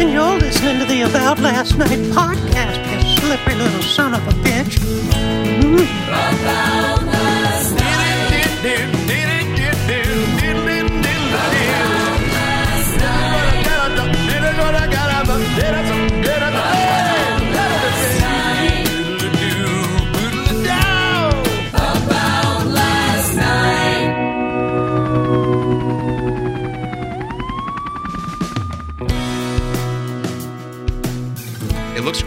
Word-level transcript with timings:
And 0.00 0.12
you're 0.12 0.38
listening 0.38 0.78
to 0.78 0.84
the 0.84 1.02
About 1.02 1.40
Last 1.40 1.76
Night 1.76 1.98
podcast, 2.14 2.78
you 2.94 3.16
slippery 3.18 3.56
little 3.56 3.82
son 3.82 4.14
of 4.14 4.24
a 4.28 4.32
bitch. 4.42 4.78
Mm. 5.58 5.88
It 8.64 8.94
looks 8.94 8.97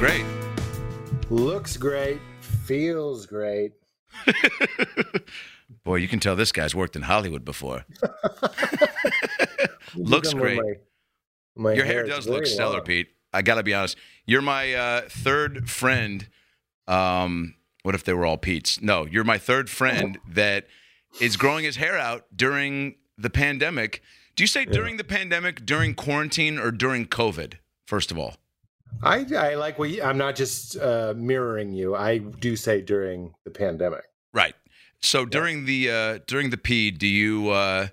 great. 0.01 0.25
Looks 1.29 1.77
great, 1.77 2.19
feels 2.65 3.27
great. 3.27 3.73
Boy, 5.83 5.97
you 5.97 6.07
can 6.07 6.19
tell 6.19 6.35
this 6.35 6.51
guy's 6.51 6.73
worked 6.73 6.95
in 6.95 7.03
Hollywood 7.03 7.45
before. 7.45 7.85
looks 9.95 10.33
great. 10.33 10.57
my- 10.57 10.73
my 11.55 11.73
Your 11.73 11.85
hair 11.85 12.01
It's 12.01 12.09
does 12.09 12.27
look 12.27 12.47
stellar. 12.47 12.81
Pete. 12.81 13.09
I 13.31 13.43
got 13.43 13.55
to 13.55 13.63
be 13.63 13.75
honest. 13.75 13.95
You're 14.25 14.41
my 14.41 14.73
uh, 14.73 15.01
third 15.07 15.69
friend. 15.69 16.27
Um, 16.87 17.53
what 17.83 17.93
if 17.93 18.03
they 18.03 18.13
were 18.13 18.25
all 18.25 18.37
Pete's? 18.37 18.81
No, 18.81 19.05
you're 19.05 19.23
my 19.23 19.37
third 19.37 19.69
friend 19.69 20.17
that 20.27 20.65
is 21.19 21.37
growing 21.37 21.65
his 21.65 21.75
hair 21.75 21.99
out 21.99 22.25
during 22.35 22.95
the 23.19 23.29
pandemic. 23.29 24.01
Do 24.35 24.41
you 24.41 24.47
say 24.47 24.65
during 24.65 24.97
the 24.97 25.03
pandemic, 25.03 25.63
during 25.63 25.93
quarantine, 25.93 26.57
or 26.57 26.71
during 26.71 27.05
COVID? 27.05 27.55
First 27.85 28.09
of 28.11 28.17
all, 28.17 28.37
I, 29.03 29.25
I 29.35 29.55
like 29.55 29.79
what 29.79 29.89
you, 29.89 30.03
I'm 30.03 30.17
not 30.17 30.35
just 30.35 30.77
uh, 30.77 31.13
mirroring 31.17 31.73
you. 31.73 31.95
I 31.95 32.19
do 32.19 32.55
say 32.55 32.81
during 32.81 33.33
the 33.45 33.51
pandemic. 33.51 34.03
right. 34.33 34.55
So 35.03 35.25
during 35.25 35.65
the 35.65 35.89
uh, 35.89 36.19
during 36.27 36.51
the 36.51 36.57
P, 36.57 36.91
do 36.91 37.07
you 37.07 37.49
uh, 37.49 37.87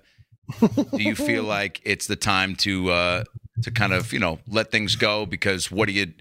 do 0.61 1.01
you 1.03 1.15
feel 1.15 1.43
like 1.57 1.81
it's 1.83 2.05
the 2.05 2.15
time 2.15 2.55
to 2.57 2.91
uh, 2.91 3.23
to 3.63 3.71
kind 3.71 3.93
of 3.93 4.13
you 4.13 4.19
know 4.19 4.37
let 4.47 4.69
things 4.71 4.95
go 4.95 5.25
because 5.25 5.71
what 5.71 5.89
are 5.89 5.91
you 5.91 6.13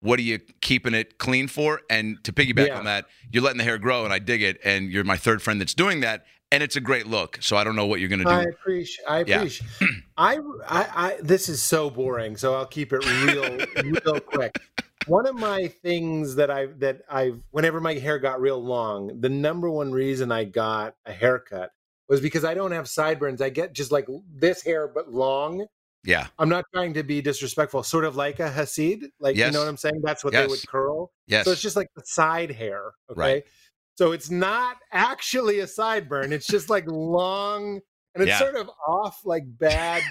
what 0.00 0.18
are 0.18 0.22
you 0.22 0.40
keeping 0.60 0.94
it 0.94 1.18
clean 1.18 1.46
for? 1.46 1.82
And 1.88 2.18
to 2.24 2.32
piggyback 2.32 2.66
Yeah. 2.66 2.78
on 2.78 2.86
that, 2.86 3.04
you're 3.30 3.44
letting 3.44 3.58
the 3.58 3.64
hair 3.64 3.78
grow, 3.78 4.02
and 4.04 4.12
I 4.12 4.18
dig 4.18 4.42
it. 4.42 4.58
And 4.64 4.90
you're 4.90 5.04
my 5.04 5.16
third 5.16 5.40
friend 5.42 5.60
that's 5.60 5.74
doing 5.74 6.00
that, 6.00 6.24
and 6.52 6.62
it's 6.62 6.76
a 6.76 6.80
great 6.80 7.06
look. 7.08 7.38
So 7.40 7.56
I 7.56 7.64
don't 7.64 7.74
know 7.74 7.86
what 7.86 7.98
you're 7.98 8.08
gonna 8.08 8.24
do. 8.24 8.30
I 8.30 8.42
appreciate. 8.44 9.04
I 9.08 9.24
Yeah. 9.26 9.36
appreciate. 9.38 9.68
I, 10.16 10.36
I, 10.68 10.88
I. 10.94 11.16
This 11.20 11.48
is 11.48 11.60
so 11.62 11.90
boring. 11.90 12.36
So 12.36 12.54
I'll 12.54 12.66
keep 12.66 12.92
it 12.92 13.04
real, 13.04 13.58
real 14.04 14.20
quick. 14.20 14.54
One 15.06 15.26
of 15.26 15.34
my 15.34 15.66
things 15.66 16.36
that 16.36 16.50
I 16.50 16.66
that 16.78 17.00
I 17.10 17.32
whenever 17.50 17.80
my 17.80 17.94
hair 17.94 18.18
got 18.20 18.40
real 18.40 18.62
long, 18.62 19.20
the 19.20 19.28
number 19.28 19.68
one 19.68 19.90
reason 19.90 20.30
I 20.30 20.44
got 20.44 20.94
a 21.06 21.12
haircut 21.12 21.70
was 22.08 22.20
because 22.20 22.44
I 22.44 22.54
don't 22.54 22.70
have 22.72 22.88
sideburns. 22.88 23.40
I 23.40 23.48
get 23.48 23.72
just 23.72 23.90
like 23.90 24.06
this 24.32 24.62
hair 24.62 24.86
but 24.86 25.10
long. 25.12 25.66
yeah, 26.04 26.26
I'm 26.38 26.48
not 26.48 26.66
trying 26.74 26.94
to 26.94 27.02
be 27.02 27.20
disrespectful, 27.22 27.82
sort 27.82 28.04
of 28.04 28.14
like 28.14 28.38
a 28.38 28.48
Hasid. 28.50 29.06
Like 29.18 29.36
you 29.36 29.50
know 29.50 29.60
what 29.60 29.68
I'm 29.68 29.76
saying? 29.76 30.02
That's 30.04 30.22
what 30.22 30.34
Yes. 30.34 30.42
they 30.42 30.50
would 30.50 30.68
curl. 30.68 31.10
yes, 31.26 31.46
So 31.46 31.52
it's 31.52 31.62
just 31.62 31.74
like 31.76 31.88
the 31.96 32.02
side 32.04 32.50
hair. 32.52 32.92
Okay. 33.10 33.18
Right. 33.20 33.44
So 33.96 34.12
it's 34.12 34.30
not 34.30 34.76
actually 34.92 35.60
a 35.60 35.66
sideburn. 35.66 36.32
It's 36.32 36.46
just 36.46 36.70
like 36.70 36.84
long 36.86 37.80
and 38.14 38.22
it's 38.22 38.28
Yeah. 38.30 38.38
sort 38.38 38.56
of 38.56 38.70
off 38.86 39.20
like 39.24 39.44
bad 39.46 40.02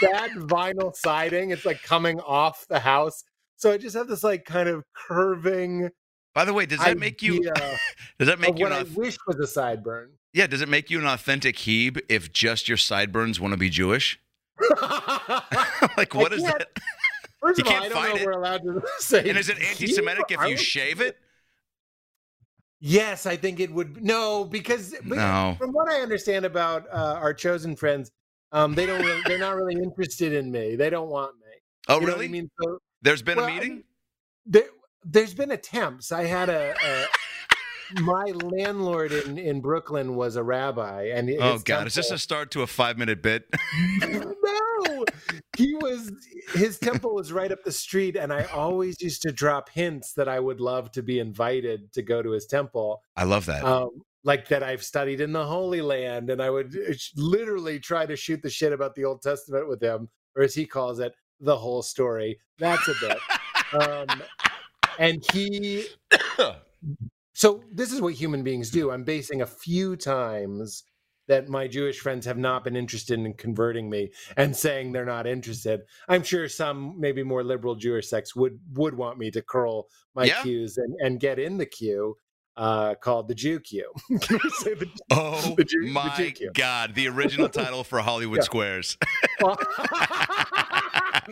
bad 0.00 0.30
vinyl 0.32 0.94
siding. 0.94 1.50
It's 1.50 1.64
like 1.64 1.82
coming 1.82 2.18
off 2.20 2.66
the 2.68 2.80
house. 2.80 3.22
So 3.56 3.72
I 3.72 3.78
just 3.78 3.96
have 3.96 4.08
this 4.08 4.24
like 4.24 4.44
kind 4.44 4.68
of 4.68 4.82
curving 4.94 5.90
By 6.34 6.44
the 6.44 6.52
way, 6.52 6.66
does 6.66 6.80
that 6.80 6.98
make 6.98 7.22
you 7.22 7.40
does 8.18 8.26
that 8.28 8.40
make 8.40 8.58
you 8.58 8.64
what 8.64 8.72
an 8.72 8.78
I 8.86 8.98
wish 8.98 9.16
was 9.26 9.36
a 9.38 9.60
sideburn. 9.60 10.08
yeah? 10.32 10.46
Does 10.48 10.60
it 10.60 10.68
make 10.68 10.90
you 10.90 10.98
an 10.98 11.06
authentic 11.06 11.56
Hebe 11.56 12.00
if 12.08 12.32
just 12.32 12.68
your 12.68 12.76
sideburns 12.76 13.38
want 13.40 13.52
to 13.52 13.58
be 13.58 13.70
Jewish? 13.70 14.20
like 15.96 16.14
what 16.14 16.32
is 16.32 16.42
that? 16.42 16.68
First 17.40 17.58
You 17.58 17.64
of 17.64 17.68
all, 17.68 17.72
can't 17.80 17.84
I 17.84 17.88
don't 17.88 17.94
know 18.02 18.08
find 18.10 18.18
it. 18.20 18.26
we're 18.26 18.32
allowed 18.32 18.62
to 18.62 18.82
say. 18.98 19.28
And 19.28 19.38
is 19.38 19.48
it 19.48 19.60
anti-Semitic 19.60 20.24
if 20.30 20.48
you 20.48 20.56
shave 20.56 21.00
it? 21.00 21.18
Yes, 22.86 23.24
I 23.24 23.36
think 23.38 23.60
it 23.60 23.72
would. 23.72 24.04
No, 24.04 24.44
because 24.44 24.94
No. 25.04 25.56
from 25.58 25.70
what 25.72 25.90
I 25.90 26.02
understand 26.02 26.44
about 26.44 26.86
uh, 26.92 27.18
our 27.18 27.32
chosen 27.32 27.76
friends, 27.76 28.10
um, 28.52 28.74
they 28.74 28.84
don't. 28.84 29.02
Really, 29.02 29.22
they're 29.26 29.38
not 29.38 29.56
really 29.56 29.82
interested 29.82 30.34
in 30.34 30.50
me. 30.52 30.76
They 30.76 30.90
don't 30.90 31.08
want 31.08 31.34
me. 31.36 31.46
Oh, 31.88 31.98
You 31.98 32.06
really? 32.08 32.26
I 32.26 32.28
mean, 32.28 32.50
so 32.60 32.78
There's 33.00 33.22
been 33.22 33.38
well, 33.38 33.46
a 33.46 33.54
meeting. 33.54 33.84
there, 34.44 34.66
there's 35.02 35.32
been 35.32 35.50
attempts. 35.50 36.12
I 36.12 36.24
had 36.24 36.50
a. 36.50 36.74
a 36.84 37.06
my 38.02 38.24
landlord 38.24 39.12
in, 39.12 39.38
in 39.38 39.62
Brooklyn 39.62 40.14
was 40.14 40.36
a 40.36 40.42
rabbi, 40.42 41.04
and 41.04 41.30
Oh 41.40 41.60
God, 41.64 41.86
is 41.86 41.94
this 41.94 42.10
a 42.10 42.18
start 42.18 42.50
to 42.50 42.60
a 42.60 42.66
five 42.66 42.98
minute 42.98 43.22
bit? 43.22 43.48
He 45.56 45.74
was 45.74 46.12
his 46.54 46.78
temple 46.78 47.14
was 47.14 47.32
right 47.32 47.50
up 47.52 47.62
the 47.64 47.72
street, 47.72 48.16
and 48.16 48.32
I 48.32 48.44
always 48.44 49.00
used 49.00 49.22
to 49.22 49.32
drop 49.32 49.68
hints 49.70 50.12
that 50.14 50.28
I 50.28 50.40
would 50.40 50.60
love 50.60 50.90
to 50.92 51.02
be 51.02 51.18
invited 51.20 51.92
to 51.92 52.02
go 52.02 52.22
to 52.22 52.30
his 52.30 52.46
temple. 52.46 53.02
I 53.16 53.24
love 53.24 53.46
that. 53.46 53.64
um, 53.64 53.90
like 54.24 54.48
that 54.48 54.62
I've 54.62 54.82
studied 54.82 55.20
in 55.20 55.32
the 55.32 55.44
Holy 55.44 55.82
Land, 55.82 56.30
and 56.30 56.42
I 56.42 56.50
would 56.50 56.74
uh, 56.76 56.94
literally 57.16 57.78
try 57.78 58.06
to 58.06 58.16
shoot 58.16 58.42
the 58.42 58.50
shit 58.50 58.72
about 58.72 58.94
the 58.94 59.04
Old 59.04 59.22
Testament 59.22 59.68
with 59.68 59.82
him, 59.82 60.08
or 60.34 60.42
as 60.42 60.54
he 60.54 60.66
calls 60.66 60.98
it, 60.98 61.14
the 61.40 61.56
whole 61.56 61.82
story. 61.82 62.38
That's 62.58 62.88
a 62.88 62.94
bit. 63.00 63.18
um, 63.82 64.22
and 64.98 65.24
he, 65.32 65.86
so 67.34 67.62
this 67.70 67.92
is 67.92 68.00
what 68.00 68.14
human 68.14 68.42
beings 68.42 68.70
do. 68.70 68.90
I'm 68.90 69.04
basing 69.04 69.42
a 69.42 69.46
few 69.46 69.96
times 69.96 70.84
that 71.28 71.48
my 71.48 71.66
Jewish 71.66 72.00
friends 72.00 72.26
have 72.26 72.38
not 72.38 72.64
been 72.64 72.76
interested 72.76 73.18
in 73.18 73.34
converting 73.34 73.88
me 73.88 74.10
and 74.36 74.54
saying 74.54 74.92
they're 74.92 75.04
not 75.04 75.26
interested. 75.26 75.80
I'm 76.08 76.22
sure 76.22 76.48
some 76.48 76.98
maybe 77.00 77.22
more 77.22 77.42
liberal 77.44 77.74
Jewish 77.74 78.08
sects 78.08 78.36
would 78.36 78.58
would 78.74 78.94
want 78.94 79.18
me 79.18 79.30
to 79.30 79.42
curl 79.42 79.86
my 80.14 80.24
Yeah. 80.24 80.42
cues 80.42 80.76
and, 80.78 80.94
and 81.00 81.20
get 81.20 81.38
in 81.38 81.56
the 81.58 81.66
queue 81.66 82.16
uh, 82.56 82.94
called 82.94 83.26
the 83.26 83.34
Jew 83.34 83.58
queue. 83.58 83.92
Say 84.20 84.74
the- 84.74 84.88
oh 85.10 85.54
the 85.56 85.64
Jew- 85.64 85.82
the 85.86 85.90
my 85.90 86.14
Jew 86.16 86.30
queue. 86.30 86.50
God, 86.54 86.94
the 86.94 87.08
original 87.08 87.48
title 87.48 87.82
for 87.84 87.98
Hollywood 88.00 88.44
Squares. 88.44 88.96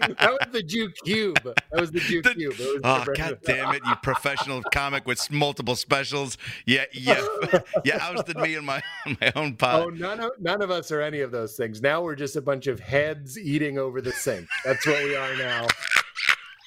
that 0.00 0.30
was 0.32 0.52
the 0.52 0.62
Jew 0.62 0.90
cube. 1.04 1.42
That 1.42 1.80
was 1.80 1.90
the 1.90 2.00
Jew 2.00 2.22
The- 2.22 2.34
cube. 2.34 2.54
It 2.58 2.58
was 2.74 2.80
Oh. 2.84 3.04
God 3.14 3.38
damn 3.44 3.74
it! 3.74 3.82
You 3.86 3.94
professional 4.02 4.62
comic 4.72 5.06
with 5.06 5.30
multiple 5.30 5.76
specials. 5.76 6.36
Yeah, 6.66 6.84
yeah, 6.92 7.24
yeah. 7.84 7.98
Ousted 8.00 8.36
me 8.38 8.54
in 8.56 8.64
my 8.64 8.82
my 9.20 9.32
own 9.36 9.56
pot. 9.56 9.82
Oh, 9.82 9.88
none 9.90 10.20
of 10.20 10.32
none 10.40 10.62
of 10.62 10.70
us 10.70 10.90
are 10.90 11.00
any 11.00 11.20
of 11.20 11.30
those 11.30 11.56
things. 11.56 11.80
Now 11.82 12.02
we're 12.02 12.16
just 12.16 12.36
a 12.36 12.42
bunch 12.42 12.66
of 12.66 12.80
heads 12.80 13.38
eating 13.38 13.78
over 13.78 14.00
the 14.00 14.12
sink. 14.12 14.48
That's 14.64 14.86
what 14.86 15.02
we 15.04 15.16
are 15.16 15.36
now. 15.36 15.66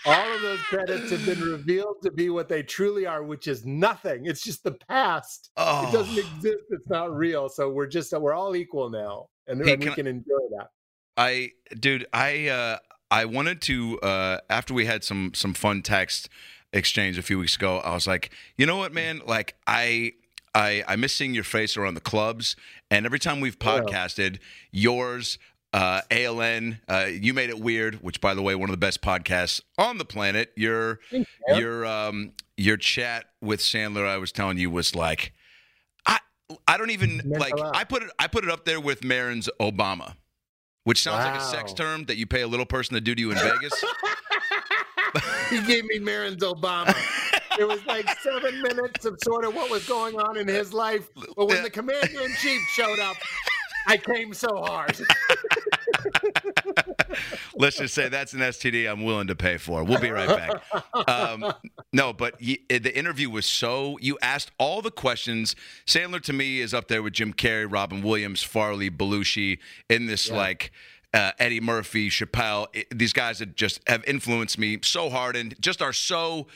All 0.08 0.36
of 0.36 0.42
those 0.42 0.60
credits 0.60 1.10
have 1.10 1.26
been 1.26 1.42
revealed 1.42 1.98
to 2.04 2.12
be 2.12 2.30
what 2.30 2.48
they 2.48 2.62
truly 2.62 3.08
are, 3.08 3.24
which 3.24 3.48
is 3.48 3.66
nothing. 3.66 4.28
It's 4.28 4.44
just 4.44 4.64
the 4.64 4.74
past. 4.88 5.50
Oh. 5.58 5.90
It 5.90 5.92
doesn't 5.92 6.18
exist. 6.20 6.64
It's 6.70 6.88
not 6.88 7.12
real. 7.16 7.50
So 7.50 7.72
we're 7.72 7.88
just 7.88 8.14
we're 8.14 8.34
all 8.36 8.56
equal 8.56 8.92
now, 8.92 9.30
and, 9.48 9.66
Hey, 9.66 9.74
and 9.74 9.80
we 9.82 9.86
can 9.88 9.96
can 9.96 10.08
enjoy 10.08 10.38
that. 10.58 10.68
I, 11.18 11.52
dude, 11.80 12.06
I, 12.14 12.50
uh, 12.50 12.78
I 13.12 13.26
wanted 13.26 13.62
to 13.64 14.00
uh, 14.02 14.40
after 14.50 14.74
we 14.74 14.86
had 14.86 15.04
some 15.04 15.34
some 15.34 15.54
fun 15.54 15.82
text 15.82 16.30
exchange 16.74 17.18
a 17.18 17.22
few 17.22 17.40
weeks 17.40 17.56
ago. 17.56 17.80
I 17.80 17.94
was 17.94 18.08
like, 18.08 18.32
you 18.58 18.66
know 18.66 18.78
what, 18.78 18.94
man? 18.94 19.22
Like, 19.26 19.56
I. 19.68 20.14
I, 20.58 20.86
I 20.88 20.96
miss 20.96 21.12
seeing 21.12 21.34
your 21.34 21.44
face 21.44 21.76
around 21.76 21.96
the 21.96 22.00
clubs, 22.00 22.56
and 22.90 23.06
every 23.06 23.20
time 23.20 23.42
we've 23.42 23.60
podcasted, 23.60 24.40
yours, 24.72 25.38
uh, 25.74 26.00
ALN, 26.10 26.80
uh, 26.88 27.08
you 27.12 27.34
made 27.34 27.50
it 27.50 27.60
weird. 27.60 27.96
Which, 27.96 28.22
by 28.22 28.34
the 28.34 28.42
way, 28.42 28.56
one 28.56 28.70
of 28.70 28.74
the 28.74 28.78
best 28.78 29.02
podcasts 29.02 29.60
on 29.78 29.98
the 29.98 30.06
planet. 30.06 30.54
Your 30.56 31.02
you. 31.12 31.26
your 31.50 31.86
um 31.86 32.32
your 32.56 32.78
chat 32.78 33.26
with 33.42 33.60
Sandler, 33.60 34.08
I 34.08 34.16
was 34.18 34.32
telling 34.32 34.58
you, 34.58 34.70
was 34.70 34.96
like, 34.96 35.34
I 36.06 36.20
I 36.66 36.78
don't 36.78 36.92
even 36.92 37.22
like. 37.26 37.54
I 37.60 37.84
put 37.84 38.04
it 38.04 38.10
I 38.18 38.28
put 38.28 38.46
it 38.46 38.50
up 38.50 38.64
there 38.64 38.80
with 38.80 39.04
Marin's 39.04 39.50
Obama, 39.60 40.16
which 40.86 41.02
sounds 41.02 41.26
like 41.26 41.40
a 41.40 41.44
sex 41.44 41.74
term 41.74 42.06
that 42.06 42.16
you 42.16 42.26
pay 42.26 42.42
a 42.42 42.48
little 42.48 42.66
person 42.66 42.94
to 42.94 43.02
do 43.02 43.14
to 43.14 43.20
you 43.22 43.32
in 43.32 43.38
Vegas. 43.38 43.84
he 45.50 45.62
gave 45.64 45.84
me 45.86 46.00
Marin's 46.00 46.44
Obama. 46.44 46.96
It 47.60 47.68
was 47.68 47.84
like 47.86 48.08
seven 48.20 48.62
minutes 48.62 49.04
of 49.06 49.18
sort 49.24 49.46
of 49.46 49.56
what 49.56 49.70
was 49.72 49.88
going 49.88 50.16
on 50.20 50.38
in 50.38 50.48
his 50.48 50.74
life. 50.74 51.10
But 51.36 51.48
when 51.48 51.64
the 51.64 51.70
commander 51.70 52.22
in 52.22 52.32
chief 52.36 52.62
showed 52.76 53.00
up, 53.00 53.16
I 53.88 53.98
came 53.98 54.34
so 54.34 54.56
hard. 54.58 54.98
Let's 57.56 57.78
just 57.78 57.94
say 57.94 58.10
that's 58.10 58.34
an 58.34 58.40
STD 58.42 58.90
I'm 58.90 59.04
willing 59.04 59.28
to 59.28 59.36
pay 59.36 59.58
for. 59.58 59.84
We'll 59.84 60.00
be 60.00 60.12
right 60.12 60.28
back. 60.28 61.10
Um, 61.10 61.54
no, 61.94 62.14
but 62.14 62.36
y 62.42 62.58
the 62.70 62.96
interview 62.98 63.30
was 63.30 63.46
so. 63.46 63.98
You 64.02 64.18
asked 64.22 64.52
all 64.58 64.82
the 64.82 64.92
questions. 64.92 65.56
Sandler 65.86 66.22
to 66.24 66.34
me 66.34 66.60
is 66.60 66.74
up 66.74 66.88
there 66.88 67.02
with 67.02 67.14
Jim 67.14 67.34
Carrey, 67.34 67.72
Robin 67.72 68.02
Williams, 68.02 68.44
Farley, 68.44 68.90
Belushi 68.90 69.60
in 69.90 70.06
this 70.08 70.30
Yeah. 70.30 70.36
like. 70.38 70.72
Uh, 71.14 71.32
Eddie 71.40 71.62
Murphy, 71.62 72.10
Chappelle, 72.10 72.68
i- 72.76 72.84
these 72.94 73.14
guys 73.14 73.40
that 73.40 73.56
just 73.56 73.80
have 73.88 74.04
influenced 74.06 74.58
me 74.58 74.80
so 74.82 75.10
hard 75.10 75.38
and 75.38 75.56
just 75.62 75.82
are 75.82 75.94
so 75.94 76.48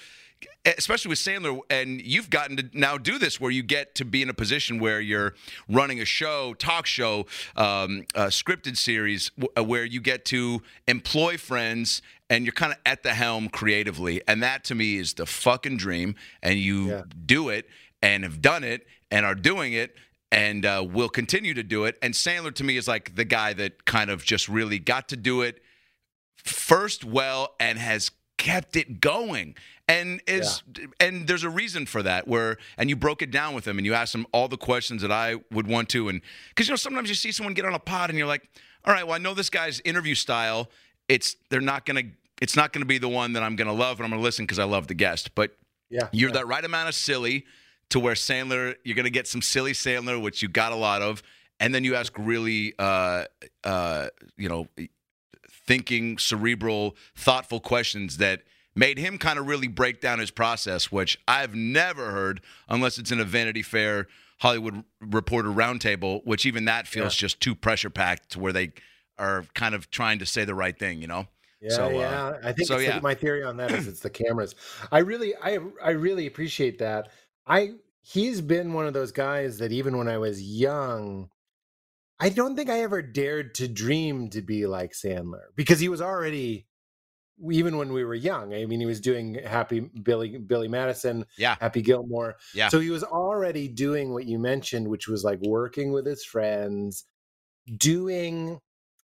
especially 0.65 1.09
with 1.09 1.19
Sandler, 1.19 1.59
and 1.69 2.01
you've 2.01 2.29
gotten 2.29 2.57
to 2.57 2.69
now 2.73 2.97
do 2.97 3.17
this 3.17 3.39
where 3.39 3.51
you 3.51 3.63
get 3.63 3.95
to 3.95 4.05
be 4.05 4.21
in 4.21 4.29
a 4.29 4.33
position 4.33 4.79
where 4.79 4.99
you're 5.01 5.33
running 5.67 5.99
a 5.99 6.05
show, 6.05 6.53
talk 6.55 6.85
show, 6.85 7.25
um, 7.55 8.05
a 8.15 8.25
scripted 8.27 8.77
series, 8.77 9.29
w- 9.37 9.51
uh, 9.57 9.63
where 9.63 9.85
you 9.85 9.99
get 10.01 10.25
to 10.25 10.61
employ 10.87 11.37
friends 11.37 12.01
and 12.29 12.45
you're 12.45 12.53
kind 12.53 12.71
of 12.73 12.77
at 12.85 13.03
the 13.03 13.13
helm 13.13 13.49
creatively. 13.49 14.21
And 14.27 14.43
that 14.43 14.63
to 14.65 14.75
me 14.75 14.97
is 14.97 15.13
the 15.13 15.25
fucking 15.25 15.77
dream. 15.77 16.15
And 16.43 16.59
you 16.59 16.89
Yeah. 16.89 17.01
do 17.25 17.49
it 17.49 17.67
and 18.01 18.23
have 18.23 18.41
done 18.41 18.63
it 18.63 18.85
and 19.09 19.25
are 19.25 19.35
doing 19.35 19.73
it 19.73 19.95
and 20.31 20.63
uh, 20.65 20.85
will 20.87 21.09
continue 21.09 21.55
to 21.55 21.63
do 21.63 21.85
it. 21.85 21.97
And 22.03 22.13
Sandler 22.13 22.53
to 22.53 22.63
me 22.63 22.77
is 22.77 22.87
like 22.87 23.15
the 23.15 23.25
guy 23.25 23.53
that 23.53 23.85
kind 23.85 24.11
of 24.11 24.23
just 24.23 24.47
really 24.47 24.77
got 24.77 25.09
to 25.09 25.17
do 25.17 25.41
it 25.41 25.63
first 26.37 27.03
well 27.03 27.55
and 27.59 27.79
has 27.79 28.11
kept 28.37 28.75
it 28.75 29.01
going 29.01 29.55
and 29.89 30.21
is 30.27 30.63
and 31.01 31.27
there's 31.27 31.43
a 31.43 31.49
reason 31.49 31.85
for 31.85 32.01
that 32.03 32.27
where 32.27 32.57
and 32.77 32.89
you 32.89 32.95
broke 32.95 33.21
it 33.21 33.31
down 33.31 33.53
with 33.53 33.67
him 33.67 33.77
and 33.77 33.85
you 33.85 33.93
asked 33.93 34.15
him 34.15 34.25
all 34.31 34.47
the 34.47 34.57
questions 34.57 35.01
that 35.01 35.11
I 35.11 35.35
would 35.51 35.67
want 35.67 35.89
to. 35.89 36.07
And 36.07 36.21
because 36.49 36.67
you 36.67 36.71
know 36.71 36.77
sometimes 36.77 37.09
you 37.09 37.15
see 37.15 37.31
someone 37.33 37.53
get 37.53 37.65
on 37.65 37.73
a 37.73 37.79
pod 37.79 38.09
and 38.09 38.17
you're 38.17 38.27
like 38.27 38.47
all 38.85 38.93
right 38.93 39.05
well 39.05 39.15
I 39.15 39.19
know 39.19 39.33
this 39.33 39.49
guy's 39.49 39.81
interview 39.81 40.15
style. 40.15 40.69
It's 41.09 41.35
they're 41.49 41.59
not 41.59 41.85
gonna 41.85 42.03
it's 42.41 42.55
not 42.55 42.71
gonna 42.71 42.85
be 42.85 42.99
the 42.99 43.09
one 43.09 43.33
that 43.33 43.43
I'm 43.43 43.57
gonna 43.57 43.73
love 43.73 43.99
and 43.99 44.05
I'm 44.05 44.11
gonna 44.11 44.21
listen 44.21 44.45
because 44.45 44.59
I 44.59 44.63
love 44.63 44.87
the 44.87 44.93
guest. 44.93 45.35
But 45.35 45.57
Yeah. 45.89 46.07
you're 46.13 46.31
that 46.31 46.47
right 46.47 46.63
amount 46.63 46.87
of 46.87 46.95
silly 46.95 47.45
to 47.89 47.99
where 47.99 48.13
Sandler, 48.13 48.75
you're 48.83 48.95
going 48.95 49.05
to 49.05 49.09
get 49.09 49.27
some 49.27 49.41
silly 49.41 49.71
Sandler, 49.73 50.21
which 50.21 50.43
you 50.43 50.47
got 50.47 50.71
a 50.71 50.75
lot 50.75 51.01
of, 51.01 51.23
and 51.59 51.73
then 51.73 51.83
you 51.83 51.95
ask 51.95 52.13
really, 52.19 52.75
uh, 52.77 53.23
uh, 53.63 54.09
you 54.37 54.47
know, 54.47 54.67
thinking, 55.65 56.17
cerebral, 56.17 56.95
thoughtful 57.15 57.59
questions 57.59 58.17
that 58.17 58.43
made 58.75 58.97
him 58.97 59.17
kind 59.17 59.39
of 59.39 59.47
really 59.47 59.67
break 59.67 60.01
down 60.01 60.19
his 60.19 60.31
process, 60.31 60.91
which 60.91 61.19
I've 61.27 61.55
never 61.55 62.11
heard 62.11 62.41
unless 62.67 62.97
it's 62.97 63.11
in 63.11 63.19
a 63.19 63.25
Vanity 63.25 63.61
Fair 63.63 64.07
Hollywood 64.39 64.83
Reporter 65.01 65.49
roundtable, 65.49 66.21
which 66.25 66.45
even 66.45 66.65
that 66.65 66.87
feels 66.87 67.15
just 67.15 67.41
too 67.41 67.55
pressure 67.55 67.89
packed 67.89 68.31
to 68.31 68.39
where 68.39 68.53
they 68.53 68.71
are 69.17 69.43
kind 69.53 69.75
of 69.75 69.91
trying 69.91 70.19
to 70.19 70.25
say 70.25 70.45
the 70.45 70.55
right 70.55 70.77
thing, 70.77 71.01
you 71.01 71.07
know? 71.07 71.27
Yeah, 71.61 71.69
So, 71.75 71.87
uh, 71.87 71.91
yeah. 71.91 72.33
I 72.41 72.53
think 72.53 72.67
so, 72.67 72.77
the- 72.79 73.01
my 73.01 73.15
theory 73.15 73.43
on 73.43 73.57
that 73.57 73.71
is 73.71 73.85
it's 73.87 73.99
the 73.99 74.09
cameras. 74.09 74.55
I 74.91 74.99
really, 74.99 75.35
I, 75.35 75.59
I 75.83 75.89
really 75.89 76.25
appreciate 76.25 76.79
that. 76.79 77.09
I 77.45 77.71
he's 78.01 78.39
been 78.39 78.71
one 78.73 78.87
of 78.87 78.93
those 78.93 79.11
guys 79.11 79.57
that 79.57 79.71
even 79.73 79.97
when 79.97 80.07
I 80.07 80.17
was 80.19 80.41
young, 80.41 81.29
I 82.19 82.29
don't 82.29 82.55
think 82.55 82.69
I 82.69 82.79
ever 82.81 83.01
dared 83.01 83.55
to 83.55 83.67
dream 83.67 84.29
to 84.29 84.41
be 84.41 84.65
like 84.67 84.93
Sandler 84.93 85.47
because 85.55 85.79
he 85.79 85.89
was 85.89 86.01
already, 86.01 86.67
even 87.51 87.77
when 87.77 87.93
we 87.93 88.03
were 88.03 88.15
young. 88.15 88.53
I 88.53 88.65
mean, 88.65 88.79
he 88.79 88.85
was 88.85 88.99
doing 89.01 89.35
Happy 89.45 89.79
Billy 89.79 90.37
Billy 90.37 90.67
Madison, 90.67 91.25
Yeah. 91.37 91.55
Happy 91.59 91.81
Gilmore. 91.81 92.35
Yeah. 92.53 92.69
So 92.69 92.79
he 92.79 92.89
was 92.89 93.03
already 93.03 93.67
doing 93.67 94.13
what 94.13 94.25
you 94.25 94.39
mentioned, 94.39 94.87
which 94.87 95.07
was 95.07 95.23
like 95.23 95.39
working 95.41 95.91
with 95.91 96.05
his 96.05 96.23
friends, 96.23 97.05
doing. 97.77 98.59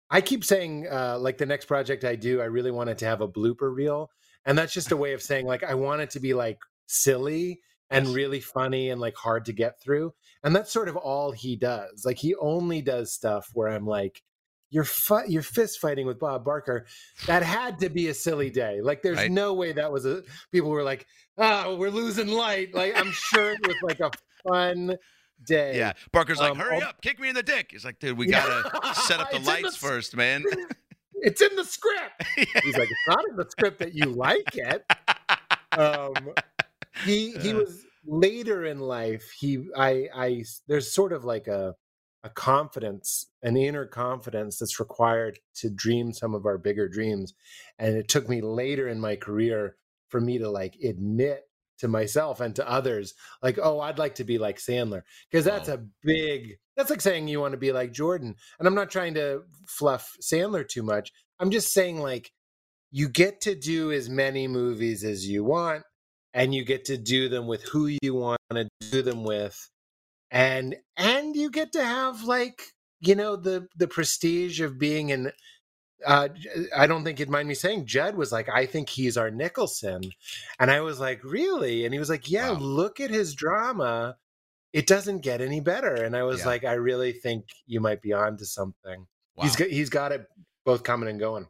I 0.09 0.21
keep 0.21 0.43
saying, 0.43 0.87
uh, 0.91 1.17
like 1.19 1.37
the 1.37 1.45
next 1.45 1.65
project 1.65 2.03
I 2.03 2.15
do, 2.15 2.39
I 2.41 2.45
really 2.45 2.71
wanted 2.71 2.99
to 2.99 3.05
have 3.05 3.21
a 3.21 3.27
blooper 3.27 3.73
reel, 3.73 4.09
and 4.45 4.57
that's 4.57 4.73
just 4.73 4.91
a 4.91 4.97
way 4.97 5.13
of 5.13 5.21
saying, 5.29 5.45
like, 5.45 5.63
I 5.63 5.73
want 5.75 6.01
it 6.01 6.11
to 6.11 6.19
be 6.19 6.33
like 6.33 6.59
silly 6.85 7.61
and 7.89 8.07
really 8.07 8.39
funny 8.39 8.89
and 8.89 8.99
like 8.99 9.15
hard 9.15 9.45
to 9.45 9.53
get 9.53 9.81
through, 9.81 10.13
and 10.43 10.55
that's 10.55 10.71
sort 10.71 10.89
of 10.89 10.95
all 10.97 11.31
he 11.31 11.55
does. 11.55 12.03
Like, 12.05 12.17
he 12.17 12.35
only 12.35 12.81
does 12.81 13.13
stuff 13.13 13.49
where 13.53 13.69
I'm 13.69 13.85
like, 13.85 14.21
you're 14.73 14.85
you're 15.27 15.41
fist 15.43 15.79
fighting 15.79 16.05
with 16.07 16.19
Bob 16.19 16.43
Barker. 16.43 16.85
That 17.27 17.43
had 17.43 17.79
to 17.79 17.89
be 17.89 18.07
a 18.09 18.13
silly 18.13 18.49
day. 18.49 18.81
Like, 18.81 19.01
there's 19.01 19.17
Right. 19.17 19.31
no 19.31 19.53
way 19.53 19.71
that 19.73 19.91
was 19.91 20.05
a. 20.05 20.23
People 20.51 20.69
were 20.71 20.83
like, 20.83 21.05
"Oh, 21.37 21.75
we're 21.77 21.89
losing 21.91 22.27
light." 22.27 22.73
Like, 22.73 22.97
I'm 22.97 23.11
sure 23.11 23.51
it 23.51 23.65
was 23.67 23.77
like 23.83 23.99
a 23.99 24.11
fun 24.47 24.97
day. 25.45 25.77
Yeah. 25.77 25.93
Barker's 26.11 26.39
like, 26.39 26.51
Um, 26.51 26.57
hurry 26.57 26.81
al- 26.81 26.89
up, 26.89 27.01
kick 27.01 27.19
me 27.19 27.29
in 27.29 27.35
the 27.35 27.43
dick. 27.43 27.69
He's 27.71 27.85
like, 27.85 27.99
dude, 27.99 28.17
we 28.17 28.27
gotta 28.27 28.69
set 29.05 29.19
up 29.19 29.29
the 29.31 29.37
in 29.37 29.43
the 29.43 29.49
lights 29.49 29.75
first, 29.77 30.15
man. 30.15 30.43
It's 31.25 31.41
in 31.41 31.55
the 31.55 31.63
script. 31.63 32.21
He's 32.35 32.77
like, 32.77 32.89
it's 32.91 33.07
not 33.07 33.23
in 33.29 33.37
the 33.37 33.45
script 33.49 33.79
that 33.79 33.93
you 33.93 34.07
like 34.07 34.55
it. 34.57 34.83
Um, 35.71 36.13
he 37.05 37.31
he 37.37 37.53
was 37.53 37.85
later 38.05 38.65
in 38.65 38.79
life. 38.79 39.31
He 39.31 39.65
I 39.77 40.09
I 40.13 40.43
there's 40.67 40.91
sort 40.91 41.13
of 41.13 41.23
like 41.23 41.47
a 41.47 41.75
a 42.23 42.29
confidence, 42.29 43.27
an 43.41 43.57
inner 43.57 43.85
confidence 43.85 44.57
that's 44.57 44.79
required 44.79 45.39
to 45.55 45.69
dream 45.69 46.13
some 46.13 46.33
of 46.33 46.45
our 46.45 46.57
bigger 46.57 46.87
dreams. 46.87 47.33
And 47.77 47.95
it 47.97 48.07
took 48.07 48.29
me 48.29 48.41
later 48.41 48.87
in 48.87 48.99
my 48.99 49.15
career 49.15 49.75
for 50.09 50.21
me 50.21 50.37
to 50.37 50.49
like 50.49 50.75
admit 50.83 51.41
to 51.79 51.87
myself 51.87 52.39
and 52.39 52.55
to 52.55 52.69
others, 52.69 53.13
like, 53.41 53.59
oh, 53.61 53.79
I'd 53.79 53.97
like 53.97 54.15
to 54.15 54.23
be 54.23 54.37
like 54.37 54.57
Sandler. 54.57 55.01
Because 55.29 55.43
that's 55.43 55.67
Oh. 55.69 55.73
a 55.73 55.85
big 56.03 56.57
that's 56.77 56.89
like 56.89 57.01
saying 57.01 57.27
you 57.27 57.39
want 57.39 57.51
to 57.51 57.57
be 57.57 57.71
like 57.71 57.91
Jordan. 57.91 58.35
And 58.57 58.67
I'm 58.67 58.73
not 58.75 58.89
trying 58.89 59.13
to 59.15 59.43
fluff 59.67 60.15
Sandler 60.21 60.67
too 60.67 60.81
much. 60.83 61.11
I'm 61.39 61.51
just 61.51 61.73
saying 61.73 61.99
like 61.99 62.31
you 62.91 63.09
get 63.09 63.41
to 63.41 63.55
do 63.55 63.91
as 63.91 64.09
many 64.09 64.47
movies 64.47 65.03
as 65.03 65.27
you 65.27 65.43
want 65.43 65.83
and 66.33 66.53
you 66.55 66.63
get 66.63 66.85
to 66.85 66.97
do 66.97 67.27
them 67.27 67.47
with 67.47 67.63
who 67.63 67.95
you 68.01 68.13
want 68.15 68.39
to 68.51 68.69
do 68.91 69.01
them 69.01 69.23
with 69.23 69.69
and 70.33 70.75
and 70.97 71.35
you 71.37 71.49
get 71.51 71.71
to 71.71 71.85
have 71.85 72.23
like 72.23 72.61
you 72.99 73.15
know 73.15 73.37
the 73.37 73.67
the 73.77 73.87
prestige 73.87 74.59
of 74.59 74.79
being 74.79 75.09
in 75.09 75.31
uh 76.05 76.27
i 76.75 76.87
don't 76.87 77.03
think 77.05 77.19
you'd 77.19 77.29
mind 77.29 77.47
me 77.47 77.53
saying 77.53 77.85
judd 77.85 78.15
was 78.15 78.31
like 78.33 78.49
i 78.49 78.65
think 78.65 78.89
he's 78.89 79.15
our 79.15 79.31
nicholson 79.31 80.01
and 80.59 80.71
i 80.71 80.81
was 80.81 80.99
like 80.99 81.23
really 81.23 81.85
and 81.85 81.93
he 81.93 81.99
was 81.99 82.09
like 82.09 82.29
yeah 82.29 82.51
Wow. 82.51 82.57
look 82.59 82.99
at 82.99 83.11
his 83.11 83.35
drama 83.35 84.17
it 84.73 84.87
doesn't 84.87 85.19
get 85.21 85.39
any 85.39 85.59
better 85.61 85.93
and 85.93 86.17
i 86.17 86.23
was 86.23 86.39
Yeah. 86.41 86.47
like 86.47 86.65
i 86.65 86.73
really 86.73 87.13
think 87.13 87.45
you 87.67 87.79
might 87.79 88.01
be 88.01 88.11
on 88.11 88.35
to 88.37 88.45
something 88.45 89.05
Wow. 89.37 89.43
he's 89.43 89.55
got 89.55 89.67
he's 89.69 89.89
got 89.89 90.11
it 90.11 90.27
both 90.65 90.83
coming 90.83 91.09
and 91.09 91.19
going 91.19 91.47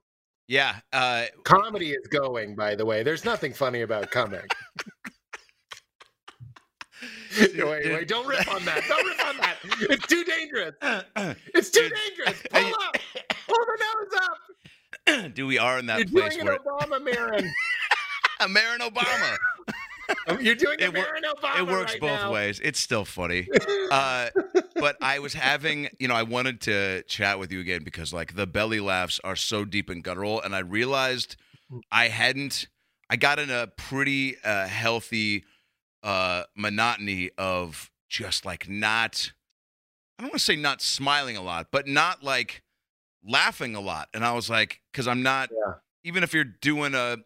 yeah. 0.49 0.75
Uh, 0.91 1.25
comedy 1.45 1.91
is 1.91 2.05
going 2.07 2.53
by 2.55 2.75
the 2.75 2.85
way 2.85 3.01
there's 3.01 3.23
nothing 3.23 3.53
funny 3.53 3.81
about 3.81 4.11
coming 4.11 4.41
wait 7.39 7.55
wait 7.93 8.07
don't 8.07 8.27
rip 8.27 8.48
on 8.53 8.63
that 8.65 8.81
don't 8.88 9.05
rip 9.05 9.27
on 9.27 9.38
that 9.38 9.55
it's 9.89 10.07
too 10.07 10.24
dangerous 10.24 10.74
it's 11.53 11.69
too 11.69 11.89
dangerous 11.89 12.41
pull 12.51 12.74
up 12.83 12.98
pull 13.48 13.57
the 13.65 13.83
nose 13.83 14.22
up 15.25 15.33
do 15.36 15.48
we 15.48 15.57
are 15.57 15.79
in 15.79 15.86
that 15.88 16.00
you're 16.10 16.22
place 16.22 16.33
doing 16.36 16.45
where 16.45 16.55
an 16.55 16.60
obama 16.65 17.03
marin 17.03 17.51
a 18.39 18.48
Marin 18.48 18.81
Obama. 18.81 19.38
you're 20.41 20.55
doing 20.55 20.81
a 20.81 20.86
It 20.86 20.93
wor- 20.93 21.03
marin 21.03 21.24
obama 21.24 21.60
it 21.60 21.67
works 21.67 21.93
right 21.93 22.01
both 22.01 22.19
now. 22.19 22.31
ways. 22.33 22.60
It's 22.63 22.79
still 22.79 23.05
funny. 23.05 23.48
Uh, 23.91 24.29
but 24.77 24.98
I 25.03 25.19
was 25.19 25.36
having, 25.36 25.88
you 26.00 26.07
know, 26.07 26.15
I 26.15 26.24
wanted 26.24 26.62
to 26.62 27.03
chat 27.03 27.38
with 27.38 27.51
you 27.51 27.60
again 27.60 27.83
because 27.83 28.12
like 28.12 28.36
the 28.36 28.48
belly 28.48 28.79
laughs 28.79 29.19
are 29.24 29.36
so 29.36 29.65
deep 29.65 29.88
and 29.88 30.03
guttural, 30.03 30.41
and 30.41 30.55
I 30.55 30.60
realized 30.60 31.36
I 31.91 32.07
hadn't. 32.07 32.67
I 33.07 33.17
got 33.17 33.38
in 33.38 33.51
a 33.51 33.67
pretty 33.67 34.36
uh, 34.43 34.65
healthy 34.67 35.43
uh, 36.03 36.43
monotony 36.55 37.31
of 37.38 37.89
just 38.10 38.45
like 38.45 38.69
not. 38.69 39.31
I 40.19 40.24
don't 40.24 40.31
want 40.31 40.39
to 40.39 40.45
say 40.45 40.55
not 40.55 40.81
smiling 40.81 41.38
a 41.38 41.41
lot, 41.41 41.67
but 41.72 41.88
not 41.88 42.24
like 42.24 42.62
laughing 43.25 43.75
a 43.75 43.79
lot. 43.79 44.10
And 44.13 44.24
I 44.24 44.33
was 44.33 44.50
like, 44.50 44.81
because 44.91 45.07
I'm 45.07 45.24
not. 45.24 45.50
Yeah. 45.51 45.75
Even 46.03 46.22
if 46.24 46.33
you're 46.33 46.43
doing 46.43 46.95
a, 46.95 47.17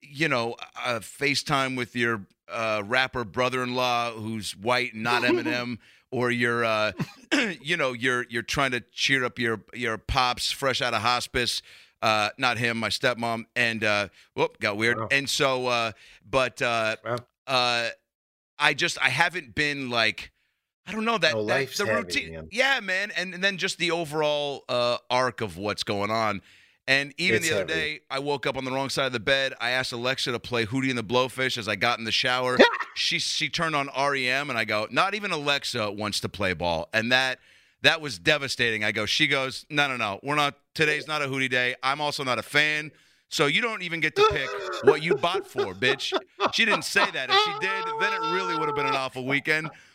you 0.00 0.28
know, 0.28 0.56
a 0.86 1.00
FaceTime 1.00 1.76
with 1.76 1.94
your 1.94 2.26
uh, 2.50 2.82
rapper 2.86 3.24
brother-in-law 3.24 4.12
who's 4.12 4.56
white 4.56 4.94
and 4.94 5.02
not 5.02 5.22
Eminem, 5.24 5.78
or 6.10 6.30
you're, 6.30 6.64
uh, 6.64 6.92
you 7.60 7.76
know, 7.76 7.92
you're 7.92 8.24
you're 8.30 8.42
trying 8.42 8.70
to 8.70 8.80
cheer 8.90 9.24
up 9.24 9.38
your 9.38 9.60
your 9.74 9.98
pops 9.98 10.50
fresh 10.50 10.80
out 10.80 10.94
of 10.94 11.02
hospice. 11.02 11.62
Uh, 12.00 12.30
not 12.38 12.58
him, 12.58 12.78
my 12.78 12.88
stepmom, 12.88 13.44
and 13.56 13.82
uh, 13.82 14.08
whoop, 14.34 14.58
got 14.60 14.76
weird. 14.76 14.98
Wow. 14.98 15.08
And 15.10 15.28
so, 15.28 15.66
uh, 15.66 15.92
but 16.28 16.62
uh, 16.62 16.96
Wow. 17.04 17.16
Uh, 17.48 17.88
I 18.58 18.74
just 18.74 18.98
I 19.02 19.08
haven't 19.08 19.54
been 19.54 19.90
like. 19.90 20.30
I 20.86 20.92
don't 20.92 21.04
know 21.04 21.18
that, 21.18 21.34
Oh, 21.34 21.44
that 21.44 21.70
the 21.74 21.84
heavy, 21.84 21.96
routine. 22.02 22.32
man. 22.32 22.48
Yeah, 22.50 22.80
man, 22.80 23.10
and, 23.14 23.34
and 23.34 23.44
then 23.44 23.58
just 23.58 23.76
the 23.76 23.90
overall 23.90 24.64
uh, 24.70 24.96
arc 25.10 25.42
of 25.42 25.58
what's 25.58 25.82
going 25.82 26.10
on. 26.10 26.40
And 26.86 27.12
even 27.18 27.36
It's 27.40 27.50
the 27.50 27.60
other 27.60 27.74
heavy. 27.74 27.96
day, 27.96 28.00
I 28.10 28.20
woke 28.20 28.46
up 28.46 28.56
on 28.56 28.64
the 28.64 28.70
wrong 28.72 28.88
side 28.88 29.04
of 29.04 29.12
the 29.12 29.20
bed. 29.20 29.52
I 29.60 29.72
asked 29.72 29.92
Alexa 29.92 30.32
to 30.32 30.38
play 30.38 30.64
Hootie 30.64 30.88
and 30.88 30.96
the 30.96 31.04
Blowfish 31.04 31.58
as 31.58 31.68
I 31.68 31.76
got 31.76 31.98
in 31.98 32.06
the 32.06 32.10
shower. 32.12 32.56
she 32.94 33.18
she 33.18 33.50
turned 33.50 33.76
on 33.76 33.90
REM, 33.94 34.48
and 34.48 34.58
I 34.58 34.64
go, 34.64 34.86
not 34.90 35.12
even 35.14 35.30
Alexa 35.30 35.90
wants 35.92 36.20
to 36.20 36.30
play 36.30 36.54
ball, 36.54 36.88
and 36.94 37.12
that 37.12 37.38
that 37.82 38.00
was 38.00 38.18
devastating. 38.18 38.82
I 38.82 38.92
go, 38.92 39.04
she 39.04 39.26
goes, 39.26 39.66
no, 39.68 39.88
no, 39.88 39.98
no, 39.98 40.20
we're 40.22 40.36
not. 40.36 40.54
Today's 40.74 41.06
not 41.06 41.20
a 41.20 41.26
Hootie 41.26 41.50
day. 41.50 41.74
I'm 41.82 42.00
also 42.00 42.24
not 42.24 42.38
a 42.38 42.42
fan. 42.42 42.92
So 43.30 43.46
you 43.46 43.60
don't 43.60 43.82
even 43.82 44.00
get 44.00 44.16
to 44.16 44.26
pick 44.30 44.48
what 44.84 45.02
you 45.02 45.14
bought 45.14 45.46
for, 45.46 45.74
bitch. 45.74 46.18
She 46.54 46.64
didn't 46.64 46.84
say 46.84 47.04
that. 47.10 47.28
If 47.28 47.36
she 47.36 47.52
did, 47.60 47.84
then 48.00 48.12
it 48.14 48.34
really 48.34 48.56
would 48.58 48.68
have 48.68 48.76
been 48.76 48.86
an 48.86 48.94
awful 48.94 49.26
weekend. 49.26 49.68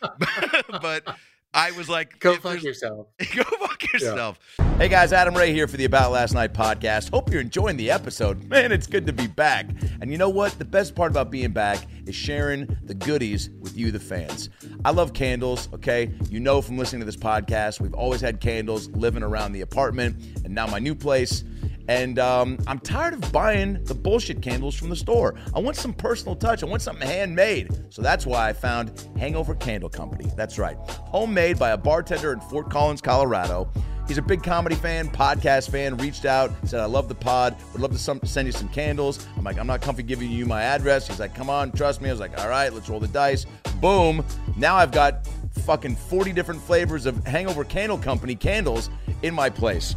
but 0.80 1.16
I 1.52 1.72
was 1.72 1.88
like, 1.88 2.20
Go 2.20 2.36
fuck 2.36 2.62
yourself. 2.62 3.08
Go 3.34 3.42
fuck 3.42 3.92
yourself. 3.92 4.38
Hey 4.76 4.88
guys, 4.88 5.12
Adam 5.12 5.34
Ray 5.36 5.52
here 5.52 5.66
for 5.66 5.76
the 5.76 5.84
About 5.84 6.12
Last 6.12 6.32
Night 6.32 6.52
podcast. 6.52 7.10
Hope 7.10 7.30
you're 7.30 7.40
enjoying 7.40 7.76
the 7.76 7.90
episode. 7.90 8.44
Man, 8.44 8.70
it's 8.70 8.86
good 8.86 9.06
to 9.06 9.12
be 9.12 9.26
back. 9.26 9.66
And 10.00 10.12
you 10.12 10.18
know 10.18 10.28
what? 10.28 10.56
The 10.58 10.64
best 10.64 10.94
part 10.94 11.10
about 11.10 11.32
being 11.32 11.52
back 11.52 11.78
is 12.06 12.14
sharing 12.14 12.76
the 12.84 12.94
goodies 12.94 13.50
with 13.60 13.76
you, 13.76 13.90
the 13.90 14.00
fans. 14.00 14.48
I 14.84 14.92
love 14.92 15.12
candles, 15.12 15.68
okay? 15.74 16.12
You 16.30 16.38
know 16.38 16.62
from 16.62 16.78
listening 16.78 17.00
to 17.00 17.06
this 17.06 17.16
podcast, 17.16 17.80
we've 17.80 17.94
always 17.94 18.20
had 18.20 18.40
candles 18.40 18.88
living 18.90 19.24
around 19.24 19.52
the 19.52 19.62
apartment 19.62 20.16
and 20.44 20.54
now 20.54 20.66
my 20.68 20.78
new 20.78 20.94
place. 20.94 21.42
And 21.88 22.18
um, 22.18 22.58
I'm 22.66 22.78
tired 22.78 23.14
of 23.14 23.32
buying 23.32 23.82
the 23.84 23.94
bullshit 23.94 24.40
candles 24.40 24.74
from 24.74 24.88
the 24.88 24.96
store. 24.96 25.34
I 25.54 25.58
want 25.58 25.76
some 25.76 25.92
personal 25.92 26.34
touch. 26.34 26.62
I 26.62 26.66
want 26.66 26.82
something 26.82 27.06
handmade. 27.06 27.70
So 27.90 28.02
that's 28.02 28.26
why 28.26 28.48
I 28.48 28.52
found 28.52 29.08
Hangover 29.18 29.54
Candle 29.54 29.90
Company. 29.90 30.30
That's 30.36 30.58
right. 30.58 30.76
Homemade 30.88 31.58
by 31.58 31.70
a 31.70 31.76
bartender 31.76 32.32
in 32.32 32.40
Fort 32.40 32.70
Collins, 32.70 33.00
Colorado. 33.00 33.70
He's 34.06 34.18
a 34.18 34.22
big 34.22 34.42
comedy 34.42 34.74
fan, 34.74 35.08
podcast 35.08 35.70
fan, 35.70 35.96
reached 35.96 36.26
out, 36.26 36.50
said, 36.64 36.80
I 36.80 36.84
love 36.84 37.08
the 37.08 37.14
pod, 37.14 37.56
would 37.72 37.80
love 37.80 37.92
to 37.92 37.98
some, 37.98 38.20
send 38.22 38.44
you 38.44 38.52
some 38.52 38.68
candles. 38.68 39.26
I'm 39.38 39.44
like, 39.44 39.58
I'm 39.58 39.66
not 39.66 39.80
comfy 39.80 40.02
giving 40.02 40.30
you 40.30 40.44
my 40.44 40.62
address. 40.62 41.08
He's 41.08 41.18
like, 41.18 41.34
come 41.34 41.48
on, 41.48 41.72
trust 41.72 42.02
me. 42.02 42.10
I 42.10 42.12
was 42.12 42.20
like, 42.20 42.38
all 42.38 42.50
right, 42.50 42.70
let's 42.70 42.90
roll 42.90 43.00
the 43.00 43.08
dice. 43.08 43.46
Boom. 43.80 44.22
Now 44.58 44.76
I've 44.76 44.92
got 44.92 45.26
fucking 45.64 45.96
40 45.96 46.32
different 46.32 46.60
flavors 46.60 47.06
of 47.06 47.24
Hangover 47.26 47.64
Candle 47.64 47.96
Company 47.96 48.34
candles 48.34 48.90
in 49.22 49.32
my 49.32 49.48
place. 49.48 49.96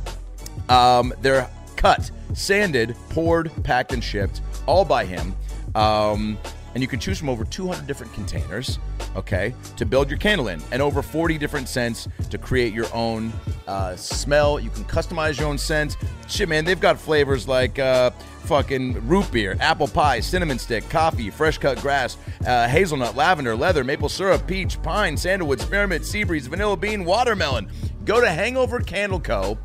Um, 0.70 1.14
they're 1.22 1.50
cut, 1.78 2.12
sanded, 2.34 2.96
poured, 3.10 3.52
packed, 3.64 3.94
and 3.94 4.04
shipped, 4.04 4.42
all 4.66 4.84
by 4.84 5.06
him. 5.06 5.36
Um, 5.76 6.38
and 6.74 6.82
you 6.84 6.88
can 6.88 7.00
choose 7.00 7.18
from 7.18 7.30
over 7.30 7.44
200 7.44 7.88
different 7.88 8.14
containers, 8.14 8.78
okay, 9.16 9.56
to 9.78 9.86
build 9.86 10.10
your 10.10 10.20
candle 10.20 10.50
in, 10.50 10.62
and 10.72 10.82
over 10.82 11.02
40 11.02 11.38
different 11.38 11.68
scents 11.68 12.08
to 12.30 12.38
create 12.38 12.74
your 12.74 12.86
own 12.94 13.34
uh, 13.68 13.96
smell. 13.96 14.60
You 14.60 14.70
can 14.70 14.84
customize 14.86 15.40
your 15.40 15.48
own 15.48 15.58
scent. 15.58 15.98
Shit, 16.28 16.50
man, 16.50 16.66
they've 16.66 16.80
got 16.80 17.00
flavors 17.00 17.48
like 17.48 17.80
uh, 17.80 18.12
fucking 18.44 19.08
root 19.08 19.32
beer, 19.32 19.58
apple 19.60 19.88
pie, 19.88 20.20
cinnamon 20.20 20.60
stick, 20.60 20.88
coffee, 20.90 21.30
fresh 21.30 21.58
cut 21.58 21.82
grass, 21.82 22.16
uh, 22.46 22.68
hazelnut, 22.68 23.16
lavender, 23.16 23.56
leather, 23.56 23.84
maple 23.84 24.10
syrup, 24.10 24.46
peach, 24.46 24.80
pine, 24.84 25.18
sandalwood, 25.18 25.60
spearmint, 25.60 26.06
sea 26.06 26.24
breeze, 26.24 26.48
vanilla 26.48 26.78
bean, 26.78 27.06
watermelon. 27.06 27.72
Go 28.06 28.22
to 28.22 28.30
Hangover 28.30 28.80
Candle 28.80 29.20
Co. 29.20 29.58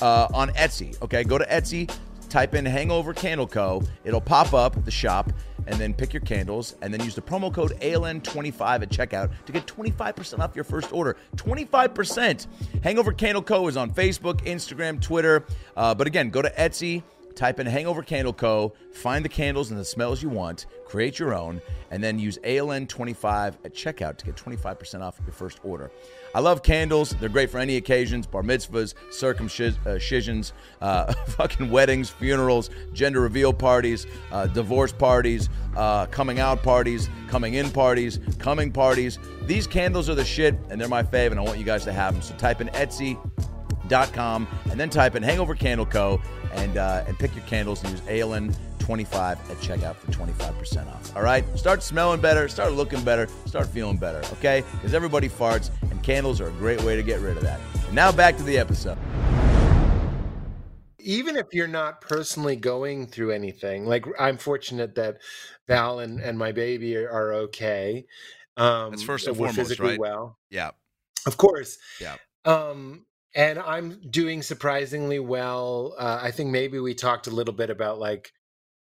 Uh, 0.00 0.28
on 0.32 0.50
Etsy. 0.50 1.00
Okay, 1.02 1.24
go 1.24 1.38
to 1.38 1.44
Etsy, 1.46 1.92
type 2.28 2.54
in 2.54 2.64
Hangover 2.64 3.12
Candle 3.12 3.46
Co. 3.46 3.82
It'll 4.04 4.20
pop 4.20 4.54
up 4.54 4.84
the 4.84 4.90
shop, 4.90 5.32
and 5.68 5.78
then 5.78 5.92
pick 5.92 6.12
your 6.12 6.22
candles, 6.22 6.76
and 6.82 6.92
then 6.92 7.04
use 7.04 7.14
the 7.14 7.20
promo 7.20 7.52
code 7.52 7.72
ALN25 7.80 8.82
at 8.82 8.88
checkout 8.88 9.30
to 9.44 9.52
get 9.52 9.66
25% 9.66 10.38
off 10.40 10.54
your 10.54 10.64
first 10.64 10.92
order. 10.92 11.16
25%. 11.36 12.46
Hangover 12.82 13.12
Candle 13.12 13.42
Co. 13.42 13.68
is 13.68 13.76
on 13.76 13.90
Facebook, 13.90 14.40
Instagram, 14.44 15.00
Twitter. 15.00 15.44
Uh, 15.76 15.94
but 15.94 16.06
again, 16.06 16.30
go 16.30 16.42
to 16.42 16.50
Etsy. 16.50 17.02
Type 17.34 17.60
in 17.60 17.66
Hangover 17.68 18.02
Candle 18.02 18.32
Co., 18.32 18.72
find 18.92 19.24
the 19.24 19.28
candles 19.28 19.70
and 19.70 19.78
the 19.78 19.84
smells 19.84 20.20
you 20.20 20.28
want, 20.28 20.66
create 20.84 21.20
your 21.20 21.32
own, 21.32 21.62
and 21.92 22.02
then 22.02 22.18
use 22.18 22.36
ALN25 22.38 23.54
at 23.64 23.72
checkout 23.74 24.16
to 24.16 24.26
get 24.26 24.34
25% 24.34 25.02
off 25.02 25.20
your 25.24 25.32
first 25.32 25.60
order. 25.62 25.92
I 26.34 26.40
love 26.40 26.62
candles. 26.62 27.10
They're 27.10 27.28
great 27.28 27.50
for 27.50 27.58
any 27.58 27.76
occasions 27.76 28.26
bar 28.26 28.42
mitzvahs, 28.42 28.94
circumcisions, 29.10 30.52
uh, 30.80 31.12
fucking 31.26 31.70
weddings, 31.70 32.10
funerals, 32.10 32.70
gender 32.92 33.20
reveal 33.20 33.52
parties, 33.52 34.06
uh, 34.30 34.46
divorce 34.46 34.92
parties, 34.92 35.48
uh, 35.76 36.06
coming 36.06 36.38
out 36.38 36.62
parties, 36.62 37.08
coming 37.28 37.54
in 37.54 37.70
parties, 37.70 38.20
coming 38.38 38.70
parties. 38.70 39.18
These 39.42 39.66
candles 39.66 40.08
are 40.08 40.14
the 40.14 40.24
shit, 40.24 40.54
and 40.70 40.80
they're 40.80 40.88
my 40.88 41.02
fave, 41.02 41.30
and 41.30 41.40
I 41.40 41.42
want 41.42 41.58
you 41.58 41.64
guys 41.64 41.84
to 41.84 41.92
have 41.92 42.12
them. 42.12 42.22
So 42.22 42.34
type 42.36 42.60
in 42.60 42.68
Etsy 42.68 43.18
com 44.12 44.46
and 44.70 44.78
then 44.78 44.90
type 44.90 45.14
in 45.14 45.22
Hangover 45.22 45.54
Candle 45.54 45.86
Co. 45.86 46.20
and 46.52 46.76
uh, 46.76 47.04
and 47.06 47.18
pick 47.18 47.34
your 47.34 47.44
candles 47.46 47.82
and 47.82 47.92
use 47.92 48.00
ALN 48.02 48.54
25 48.88 49.50
at 49.50 49.56
checkout 49.58 49.96
for 49.96 50.10
25% 50.12 50.86
off. 50.88 51.14
All 51.14 51.20
right? 51.20 51.44
Start 51.58 51.82
smelling 51.82 52.22
better, 52.22 52.48
start 52.48 52.72
looking 52.72 53.04
better, 53.04 53.28
start 53.44 53.66
feeling 53.66 53.98
better, 53.98 54.20
okay? 54.38 54.64
Because 54.72 54.94
everybody 54.94 55.28
farts 55.28 55.68
and 55.90 56.02
candles 56.02 56.40
are 56.40 56.48
a 56.48 56.52
great 56.52 56.80
way 56.84 56.96
to 56.96 57.02
get 57.02 57.20
rid 57.20 57.36
of 57.36 57.42
that. 57.42 57.60
And 57.84 57.94
now 57.94 58.10
back 58.10 58.38
to 58.38 58.42
the 58.42 58.56
episode. 58.56 58.96
even 61.00 61.36
if 61.36 61.48
you're 61.52 61.68
not 61.68 62.00
personally 62.00 62.56
going 62.56 63.06
through 63.06 63.32
anything, 63.32 63.84
like 63.84 64.06
I'm 64.18 64.38
fortunate 64.38 64.94
that 64.94 65.18
Val 65.66 65.98
and, 65.98 66.18
and 66.18 66.38
my 66.38 66.52
baby 66.52 66.96
are, 66.96 67.34
okay. 67.34 68.06
Um, 68.56 68.90
That's 68.92 69.02
first 69.02 69.26
and 69.26 69.36
foremost, 69.36 69.56
physically 69.58 69.90
right? 69.90 69.98
well, 70.00 70.38
Yeah. 70.48 70.70
of 71.26 71.36
course. 71.36 71.76
Yeah. 72.00 72.16
Um, 72.46 73.04
and 73.34 73.58
I'm 73.58 74.00
doing 74.10 74.40
surprisingly 74.42 75.18
well. 75.18 75.94
Uh, 75.98 76.20
I 76.22 76.30
think 76.30 76.50
maybe 76.50 76.78
we 76.78 76.94
talked 76.94 77.26
a 77.26 77.30
little 77.30 77.52
bit 77.54 77.68
about 77.68 77.98
like 77.98 78.32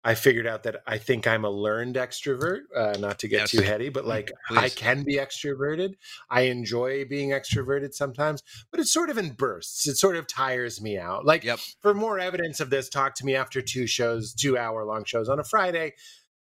I 0.06 0.14
figured 0.14 0.46
out 0.46 0.62
that 0.62 0.82
I 0.86 0.98
think 0.98 1.26
I'm 1.26 1.44
a 1.44 1.50
learned 1.50 1.96
extrovert. 1.96 2.60
Uh, 2.74 2.96
not 3.00 3.18
to 3.18 3.28
get 3.28 3.40
Yes. 3.40 3.50
too 3.50 3.62
heady, 3.62 3.88
but 3.88 4.06
like 4.06 4.30
I 4.50 4.68
can 4.68 5.02
be 5.02 5.16
extroverted. 5.16 5.94
I 6.30 6.42
enjoy 6.42 7.04
being 7.06 7.30
extroverted 7.30 7.92
sometimes, 7.92 8.44
but 8.70 8.78
it's 8.78 8.92
sort 8.92 9.10
of 9.10 9.18
in 9.18 9.30
bursts. 9.32 9.88
It 9.88 9.96
sort 9.96 10.14
of 10.14 10.28
tires 10.28 10.80
me 10.80 10.96
out. 10.96 11.24
Like 11.26 11.42
Yep. 11.42 11.58
for 11.82 11.92
more 11.92 12.20
evidence 12.20 12.60
of 12.60 12.70
this, 12.70 12.88
talk 12.88 13.16
to 13.16 13.24
me 13.26 13.34
after 13.34 13.60
two 13.60 13.88
shows, 13.88 14.32
two 14.32 14.56
hour 14.56 14.84
long 14.84 15.04
shows 15.04 15.28
on 15.28 15.40
a 15.40 15.44
Friday. 15.44 15.94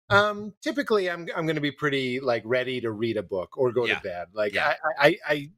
Um, 0.09 0.53
typically, 0.61 1.09
I'm 1.09 1.29
I'm 1.33 1.45
going 1.45 1.55
to 1.55 1.61
be 1.61 1.71
pretty 1.71 2.19
like 2.19 2.43
ready 2.45 2.81
to 2.81 2.91
read 2.91 3.15
a 3.15 3.23
book 3.23 3.57
or 3.57 3.71
go 3.71 3.85
Yeah. 3.85 3.95
to 3.95 4.01
bed. 4.01 4.27
Like 4.33 4.53
Yeah. 4.53 4.75
I, 4.99 5.07
I 5.07 5.17
I 5.27 5.49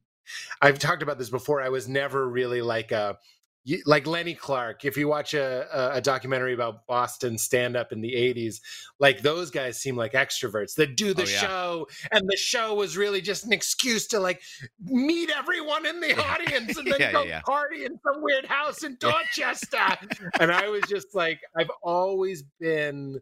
I've 0.62 0.78
talked 0.78 1.02
about 1.02 1.18
this 1.18 1.30
before. 1.30 1.60
I 1.60 1.68
was 1.70 1.88
never 1.88 2.28
really 2.28 2.62
like 2.62 2.92
a 2.92 3.18
you- 3.66 3.82
like 3.84 4.06
Lenny 4.06 4.34
Clarke. 4.34 4.84
If 4.84 4.96
you 4.96 5.08
watch 5.08 5.34
a 5.34 5.66
a, 5.96 6.00
documentary 6.00 6.54
about 6.54 6.86
Boston 6.86 7.36
stand 7.36 7.76
up 7.76 7.92
in 7.92 8.00
the 8.00 8.14
'80s, 8.14 8.60
like 9.00 9.20
those 9.20 9.50
guys 9.50 9.78
seem 9.78 9.96
like 9.96 10.12
extroverts 10.12 10.74
that 10.76 10.96
do 10.96 11.12
the 11.12 11.24
Oh, 11.24 11.26
yeah. 11.26 11.40
show, 11.40 11.88
and 12.12 12.26
the 12.28 12.36
show 12.36 12.74
was 12.74 12.96
really 12.96 13.20
just 13.20 13.44
an 13.44 13.52
excuse 13.52 14.06
to 14.08 14.20
like 14.20 14.40
meet 14.80 15.30
everyone 15.36 15.84
in 15.84 16.00
the 16.00 16.16
audience 16.30 16.76
and 16.78 16.86
then 16.90 17.00
Yeah, 17.00 17.12
go 17.12 17.22
yeah, 17.24 17.28
yeah. 17.28 17.40
party 17.42 17.84
in 17.84 17.98
some 18.04 18.22
weird 18.22 18.46
house 18.46 18.84
in 18.84 18.96
Dorchester. 19.00 19.98
and 20.40 20.52
I 20.52 20.68
was 20.68 20.82
just 20.88 21.14
like, 21.14 21.40
I've 21.56 21.70
always 21.82 22.44
been 22.60 23.20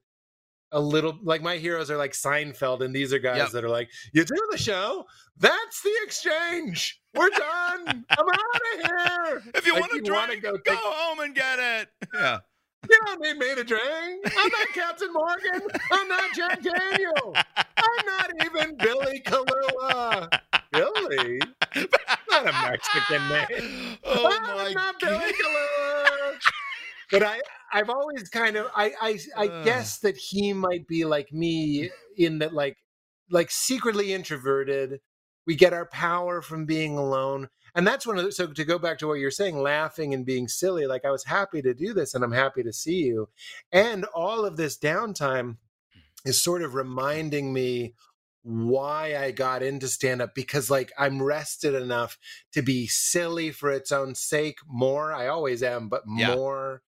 a 0.73 0.81
little 0.81 1.17
like 1.23 1.41
my 1.41 1.57
heroes 1.57 1.91
are 1.91 1.97
like 1.97 2.13
Seinfeld, 2.13 2.85
and 2.85 2.95
these 2.95 3.13
are 3.13 3.19
guys 3.19 3.39
Yep. 3.39 3.51
that 3.53 3.65
are 3.65 3.69
like, 3.71 3.89
you 4.13 4.25
do 4.25 4.35
the 4.51 4.59
show, 4.59 5.05
that's 5.39 5.81
the 5.83 5.93
exchange. 6.05 7.01
We're 7.15 7.31
done. 7.31 8.05
I'm 8.11 8.27
out 8.29 8.29
of 8.29 8.81
here. 8.83 9.43
If 9.55 9.67
you 9.67 9.73
Like, 9.75 9.81
want 9.83 9.93
to 9.93 10.03
you 10.05 10.13
wanna 10.13 10.27
drink, 10.29 10.43
go 10.43 10.53
go, 10.53 10.59
take- 10.65 10.79
home 10.79 11.21
and 11.21 11.35
get 11.35 11.59
it. 11.59 11.89
Yeah. 12.15 12.39
You 12.91 12.99
don't 13.07 13.21
need 13.23 13.39
me 13.39 13.55
to 13.55 13.65
drink. 13.65 14.27
I'm 14.27 14.49
not 14.51 14.69
Captain 14.75 15.11
Morgan. 15.11 15.63
I'm 15.91 16.07
not 16.07 16.35
Jack 16.37 16.63
Daniel. 16.63 17.35
I'm 17.57 18.07
not 18.07 18.31
even 18.45 18.77
Billy 18.77 19.23
Kahlua. 19.25 20.29
Billy? 20.71 21.39
Not 22.31 22.47
a 22.47 22.53
Mexican 22.53 23.29
name. 23.31 23.97
Oh 24.05 24.31
I'm 24.39 24.57
my 24.57 24.73
not 24.75 25.01
god. 25.01 25.19
Billy 25.19 25.33
Kahlua. 25.33 26.35
But 27.11 27.23
I, 27.23 27.41
I've 27.73 27.89
always 27.89 28.29
kind 28.29 28.57
of, 28.57 28.67
I, 28.77 28.93
I, 29.01 29.19
I 29.37 29.47
Ugh. 29.49 29.65
guess 29.65 29.99
that 30.01 30.17
he 30.19 30.53
might 30.53 30.87
be 30.87 31.07
like 31.07 31.33
me 31.33 31.91
in 32.19 32.41
that, 32.41 32.53
like, 32.53 32.77
like 33.31 33.51
secretly 33.51 34.13
introverted. 34.13 35.01
We 35.47 35.57
get 35.57 35.73
our 35.73 35.87
power 35.87 36.41
from 36.43 36.65
being 36.67 36.97
alone, 36.97 37.49
and 37.75 37.87
that's 37.87 38.07
one 38.07 38.19
of 38.19 38.25
the. 38.25 38.33
So 38.33 38.47
to 38.47 38.65
go 38.65 38.79
back 38.79 38.99
to 38.99 39.07
what 39.09 39.15
you're 39.21 39.31
saying, 39.31 39.59
laughing 39.61 40.15
and 40.15 40.25
being 40.25 40.49
silly. 40.49 40.87
Like 40.87 41.05
I 41.05 41.11
was 41.11 41.25
happy 41.25 41.63
to 41.63 41.75
do 41.75 41.93
this, 41.93 42.15
and 42.15 42.25
I'm 42.25 42.33
happy 42.33 42.63
to 42.63 42.73
see 42.73 43.05
you, 43.05 43.29
and 43.73 44.05
all 44.15 44.45
of 44.45 44.57
this 44.57 44.79
downtime 44.79 45.57
is 46.25 46.43
sort 46.43 46.63
of 46.63 46.75
reminding 46.75 47.53
me 47.53 47.95
why 48.43 49.17
I 49.17 49.31
got 49.31 49.63
into 49.63 49.89
stand 49.89 50.21
up 50.21 50.35
because 50.35 50.71
like 50.71 50.93
I'm 50.99 51.23
rested 51.23 51.75
enough 51.75 52.19
to 52.53 52.63
be 52.63 52.87
silly 52.87 53.51
for 53.51 53.71
its 53.71 53.91
own 53.91 54.15
sake 54.15 54.59
more. 54.67 55.13
I 55.13 55.29
always 55.29 55.63
am, 55.63 55.89
but 55.89 56.03
Yeah. 56.07 56.35
more 56.35 56.83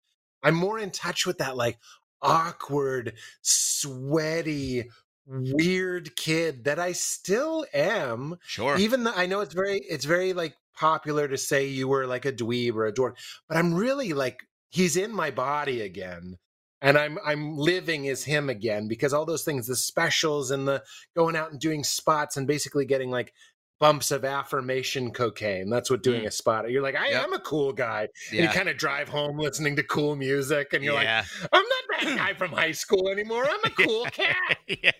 I'm 0.44 0.56
more 0.56 0.78
in 0.78 0.92
touch 0.92 1.26
with 1.26 1.38
that 1.40 1.56
like 1.58 1.80
awkward, 2.22 3.14
sweaty, 3.42 4.90
weird 5.28 6.16
kid 6.16 6.66
that 6.66 6.80
I 6.80 6.92
still 6.92 7.66
am. 7.74 8.38
Sure. 8.46 8.78
Even 8.78 9.04
though 9.04 9.14
I 9.16 9.26
know 9.26 9.42
it's 9.42 9.54
very 9.54 9.80
it's 9.80 10.06
very 10.06 10.34
like 10.34 10.56
popular 10.76 11.28
to 11.28 11.38
say 11.38 11.68
you 11.68 11.88
were 11.88 12.06
like 12.06 12.26
a 12.26 12.34
dweeb 12.34 12.76
or 12.76 12.86
a 12.86 12.94
dork, 12.94 13.18
but 13.48 13.58
I'm 13.58 13.74
really 13.74 14.14
like 14.14 14.48
he's 14.70 14.98
in 14.98 15.14
my 15.14 15.32
body 15.32 15.82
again 15.82 16.38
and 16.82 16.98
i'm 16.98 17.18
i'm 17.26 17.58
living 17.58 18.08
as 18.08 18.24
him 18.24 18.50
again 18.50 18.88
because 18.88 19.14
all 19.14 19.26
those 19.26 19.44
things 19.44 19.68
the 19.68 19.76
specials 19.76 20.52
and 20.52 20.68
the 20.68 20.84
going 21.16 21.36
out 21.36 21.52
and 21.52 21.60
doing 21.60 21.84
spots 21.84 22.38
and 22.38 22.48
basically 22.48 22.86
getting 22.86 23.10
like 23.10 23.34
bumps 23.80 24.10
of 24.12 24.24
affirmation 24.24 25.12
cocaine 25.12 25.70
that's 25.70 25.90
what 25.90 26.02
doing 26.02 26.26
a 26.26 26.32
spot 26.32 26.70
you're 26.72 26.82
like 26.82 26.96
i 26.96 27.08
Mm. 27.08 27.12
Yep. 27.12 27.24
am 27.26 27.34
a 27.34 27.40
cool 27.40 27.74
guy 27.74 28.08
Yeah. 28.32 28.44
you 28.44 28.48
kind 28.50 28.70
of 28.70 28.78
drive 28.78 29.10
home 29.10 29.38
listening 29.38 29.76
to 29.76 29.84
cool 29.84 30.16
music 30.16 30.74
and 30.74 30.84
you're 30.84 30.94
yeah. 31.02 31.26
like 31.42 31.50
i'm 31.52 31.64
not 31.64 31.84
that 32.06 32.18
guy 32.18 32.34
from 32.38 32.52
high 32.52 32.72
school 32.72 33.10
anymore 33.10 33.46
i'm 33.46 33.60
a 33.66 33.70
cool 33.72 34.06
cat 34.06 34.58
yeah. 34.68 34.92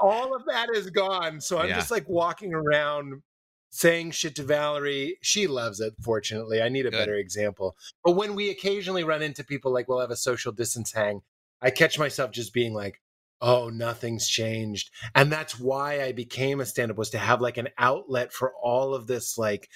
all 0.00 0.34
of 0.34 0.44
that 0.46 0.68
is 0.74 0.90
gone. 0.90 1.40
So 1.40 1.58
I'm 1.58 1.68
just 1.70 1.90
like 1.90 2.08
walking 2.08 2.54
around 2.54 3.22
saying 3.70 4.12
shit 4.12 4.34
to 4.36 4.42
Valerie. 4.42 5.18
She 5.22 5.46
loves 5.46 5.80
it, 5.80 5.92
fortunately. 6.00 6.62
I 6.62 6.68
need 6.70 6.86
a 6.86 6.90
Good. 6.90 6.98
better 6.98 7.16
example. 7.16 7.76
But 8.04 8.12
when 8.12 8.34
we 8.34 8.48
occasionally 8.50 9.04
run 9.04 9.22
into 9.22 9.44
people, 9.44 9.72
like 9.72 9.88
we'll 9.88 10.00
have 10.00 10.10
a 10.10 10.16
social 10.16 10.52
distance 10.52 10.92
hang, 10.92 11.20
I 11.60 11.70
catch 11.70 11.98
myself 11.98 12.30
just 12.30 12.54
being 12.54 12.72
like, 12.74 13.00
oh, 13.40 13.68
nothing's 13.68 14.28
changed. 14.28 14.90
And 15.14 15.30
that's 15.30 15.58
why 15.58 16.02
I 16.02 16.12
became 16.12 16.60
a 16.60 16.66
stand 16.66 16.90
up 16.90 16.96
was 16.98 17.10
to 17.10 17.18
have 17.18 17.40
like 17.40 17.56
an 17.58 17.68
outlet 17.78 18.32
for 18.32 18.52
all 18.62 18.94
of 18.94 19.06
this 19.06 19.36
like 19.36 19.68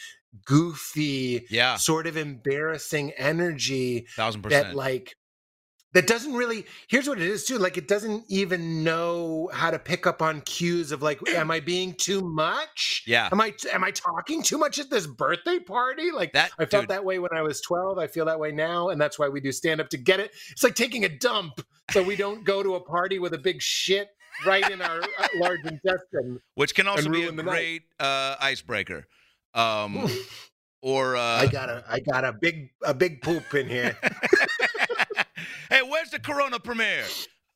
goofy, 0.45 1.47
Yeah. 1.51 1.77
sort 1.77 2.07
of 2.07 2.17
embarrassing 2.17 3.13
energy 3.17 4.07
Thousand 4.17 4.43
that 4.43 4.49
percent. 4.51 4.75
like 4.77 5.15
that 5.93 6.07
doesn't 6.07 6.35
really 6.35 6.65
here's 6.89 7.09
what 7.09 7.21
it 7.21 7.27
is 7.27 7.45
too 7.45 7.59
like 7.59 7.77
it 7.77 7.89
doesn't 7.89 8.25
even 8.29 8.85
know 8.85 9.51
how 9.53 9.71
to 9.71 9.79
pick 9.79 10.07
up 10.07 10.23
on 10.23 10.41
cues 10.43 10.93
of 10.93 11.03
like 11.03 11.19
am 11.31 11.51
i 11.51 11.61
being 11.61 11.95
too 11.95 12.21
much 12.21 13.03
Yeah. 13.07 13.29
am 13.33 13.41
i 13.41 13.53
am 13.73 13.83
i 13.85 13.91
talking 13.91 14.43
too 14.43 14.59
much 14.59 14.79
at 14.79 14.91
this 14.91 15.07
birthday 15.07 15.59
party 15.59 16.11
like 16.13 16.33
That 16.33 16.53
i 16.59 16.65
felt 16.65 16.83
dude, 16.85 16.91
that 16.91 17.05
way 17.05 17.19
when 17.19 17.33
i 17.35 17.43
was 17.43 17.61
12 17.61 17.99
i 17.99 18.07
feel 18.07 18.25
that 18.27 18.39
way 18.39 18.53
now 18.53 18.89
and 18.91 19.01
that's 19.01 19.19
why 19.19 19.29
we 19.29 19.41
do 19.41 19.53
stand 19.53 19.81
up 19.81 19.89
to 19.91 19.97
get 19.97 20.21
it 20.21 20.33
it's 20.51 20.63
like 20.63 20.75
taking 20.75 21.05
a 21.05 21.09
dump 21.09 21.61
so 21.91 22.03
we 22.03 22.17
don't 22.17 22.45
go 22.45 22.63
to 22.63 22.75
a 22.77 22.81
party 22.81 23.19
with 23.19 23.35
a 23.35 23.39
big 23.39 23.61
shit 23.61 24.09
right 24.47 24.71
in 24.71 24.81
our 24.81 25.01
uh, 25.03 25.29
large 25.37 25.61
intestine 25.65 26.39
which 26.55 26.75
can 26.75 26.87
also 26.87 27.11
be 27.11 27.23
a 27.23 27.25
ruin 27.25 27.37
the 27.37 27.43
night. 27.43 27.51
great 27.51 27.83
uh, 27.99 28.37
icebreaker. 28.41 29.07
Um, 29.55 30.09
or 30.83 31.17
uh, 31.17 31.21
i 31.21 31.47
got 31.47 31.69
a 31.69 31.85
i 31.89 31.99
got 32.01 32.25
a 32.25 32.33
big 32.33 32.71
a 32.85 32.95
big 32.95 33.21
poop 33.21 33.53
in 33.55 33.69
here 33.69 33.99
hey, 35.71 35.81
where's 35.83 36.11
the 36.11 36.19
Corona 36.21 36.59
premiere? 36.61 37.05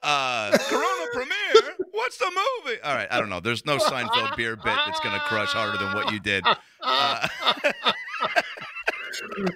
Uh, 0.03 0.57
Corona 0.69 1.07
premiere? 1.13 1.75
What's 1.93 2.17
the 2.19 2.27
movie? 2.27 2.81
All 2.83 2.95
right, 2.95 3.09
I 3.11 3.21
don't 3.21 3.29
know. 3.31 3.41
There's 3.41 3.65
no 3.67 3.79
Seinfeld 3.79 4.37
beer 4.37 4.57
bit 4.57 4.65
that's 4.87 5.01
gonna 5.01 5.21
crush 5.21 5.51
harder 5.51 5.79
than 5.79 5.95
what 5.95 6.13
you 6.13 6.21
did. 6.21 6.45
Uh, 6.83 7.29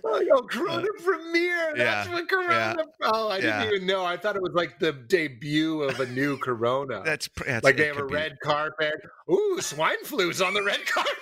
Oh, 0.04 0.20
yo, 0.20 0.40
Corona 0.42 0.86
premiere. 1.04 1.74
That's 1.76 2.06
Yeah, 2.08 2.12
what 2.12 2.28
Corona. 2.28 2.76
Oh, 3.02 3.28
I 3.28 3.38
yeah. 3.38 3.60
didn't 3.64 3.74
even 3.74 3.86
know. 3.88 4.04
I 4.04 4.16
thought 4.16 4.36
it 4.36 4.42
was 4.42 4.52
like 4.54 4.78
the 4.78 4.92
debut 4.92 5.82
of 5.82 5.98
a 6.00 6.06
new 6.06 6.38
Corona. 6.38 7.02
that's, 7.04 7.28
that's 7.44 7.64
like 7.64 7.76
they 7.76 7.86
have 7.86 7.98
a 7.98 8.06
be. 8.06 8.14
red 8.14 8.38
carpet. 8.42 8.94
Ooh, 9.30 9.60
swine 9.60 10.02
flu's 10.04 10.40
on 10.40 10.54
the 10.54 10.62
red 10.62 10.86
carpet. 10.86 11.12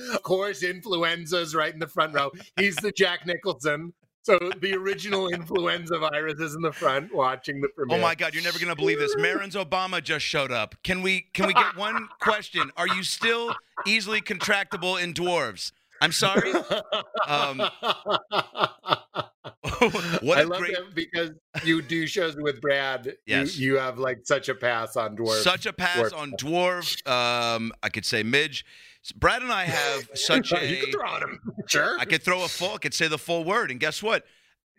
of 0.14 0.22
course, 0.22 0.62
influenza's 0.62 1.54
right 1.54 1.72
in 1.72 1.78
the 1.78 1.86
front 1.86 2.14
row. 2.14 2.30
He's 2.56 2.76
the 2.76 2.90
Jack 2.92 3.26
Nicholson. 3.26 3.92
So 4.28 4.38
the 4.60 4.74
original 4.74 5.28
influenza 5.28 5.98
virus 5.98 6.38
is 6.38 6.54
in 6.54 6.60
the 6.60 6.70
front 6.70 7.14
watching 7.14 7.62
the 7.62 7.68
premiere. 7.68 7.96
Oh 7.96 8.02
my 8.02 8.14
God, 8.14 8.34
you're 8.34 8.44
never 8.44 8.58
gonna 8.58 8.76
believe 8.76 8.98
this. 8.98 9.16
Marin's 9.16 9.54
Obama 9.54 10.02
just 10.02 10.22
showed 10.22 10.52
up. 10.52 10.74
Can 10.84 11.00
we 11.00 11.22
can 11.32 11.46
we 11.46 11.54
get 11.54 11.74
one 11.76 12.10
question? 12.20 12.70
Are 12.76 12.86
you 12.86 13.02
still 13.04 13.54
easily 13.86 14.20
contractable 14.20 15.02
in 15.02 15.14
dwarves? 15.14 15.72
I'm 16.02 16.12
sorry. 16.12 16.52
Um, 17.26 17.58
what 20.20 20.36
I 20.36 20.42
love 20.42 20.58
great 20.58 20.74
that 20.74 20.94
because 20.94 21.30
you 21.64 21.80
do 21.80 22.06
shows 22.06 22.36
with 22.36 22.60
Brad. 22.60 23.16
Yes. 23.24 23.56
You, 23.56 23.72
you 23.72 23.78
have 23.78 23.98
like 23.98 24.18
such 24.24 24.50
a 24.50 24.54
pass 24.54 24.94
on 24.94 25.16
dwarf. 25.16 25.42
such 25.42 25.64
a 25.64 25.72
pass 25.72 26.12
dwarf. 26.12 26.18
on 26.18 26.32
dwarf. 26.32 27.08
Um, 27.10 27.72
I 27.82 27.88
could 27.88 28.04
say 28.04 28.22
midge. 28.22 28.66
Brad 29.12 29.42
and 29.42 29.52
I 29.52 29.64
have 29.64 30.08
such 30.14 30.52
a. 30.52 30.66
you 30.66 30.82
can 30.84 30.92
throw 30.92 31.08
on 31.08 31.22
him. 31.22 31.40
Sure. 31.68 31.98
I 31.98 32.04
could 32.06 32.22
throw 32.22 32.44
a 32.44 32.48
full. 32.48 32.74
I 32.74 32.78
could 32.78 32.94
say 32.94 33.08
the 33.08 33.18
full 33.18 33.44
word, 33.44 33.70
and 33.70 33.78
guess 33.78 34.02
what? 34.02 34.24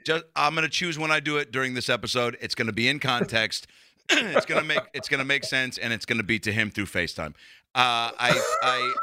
Just 0.05 0.23
I'm 0.35 0.55
gonna 0.55 0.67
choose 0.69 0.97
when 0.97 1.11
I 1.11 1.19
do 1.19 1.37
it 1.37 1.51
during 1.51 1.73
this 1.75 1.87
episode. 1.89 2.35
It's 2.41 2.55
gonna 2.55 2.71
be 2.71 2.87
in 2.87 2.99
context. 2.99 3.67
it's 4.09 4.45
gonna 4.47 4.63
make 4.63 4.79
it's 4.93 5.07
gonna 5.09 5.23
make 5.25 5.43
sense, 5.43 5.77
and 5.77 5.93
it's 5.93 6.05
gonna 6.05 6.23
be 6.23 6.39
to 6.39 6.51
him 6.51 6.71
through 6.71 6.85
FaceTime. 6.85 7.35
Uh, 7.75 8.09
I 8.17 8.41
I. 8.63 8.93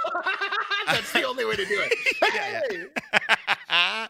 that's 0.93 1.13
the 1.13 1.23
only 1.23 1.45
way 1.45 1.55
to 1.55 1.65
do 1.65 1.81
it. 1.81 1.93
Yeah, 2.35 2.89
Hey! 3.69 4.07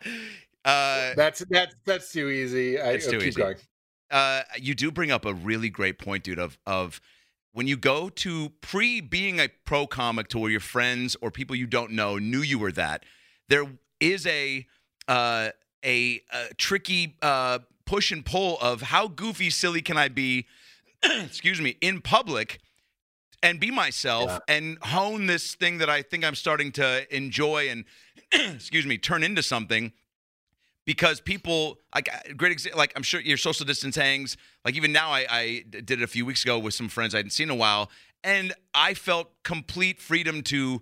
uh, 0.65 1.15
That's 1.17 1.45
that's 1.51 1.75
that's 1.85 2.13
too 2.13 2.29
easy. 2.31 2.81
I, 2.81 2.93
It's 2.93 3.07
oh, 3.09 3.13
too 3.13 3.19
keep 3.19 3.29
easy. 3.29 3.41
going. 3.43 3.57
uh, 4.11 4.43
you 4.59 4.75
do 4.75 4.91
bring 4.91 5.11
up 5.11 5.25
a 5.25 5.35
really 5.35 5.69
great 5.69 5.99
point, 5.99 6.25
dude. 6.25 6.39
Of 6.39 6.57
of 6.67 7.01
when 7.57 7.67
you 7.67 7.79
go 7.79 8.11
to 8.11 8.51
pre 8.61 9.01
being 9.01 9.41
a 9.41 9.49
pro 9.65 9.87
comic 9.87 10.29
to 10.29 10.39
where 10.39 10.51
your 10.51 10.61
friends 10.61 11.17
or 11.23 11.31
people 11.31 11.57
you 11.57 11.67
don't 11.67 11.91
know 11.91 12.19
knew 12.19 12.43
you 12.43 12.59
were 12.59 12.71
that. 12.73 13.05
There 13.49 13.65
is 13.99 14.27
a 14.27 14.67
uh, 15.09 15.49
a, 15.83 16.21
a 16.31 16.55
tricky 16.59 17.17
uh, 17.23 17.61
push 17.87 18.13
and 18.13 18.27
pull 18.27 18.59
of 18.61 18.83
how 18.83 19.09
goofy, 19.09 19.49
silly 19.49 19.81
can 19.81 19.97
I 19.97 20.09
be? 20.09 20.47
excuse 21.03 21.59
me, 21.59 21.79
in 21.81 22.03
public. 22.03 22.61
And 23.43 23.59
be 23.59 23.71
myself 23.71 24.29
Yeah. 24.29 24.39
and 24.57 24.77
hone 24.83 25.25
this 25.27 25.55
thing 25.55 25.79
that 25.79 25.89
I 25.89 26.03
think 26.03 26.25
I'm 26.25 26.35
starting 26.35 26.73
to 26.73 27.07
enjoy 27.15 27.69
and, 27.71 27.85
excuse 28.33 28.85
me, 28.85 28.99
turn 28.99 29.23
into 29.23 29.43
something 29.43 29.93
because 30.87 31.21
people 31.21 31.79
like 31.95 32.09
uh, 32.13 32.33
great 32.37 32.53
example 32.53 32.79
like 32.79 32.93
i'm 32.97 33.03
sure 33.03 33.21
your 33.21 33.37
social 33.37 33.67
distance 33.67 33.97
hangs 33.97 34.37
like 34.65 34.75
even 34.77 34.93
now 34.93 35.11
I, 35.11 35.27
I 35.29 35.65
did 35.69 35.91
it 35.91 36.03
a 36.03 36.07
few 36.07 36.25
weeks 36.25 36.43
ago 36.45 36.59
with 36.59 36.73
some 36.75 36.89
friends 36.89 37.15
i 37.15 37.19
hadn't 37.19 37.33
seen 37.33 37.49
in 37.51 37.51
a 37.51 37.55
while 37.55 37.91
and 38.25 38.55
i 38.75 38.95
felt 38.95 39.31
complete 39.43 40.01
freedom 40.01 40.43
to 40.45 40.81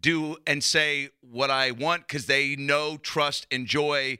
do 0.00 0.36
and 0.46 0.64
say 0.64 1.10
what 1.20 1.50
i 1.50 1.70
want 1.70 2.08
because 2.08 2.26
they 2.26 2.56
know 2.56 2.96
trust 2.96 3.46
enjoy 3.50 4.18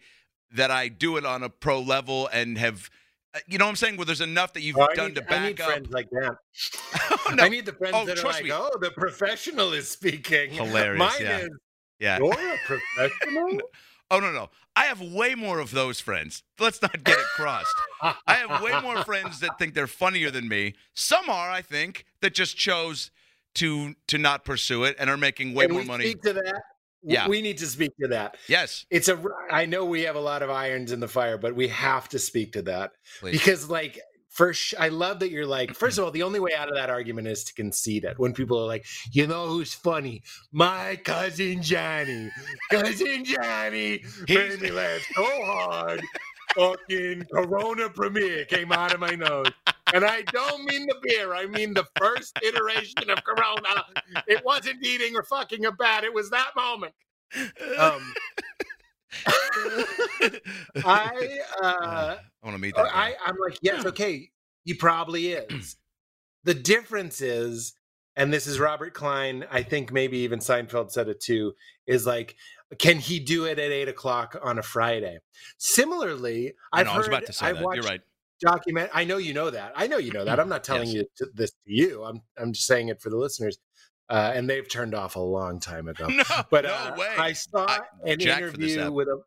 that 0.53 0.71
i 0.71 0.89
do 0.89 1.17
it 1.17 1.27
on 1.27 1.43
a 1.43 1.49
pro 1.49 1.81
level 1.81 2.29
and 2.33 2.57
have 2.59 2.89
uh, 3.35 3.41
you 3.49 3.59
know 3.59 3.65
what 3.65 3.71
i'm 3.71 3.77
saying 3.77 3.97
Well, 3.97 4.07
there's 4.07 4.21
enough 4.21 4.53
that 4.53 4.61
you've 4.63 4.77
Oh, 4.79 4.87
I 4.91 4.95
done 4.95 5.09
need, 5.09 5.17
to 5.17 5.35
I 5.35 5.47
need 5.49 5.61
up 5.61 5.71
friends 5.71 5.91
like 5.91 6.09
that. 6.11 6.37
No. 7.35 7.43
I 7.45 7.49
need 7.49 7.67
the 7.67 7.73
friends 7.73 7.97
Oh, 7.97 8.05
that 8.05 8.19
are 8.19 8.21
trust 8.21 8.39
like, 8.39 8.45
me. 8.45 8.53
oh, 8.53 8.71
the 8.81 8.91
professional 8.91 9.73
is 9.73 9.91
speaking. 9.91 10.51
Hilarious, 10.53 10.99
Mine 10.99 11.11
yeah. 11.21 11.39
is, 11.39 11.49
yeah 11.99 12.19
you're 12.19 12.33
a 12.33 12.59
professional? 12.67 13.59
oh 14.11 14.21
no 14.21 14.31
no 14.33 14.49
i 14.77 14.85
have 14.85 15.01
way 15.01 15.35
more 15.35 15.59
of 15.59 15.71
those 15.71 16.01
friends 16.01 16.43
let's 16.59 16.81
not 16.83 17.03
get 17.05 17.19
it 17.19 17.25
crossed 17.37 17.75
I 18.27 18.35
have 18.35 18.63
way 18.63 18.79
more 18.83 19.03
friends 19.05 19.41
that 19.41 19.59
think 19.59 19.73
they're 19.73 19.87
funnier 19.87 20.31
than 20.31 20.47
me. 20.47 20.75
Some 20.93 21.31
are, 21.31 21.51
I 21.51 21.63
think, 21.63 22.05
that 22.21 22.35
just 22.35 22.55
chose 22.57 23.11
to 23.55 23.95
to 24.09 24.19
not 24.19 24.45
pursue 24.45 24.85
it 24.85 24.95
and 24.99 25.09
are 25.09 25.17
making 25.17 25.55
way 25.55 25.65
Can 25.67 25.73
more 25.75 25.83
we 25.83 25.89
money. 25.89 26.05
speak 26.05 26.21
to 26.23 26.35
that? 26.35 26.63
Yeah. 27.03 27.27
We 27.29 27.41
need 27.41 27.57
to 27.59 27.67
speak 27.67 27.93
to 28.03 28.09
that. 28.09 28.37
Yes, 28.49 28.85
It's 28.91 29.09
a, 29.09 29.23
I 29.51 29.65
know 29.67 29.85
we 29.87 30.03
have 30.03 30.17
a 30.17 30.21
lot 30.21 30.43
of 30.43 30.51
irons 30.51 30.93
in 30.93 31.01
the 31.01 31.09
fire, 31.09 31.39
but 31.39 31.55
we 31.55 31.69
have 31.69 32.09
to 32.11 32.19
speak 32.19 32.53
to 32.55 32.63
that. 32.63 32.93
please. 33.21 33.33
because 33.33 33.71
like 33.71 33.99
first 34.35 34.75
i 34.79 34.89
love 34.89 35.21
that 35.21 35.31
you're 35.31 35.47
like 35.47 35.75
first 35.75 35.97
of 35.99 36.05
all 36.05 36.11
the 36.11 36.23
only 36.23 36.41
way 36.41 36.51
out 36.57 36.69
of 36.69 36.75
that 36.75 36.91
argument 36.91 37.27
is 37.29 37.45
to 37.45 37.55
concede 37.55 38.05
it. 38.05 38.19
When 38.19 38.33
people 38.35 38.59
are 38.61 38.67
like 38.67 38.85
you 39.13 39.27
know 39.27 39.47
who's 39.47 39.73
funny? 39.73 40.23
My 40.53 40.97
cousin 41.05 41.63
johnny. 41.63 42.31
Cousin 42.71 43.25
johnny. 43.25 44.03
Made 44.29 44.29
He's- 44.29 44.61
me 44.61 44.71
laugh 44.71 45.01
so 45.15 45.25
hard. 45.45 46.03
Fucking 46.57 47.25
corona 47.33 47.89
premiere 47.91 48.45
came 48.45 48.71
out 48.71 48.95
of 48.95 49.01
my 49.01 49.15
nose. 49.15 49.47
And 49.93 50.05
i 50.05 50.23
don't 50.23 50.65
mean 50.65 50.87
the 50.87 50.97
beer. 51.03 51.35
I 51.35 51.47
mean 51.47 51.75
the 51.75 51.87
first 51.97 52.39
iteration 52.43 53.11
of 53.11 53.23
corona. 53.25 53.85
It 54.27 54.45
wasn't 54.45 54.85
eating 54.85 55.17
or 55.17 55.23
fucking 55.25 55.65
about. 55.65 56.05
It 56.05 56.13
was 56.15 56.31
that 56.31 56.51
moment. 56.57 56.95
Um 57.79 58.13
i 60.85 61.39
uh 61.63 62.17
I 62.43 62.47
want 62.47 62.57
to 62.57 62.59
meet 62.59 62.75
that. 62.77 62.87
I. 62.95 63.15
I'm 63.25 63.37
like, 63.39 63.59
yes, 63.63 63.87
okay, 63.87 64.31
he 64.65 64.75
probably 64.75 65.29
is. 65.33 65.77
the 66.45 66.53
difference 66.55 67.21
is, 67.23 67.73
and 68.17 68.33
this 68.33 68.47
is 68.47 68.59
Robert 68.61 68.93
Klein, 68.95 69.47
I 69.51 69.63
think 69.63 69.93
maybe 69.93 70.19
even 70.19 70.41
Seinfeld 70.41 70.91
said 70.91 71.09
it 71.09 71.21
too, 71.21 71.55
is 71.87 72.07
like, 72.07 72.37
can 72.79 72.99
he 72.99 73.19
do 73.19 73.47
it 73.47 73.59
at 73.59 73.71
eight 73.73 73.89
o'clock 73.89 74.37
on 74.43 74.59
a 74.59 74.63
Friday? 74.63 75.19
Similarly, 75.59 76.53
I 76.73 76.81
I've 76.81 76.87
know, 76.87 76.93
I 76.93 76.95
heard, 76.95 76.99
was 76.99 77.09
about 77.09 77.27
to 77.27 77.33
say 77.33 77.47
I've 77.47 77.57
that. 77.57 77.65
watched 77.65 77.77
You're 77.77 77.85
right. 77.85 78.01
document. 78.41 78.91
I 78.93 79.05
know 79.05 79.17
you 79.17 79.33
know 79.33 79.49
that. 79.51 79.73
I 79.75 79.87
know 79.87 79.97
you 79.97 80.13
know 80.13 80.25
that. 80.27 80.39
I'm 80.41 80.49
not 80.51 80.65
telling 80.65 80.89
Yes. 80.89 80.95
you 80.95 81.05
to, 81.19 81.27
this 81.35 81.51
to 81.53 81.57
you. 81.65 82.05
I'm 82.05 82.21
I'm 82.39 82.53
just 82.53 82.67
saying 82.67 82.89
it 82.89 83.01
for 83.01 83.09
the 83.11 83.17
listeners. 83.17 83.59
Uh, 84.09 84.33
and 84.35 84.49
they've 84.51 84.69
turned 84.69 84.95
off 84.95 85.17
a 85.17 85.21
long 85.21 85.59
time 85.61 85.89
ago. 85.93 86.07
No, 86.09 86.23
But 86.51 86.65
no 86.65 86.73
uh, 86.75 86.95
way. 86.99 87.15
I 87.19 87.33
saw 87.33 87.67
I- 87.67 87.81
an 88.07 88.19
Jack 88.19 88.39
interview 88.43 88.91
with 88.93 89.09
a 89.09 89.19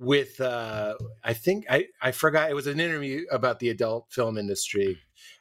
with 0.00 0.40
uh 0.40 0.94
I 1.24 1.32
think 1.32 1.66
I 1.68 1.86
I 2.00 2.12
forgot 2.12 2.50
it 2.50 2.54
was 2.54 2.68
an 2.68 2.78
interview 2.78 3.24
about 3.32 3.58
the 3.58 3.70
adult 3.70 4.06
film 4.10 4.38
industry 4.38 4.96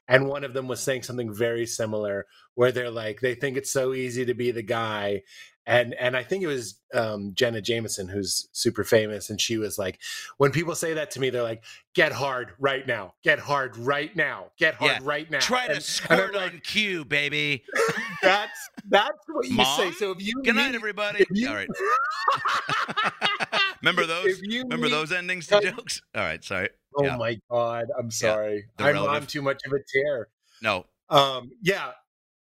and 0.07 0.27
one 0.27 0.43
of 0.43 0.53
them 0.53 0.67
was 0.67 0.79
saying 0.79 1.03
something 1.03 1.33
very 1.33 1.65
similar 1.65 2.25
where 2.55 2.71
they're 2.71 2.91
like 2.91 3.19
they 3.21 3.35
think 3.35 3.57
it's 3.57 3.71
so 3.71 3.93
easy 3.93 4.25
to 4.25 4.33
be 4.33 4.51
the 4.51 4.63
guy 4.63 5.21
and 5.69 5.93
and 5.95 6.15
I 6.15 6.23
think 6.23 6.43
it 6.43 6.47
was 6.47 6.79
um, 6.93 7.33
Jenna 7.35 7.59
Jameson 7.61 8.07
who's 8.07 8.47
super 8.53 8.85
famous, 8.85 9.29
and 9.29 9.39
she 9.41 9.57
was 9.57 9.77
like, 9.77 9.99
when 10.37 10.51
people 10.51 10.75
say 10.75 10.93
that 10.93 11.11
to 11.11 11.19
me, 11.19 11.29
they're 11.29 11.43
like, 11.43 11.61
"Get 11.93 12.13
hard 12.13 12.53
right 12.57 12.87
now, 12.87 13.15
get 13.21 13.37
hard 13.39 13.75
right 13.75 14.15
now, 14.15 14.45
get 14.57 14.75
hard 14.75 14.91
Yeah. 14.93 14.99
right 15.03 15.29
now." 15.29 15.39
Try 15.39 15.63
to 15.65 15.71
And- 15.71 15.75
and 15.75 15.83
squirt 15.83 16.33
like, 16.35 16.53
on 16.53 16.61
cue, 16.63 17.03
baby. 17.03 17.65
That's 18.21 18.57
that's 18.89 19.17
what 19.27 19.45
you 19.49 19.61
say. 19.65 19.91
So 19.91 20.11
if 20.11 20.21
you 20.25 20.41
Good 20.41 20.55
night, 20.55 20.73
everybody. 20.73 21.25
you- 21.31 21.49
All 21.49 21.55
right. 21.55 21.67
Remember 23.81 24.05
those? 24.05 24.39
You 24.43 24.63
Remember 24.63 24.89
those 24.89 25.11
endings 25.11 25.47
to 25.47 25.61
jokes? 25.61 26.01
All 26.15 26.21
right, 26.23 26.43
sorry. 26.43 26.69
Oh 26.95 27.03
Yeah. 27.03 27.17
my 27.17 27.37
god, 27.51 27.85
I'm 27.97 28.09
sorry. 28.11 28.65
the 28.77 28.83
I'm 28.85 28.93
relative. 28.95 29.23
on 29.23 29.27
too 29.27 29.41
much 29.41 29.61
of 29.65 29.73
a 29.73 29.79
tear. 29.93 30.29
No. 30.61 30.85
Um, 31.09 31.51
yeah, 31.61 31.91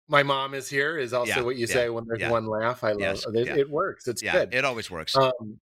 my 0.09 0.23
mom 0.23 0.55
is 0.55 0.69
here. 0.69 0.99
Is 0.99 1.13
also 1.13 1.31
Yeah, 1.31 1.41
what 1.43 1.57
you 1.57 1.67
yeah, 1.67 1.75
say 1.75 1.89
when 1.91 2.05
there's 2.07 2.21
yeah. 2.21 2.31
one 2.31 2.47
laugh. 2.47 2.83
I 2.85 2.93
love 2.93 3.01
Yes, 3.01 3.27
it. 3.27 3.47
yeah. 3.47 3.57
It 3.57 3.71
works. 3.71 4.07
It's 4.09 4.23
Yeah, 4.23 4.33
good. 4.33 4.55
it 4.55 4.65
always 4.65 4.91
works. 4.91 5.17
um, 5.17 5.61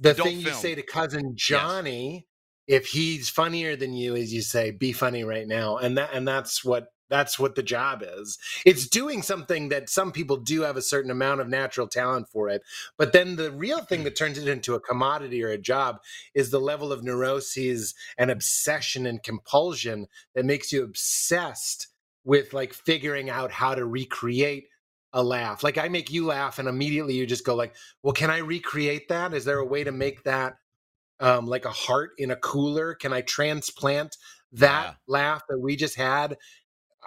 the 0.00 0.10
Adult 0.10 0.28
thing 0.28 0.40
you 0.40 0.50
say 0.52 0.74
to 0.74 0.82
cousin 0.82 1.32
Johnny, 1.36 2.26
if 2.66 2.86
he's 2.86 3.28
funnier 3.28 3.76
than 3.76 3.92
you, 3.94 4.16
is 4.16 4.32
you 4.32 4.42
say, 4.42 4.72
"Be 4.72 4.92
funny 4.92 5.22
right 5.22 5.46
now," 5.46 5.76
and 5.76 5.96
that 5.98 6.10
and 6.12 6.26
that's 6.26 6.64
what 6.64 6.88
that's 7.10 7.38
what 7.38 7.54
the 7.54 7.62
job 7.62 8.02
is. 8.04 8.38
It's 8.64 8.88
doing 8.88 9.22
something 9.22 9.68
that 9.68 9.88
some 9.90 10.10
people 10.12 10.36
do 10.36 10.62
have 10.62 10.76
a 10.76 10.82
certain 10.82 11.10
amount 11.10 11.40
of 11.40 11.48
natural 11.48 11.86
talent 11.86 12.28
for 12.28 12.48
it, 12.48 12.62
but 12.96 13.12
then 13.12 13.36
the 13.36 13.50
real 13.50 13.80
thing 13.80 14.04
that 14.04 14.16
turns 14.16 14.38
it 14.38 14.48
into 14.48 14.74
a 14.74 14.80
commodity 14.80 15.42
or 15.42 15.50
a 15.50 15.58
job 15.58 15.98
is 16.34 16.50
the 16.50 16.60
level 16.60 16.92
of 16.92 17.02
neuroses 17.04 17.94
and 18.18 18.30
obsession 18.30 19.06
and 19.06 19.22
compulsion 19.22 20.06
that 20.34 20.44
makes 20.44 20.72
you 20.72 20.82
obsessed 20.82 21.88
with 22.24 22.52
like 22.54 22.72
figuring 22.72 23.28
out 23.30 23.50
how 23.52 23.74
to 23.74 23.84
recreate 23.84 24.68
a 25.12 25.22
laugh. 25.22 25.62
Like 25.62 25.78
I 25.78 25.88
make 25.88 26.10
you 26.10 26.26
laugh 26.26 26.58
and 26.58 26.68
immediately 26.68 27.14
you 27.14 27.26
just 27.26 27.44
go 27.44 27.54
like, 27.54 27.74
"Well, 28.02 28.12
can 28.14 28.30
I 28.30 28.38
recreate 28.38 29.08
that? 29.08 29.32
Is 29.34 29.44
there 29.44 29.58
a 29.58 29.64
way 29.66 29.84
to 29.84 29.92
make 29.92 30.24
that 30.24 30.54
um 31.20 31.46
like 31.46 31.64
a 31.64 31.70
heart 31.70 32.12
in 32.18 32.30
a 32.30 32.36
cooler? 32.36 32.94
Can 32.94 33.12
I 33.12 33.20
transplant 33.22 34.16
that 34.52 34.86
Yeah. 34.88 34.94
laugh 35.06 35.42
that 35.48 35.58
we 35.58 35.76
just 35.76 35.96
had 35.96 36.36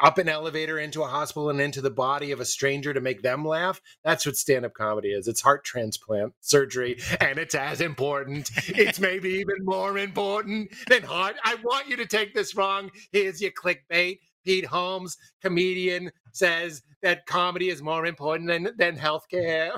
up 0.02 0.18
an 0.18 0.30
elevator 0.30 0.80
into 0.80 1.04
a 1.04 1.08
hospital 1.08 1.50
and 1.50 1.62
into 1.62 1.82
the 1.82 1.90
body 1.90 2.32
of 2.32 2.40
a 2.40 2.46
stranger 2.46 2.94
to 2.94 3.02
make 3.02 3.22
them 3.22 3.46
laugh? 3.46 3.82
That's 4.04 4.26
what 4.26 4.38
stand-up 4.38 4.74
comedy 4.74 5.10
is. 5.10 5.28
It's 5.28 5.42
heart 5.42 5.64
transplant 5.64 6.34
surgery 6.42 7.00
and 7.20 7.38
it's 7.38 7.56
as 7.56 7.82
important. 7.82 8.50
it's 8.68 9.00
maybe 9.00 9.30
even 9.30 9.64
more 9.64 9.98
important 9.98 10.72
than 10.90 11.04
heart. 11.04 11.36
I 11.44 11.56
want 11.64 11.88
you 11.88 11.98
to 11.98 12.06
take 12.06 12.34
this 12.34 12.56
wrong. 12.56 12.92
Here's 13.12 13.42
your 13.42 13.52
clickbait. 13.52 14.20
Pete 14.46 14.66
Holmes, 14.66 15.18
comedian, 15.42 16.10
says 16.32 16.82
that 17.02 17.26
comedy 17.26 17.70
is 17.70 17.82
more 17.82 18.06
important 18.06 18.48
than 18.48 18.70
than 18.78 18.96
healthcare. 18.98 19.78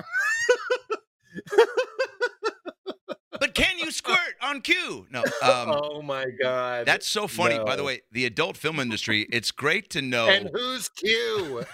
But 3.40 3.54
can 3.54 3.78
you 3.78 3.90
squirt 3.90 4.36
on 4.42 4.60
cue? 4.60 5.06
No. 5.10 5.22
Um, 5.22 5.28
oh 5.42 6.02
my 6.02 6.26
god, 6.40 6.86
that's 6.86 7.06
so 7.08 7.26
funny. 7.26 7.58
By 7.58 7.74
the 7.74 7.82
way, 7.82 8.02
the 8.12 8.26
adult 8.26 8.56
film 8.56 8.78
industry, 8.78 9.26
it's 9.32 9.50
great 9.50 9.88
to 9.90 10.02
know. 10.02 10.28
and 10.28 10.50
who's 10.52 10.88
Q? 10.90 11.64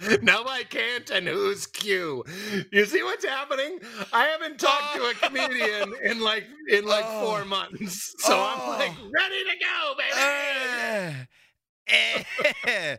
no, 0.22 0.44
I 0.46 0.64
can't. 0.68 1.08
And 1.10 1.26
who's 1.26 1.66
Q? 1.66 2.24
You 2.72 2.84
see 2.84 3.02
what's 3.02 3.24
happening? 3.24 3.78
I 4.12 4.24
haven't 4.26 4.58
talked 4.60 4.94
to 4.96 5.02
a 5.04 5.14
comedian 5.26 5.94
in 6.02 6.20
like 6.20 6.44
in 6.68 6.84
like 6.84 7.04
Oh. 7.06 7.24
four 7.26 7.44
months, 7.44 8.14
so 8.18 8.34
I'm 8.38 8.68
like 8.78 8.90
Oh. 9.00 9.10
ready 9.12 9.44
to 9.44 9.56
go, 9.64 9.94
baby. 9.98 11.26
Eh, 11.86 12.22
eh, 12.66 12.96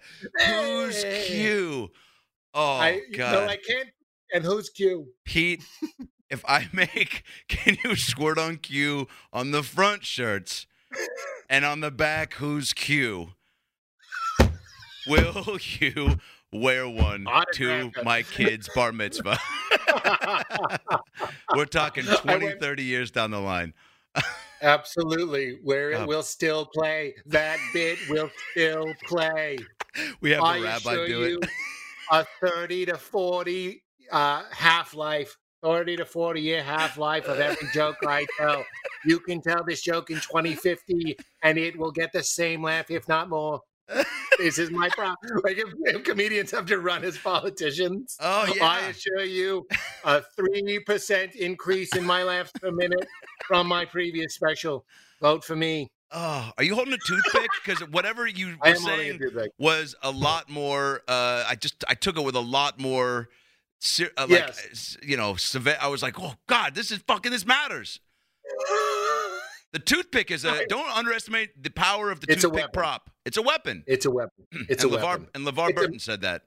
Who's 0.47 1.03
Q? 1.27 1.89
Oh 2.53 2.73
I 2.77 3.01
God, 3.15 3.31
no, 3.33 3.41
I 3.47 3.57
can't. 3.57 3.89
And 4.33 4.43
who's 4.43 4.69
Q? 4.69 5.07
Pete. 5.25 5.63
If 6.29 6.43
I 6.47 6.67
make 6.73 7.23
can 7.47 7.77
you 7.83 7.95
squirt 7.95 8.38
on 8.38 8.57
Q 8.57 9.07
on 9.31 9.51
the 9.51 9.63
front 9.63 10.05
shirts 10.05 10.65
and 11.49 11.63
on 11.65 11.79
the 11.81 11.91
back, 11.91 12.33
who's 12.35 12.73
Q? 12.73 13.29
Will 15.07 15.57
you 15.79 16.17
wear 16.51 16.89
one 16.89 17.27
to 17.53 17.91
my 18.03 18.23
kid's 18.23 18.67
bar 18.73 18.91
mitzvah? 18.91 19.38
We're 21.55 21.65
talking 21.65 22.05
20, 22.05 22.45
went- 22.45 22.59
30 22.59 22.83
years 22.83 23.11
down 23.11 23.31
the 23.31 23.39
line. 23.39 23.73
Absolutely, 24.61 25.59
where 25.63 25.91
it 25.91 25.95
Oh. 26.01 26.05
will 26.07 26.23
still 26.23 26.65
play. 26.65 27.13
That 27.27 27.59
bit 27.73 27.99
will 28.09 28.31
still 28.51 28.93
play. 29.05 29.57
We 30.19 30.31
have 30.31 30.43
I 30.43 30.57
the 30.59 30.65
rabbi 30.65 31.07
do 31.07 31.39
it. 31.41 31.49
a 32.11 32.25
thirty 32.41 32.85
to 32.85 32.97
forty 32.97 33.81
uh, 34.11 34.43
half 34.51 34.93
life, 34.93 35.35
thirty 35.63 35.95
to 35.97 36.05
forty 36.05 36.41
year 36.41 36.63
half 36.63 36.97
life 36.97 37.27
of 37.27 37.39
every 37.39 37.67
joke 37.73 37.97
I 38.05 38.25
tell. 38.37 38.65
You 39.05 39.19
can 39.19 39.41
tell 39.41 39.63
this 39.63 39.81
joke 39.81 40.09
in 40.09 40.19
twenty 40.19 40.55
fifty, 40.55 41.17
and 41.43 41.57
it 41.57 41.77
will 41.77 41.91
get 41.91 42.11
the 42.11 42.23
same 42.23 42.63
laugh, 42.63 42.89
if 42.89 43.07
not 43.07 43.29
more. 43.29 43.61
this 44.39 44.57
is 44.57 44.71
my 44.71 44.89
problem. 44.89 45.17
Like 45.43 45.57
if, 45.57 45.67
if 45.83 46.03
comedians 46.03 46.49
have 46.51 46.65
to 46.67 46.79
run 46.79 47.03
as 47.03 47.17
politicians, 47.17 48.17
Oh 48.19 48.51
yeah, 48.55 48.65
I 48.65 48.79
assure 48.87 49.23
you, 49.23 49.67
a 50.03 50.21
three 50.35 50.79
percent 50.79 51.35
increase 51.35 51.95
in 51.95 52.03
my 52.03 52.23
laughs 52.23 52.51
per 52.59 52.71
minute 52.71 53.07
from 53.47 53.67
my 53.67 53.85
previous 53.85 54.33
special. 54.33 54.85
Vote 55.21 55.43
for 55.43 55.55
me. 55.55 55.91
Oh, 56.11 56.51
are 56.57 56.63
you 56.63 56.75
holding 56.75 56.93
a 56.93 56.97
toothpick? 57.05 57.49
Because 57.63 57.87
whatever 57.89 58.27
you 58.27 58.57
were 58.61 58.67
am 58.67 58.77
holding 58.77 59.21
a 59.21 59.29
saying 59.29 59.49
was 59.57 59.95
a 60.01 60.11
lot 60.11 60.49
more. 60.49 61.01
Uh, 61.07 61.43
I 61.47 61.55
just 61.55 61.83
I 61.87 61.93
took 61.93 62.17
it 62.17 62.23
with 62.23 62.35
a 62.35 62.41
lot 62.41 62.79
more. 62.79 63.29
Ser- 63.85 64.11
Uh, 64.17 64.27
like 64.29 64.39
Yes. 64.47 64.97
you 65.03 65.17
know. 65.17 65.35
I 65.79 65.87
was 65.87 66.01
like, 66.03 66.19
oh 66.19 66.33
God, 66.47 66.75
this 66.75 66.91
is 66.91 66.99
fucking. 67.07 67.31
This 67.31 67.45
matters. 67.45 67.99
The 69.73 69.79
toothpick 69.79 70.31
is 70.31 70.45
a. 70.45 70.51
Right. 70.51 70.69
Don't 70.69 70.89
underestimate 70.89 71.61
the 71.61 71.69
power 71.69 72.09
of 72.09 72.21
the 72.21 72.31
It's 72.31 72.43
toothpick 72.43 72.71
prop. 72.71 73.09
It's 73.25 73.35
a 73.35 73.41
weapon. 73.41 73.83
It's 73.87 74.05
a 74.05 74.11
weapon. 74.11 74.45
It's 74.69 74.85
and 74.85 74.93
a 74.93 74.97
LeVar, 74.97 75.03
weapon. 75.03 75.27
And 75.35 75.45
LeVar 75.45 75.69
It's 75.69 75.77
a- 75.77 75.81
Burton 75.81 75.99
said 75.99 76.21
that. 76.21 76.43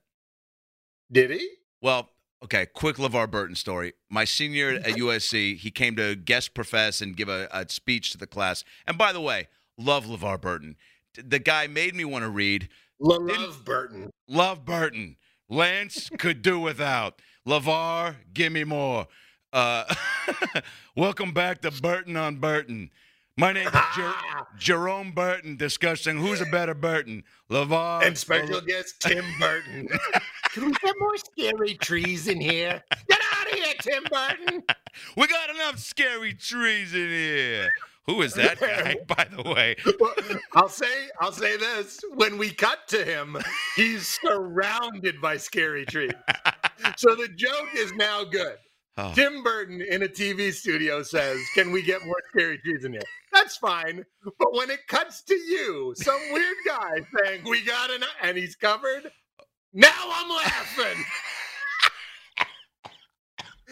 Did 1.12 1.33
he? 1.33 1.46
Well, 1.83 2.09
okay, 2.42 2.64
quick 2.74 2.96
LeVar 2.96 3.31
Burton 3.31 3.55
story. 3.55 3.92
My 4.09 4.24
senior 4.24 4.70
at 4.70 4.94
USC, 4.94 5.57
he 5.59 5.70
came 5.70 5.94
to 5.96 6.14
guest 6.16 6.55
profess 6.55 7.03
and 7.03 7.14
give 7.16 7.29
a, 7.29 7.48
a 7.53 7.68
speech 7.68 8.12
to 8.12 8.18
the 8.18 8.27
class. 8.27 8.64
And 8.87 8.96
by 8.96 9.12
the 9.12 9.20
way, 9.20 9.48
love 9.77 10.07
LeVar 10.07 10.40
Burton. 10.40 10.77
The 11.22 11.38
guy 11.38 11.66
made 11.66 11.94
me 11.94 12.07
want 12.07 12.24
to 12.24 12.31
read. 12.31 12.70
Love 12.98 13.62
Burton. 13.62 14.11
Love 14.27 14.64
Burton. 14.64 15.16
Lance 15.51 16.09
could 16.18 16.40
do 16.40 16.59
without. 16.59 17.20
LeVar, 17.49 18.15
give 18.35 18.53
me 18.53 18.63
more. 18.63 19.07
Uh, 19.55 19.85
welcome 20.97 21.33
back 21.33 21.63
to 21.63 21.71
Burton 21.71 22.15
on 22.15 22.37
Burton. 22.37 22.91
My 23.39 23.55
name 23.55 23.69
is 23.69 23.73
Jer- 23.97 24.13
Jerome 24.59 25.13
Burton 25.13 25.57
discussing 25.57 26.19
who's 26.19 26.43
a 26.43 26.47
better 26.47 26.75
Burton, 26.75 27.25
LeVar. 27.51 28.07
and 28.07 28.19
special 28.19 28.59
or- 28.59 28.61
guest 28.61 29.01
Tim 29.01 29.25
Burton. 29.41 29.89
Can 30.51 30.67
we 30.67 30.73
get 30.73 30.95
more 31.01 31.17
scary 31.17 31.75
trees 31.77 32.29
in 32.29 32.39
here? 32.39 32.83
Get 33.09 33.21
out 33.33 33.47
of 33.51 33.55
here, 33.59 33.75
Tim 33.81 34.03
Burton. 34.11 34.63
We 35.17 35.27
got 35.27 35.49
enough 35.49 35.79
scary 35.79 36.35
trees 36.35 36.93
in 36.93 37.09
here. 37.09 37.71
Who 38.07 38.23
is 38.23 38.33
that 38.35 38.59
guy, 38.59 38.97
by 39.07 39.27
the 39.31 39.43
way? 39.51 39.77
Well, 40.01 40.15
I'll 40.55 40.71
say, 40.71 40.87
I'll 41.21 41.31
say 41.33 41.59
this: 41.59 42.01
when 42.15 42.39
we 42.39 42.51
cut 42.51 42.89
to 42.89 43.05
him, 43.05 43.37
he's 43.77 44.09
surrounded 44.23 45.21
by 45.21 45.37
scary 45.37 45.85
trees. 45.85 46.13
So 46.97 47.14
the 47.14 47.29
joke 47.29 47.69
is 47.75 47.93
now 47.95 48.25
good. 48.25 48.57
Oh, 48.97 49.12
Tim 49.14 49.43
Burton 49.45 49.81
in 49.81 50.03
a 50.03 50.09
TV 50.09 50.53
studio 50.53 51.03
says, 51.03 51.38
"Can 51.55 51.71
we 51.71 51.83
get 51.83 52.05
more 52.05 52.21
scary 52.31 52.59
trees 52.59 52.85
in 52.85 52.93
here?" 52.93 53.03
That's 53.33 53.57
fine, 53.57 54.05
but 54.25 54.53
when 54.55 54.71
it 54.71 54.87
cuts 54.88 55.23
to 55.23 55.35
you, 55.35 55.95
some 55.97 56.19
weird 56.33 56.57
guy 56.67 57.01
saying, 57.25 57.43
"We 57.49 57.64
got 57.64 57.91
an," 57.91 58.03
and 58.23 58.37
he's 58.37 58.57
covered. 58.57 59.11
Now 59.73 59.91
I'm 59.95 60.29
laughing. 60.29 61.05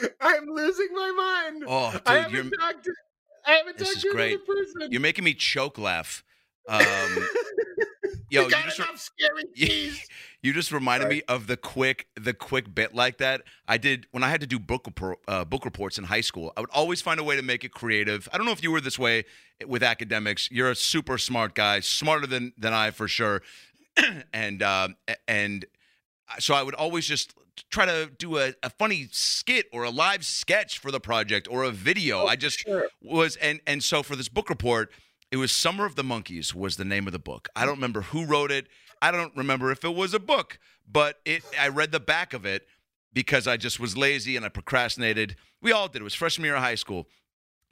I'm 0.20 0.46
losing 0.46 0.88
my 0.92 1.10
mind. 1.50 1.64
oh 1.66 2.00
I 2.06 2.22
dude, 2.24 2.32
you're, 2.32 2.42
haven't 2.44 2.58
talked 2.60 2.84
to. 2.84 2.92
I 3.46 3.52
haven't 3.52 3.78
This 3.78 3.88
talked 3.94 4.02
to 4.02 4.10
great. 4.12 4.32
another 4.32 4.44
person. 4.46 4.92
you're 4.92 5.00
making 5.00 5.24
me 5.24 5.34
choke 5.34 5.78
laugh. 5.78 6.22
Um, 6.68 6.82
yo, 8.30 8.42
you 8.42 8.46
you 8.46 8.50
just, 8.64 8.78
enough 8.78 8.98
scary 8.98 9.44
trees. 9.56 10.08
you 10.42 10.52
just 10.52 10.72
reminded 10.72 11.04
Sorry. 11.06 11.14
me 11.16 11.22
of 11.28 11.46
the 11.46 11.56
quick 11.56 12.06
the 12.20 12.32
quick 12.34 12.74
bit 12.74 12.94
like 12.94 13.18
that 13.18 13.42
I 13.68 13.78
did 13.78 14.06
when 14.10 14.22
I 14.22 14.28
had 14.28 14.40
to 14.40 14.46
do 14.46 14.58
book 14.58 14.84
repro- 14.84 15.16
uh, 15.28 15.44
book 15.44 15.64
reports 15.64 15.98
in 15.98 16.04
high 16.04 16.20
school. 16.20 16.52
I 16.56 16.60
would 16.60 16.70
always 16.70 17.00
find 17.02 17.20
a 17.20 17.24
way 17.24 17.36
to 17.36 17.42
make 17.42 17.64
it 17.64 17.72
creative. 17.72 18.28
I 18.32 18.36
don't 18.36 18.46
know 18.46 18.52
if 18.52 18.62
you 18.62 18.70
were 18.70 18.80
this 18.80 18.98
way 18.98 19.24
with 19.66 19.82
academics. 19.82 20.50
You're 20.50 20.70
a 20.70 20.76
super 20.76 21.18
smart 21.18 21.54
guy, 21.54 21.80
smarter 21.80 22.26
than 22.26 22.52
than 22.58 22.72
I 22.72 22.90
for 22.90 23.08
sure. 23.08 23.42
and 24.32 24.62
a- 24.62 24.94
and 25.28 25.64
so 26.38 26.54
I 26.54 26.62
would 26.62 26.74
always 26.74 27.06
just 27.06 27.34
try 27.70 27.86
to 27.86 28.10
do 28.18 28.36
a, 28.38 28.52
a 28.62 28.68
funny 28.68 29.08
skit 29.12 29.66
or 29.72 29.84
a 29.84 29.90
live 29.90 30.26
sketch 30.26 30.78
for 30.78 30.90
the 30.90 31.00
project 31.00 31.48
or 31.50 31.64
a 31.64 31.70
video. 31.70 32.26
I 32.26 32.36
just 32.36 32.58
sure. 32.60 32.88
was 33.00 33.36
and 33.36 33.60
and 33.66 33.82
so 33.82 34.02
for 34.02 34.16
this 34.16 34.28
book 34.28 34.50
report, 34.50 34.92
it 35.30 35.36
was 35.36 35.52
Summer 35.52 35.84
of 35.84 35.96
the 35.96 36.04
Monkeys 36.04 36.54
was 36.54 36.76
the 36.76 36.84
name 36.84 37.06
of 37.06 37.12
the 37.12 37.18
book. 37.18 37.48
I 37.56 37.64
don't 37.64 37.76
remember 37.76 38.02
who 38.02 38.24
wrote 38.24 38.52
it. 38.52 38.66
I 39.02 39.10
don't 39.10 39.36
remember 39.36 39.70
if 39.70 39.84
it 39.84 39.94
was 39.94 40.14
a 40.14 40.18
book, 40.18 40.58
but 40.90 41.20
it 41.24 41.42
I 41.60 41.68
read 41.68 41.92
the 41.92 42.00
back 42.00 42.32
of 42.32 42.46
it 42.46 42.66
because 43.12 43.46
I 43.46 43.56
just 43.56 43.80
was 43.80 43.96
lazy 43.96 44.36
and 44.36 44.44
I 44.44 44.48
procrastinated. 44.48 45.36
We 45.60 45.72
all 45.72 45.88
did. 45.88 46.00
It 46.00 46.04
was 46.04 46.14
freshman 46.14 46.44
year 46.46 46.56
of 46.56 46.62
high 46.62 46.74
school. 46.76 47.08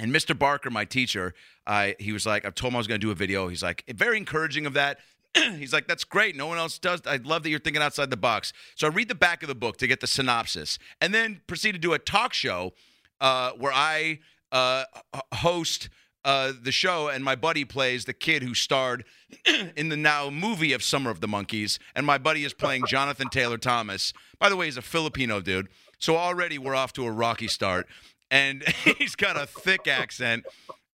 And 0.00 0.12
Mr. 0.12 0.36
Barker, 0.36 0.70
my 0.70 0.84
teacher, 0.84 1.34
I 1.66 1.94
he 1.98 2.12
was 2.12 2.26
like, 2.26 2.44
I 2.44 2.50
told 2.50 2.72
him 2.72 2.76
I 2.76 2.78
was 2.78 2.86
going 2.86 3.00
to 3.00 3.06
do 3.06 3.12
a 3.12 3.14
video. 3.14 3.48
He's 3.48 3.62
like, 3.62 3.84
very 3.88 4.16
encouraging 4.16 4.66
of 4.66 4.72
that. 4.74 4.98
He's 5.34 5.72
like, 5.72 5.86
that's 5.86 6.04
great. 6.04 6.36
No 6.36 6.46
one 6.46 6.58
else 6.58 6.78
does. 6.78 7.02
I 7.06 7.16
love 7.16 7.42
that 7.44 7.50
you're 7.50 7.60
thinking 7.60 7.82
outside 7.82 8.10
the 8.10 8.16
box. 8.16 8.52
So 8.74 8.86
I 8.86 8.90
read 8.90 9.08
the 9.08 9.14
back 9.14 9.42
of 9.42 9.48
the 9.48 9.54
book 9.54 9.76
to 9.78 9.86
get 9.86 10.00
the 10.00 10.06
synopsis, 10.06 10.78
and 11.00 11.14
then 11.14 11.40
proceed 11.46 11.72
to 11.72 11.78
do 11.78 11.92
a 11.92 11.98
talk 11.98 12.32
show 12.32 12.72
uh, 13.20 13.52
where 13.52 13.72
I 13.72 14.20
uh, 14.52 14.84
host 15.34 15.88
uh, 16.24 16.52
the 16.60 16.72
show, 16.72 17.08
and 17.08 17.22
my 17.22 17.34
buddy 17.34 17.64
plays 17.64 18.04
the 18.04 18.12
kid 18.12 18.42
who 18.42 18.54
starred 18.54 19.04
in 19.76 19.88
the 19.88 19.96
now 19.96 20.30
movie 20.30 20.72
of 20.72 20.82
Summer 20.82 21.10
of 21.10 21.20
the 21.20 21.28
Monkeys, 21.28 21.78
and 21.94 22.06
my 22.06 22.18
buddy 22.18 22.44
is 22.44 22.54
playing 22.54 22.84
Jonathan 22.88 23.28
Taylor 23.28 23.58
Thomas. 23.58 24.12
By 24.38 24.48
the 24.48 24.56
way, 24.56 24.66
he's 24.66 24.76
a 24.76 24.82
Filipino 24.82 25.40
dude, 25.40 25.68
so 25.98 26.16
already 26.16 26.58
we're 26.58 26.74
off 26.74 26.92
to 26.94 27.06
a 27.06 27.10
rocky 27.10 27.48
start. 27.48 27.86
And 28.30 28.62
he's 28.98 29.14
got 29.14 29.36
a 29.36 29.46
thick 29.46 29.86
accent, 29.86 30.44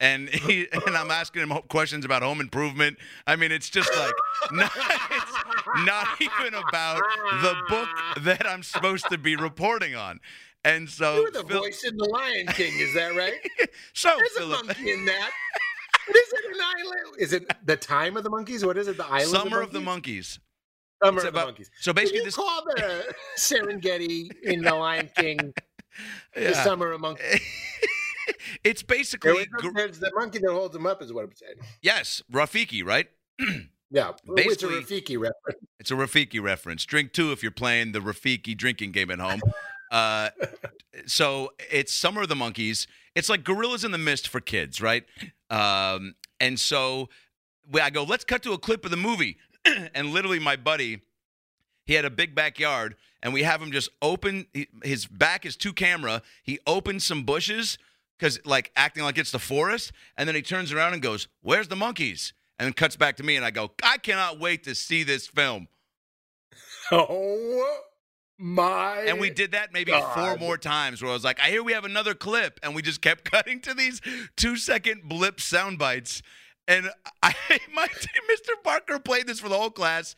and 0.00 0.28
he 0.28 0.66
and 0.72 0.96
I'm 0.96 1.10
asking 1.10 1.42
him 1.42 1.56
questions 1.68 2.04
about 2.04 2.22
home 2.22 2.40
improvement. 2.40 2.98
I 3.26 3.36
mean, 3.36 3.52
it's 3.52 3.70
just 3.70 3.94
like 3.96 4.14
not, 4.52 4.72
it's 4.74 5.84
not 5.84 6.08
even 6.20 6.54
about 6.54 7.02
the 7.42 7.54
book 7.68 7.88
that 8.22 8.46
I'm 8.46 8.62
supposed 8.62 9.08
to 9.10 9.18
be 9.18 9.36
reporting 9.36 9.94
on. 9.94 10.20
And 10.64 10.88
so, 10.88 11.16
You 11.16 11.22
were 11.24 11.30
the 11.30 11.44
Phil- 11.44 11.60
voice 11.62 11.84
in 11.84 11.96
The 11.96 12.04
Lion 12.04 12.46
King, 12.48 12.72
is 12.78 12.94
that 12.94 13.14
right? 13.16 13.34
so 13.94 14.14
There's 14.18 14.36
a 14.36 14.46
monkey 14.46 14.92
in 14.92 15.04
that. 15.06 15.30
Is 16.08 16.32
it? 16.32 16.44
An 16.54 16.60
island? 16.60 17.16
Is 17.20 17.32
it 17.32 17.66
the 17.66 17.76
time 17.76 18.16
of 18.16 18.24
the 18.24 18.30
monkeys? 18.30 18.64
What 18.64 18.76
is 18.76 18.88
it? 18.88 18.96
The 18.96 19.06
island? 19.06 19.28
Summer 19.28 19.60
of 19.60 19.70
the 19.70 19.80
monkeys? 19.80 20.40
Monkeys. 21.00 21.04
Summer 21.04 21.18
It's 21.18 21.26
of 21.28 21.34
the 21.34 21.40
monkeys. 21.44 21.70
So 21.80 21.92
basically, 21.92 22.20
this 22.24 22.34
call 22.34 22.62
the 22.64 23.14
Serengeti 23.38 24.28
in 24.42 24.62
The 24.62 24.74
Lion 24.74 25.08
King 25.16 25.52
the. 26.34 26.52
Summer 26.54 26.90
of 26.92 27.00
Monkeys? 27.00 27.40
it's 28.64 28.82
basically 28.82 29.32
was- 29.32 29.46
gr- 29.46 29.68
There's 29.74 30.00
the 30.00 30.10
monkey 30.16 30.40
that 30.40 30.50
holds 30.50 30.74
him 30.74 30.86
up, 30.86 31.00
is 31.00 31.12
what 31.12 31.24
I'm 31.24 31.34
saying. 31.34 31.54
yes, 31.80 32.22
Rafiki, 32.32 32.84
right? 32.84 33.08
Yeah, 33.92 34.12
it's 34.36 34.62
a 34.62 34.68
Rafiki 34.68 35.18
reference. 35.18 35.58
It's 35.80 35.90
a 35.90 35.94
Rafiki 35.94 36.40
reference. 36.40 36.84
Drink 36.84 37.12
two 37.12 37.32
if 37.32 37.42
you're 37.42 37.50
playing 37.50 37.90
the 37.90 37.98
Rafiki 37.98 38.56
drinking 38.56 38.92
game 38.92 39.10
at 39.10 39.18
home. 39.18 39.40
Uh, 39.90 40.30
so 41.06 41.52
it's 41.70 41.92
Summer 41.92 42.22
of 42.22 42.28
the 42.28 42.36
Monkeys. 42.36 42.86
It's 43.14 43.28
like 43.28 43.44
Gorillas 43.44 43.84
in 43.84 43.90
the 43.90 43.98
Mist 43.98 44.28
for 44.28 44.40
kids, 44.40 44.80
right? 44.80 45.04
Um, 45.50 46.14
and 46.38 46.58
so 46.58 47.08
I 47.74 47.90
go, 47.90 48.04
let's 48.04 48.24
cut 48.24 48.42
to 48.44 48.52
a 48.52 48.58
clip 48.58 48.84
of 48.84 48.90
the 48.90 48.96
movie. 48.96 49.36
and 49.94 50.08
literally, 50.08 50.38
my 50.38 50.56
buddy, 50.56 51.02
he 51.84 51.94
had 51.94 52.04
a 52.04 52.10
big 52.10 52.34
backyard, 52.34 52.96
and 53.22 53.32
we 53.34 53.42
have 53.42 53.60
him 53.60 53.72
just 53.72 53.90
open 54.00 54.46
his 54.82 55.06
back 55.06 55.44
is 55.44 55.56
to 55.56 55.72
camera. 55.72 56.22
He 56.42 56.58
opens 56.66 57.04
some 57.04 57.24
bushes 57.24 57.78
because, 58.18 58.38
like, 58.44 58.70
acting 58.76 59.02
like 59.02 59.18
it's 59.18 59.32
the 59.32 59.38
forest, 59.38 59.92
and 60.16 60.28
then 60.28 60.36
he 60.36 60.42
turns 60.42 60.72
around 60.72 60.92
and 60.92 61.02
goes, 61.02 61.28
"Where's 61.42 61.68
the 61.68 61.76
monkeys?" 61.76 62.32
And 62.58 62.66
then 62.66 62.72
cuts 62.74 62.96
back 62.96 63.16
to 63.16 63.22
me, 63.22 63.36
and 63.36 63.44
I 63.44 63.50
go, 63.50 63.72
"I 63.82 63.98
cannot 63.98 64.38
wait 64.38 64.64
to 64.64 64.74
see 64.74 65.02
this 65.02 65.26
film." 65.26 65.68
Oh 66.92 67.80
my! 68.40 69.04
And 69.06 69.20
we 69.20 69.30
did 69.30 69.52
that 69.52 69.72
maybe 69.72 69.92
four 70.14 70.36
more 70.36 70.58
times 70.58 71.02
where 71.02 71.10
I 71.10 71.14
was 71.14 71.24
like, 71.24 71.40
I 71.40 71.50
hear 71.50 71.62
we 71.62 71.72
have 71.72 71.84
another 71.84 72.14
clip. 72.14 72.58
And 72.62 72.74
we 72.74 72.82
just 72.82 73.00
kept 73.00 73.24
cutting 73.30 73.60
to 73.60 73.74
these 73.74 74.00
two 74.36 74.56
second 74.56 75.02
blip 75.04 75.40
sound 75.40 75.78
bites. 75.78 76.22
And 76.66 76.90
I, 77.22 77.34
my 77.74 77.86
Mr. 77.86 78.62
Barker 78.64 78.98
played 78.98 79.26
this 79.26 79.40
for 79.40 79.48
the 79.48 79.58
whole 79.58 79.70
class. 79.70 80.14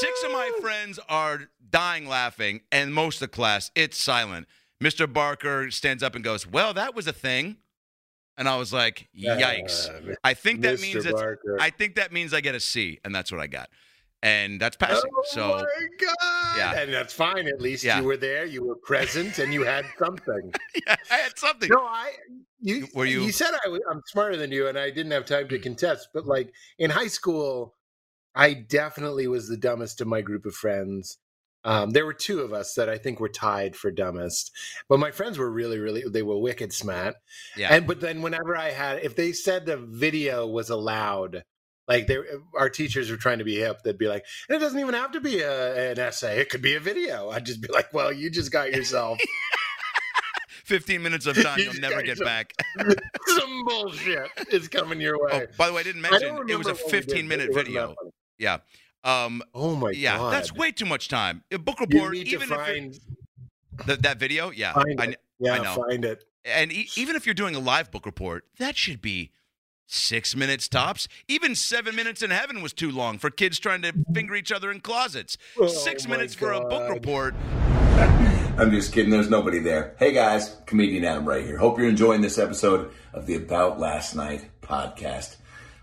Six 0.00 0.24
of 0.24 0.32
my 0.32 0.50
friends 0.60 0.98
are 1.08 1.48
dying 1.70 2.06
laughing, 2.06 2.60
and 2.70 2.92
most 2.92 3.16
of 3.16 3.20
the 3.30 3.34
class, 3.34 3.70
it's 3.74 3.96
silent. 3.96 4.46
Mr. 4.82 5.10
Barker 5.10 5.70
stands 5.70 6.02
up 6.02 6.14
and 6.14 6.22
goes, 6.22 6.46
Well, 6.46 6.74
that 6.74 6.94
was 6.94 7.06
a 7.06 7.12
thing. 7.12 7.56
And 8.38 8.48
I 8.48 8.56
was 8.56 8.72
like, 8.72 9.08
Yikes. 9.18 9.88
Uh, 9.88 10.14
I 10.22 10.34
think 10.34 10.60
that 10.62 10.76
Mr. 10.76 10.82
means 10.82 11.06
it's, 11.06 11.22
I 11.58 11.70
think 11.70 11.94
that 11.94 12.12
means 12.12 12.34
I 12.34 12.42
get 12.42 12.54
a 12.54 12.60
C, 12.60 12.98
and 13.04 13.14
that's 13.14 13.32
what 13.32 13.40
I 13.40 13.46
got. 13.46 13.70
And 14.26 14.60
that's 14.60 14.76
passing. 14.76 15.10
Oh 15.16 15.22
so 15.28 15.48
my 15.48 15.64
god! 16.00 16.56
Yeah. 16.56 16.80
and 16.80 16.92
that's 16.92 17.12
fine. 17.12 17.46
At 17.46 17.60
least 17.60 17.84
Yeah. 17.84 18.00
you 18.00 18.06
were 18.06 18.16
there. 18.16 18.44
You 18.44 18.64
were 18.64 18.74
present, 18.76 19.38
and 19.38 19.52
you 19.54 19.62
had 19.62 19.84
something. 19.98 20.52
yeah, 20.86 20.96
I 21.10 21.16
had 21.18 21.38
something. 21.38 21.68
No, 21.70 21.80
I 21.84 22.12
you 22.60 22.88
Were 22.94 23.04
you- 23.04 23.22
you 23.22 23.32
said 23.32 23.52
I 23.64 23.68
was, 23.68 23.80
I'm 23.90 24.02
smarter 24.06 24.36
than 24.36 24.50
you, 24.50 24.66
and 24.66 24.76
I 24.78 24.90
didn't 24.90 25.12
have 25.12 25.26
time 25.26 25.46
to 25.48 25.58
contest. 25.58 26.08
But 26.12 26.26
like 26.26 26.52
in 26.78 26.90
high 26.90 27.06
school, 27.06 27.74
I 28.34 28.54
definitely 28.54 29.28
was 29.28 29.48
the 29.48 29.56
dumbest 29.56 30.00
of 30.00 30.08
my 30.08 30.22
group 30.22 30.44
of 30.44 30.54
friends. 30.54 31.18
Um, 31.64 31.90
there 31.90 32.06
were 32.06 32.14
two 32.14 32.40
of 32.40 32.52
us 32.52 32.74
that 32.74 32.88
I 32.88 32.96
think 32.98 33.18
were 33.18 33.28
tied 33.28 33.74
for 33.76 33.90
dumbest, 33.90 34.50
but 34.88 34.98
my 35.00 35.10
friends 35.10 35.36
were 35.38 35.50
really, 35.50 35.78
really 35.78 36.02
they 36.08 36.22
were 36.22 36.38
wicked 36.38 36.72
smart. 36.72 37.14
Yeah. 37.56 37.72
And 37.74 37.86
but 37.86 38.00
then 38.00 38.22
whenever 38.22 38.56
I 38.56 38.70
had, 38.70 39.04
if 39.04 39.14
they 39.16 39.32
said 39.32 39.66
the 39.66 39.76
video 39.76 40.46
was 40.46 40.70
allowed, 40.70 41.42
like 41.88 42.06
they, 42.06 42.18
our 42.58 42.68
teachers 42.68 43.10
were 43.10 43.16
trying 43.16 43.38
to 43.38 43.44
be 43.44 43.56
hip, 43.56 43.82
they'd 43.82 43.98
be 43.98 44.08
like, 44.08 44.24
it 44.48 44.58
doesn't 44.58 44.78
even 44.78 44.94
have 44.94 45.12
to 45.12 45.20
be 45.20 45.40
a, 45.40 45.92
an 45.92 45.98
essay; 45.98 46.40
it 46.40 46.50
could 46.50 46.62
be 46.62 46.74
a 46.74 46.80
video. 46.80 47.30
I'd 47.30 47.46
just 47.46 47.60
be 47.60 47.68
like, 47.68 47.92
well, 47.92 48.12
you 48.12 48.30
just 48.30 48.50
got 48.50 48.72
yourself 48.72 49.18
15 50.64 51.02
minutes 51.02 51.26
of 51.26 51.40
time 51.40 51.58
You 51.58 51.64
you'll 51.66 51.80
never 51.80 51.96
get 52.02 52.18
yourself- 52.18 52.26
back. 52.26 52.52
some 53.28 53.64
bullshit 53.64 54.28
is 54.50 54.68
coming 54.68 55.00
your 55.00 55.16
Oh, 55.20 55.26
way. 55.38 55.46
by 55.56 55.68
the 55.68 55.72
way, 55.72 55.80
I 55.80 55.84
didn't 55.84 56.02
mention 56.02 56.34
don't 56.34 56.50
it 56.50 56.56
was 56.56 56.66
a 56.66 56.70
remember 56.70 56.82
what 56.84 56.92
we 56.92 56.98
did, 57.00 57.04
15 57.06 57.24
but 57.24 57.28
minute 57.28 57.44
it 57.44 57.54
wasn't 57.54 57.74
that 57.74 57.88
video. 57.88 57.94
Yeah. 58.38 58.58
Um, 59.04 59.42
Oh 59.54 59.76
my 59.76 59.90
yeah, 59.90 60.16
god! 60.18 60.32
that's 60.32 60.52
way 60.52 60.72
too 60.72 60.84
much 60.86 61.08
time. 61.08 61.44
A 61.52 61.58
book 61.58 61.78
report, 61.80 62.16
even 62.16 62.42
if 62.42 62.48
find, 62.48 62.98
th- 63.86 64.00
that 64.00 64.18
video, 64.18 64.50
yeah. 64.50 64.72
find 64.72 65.00
I, 65.00 65.04
it. 65.04 65.20
Yeah, 65.38 65.52
I 65.52 65.58
know. 65.62 65.84
find 65.88 66.04
it. 66.04 66.24
and 66.44 66.72
e- 66.72 66.88
even 66.96 67.14
if 67.14 67.24
you're 67.24 67.34
doing 67.34 67.54
a 67.54 67.60
live 67.60 67.92
book 67.92 68.04
report, 68.04 68.44
that 68.58 68.76
should 68.76 69.00
be 69.00 69.30
six 69.86 70.34
minutes 70.36 70.68
tops. 70.68 71.08
Even 71.28 71.54
seven 71.54 71.94
minutes 71.94 72.22
in 72.22 72.30
heaven 72.30 72.62
was 72.62 72.72
too 72.72 72.90
long 72.90 73.18
for 73.18 73.30
kids 73.30 73.58
trying 73.58 73.82
to 73.82 73.92
finger 74.12 74.34
each 74.34 74.52
other 74.52 74.70
in 74.70 74.80
closets. 74.80 75.36
Oh 75.58 75.66
six 75.66 76.06
my 76.06 76.16
minutes 76.16 76.34
for 76.34 76.52
a 76.52 76.60
book 76.60 76.90
report. 76.90 77.34
I'm 78.58 78.70
just 78.70 78.92
kidding. 78.92 79.10
There's 79.10 79.28
nobody 79.30 79.58
there. 79.58 79.94
Hey 79.98 80.12
guys, 80.12 80.56
comedian 80.66 81.04
Adam 81.04 81.28
Ray 81.28 81.44
here. 81.44 81.58
Hope 81.58 81.78
you're 81.78 81.88
enjoying 81.88 82.22
this 82.22 82.38
episode 82.38 82.90
of 83.12 83.26
the 83.26 83.34
About 83.34 83.78
Last 83.78 84.14
Night 84.14 84.46
podcast. 84.62 85.36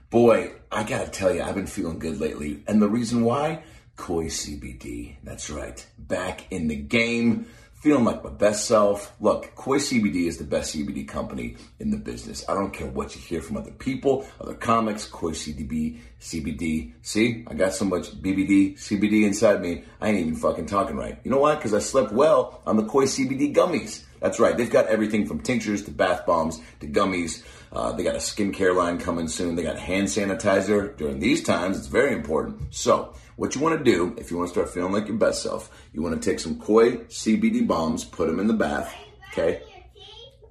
Boy, 0.10 0.54
I 0.72 0.84
gotta 0.84 1.10
tell 1.10 1.34
you, 1.34 1.42
I've 1.42 1.56
been 1.56 1.68
feeling 1.68 2.00
good 2.00 2.20
lately, 2.20 2.64
and 2.68 2.82
the 2.82 2.90
reason 2.90 3.24
why? 3.24 3.64
Koi 3.96 4.26
CBD. 4.26 5.18
That's 5.24 5.50
right, 5.52 5.86
back 6.00 6.52
in 6.52 6.68
the 6.68 6.76
game, 6.76 7.46
feeling 7.84 8.06
like 8.06 8.24
my 8.24 8.30
best 8.30 8.66
self. 8.66 9.14
Look, 9.20 9.54
Koi 9.56 9.78
CBD 9.78 10.28
is 10.28 10.38
the 10.38 10.46
best 10.46 10.74
CBD 10.74 11.06
company 11.06 11.58
in 11.80 11.92
the 11.92 11.98
business. 11.98 12.46
I 12.48 12.54
don't 12.54 12.72
care 12.72 12.88
what 12.88 13.14
you 13.14 13.20
hear 13.20 13.42
from 13.42 13.58
other 13.58 13.72
people, 13.72 14.26
other 14.40 14.54
comics. 14.54 15.06
Koi 15.06 15.32
CBD, 15.32 16.00
CBD. 16.22 16.94
See, 17.02 17.44
I 17.46 17.54
got 17.54 17.74
so 17.74 17.84
much 17.84 18.12
BBD, 18.22 18.76
CBD 18.76 19.26
inside 19.26 19.62
me. 19.62 19.84
I 20.00 20.08
ain't 20.08 20.20
even 20.20 20.36
fucking 20.38 20.68
talking 20.68 20.96
right. 20.96 21.20
You 21.26 21.32
know 21.32 21.40
why? 21.40 21.56
Because 21.56 21.74
I 21.74 21.80
slept 21.80 22.14
well 22.14 22.62
on 22.66 22.78
the 22.78 22.86
Koi 22.86 23.04
CBD 23.04 23.54
gummies. 23.54 24.06
That's 24.22 24.40
right. 24.40 24.56
They've 24.56 24.72
got 24.72 24.88
everything 24.88 25.26
from 25.26 25.42
tinctures 25.42 25.84
to 25.84 25.92
bath 25.92 26.26
bombs 26.26 26.62
to 26.80 26.88
gummies. 26.88 27.44
Uh, 27.74 27.92
they 27.92 28.04
got 28.04 28.14
a 28.14 28.20
skincare 28.20 28.76
line 28.76 29.00
coming 29.00 29.28
soon. 29.28 29.56
They 29.56 29.64
got 29.64 29.80
hand 29.80 30.08
sanitizer. 30.08 30.96
During 30.96 31.20
these 31.20 31.42
times, 31.42 31.78
it's 31.78 31.88
very 31.88 32.14
important. 32.14 32.74
So, 32.74 33.16
what 33.36 33.56
you 33.56 33.62
want 33.62 33.80
to 33.80 33.84
do 33.84 34.16
if 34.18 34.30
you 34.30 34.38
want 34.38 34.50
to 34.50 34.54
start 34.54 34.70
feeling 34.70 34.94
like 34.94 35.08
your 35.08 35.18
best 35.18 35.42
self, 35.42 35.72
you 35.92 36.04
want 36.04 36.22
to 36.22 36.30
take 36.30 36.40
some 36.40 36.60
Koi 36.60 36.98
CBD 37.08 37.66
bombs, 37.66 38.04
put 38.04 38.28
them 38.28 38.40
in 38.40 38.46
the 38.46 38.54
bath. 38.54 38.94
Okay. 39.32 39.64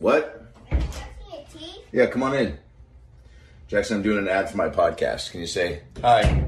What? 0.00 0.52
Yeah, 1.92 2.06
come 2.06 2.24
on 2.24 2.34
in. 2.34 2.58
Jackson, 3.68 3.98
I'm 3.98 4.02
doing 4.02 4.18
an 4.18 4.28
ad 4.28 4.50
for 4.50 4.56
my 4.56 4.68
podcast. 4.68 5.30
Can 5.30 5.40
you 5.40 5.46
say 5.46 5.82
hi? 6.00 6.44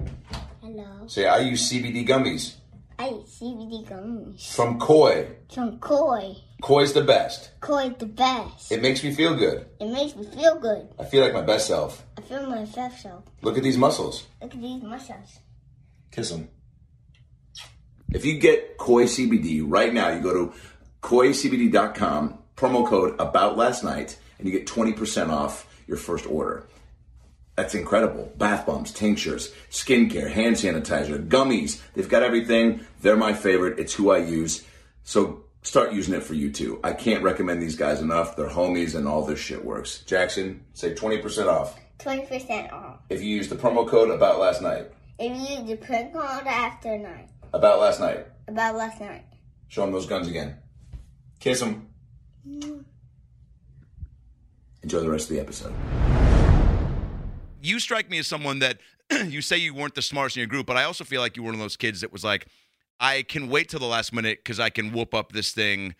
Hello. 0.60 1.06
Say 1.06 1.26
I 1.26 1.38
use 1.38 1.70
CBD 1.70 2.06
gummies 2.06 2.54
I 2.98 3.09
eat 3.09 3.26
CBD 3.26 3.87
gummies 3.88 4.54
from 4.54 4.78
Koi. 4.78 5.28
from 5.52 5.78
Koi. 5.78 6.37
Koi's 6.62 6.92
the 6.92 7.02
best. 7.02 7.50
Koi 7.61 7.90
the 7.90 8.07
best. 8.07 8.70
It 8.70 8.80
makes 8.83 9.02
me 9.02 9.12
feel 9.12 9.35
good. 9.35 9.66
It 9.80 9.88
makes 9.90 10.14
me 10.16 10.24
feel 10.24 10.59
good. 10.59 10.88
I 10.98 11.04
feel 11.04 11.22
like 11.22 11.35
my 11.35 11.42
best 11.42 11.66
self. 11.66 12.04
I 12.16 12.20
feel 12.22 12.46
my 12.48 12.64
best 12.64 13.02
self. 13.02 13.24
Look 13.42 13.57
at 13.59 13.62
these 13.64 13.76
muscles. 13.76 14.26
Look 14.40 14.54
at 14.54 14.61
these 14.62 14.83
muscles. 14.83 15.38
Kiss 16.11 16.30
them. 16.30 16.48
If 18.12 18.24
you 18.24 18.38
get 18.38 18.78
Koi 18.78 19.04
CBD 19.04 19.62
right 19.66 19.92
now, 19.92 20.09
you 20.11 20.20
go 20.20 20.33
to 20.33 20.52
koicbd.com, 21.02 22.38
promo 22.57 22.87
code 22.87 23.16
about 23.18 23.57
last 23.57 23.83
night, 23.83 24.18
and 24.38 24.46
you 24.46 24.52
get 24.52 24.66
20% 24.66 25.30
off 25.30 25.66
your 25.87 25.96
first 25.96 26.26
order. 26.26 26.66
That's 27.56 27.74
incredible. 27.74 28.32
Bath 28.36 28.66
bombs, 28.66 28.90
tinctures, 28.90 29.52
skincare, 29.70 30.30
hand 30.30 30.56
sanitizer, 30.56 31.26
gummies. 31.28 31.80
They've 31.94 32.08
got 32.08 32.22
everything. 32.22 32.80
They're 33.00 33.16
my 33.16 33.32
favorite. 33.32 33.78
It's 33.78 33.94
who 33.94 34.10
I 34.10 34.18
use. 34.18 34.64
So 35.04 35.44
start 35.62 35.92
using 35.92 36.14
it 36.14 36.24
for 36.24 36.34
you 36.34 36.50
too. 36.50 36.80
I 36.82 36.92
can't 36.92 37.22
recommend 37.22 37.62
these 37.62 37.76
guys 37.76 38.00
enough. 38.00 38.36
They're 38.36 38.48
homies 38.48 38.96
and 38.96 39.06
all 39.06 39.24
this 39.24 39.38
shit 39.38 39.64
works. 39.64 40.00
Jackson, 40.00 40.64
say 40.72 40.94
20% 40.94 41.46
off 41.46 41.78
20% 41.98 42.72
off. 42.72 42.98
if 43.08 43.22
you 43.22 43.34
use 43.34 43.48
the 43.48 43.56
promo 43.56 43.88
code 43.88 44.10
about 44.10 44.38
last 44.38 44.62
night. 44.62 44.90
If 45.18 45.32
you 45.32 45.56
use 45.56 45.68
the 45.68 45.76
promo 45.76 46.12
code 46.12 46.46
after 46.46 46.98
night. 46.98 47.28
About 47.52 47.80
last 47.80 48.00
night. 48.00 48.26
About 48.48 48.74
last 48.74 49.00
night. 49.00 49.24
Show 49.68 49.82
them 49.82 49.92
those 49.92 50.06
guns 50.06 50.28
again. 50.28 50.56
Kiss 51.40 51.60
them. 51.60 51.88
Mm. 52.46 52.84
Enjoy 54.82 55.00
the 55.00 55.10
rest 55.10 55.30
of 55.30 55.36
the 55.36 55.40
episode. 55.40 55.72
You 57.64 57.81
strike 57.81 58.11
me 58.11 58.18
as 58.18 58.27
someone 58.27 58.59
that 58.61 58.79
you 59.27 59.40
say 59.40 59.57
you 59.57 59.74
weren't 59.74 59.94
the 59.94 60.03
smartest 60.03 60.37
in 60.37 60.40
your 60.42 60.48
group, 60.48 60.66
but 60.66 60.77
I 60.77 60.85
also 60.85 61.05
feel 61.05 61.20
like 61.20 61.37
you 61.37 61.42
were 61.42 61.48
one 61.48 61.55
of 61.55 61.61
those 61.61 61.77
kids 61.77 62.00
that 62.03 62.12
was 62.12 62.24
like, 62.24 62.46
I 63.00 63.22
can 63.22 63.48
wait 63.48 63.68
till 63.68 63.81
the 63.81 63.87
last 63.87 64.12
minute 64.12 64.38
because 64.42 64.61
I 64.61 64.70
can 64.70 64.92
whoop 64.92 65.14
up 65.14 65.33
this 65.33 65.53
thing. 65.53 65.94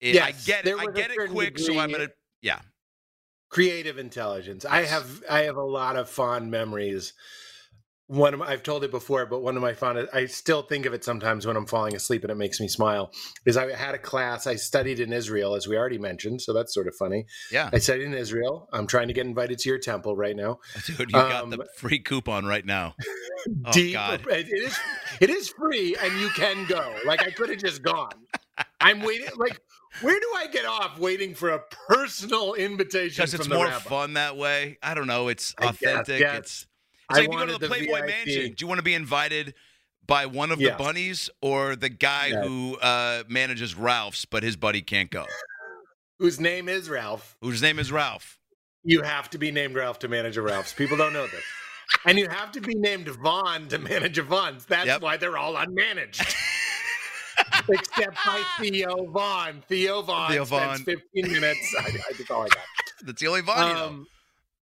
It- 0.00 0.20
I 0.22 0.32
get 0.32 0.66
it. 0.66 0.76
I 0.78 0.86
get 0.86 1.10
it 1.10 1.30
quick, 1.30 1.58
so 1.58 1.78
I'm 1.78 1.90
gonna. 1.90 2.08
Yeah, 2.42 2.60
creative 3.48 3.98
intelligence. 3.98 4.64
I 4.64 4.82
have 4.82 5.22
I 5.28 5.42
have 5.42 5.56
a 5.56 5.62
lot 5.62 5.96
of 5.96 6.08
fond 6.08 6.50
memories. 6.50 7.14
One 8.08 8.34
of 8.34 8.38
my, 8.40 8.46
I've 8.46 8.62
told 8.62 8.84
it 8.84 8.92
before, 8.92 9.26
but 9.26 9.40
one 9.42 9.56
of 9.56 9.62
my 9.62 9.72
fond 9.74 10.08
I 10.12 10.26
still 10.26 10.62
think 10.62 10.86
of 10.86 10.94
it 10.94 11.02
sometimes 11.02 11.44
when 11.44 11.56
I'm 11.56 11.66
falling 11.66 11.96
asleep 11.96 12.22
and 12.22 12.30
it 12.30 12.36
makes 12.36 12.60
me 12.60 12.68
smile. 12.68 13.10
Is 13.46 13.56
I 13.56 13.74
had 13.74 13.96
a 13.96 13.98
class 13.98 14.46
I 14.46 14.54
studied 14.54 15.00
in 15.00 15.12
Israel 15.12 15.56
as 15.56 15.66
we 15.66 15.76
already 15.76 15.98
mentioned, 15.98 16.40
so 16.40 16.52
that's 16.52 16.72
sort 16.72 16.86
of 16.86 16.94
funny. 16.94 17.26
yeah, 17.50 17.68
I 17.72 17.78
studied 17.78 18.04
in 18.04 18.14
Israel. 18.14 18.68
I'm 18.72 18.86
trying 18.86 19.08
to 19.08 19.14
get 19.14 19.26
invited 19.26 19.58
to 19.58 19.68
your 19.68 19.78
temple 19.78 20.14
right 20.16 20.36
now. 20.36 20.60
dude, 20.86 21.00
you 21.00 21.06
got 21.06 21.42
Um, 21.44 21.50
the 21.50 21.66
free 21.76 21.98
coupon 21.98 22.44
right 22.46 22.64
now. 22.64 22.94
Oh 23.64 23.70
Deep- 23.70 23.92
God, 23.94 24.26
It 24.28 24.48
is 24.52 24.76
it 25.20 25.30
is 25.30 25.48
free 25.50 25.94
and 26.02 26.12
you 26.20 26.28
can 26.30 26.64
go. 26.66 26.92
Like 27.04 27.22
I 27.22 27.30
could 27.30 27.48
have 27.50 27.58
just 27.60 27.80
gone. 27.82 28.10
I'm 28.80 29.02
waiting 29.02 29.28
like 29.36 29.60
where 30.00 30.18
do 30.18 30.32
I 30.36 30.48
get 30.48 30.66
off 30.66 30.98
waiting 30.98 31.32
for 31.34 31.50
a 31.50 31.60
personal 31.88 32.54
invitation 32.54 33.22
because 33.22 33.34
it's 33.34 33.48
more 33.48 33.66
rabbi? 33.66 33.78
fun 33.88 34.12
that 34.14 34.36
way. 34.36 34.78
I 34.82 34.94
don't 34.94 35.06
know. 35.06 35.28
It's 35.28 35.52
guess, 35.54 35.70
authentic. 35.70 36.20
yes. 36.20 36.38
It's 36.38 36.66
I 37.08 37.14
like 37.14 37.24
if 37.28 37.32
you 37.32 37.38
go 37.38 37.46
to 37.46 37.58
the 37.58 37.66
Playboy 37.68 38.00
VIP. 38.00 38.06
Mansion. 38.06 38.52
Do 38.52 38.64
you 38.64 38.66
want 38.66 38.78
to 38.78 38.84
be 38.84 38.94
invited 38.94 39.54
by 40.06 40.26
one 40.26 40.50
of 40.52 40.58
the 40.58 40.74
bunnies 40.78 41.30
or 41.40 41.76
the 41.76 41.88
guy 41.88 42.30
who 42.30 42.76
uh, 42.76 43.24
manages 43.28 43.74
Ralph's, 43.74 44.24
but 44.24 44.42
his 44.42 44.56
buddy 44.56 44.82
can't 44.82 45.10
go? 45.10 45.26
Whose 46.18 46.40
name 46.40 46.68
is 46.68 46.88
Ralph. 46.88 47.36
Whose 47.42 47.60
name 47.60 47.78
is 47.78 47.92
Ralph? 47.92 48.38
You 48.84 49.02
have 49.02 49.28
to 49.30 49.38
be 49.38 49.50
named 49.50 49.74
Ralph 49.74 49.98
to 50.00 50.08
manage 50.08 50.36
a 50.36 50.42
Ralph's. 50.42 50.72
People 50.72 50.96
don't 50.96 51.12
know 51.12 51.26
this. 51.26 51.42
And 52.04 52.18
you 52.18 52.28
have 52.28 52.52
to 52.52 52.60
be 52.60 52.74
named 52.74 53.08
Vaughn 53.08 53.68
to 53.68 53.78
manage 53.78 54.18
a 54.18 54.22
Vons. 54.22 54.64
That's 54.64 54.86
Yep. 54.86 55.02
why 55.02 55.16
they're 55.16 55.36
all 55.38 55.54
unmanaged. 55.54 56.34
Except 57.68 58.16
by 58.24 58.42
Theo 58.60 59.06
Von. 59.10 59.62
Theo 59.68 60.02
Von 60.02 60.30
Theo 60.30 60.44
spends 60.44 60.80
Von. 60.82 60.84
15 60.84 61.32
minutes. 61.32 61.74
I, 61.78 61.82
I 61.86 62.12
think 62.12 62.30
all 62.30 62.42
I 62.42 62.48
got. 62.48 62.64
That's 63.04 63.20
the 63.20 63.28
only 63.28 63.40
Vaughn. 63.42 63.76
Um, 63.76 64.06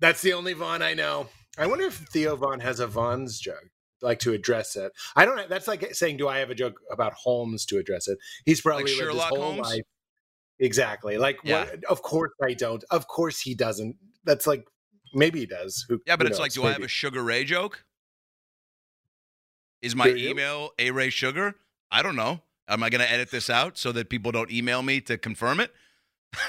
that's 0.02 0.22
the 0.22 0.34
only 0.34 0.54
Vaughn 0.54 0.82
I 0.82 0.94
know. 0.94 1.28
I 1.60 1.68
wonder 1.68 1.86
if 1.86 1.96
Theo 1.96 2.36
Von 2.36 2.60
has 2.62 2.80
a 2.80 2.88
Vons 2.88 3.40
joke, 3.40 3.70
like 4.02 4.20
to 4.20 4.34
address 4.34 4.76
it. 4.76 4.92
I 5.16 5.26
don't. 5.26 5.50
That's 5.50 5.68
like 5.68 5.94
saying, 5.94 6.18
"Do 6.18 6.28
I 6.28 6.40
have 6.40 6.50
a 6.50 6.56
joke 6.56 6.80
about 6.92 7.14
Holmes 7.14 7.66
to 7.68 7.78
address 7.78 8.08
it?" 8.08 8.18
He's 8.46 8.62
probably 8.62 8.86
lived 8.86 8.98
Sherlock 8.98 9.30
his 9.32 9.38
whole 9.40 9.52
Holmes? 9.54 9.68
life. 9.68 9.84
Exactly. 10.60 11.18
Like, 11.18 11.38
Yeah. 11.44 11.66
what, 11.66 11.84
of 11.86 12.02
course 12.02 12.32
I 12.44 12.54
don't. 12.54 12.84
Of 12.92 13.08
course 13.08 13.40
he 13.42 13.56
doesn't. 13.56 13.96
That's 14.26 14.46
like 14.48 14.66
maybe 15.14 15.40
he 15.42 15.46
does. 15.46 15.86
Who, 15.88 16.02
Yeah, 16.06 16.16
but 16.16 16.28
who 16.28 16.32
it's 16.32 16.40
like, 16.40 16.50
knows? 16.52 16.56
do 16.56 16.66
I 16.66 16.72
have 16.72 16.84
a 16.84 16.88
Sugar 16.88 17.24
Ray 17.24 17.44
joke? 17.46 17.84
Is 19.82 19.96
my 19.96 20.06
Do 20.12 20.18
you? 20.18 20.30
email 20.32 20.72
a 20.78 20.92
Ray 20.92 21.10
Sugar? 21.10 21.56
I 21.92 22.02
don't 22.02 22.16
know. 22.18 22.42
Am 22.68 22.84
I 22.84 22.90
going 22.90 23.02
to 23.02 23.10
edit 23.10 23.32
this 23.32 23.50
out 23.50 23.78
so 23.78 23.92
that 23.94 24.10
people 24.10 24.32
don't 24.32 24.52
email 24.52 24.84
me 24.84 25.00
to 25.02 25.18
confirm 25.18 25.60
it? 25.62 25.74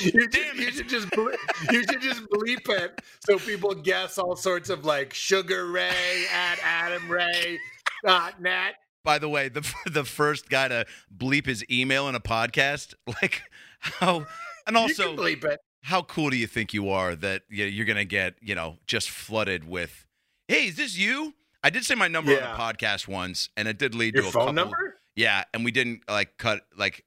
You 0.00 0.10
should, 0.32 0.56
you 0.56 0.70
should 0.72 0.88
just 0.88 1.10
ble- 1.10 1.32
you 1.70 1.82
should 1.84 2.00
just 2.00 2.22
bleep 2.28 2.68
it 2.68 3.00
so 3.26 3.38
people 3.38 3.74
guess 3.74 4.18
all 4.18 4.36
sorts 4.36 4.70
of 4.70 4.84
like 4.84 5.12
Sugar 5.14 5.66
Ray 5.70 6.24
at 6.32 6.58
AdamRay.net. 6.58 8.74
By 9.04 9.18
the 9.18 9.28
way, 9.28 9.48
the 9.48 9.68
the 9.86 10.04
first 10.04 10.48
guy 10.48 10.68
to 10.68 10.86
bleep 11.14 11.46
his 11.46 11.64
email 11.70 12.08
in 12.08 12.14
a 12.14 12.20
podcast, 12.20 12.94
like 13.22 13.42
how, 13.80 14.26
and 14.66 14.76
also 14.76 15.14
bleep 15.16 15.44
it. 15.44 15.60
how 15.82 16.02
cool 16.02 16.30
do 16.30 16.36
you 16.36 16.46
think 16.46 16.72
you 16.72 16.88
are 16.88 17.14
that 17.16 17.42
you're 17.48 17.84
going 17.86 17.96
to 17.96 18.04
get 18.06 18.34
you 18.40 18.54
know 18.54 18.78
just 18.86 19.10
flooded 19.10 19.68
with, 19.68 20.06
hey, 20.48 20.66
is 20.68 20.76
this 20.76 20.96
you? 20.96 21.34
I 21.62 21.70
did 21.70 21.84
say 21.84 21.94
my 21.94 22.08
number 22.08 22.32
Yeah. 22.32 22.52
on 22.52 22.60
a 22.60 22.74
podcast 22.74 23.08
once, 23.08 23.48
and 23.56 23.68
it 23.68 23.78
did 23.78 23.94
lead 23.94 24.14
Your 24.14 24.24
to 24.24 24.28
a 24.28 24.32
phone 24.32 24.40
couple. 24.42 24.52
number? 24.54 24.96
Yeah, 25.16 25.44
and 25.54 25.64
we 25.64 25.70
didn't 25.70 26.02
like 26.08 26.36
cut 26.38 26.62
like 26.76 27.04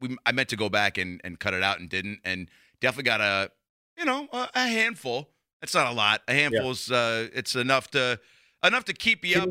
we. 0.00 0.16
I 0.24 0.32
meant 0.32 0.48
to 0.50 0.56
go 0.56 0.68
back 0.68 0.98
and 0.98 1.20
and 1.24 1.38
cut 1.38 1.54
it 1.54 1.62
out 1.62 1.80
and 1.80 1.88
didn't, 1.88 2.20
and 2.24 2.48
definitely 2.80 3.04
got 3.04 3.20
a 3.20 3.50
you 3.98 4.04
know 4.04 4.28
a, 4.32 4.48
a 4.54 4.66
handful. 4.66 5.30
That's 5.60 5.74
not 5.74 5.90
a 5.90 5.94
lot. 5.94 6.22
A 6.28 6.34
handful's 6.34 6.90
uh, 6.90 7.28
it's 7.34 7.54
enough 7.56 7.90
to 7.92 8.20
enough 8.64 8.84
to 8.86 8.92
keep 8.92 9.24
you 9.24 9.40
up, 9.40 9.48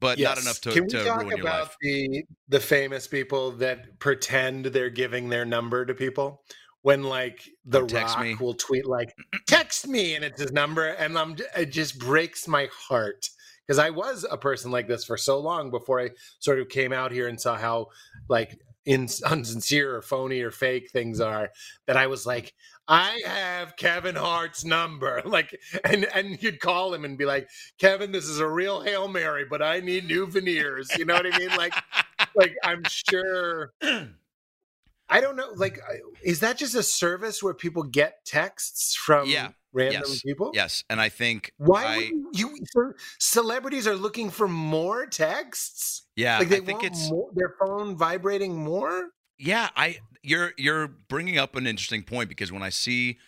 but 0.00 0.18
not 0.18 0.40
enough 0.40 0.60
to, 0.62 0.72
Can 0.72 0.84
we 0.84 0.88
to 0.90 1.04
talk 1.04 1.22
ruin 1.22 1.36
your 1.36 1.40
about 1.40 1.62
life. 1.62 1.76
the 1.80 2.24
the 2.48 2.60
famous 2.60 3.06
people 3.06 3.52
that 3.52 3.98
pretend 3.98 4.66
they're 4.66 4.90
giving 4.90 5.28
their 5.28 5.44
number 5.44 5.86
to 5.86 5.94
people? 5.94 6.42
When 6.82 7.04
like 7.04 7.48
the 7.64 7.86
text 7.86 8.16
Rock 8.16 8.24
me. 8.24 8.34
will 8.34 8.54
tweet 8.54 8.86
like 8.86 9.14
"text 9.46 9.86
me" 9.86 10.16
and 10.16 10.24
it's 10.24 10.40
his 10.40 10.52
number, 10.52 10.88
and 10.88 11.16
I'm 11.16 11.36
it 11.56 11.66
just 11.66 11.98
breaks 11.98 12.48
my 12.48 12.68
heart 12.72 13.28
because 13.66 13.78
I 13.78 13.90
was 13.90 14.26
a 14.28 14.36
person 14.36 14.72
like 14.72 14.88
this 14.88 15.04
for 15.04 15.16
so 15.16 15.38
long 15.38 15.70
before 15.70 16.00
I 16.00 16.10
sort 16.40 16.58
of 16.58 16.68
came 16.68 16.92
out 16.92 17.12
here 17.12 17.28
and 17.28 17.40
saw 17.40 17.56
how 17.56 17.86
like 18.28 18.58
in 18.84 19.06
unsincere 19.24 19.94
or 19.94 20.02
phony 20.02 20.40
or 20.40 20.50
fake 20.50 20.90
things 20.90 21.20
are 21.20 21.50
that 21.86 21.96
I 21.96 22.06
was 22.06 22.26
like, 22.26 22.54
I 22.88 23.20
have 23.24 23.76
Kevin 23.76 24.16
Hart's 24.16 24.64
number. 24.64 25.22
Like 25.32 25.58
and 25.84 26.06
and 26.14 26.42
you'd 26.42 26.60
call 26.60 26.92
him 26.92 27.04
and 27.04 27.16
be 27.16 27.24
like, 27.24 27.48
Kevin, 27.78 28.12
this 28.12 28.26
is 28.26 28.38
a 28.38 28.46
real 28.46 28.82
Hail 28.82 29.08
Mary, 29.08 29.44
but 29.48 29.62
I 29.62 29.80
need 29.80 30.06
new 30.06 30.26
veneers. 30.26 30.90
You 30.98 31.06
know 31.06 31.14
what 31.14 31.32
I 31.32 31.38
mean? 31.38 31.48
Like 31.56 31.74
like 32.34 32.54
I'm 32.64 32.82
sure 32.86 33.72
I 35.12 35.20
don't 35.20 35.36
know. 35.36 35.50
Like, 35.54 35.78
is 36.22 36.40
that 36.40 36.56
just 36.58 36.74
a 36.74 36.82
service 36.82 37.42
where 37.42 37.54
people 37.54 37.82
get 37.82 38.24
texts 38.24 38.94
from 38.94 39.28
Yeah. 39.28 39.50
random 39.72 40.02
Yes. 40.06 40.22
people? 40.22 40.50
Yes, 40.54 40.84
and 40.90 41.00
I 41.00 41.08
think 41.08 41.52
Why 41.58 41.84
I, 41.84 42.12
you? 42.32 42.58
celebrities 43.18 43.86
are 43.86 43.96
looking 43.96 44.30
for 44.30 44.48
more 44.48 45.06
texts. 45.06 46.02
yeah, 46.16 46.38
like 46.38 46.48
they 46.48 46.56
I 46.56 46.60
think 46.60 46.82
want 46.82 46.92
it's 46.92 47.10
more, 47.10 47.30
their 47.34 47.54
phone 47.58 47.96
vibrating 47.96 48.56
more. 48.56 49.10
Yeah, 49.38 49.70
I 49.76 49.98
you're 50.22 50.52
you're 50.56 50.88
bringing 50.88 51.38
up 51.38 51.56
an 51.56 51.66
interesting 51.66 52.02
point 52.02 52.28
because 52.28 52.52
when 52.52 52.62
I 52.62 52.68
see 52.70 53.18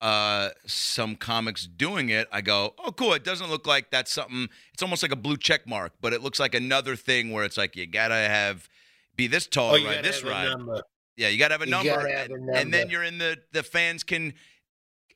uh 0.00 0.50
some 0.66 1.14
comics 1.16 1.66
doing 1.66 2.08
it, 2.08 2.26
I 2.32 2.40
go, 2.40 2.74
"Oh, 2.78 2.90
cool! 2.92 3.12
It 3.12 3.22
doesn't 3.24 3.48
look 3.50 3.66
like 3.66 3.90
that's 3.90 4.10
something. 4.12 4.48
It's 4.72 4.82
almost 4.82 5.02
like 5.02 5.12
a 5.12 5.16
blue 5.16 5.36
check 5.36 5.66
mark, 5.66 5.92
but 6.00 6.12
it 6.12 6.22
looks 6.22 6.40
like 6.40 6.54
another 6.54 6.96
thing 6.96 7.30
where 7.32 7.44
it's 7.44 7.56
like 7.56 7.76
you 7.76 7.86
gotta 7.86 8.14
have 8.14 8.68
be 9.14 9.26
this 9.26 9.46
tall 9.46 9.74
Oh, 9.76 9.84
ride 9.84 10.02
this 10.04 10.20
have 10.20 10.28
a 10.28 10.30
ride. 10.30 10.48
number. 10.50 10.82
Yeah, 11.16 11.28
you 11.28 11.38
gotta 11.38 11.54
have 11.54 11.62
a 11.62 11.66
number, 11.66 12.08
have 12.08 12.30
and, 12.30 12.48
a 12.50 12.58
and 12.58 12.72
then 12.72 12.88
you're 12.90 13.02
in 13.02 13.18
the 13.18 13.38
the 13.52 13.62
fans 13.62 14.02
can 14.02 14.34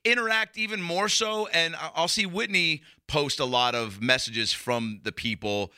interact 0.04 0.56
even 0.56 0.80
more 0.80 1.08
so. 1.08 1.46
And 1.48 1.74
I'll 1.94 2.08
see 2.08 2.26
Whitney 2.26 2.82
post 3.08 3.40
a 3.40 3.44
lot 3.44 3.74
of 3.74 4.00
messages 4.00 4.52
from 4.52 5.00
the 5.02 5.12
people, 5.12 5.72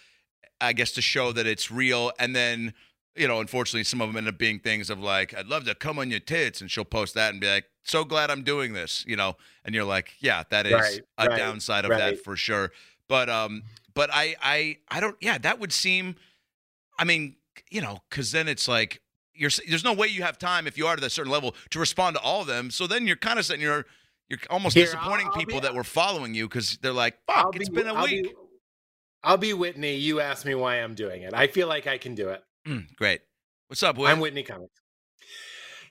I 0.61 0.72
guess, 0.72 0.92
to 0.92 1.02
show 1.02 1.33
that 1.33 1.46
it's 1.46 1.70
real. 1.70 2.12
And 2.18 2.35
then, 2.37 2.74
you 3.16 3.26
know, 3.28 3.40
unfortunately, 3.40 3.85
some 3.85 4.00
of 4.00 4.09
them 4.09 4.16
end 4.16 4.28
up 4.28 4.38
being 4.38 4.59
things 4.59 4.90
of 4.90 4.98
like, 5.00 5.35
"I'd 5.35 5.46
love 5.46 5.64
to 5.66 5.74
come 5.74 5.98
on 5.98 6.11
your 6.11 6.20
tits," 6.20 6.61
and 6.61 6.70
she'll 6.70 6.85
post 6.85 7.14
that 7.14 7.31
and 7.31 7.40
be 7.40 7.48
like, 7.48 7.66
"So 7.85 8.04
glad 8.04 8.31
I'm 8.31 8.42
doing 8.42 8.72
this," 8.72 9.04
you 9.07 9.16
know. 9.16 9.37
And 9.64 9.74
you're 9.74 9.85
like, 9.85 10.14
"Yeah, 10.20 10.42
that 10.50 10.66
is 10.66 10.72
Right, 10.72 11.00
a 11.16 11.26
right, 11.26 11.38
downside 11.38 11.85
of 11.85 11.90
right. 11.90 11.98
that 12.16 12.24
for 12.24 12.37
sure." 12.37 12.72
But 13.09 13.28
um, 13.31 13.62
but 13.94 14.11
I 14.12 14.37
I 14.42 14.78
I 14.88 15.00
don't. 15.00 15.16
Yeah, 15.20 15.38
that 15.38 15.59
would 15.59 15.72
seem. 15.72 16.16
I 16.98 17.04
mean, 17.04 17.37
you 17.70 17.81
know, 17.81 17.98
because 18.11 18.33
then 18.33 18.48
it's 18.48 18.68
like 18.68 19.00
you're 19.38 19.51
there's 19.68 19.85
no 19.85 19.92
way 19.92 20.09
you 20.09 20.22
have 20.22 20.38
time 20.38 20.66
if 20.66 20.77
you 20.77 20.87
are 20.87 20.94
to 20.96 21.01
that 21.01 21.11
certain 21.11 21.33
level 21.33 21.55
to 21.70 21.79
respond 21.79 22.16
to 22.16 22.22
all 22.22 22.40
of 22.42 22.46
them. 22.46 22.70
So 22.70 22.87
then 22.87 23.07
you're 23.07 23.16
kind 23.16 23.38
of 23.38 23.44
saying 23.46 23.61
you're 23.61 23.87
you're 24.29 24.38
almost 24.51 24.74
Here, 24.77 24.85
disappointing 24.85 25.27
I'll- 25.27 25.33
I'll 25.33 25.38
people 25.38 25.55
be- 25.61 25.66
that 25.66 25.74
were 25.74 25.85
following 25.85 26.35
you 26.35 26.48
because 26.48 26.77
they're 26.83 26.92
like, 26.92 27.16
I'll 27.29 27.44
fuck, 27.44 27.57
it's 27.57 27.68
be- 27.68 27.77
been 27.77 27.87
a 27.88 27.94
I'll 27.94 28.05
week. 28.05 28.24
Be, 28.24 28.33
I'll 29.24 29.37
be 29.38 29.53
Whitney. 29.55 29.96
You 29.96 30.20
ask 30.20 30.44
me 30.44 30.55
why 30.55 30.77
I'm 30.77 30.94
doing 30.94 31.22
it. 31.22 31.33
I 31.35 31.46
feel 31.46 31.67
like 31.69 31.87
I 31.87 31.96
can 31.98 32.15
do 32.15 32.29
it. 32.29 32.42
Mm, 32.67 32.94
great. 32.96 33.21
What's 33.69 33.83
up, 33.83 33.96
Will? 33.96 34.06
I'm 34.06 34.21
Whitney 34.21 34.42
Cummings. 34.42 34.71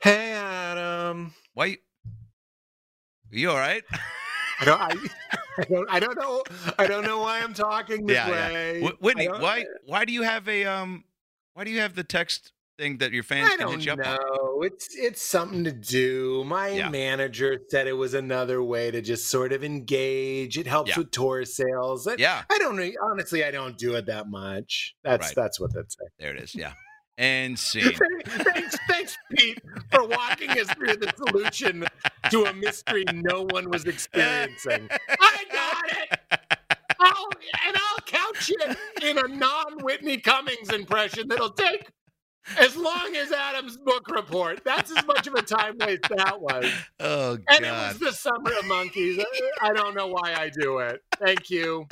Hey, 0.02 0.32
Adam. 0.34 1.34
Why? 1.54 1.66
You, 1.66 1.78
you 3.32 3.50
all 3.50 3.58
right? 3.58 3.84
I 4.60 4.66
don't. 4.66 4.80
I, 4.82 4.88
I 5.60 5.64
don't. 5.66 5.90
I 5.90 6.00
don't 6.00 6.18
know. 6.18 6.44
I 6.80 6.88
don't 6.88 7.04
know 7.04 7.20
why 7.20 7.42
I'm 7.42 7.54
talking 7.54 8.06
this 8.06 8.16
yeah, 8.16 8.28
yeah. 8.30 8.54
way. 8.54 8.82
Wh- 8.82 9.02
Whitney, 9.02 9.28
why 9.28 9.66
why 9.86 10.06
do 10.06 10.14
you 10.14 10.22
have 10.22 10.48
a 10.48 10.66
um? 10.66 11.04
Why 11.54 11.64
do 11.64 11.72
you 11.72 11.80
have 11.82 11.96
the 11.96 12.04
text 12.04 12.52
thing 12.78 12.98
that 13.00 13.12
your 13.12 13.24
fans 13.24 13.50
I 13.54 13.58
can 13.58 13.70
hit 13.70 13.86
you 13.86 13.92
up 13.94 14.00
on? 14.00 14.06
know. 14.06 14.62
It's 14.64 14.96
it's 14.96 15.22
something 15.22 15.64
to 15.64 15.72
do. 15.72 16.44
My 16.46 16.70
Yeah. 16.70 16.90
manager 16.90 17.60
said 17.70 17.88
it 17.88 17.94
was 17.94 18.14
another 18.14 18.62
way 18.64 18.92
to 18.92 19.02
just 19.02 19.28
sort 19.30 19.52
of 19.54 19.64
engage. 19.64 20.58
It 20.58 20.68
helps 20.68 20.92
Yeah. 20.92 21.00
with 21.00 21.12
tour 21.12 21.44
sales. 21.46 22.08
I, 22.08 22.16
Yeah, 22.18 22.44
I 22.50 22.58
don't 22.58 22.76
know. 22.76 22.90
Honestly, 23.04 23.44
I 23.44 23.52
don't 23.52 23.78
do 23.78 23.96
it 23.96 24.06
that 24.06 24.28
much. 24.30 24.96
That's 25.04 25.28
Right. 25.28 25.36
that's 25.36 25.60
what 25.60 25.74
that's 25.74 25.98
there 26.20 26.36
it 26.36 26.42
is. 26.42 26.56
Yeah, 26.56 26.74
and 27.18 27.58
see. 27.58 27.82
thanks, 28.26 28.78
thanks, 28.88 29.18
Pete, 29.36 29.60
for 29.92 30.06
walking 30.08 30.52
us 30.52 30.70
through 30.74 30.98
the 30.98 31.12
solution 31.18 31.86
to 32.32 32.46
a 32.46 32.54
mystery 32.54 33.06
no 33.14 33.44
one 33.50 33.70
was 33.70 33.86
experiencing. 33.86 34.88
I 35.20 35.46
got 35.52 35.92
it. 35.92 36.20
I'll, 37.00 37.30
and 37.68 37.76
I'll 37.78 38.00
couch 38.06 38.50
it 38.52 38.78
in 39.04 39.18
a 39.20 39.28
non-Whitney 39.28 40.18
Cummings 40.18 40.70
impression 40.74 41.28
that'll 41.28 41.52
take 41.52 41.90
as 42.60 42.76
long 42.76 43.16
as 43.16 43.32
Adam's 43.32 43.78
book 43.78 44.08
report. 44.10 44.62
That's 44.64 44.96
as 44.96 45.06
much 45.06 45.28
of 45.28 45.34
a 45.34 45.42
time 45.42 45.78
waste 45.80 46.04
that 46.16 46.40
was. 46.40 46.66
Oh 47.00 47.38
God. 47.38 47.46
And 47.56 47.66
it 47.66 47.72
was 47.72 48.00
the 48.00 48.12
summer 48.12 48.52
of 48.58 48.66
monkeys. 48.66 49.24
I 49.62 49.74
don't 49.74 49.96
know 49.96 50.08
why 50.08 50.34
I 50.36 50.50
do 50.50 50.80
it. 50.80 51.04
Thank 51.20 51.50
you. 51.50 51.88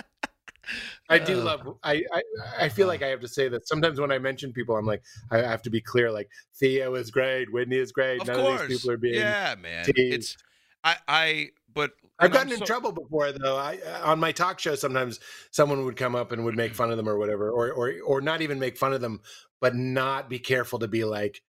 I 1.10 1.20
do 1.20 1.40
Uh. 1.40 1.44
love. 1.44 1.78
I, 1.84 2.04
I 2.12 2.22
I 2.62 2.70
feel 2.70 2.88
like 2.88 3.04
I 3.04 3.08
have 3.08 3.20
to 3.22 3.28
say 3.28 3.48
that 3.50 3.68
sometimes 3.68 4.00
when 4.00 4.12
I 4.12 4.18
mention 4.18 4.52
people, 4.52 4.76
I'm 4.76 4.86
like 4.86 5.04
I 5.30 5.38
have 5.38 5.62
to 5.64 5.70
be 5.70 5.80
clear. 5.82 6.12
Like 6.12 6.30
Theo 6.56 6.96
is 6.96 7.12
great, 7.12 7.52
Whitney 7.54 7.78
is 7.78 7.92
great. 7.92 8.22
Of 8.22 8.28
None 8.28 8.36
course. 8.38 8.62
of 8.62 8.70
these 8.70 8.80
people 8.80 8.92
are 8.92 8.98
being. 8.98 9.16
yeah, 9.16 9.56
man. 9.62 9.86
teased. 9.86 9.98
It's 10.14 10.38
I 10.84 10.96
I 11.08 11.50
but 11.74 11.92
I've 12.18 12.32
gotten 12.32 12.54
in 12.54 12.62
trouble 12.62 12.94
before 12.94 13.32
though. 13.34 13.58
I 13.58 13.78
on 14.04 14.20
my 14.20 14.32
talk 14.32 14.58
show 14.60 14.74
sometimes 14.76 15.20
someone 15.52 15.84
would 15.86 15.98
come 15.98 16.16
up 16.16 16.32
and 16.32 16.46
would 16.46 16.56
make 16.56 16.74
fun 16.74 16.90
of 16.90 16.98
them 16.98 17.08
or 17.10 17.18
whatever, 17.20 17.52
or 17.52 17.72
or 17.72 17.94
or 18.04 18.22
not 18.22 18.42
even 18.42 18.58
make 18.58 18.78
fun 18.78 18.94
of 18.94 19.02
them, 19.02 19.20
but 19.62 19.76
not 19.76 20.30
be 20.30 20.40
careful 20.40 20.80
to 20.80 20.88
be 20.88 21.04
like, 21.04 21.42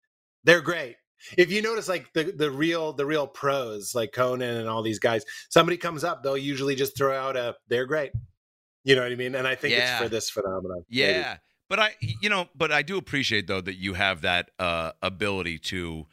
they're 0.44 0.60
great. 0.60 0.96
If 1.38 1.50
you 1.50 1.62
notice, 1.62 1.88
like 1.88 2.12
the 2.12 2.24
the 2.24 2.50
real 2.50 2.92
the 2.92 3.06
real 3.06 3.26
pros, 3.26 3.94
like 3.94 4.12
Conan 4.12 4.56
and 4.58 4.68
all 4.68 4.82
these 4.82 4.98
guys, 4.98 5.24
somebody 5.48 5.76
comes 5.78 6.04
up, 6.04 6.22
they'll 6.22 6.36
usually 6.36 6.74
just 6.74 6.96
throw 6.96 7.16
out 7.16 7.36
a 7.36 7.56
"they're 7.68 7.86
great." 7.86 8.12
You 8.84 8.94
know 8.94 9.02
what 9.02 9.10
I 9.12 9.16
mean? 9.16 9.34
And 9.34 9.48
I 9.48 9.54
think 9.54 9.72
Yeah. 9.74 9.94
it's 9.96 10.02
for 10.02 10.08
this 10.08 10.30
phenomenon. 10.30 10.84
maybe. 10.90 11.02
Yeah. 11.12 11.38
But 11.68 11.80
I, 11.80 11.96
you 12.00 12.28
know, 12.28 12.48
but 12.54 12.70
I 12.70 12.82
do 12.82 12.96
appreciate 12.98 13.48
though 13.48 13.60
that 13.62 13.74
you 13.76 13.94
have 13.94 14.20
that 14.20 14.50
uh, 14.60 14.92
ability 15.02 15.58
to 15.58 16.06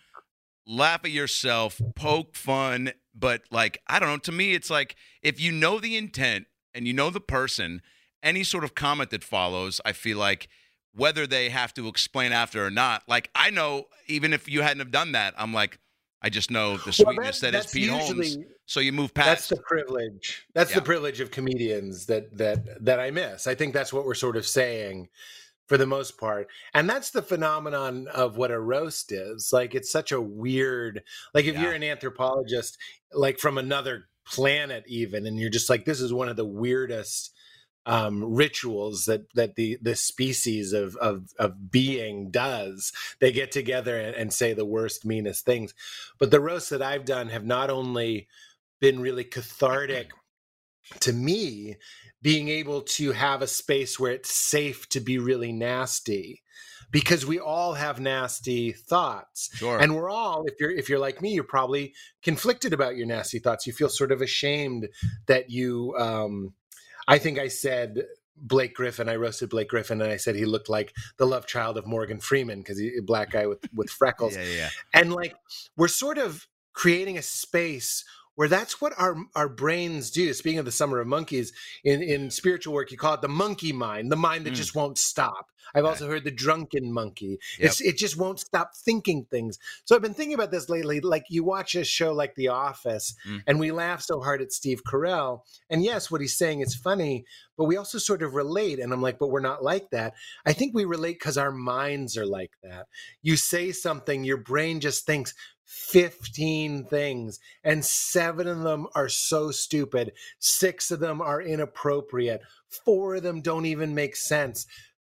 laugh 0.65 1.01
at 1.03 1.11
yourself, 1.11 1.79
poke 1.95 2.35
fun, 2.35 2.93
but 3.13 3.43
like 3.51 3.81
I 3.87 3.99
don't 3.99 4.09
know. 4.09 4.17
To 4.17 4.31
me, 4.31 4.53
it's 4.53 4.69
like 4.69 4.95
if 5.21 5.39
you 5.39 5.51
know 5.51 5.79
the 5.79 5.95
intent 5.97 6.47
and 6.73 6.87
you 6.87 6.93
know 6.93 7.09
the 7.11 7.19
person, 7.21 7.81
any 8.23 8.43
sort 8.43 8.63
of 8.63 8.73
comment 8.73 9.09
that 9.11 9.23
follows, 9.23 9.79
I 9.85 9.91
feel 9.91 10.17
like 10.17 10.47
whether 10.95 11.25
they 11.27 11.49
have 11.49 11.73
to 11.75 11.87
explain 11.87 12.31
after 12.31 12.65
or 12.65 12.69
not, 12.69 13.03
like 13.07 13.29
I 13.35 13.49
know 13.49 13.87
even 14.07 14.33
if 14.33 14.47
you 14.49 14.61
hadn't 14.61 14.79
have 14.79 14.91
done 14.91 15.13
that, 15.13 15.33
I'm 15.37 15.53
like 15.53 15.79
I 16.21 16.29
just 16.29 16.49
know 16.51 16.77
the 16.77 16.85
Well, 16.85 17.13
sweetness 17.13 17.39
that- 17.41 17.51
that 17.51 17.65
is 17.65 17.71
Pete 17.71 17.89
Holmes. 17.89 18.37
So 18.65 18.79
you 18.79 18.93
move 18.93 19.13
past. 19.13 19.27
That's 19.27 19.47
the 19.49 19.57
privilege. 19.57 20.45
That's 20.53 20.69
Yeah. 20.71 20.77
the 20.77 20.85
privilege 20.85 21.19
of 21.19 21.31
comedians 21.31 22.05
that 22.05 22.37
that 22.37 22.83
that 22.85 22.99
I 22.99 23.11
miss. 23.11 23.45
I 23.47 23.55
think 23.55 23.73
that's 23.73 23.91
what 23.91 24.05
we're 24.05 24.13
sort 24.15 24.37
of 24.37 24.47
saying 24.47 25.09
for 25.67 25.77
the 25.77 25.85
most 25.85 26.17
part. 26.17 26.47
And 26.73 26.89
that's 26.89 27.09
the 27.09 27.21
phenomenon 27.21 28.07
of 28.09 28.37
what 28.37 28.51
a 28.51 28.59
roast 28.59 29.11
is. 29.11 29.49
Like 29.51 29.75
it's 29.75 29.91
such 29.91 30.11
a 30.13 30.21
weird 30.21 31.03
like 31.33 31.45
if 31.45 31.55
Yeah. 31.55 31.63
you're 31.63 31.73
an 31.73 31.83
anthropologist 31.83 32.77
like 33.11 33.37
from 33.39 33.57
another 33.57 34.07
planet 34.25 34.85
even 34.87 35.25
and 35.27 35.37
you're 35.37 35.49
just 35.49 35.69
like 35.69 35.83
this 35.83 35.99
is 35.99 36.13
one 36.13 36.29
of 36.29 36.37
the 36.37 36.45
weirdest 36.45 37.31
um 37.85 38.23
rituals 38.23 39.05
that 39.05 39.31
that 39.33 39.55
the 39.55 39.77
the 39.81 39.95
species 39.95 40.73
of 40.73 40.95
of 40.97 41.33
of 41.37 41.69
being 41.71 42.31
does 42.31 42.93
they 43.19 43.31
get 43.31 43.51
together 43.51 43.99
and, 43.99 44.15
and 44.15 44.33
say 44.33 44.53
the 44.53 44.65
worst 44.65 45.05
meanest 45.05 45.45
things. 45.45 45.73
But 46.17 46.31
the 46.31 46.39
roasts 46.39 46.69
that 46.69 46.81
i've 46.81 47.05
done 47.05 47.29
have 47.29 47.45
not 47.45 47.69
only 47.69 48.27
been 48.79 48.99
really 48.99 49.23
cathartic 49.23 50.11
to 50.99 51.13
me 51.13 51.77
being 52.21 52.47
able 52.47 52.81
to 52.81 53.11
have 53.11 53.41
a 53.41 53.47
space 53.47 53.99
where 53.99 54.13
it's 54.13 54.33
safe 54.33 54.87
to 54.89 54.99
be 54.99 55.17
really 55.17 55.51
nasty 55.51 56.41
because 56.91 57.25
we 57.25 57.39
all 57.39 57.73
have 57.73 57.99
nasty 57.99 58.71
thoughts. 58.71 59.49
Sure. 59.55 59.79
and 59.79 59.95
we're 59.95 60.09
all 60.09 60.45
if 60.45 60.53
you're 60.59 60.71
if 60.71 60.87
you're 60.87 60.99
like 60.99 61.21
me 61.21 61.33
you're 61.33 61.43
probably 61.43 61.93
conflicted 62.21 62.71
about 62.71 62.95
your 62.95 63.07
nasty 63.07 63.39
thoughts. 63.39 63.67
You 63.67 63.73
feel 63.73 63.89
sort 63.89 64.11
of 64.11 64.21
ashamed 64.21 64.87
that 65.25 65.49
you 65.49 65.95
um 65.97 66.53
i 67.07 67.17
think 67.17 67.39
i 67.39 67.47
said 67.47 68.03
Blake 68.35 68.73
Griffin. 68.73 69.09
I 69.09 69.15
roasted 69.15 69.51
Blake 69.51 69.69
Griffin, 69.69 70.01
and 70.01 70.11
I 70.11 70.17
said 70.17 70.35
he 70.35 70.45
looked 70.45 70.67
like 70.67 70.93
the 71.17 71.25
love 71.27 71.45
child 71.45 71.77
of 71.77 71.85
Morgan 71.85 72.19
Freeman 72.19 72.59
because 72.59 72.79
he 72.79 72.97
a 72.97 73.01
black 73.03 73.29
guy 73.31 73.45
with 73.45 73.59
with 73.73 73.89
freckles 73.99 74.35
yeah, 74.35 74.43
yeah, 74.43 74.55
yeah. 74.57 74.69
and 74.93 75.13
like 75.13 75.35
we're 75.77 75.87
sort 75.87 76.17
of 76.17 76.47
creating 76.73 77.17
a 77.17 77.21
space 77.21 78.03
where 78.35 78.47
that's 78.47 78.81
what 78.81 78.91
our 78.97 79.15
our 79.35 79.47
brains 79.47 80.09
do 80.09 80.33
speaking 80.33 80.57
of 80.57 80.65
the 80.65 80.71
summer 80.71 80.99
of 80.99 81.05
monkeys 81.07 81.53
in 81.83 82.01
in 82.01 82.31
spiritual 82.31 82.73
work 82.73 82.91
you 82.91 82.97
call 82.97 83.13
it 83.13 83.21
the 83.21 83.27
monkey 83.27 83.71
mind 83.71 84.11
the 84.11 84.15
mind 84.15 84.45
that 84.45 84.53
Mm. 84.53 84.57
just 84.57 84.73
won't 84.75 84.97
stop 84.97 85.51
i've 85.73 85.85
also 85.85 86.07
heard 86.07 86.23
the 86.23 86.31
drunken 86.31 86.91
monkey. 86.91 87.39
Yep. 87.59 87.69
it's 87.69 87.81
it 87.81 87.97
just 87.97 88.17
won't 88.17 88.39
stop 88.39 88.75
thinking 88.75 89.25
things. 89.25 89.57
So 89.85 89.95
i've 89.95 90.01
been 90.01 90.13
thinking 90.13 90.33
about 90.35 90.51
this 90.51 90.69
lately 90.69 90.99
like 90.99 91.25
you 91.29 91.43
watch 91.43 91.75
a 91.75 91.83
show 91.83 92.13
like 92.13 92.35
the 92.35 92.47
office 92.49 93.15
Mm. 93.27 93.41
and 93.47 93.59
we 93.59 93.71
laugh 93.71 94.01
so 94.01 94.21
hard 94.21 94.41
at 94.41 94.51
steve 94.51 94.83
carell 94.83 95.41
and 95.69 95.83
yes 95.83 96.09
what 96.11 96.21
he's 96.21 96.37
saying 96.37 96.61
is 96.61 96.75
funny 96.75 97.25
but 97.57 97.65
we 97.65 97.77
also 97.77 97.97
sort 97.97 98.23
of 98.23 98.33
relate 98.35 98.79
and 98.79 98.91
i'm 98.93 99.01
like 99.01 99.19
but 99.19 99.29
we're 99.29 99.39
not 99.39 99.63
like 99.63 99.89
that. 99.91 100.13
I 100.45 100.53
think 100.53 100.73
we 100.73 100.85
relate 100.85 101.19
because 101.19 101.37
our 101.37 101.51
minds 101.51 102.17
are 102.17 102.25
like 102.25 102.51
that. 102.63 102.87
You 103.21 103.37
say 103.37 103.71
something 103.71 104.23
your 104.23 104.37
brain 104.37 104.79
just 104.79 105.05
thinks 105.05 105.33
15 105.65 106.85
things 106.85 107.39
and 107.63 107.83
seven 107.83 108.47
of 108.47 108.61
them 108.61 108.87
are 108.95 109.09
so 109.09 109.51
stupid 109.51 110.11
six 110.39 110.91
of 110.91 110.99
them 110.99 111.21
are 111.21 111.41
inappropriate 111.41 112.41
four 112.69 113.15
of 113.15 113.23
them 113.23 113.41
don't 113.41 113.65
even 113.65 113.93
make 113.95 114.15
sense 114.15 114.65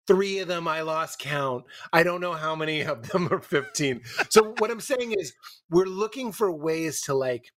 three 0.07 0.39
of 0.39 0.47
them 0.47 0.67
i 0.67 0.81
lost 0.81 1.19
count 1.19 1.63
i 1.91 2.03
don't 2.03 2.21
know 2.21 2.33
how 2.33 2.55
many 2.55 2.81
of 2.81 3.07
them 3.09 3.27
are 3.31 3.39
15 3.39 4.01
so 4.29 4.53
what 4.59 4.71
i'm 4.71 4.81
saying 4.81 5.13
is 5.17 5.33
we're 5.69 5.85
looking 5.85 6.31
for 6.31 6.51
ways 6.51 7.01
to 7.01 7.13
like 7.13 7.51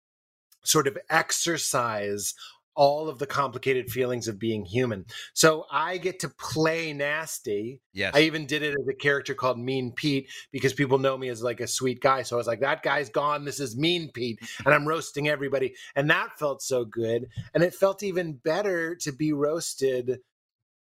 sort 0.64 0.86
of 0.86 0.98
exercise 1.10 2.34
all 2.76 3.08
of 3.08 3.18
the 3.18 3.26
complicated 3.26 3.88
feelings 3.90 4.26
of 4.28 4.38
being 4.38 4.64
human 4.64 5.04
so 5.32 5.64
i 5.70 5.96
get 5.96 6.18
to 6.18 6.28
play 6.28 6.92
nasty 6.92 7.80
Yes. 7.92 8.12
I 8.16 8.22
even 8.22 8.44
did 8.44 8.64
it 8.64 8.74
as 8.78 8.88
a 8.88 8.94
character 8.94 9.34
called 9.34 9.56
Mean 9.56 9.92
Pete 9.92 10.28
because 10.50 10.72
people 10.72 10.98
know 10.98 11.16
me 11.16 11.28
as 11.28 11.44
like 11.44 11.60
a 11.60 11.66
sweet 11.68 12.00
guy. 12.00 12.22
So 12.22 12.34
I 12.34 12.38
was 12.38 12.48
like, 12.48 12.58
that 12.60 12.82
guy's 12.82 13.08
gone. 13.08 13.44
This 13.44 13.60
is 13.60 13.76
Mean 13.76 14.10
Pete. 14.12 14.40
And 14.64 14.74
I'm 14.74 14.86
roasting 14.86 15.28
everybody. 15.28 15.74
And 15.94 16.10
that 16.10 16.36
felt 16.36 16.60
so 16.60 16.84
good. 16.84 17.28
And 17.54 17.62
it 17.62 17.72
felt 17.72 18.02
even 18.02 18.32
better 18.32 18.96
to 18.96 19.12
be 19.12 19.32
roasted 19.32 20.18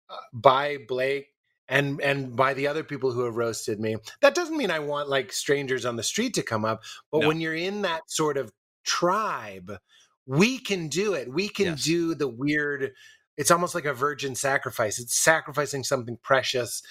uh, 0.09 0.15
by 0.31 0.77
Blake 0.87 1.27
and 1.71 1.99
and 2.01 2.35
by 2.35 2.53
the 2.53 2.67
other 2.67 2.83
people 2.83 3.11
who 3.13 3.23
have 3.23 3.37
roasted 3.37 3.79
me. 3.79 3.95
That 4.21 4.35
doesn't 4.35 4.57
mean 4.57 4.69
I 4.69 4.79
want 4.79 5.09
like 5.09 5.31
strangers 5.33 5.85
on 5.85 5.95
the 5.95 6.03
street 6.03 6.35
to 6.35 6.43
come 6.43 6.65
up, 6.65 6.83
but 7.11 7.21
No. 7.21 7.27
when 7.27 7.39
you're 7.41 7.55
in 7.55 7.81
that 7.83 8.11
sort 8.11 8.37
of 8.37 8.51
tribe, 8.83 9.77
we 10.27 10.59
can 10.59 10.89
do 10.89 11.13
it. 11.15 11.31
We 11.33 11.47
can 11.49 11.67
Yes. 11.67 11.83
do 11.83 12.13
the 12.13 12.27
weird 12.27 12.91
it's 13.37 13.49
almost 13.49 13.73
like 13.73 13.85
a 13.85 13.93
virgin 13.93 14.35
sacrifice. 14.35 14.99
It's 14.99 15.17
sacrificing 15.17 15.83
something 15.83 16.17
precious 16.21 16.83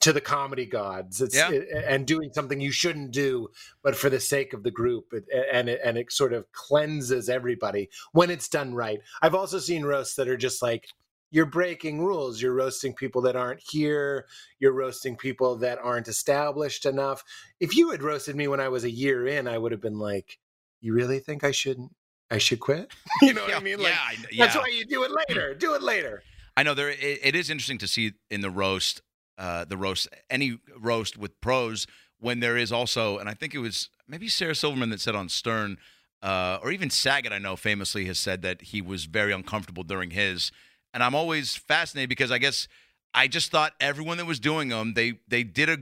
to 0.00 0.12
the 0.12 0.20
comedy 0.20 0.64
gods. 0.66 1.20
It's 1.20 1.34
Yeah. 1.34 1.50
it- 1.50 1.68
and 1.84 2.06
doing 2.06 2.30
something 2.32 2.60
you 2.60 2.70
shouldn't 2.70 3.10
do, 3.10 3.48
but 3.82 3.96
for 3.96 4.08
the 4.08 4.20
sake 4.20 4.52
of 4.54 4.62
the 4.62 4.70
group, 4.70 5.12
it, 5.12 5.24
and 5.52 5.68
it, 5.68 5.80
and 5.84 5.98
it 5.98 6.12
sort 6.12 6.32
of 6.32 6.50
cleanses 6.52 7.28
everybody 7.28 7.90
when 8.12 8.30
it's 8.30 8.48
done 8.48 8.72
right. 8.74 9.00
I've 9.20 9.34
also 9.34 9.58
seen 9.58 9.84
roasts 9.84 10.14
that 10.14 10.28
are 10.28 10.36
just 10.36 10.62
like 10.62 10.86
you're 11.34 11.46
breaking 11.46 12.00
rules. 12.00 12.40
You're 12.40 12.54
roasting 12.54 12.94
people 12.94 13.20
that 13.22 13.34
aren't 13.34 13.60
here. 13.60 14.26
You're 14.60 14.72
roasting 14.72 15.16
people 15.16 15.56
that 15.56 15.78
aren't 15.82 16.06
established 16.06 16.86
enough. 16.86 17.24
If 17.58 17.76
you 17.76 17.90
had 17.90 18.04
roasted 18.04 18.36
me 18.36 18.46
when 18.46 18.60
I 18.60 18.68
was 18.68 18.84
a 18.84 18.90
year 18.90 19.26
in, 19.26 19.48
I 19.48 19.58
would 19.58 19.72
have 19.72 19.80
been 19.80 19.98
like, 19.98 20.38
"You 20.80 20.94
really 20.94 21.18
think 21.18 21.42
I 21.42 21.50
shouldn't? 21.50 21.90
I 22.30 22.38
should 22.38 22.60
quit?" 22.60 22.92
You 23.22 23.34
know 23.34 23.42
what 23.42 23.50
yeah, 23.50 23.56
I 23.56 23.60
mean? 23.60 23.80
yeah, 23.80 23.86
Like 23.88 24.18
I- 24.32 24.36
that's 24.46 24.54
why 24.54 24.68
you 24.68 24.86
do 24.86 25.02
it 25.02 25.10
later. 25.28 25.54
Do 25.54 25.74
it 25.74 25.82
later. 25.82 26.22
I 26.56 26.62
know 26.62 26.72
there. 26.74 26.90
It, 26.90 27.18
it 27.24 27.34
is 27.34 27.50
interesting 27.50 27.78
to 27.78 27.88
see 27.88 28.12
in 28.30 28.40
the 28.40 28.50
roast, 28.50 29.02
uh, 29.36 29.64
the 29.64 29.76
roast, 29.76 30.08
any 30.30 30.58
roast 30.78 31.16
with 31.18 31.40
pros 31.40 31.88
when 32.20 32.38
there 32.38 32.56
is 32.56 32.70
also, 32.70 33.18
and 33.18 33.28
I 33.28 33.34
think 33.34 33.56
it 33.56 33.58
was 33.58 33.90
maybe 34.06 34.28
Sarah 34.28 34.54
Silverman 34.54 34.90
that 34.90 35.00
said 35.00 35.16
on 35.16 35.28
Stern, 35.28 35.78
uh, 36.22 36.58
or 36.62 36.70
even 36.70 36.90
Saget. 36.90 37.32
I 37.32 37.38
know 37.40 37.56
famously 37.56 38.04
has 38.04 38.20
said 38.20 38.42
that 38.42 38.62
he 38.62 38.80
was 38.80 39.06
very 39.06 39.32
uncomfortable 39.32 39.82
during 39.82 40.10
his, 40.10 40.52
and 40.94 41.02
I'm 41.02 41.14
always 41.14 41.56
fascinated 41.56 42.08
because 42.08 42.30
I 42.30 42.38
guess 42.38 42.68
I 43.12 43.28
just 43.28 43.50
thought 43.50 43.74
everyone 43.80 44.16
that 44.16 44.24
was 44.26 44.40
doing 44.40 44.68
them, 44.70 44.94
they 44.94 45.14
they 45.28 45.42
did 45.42 45.68
a 45.68 45.78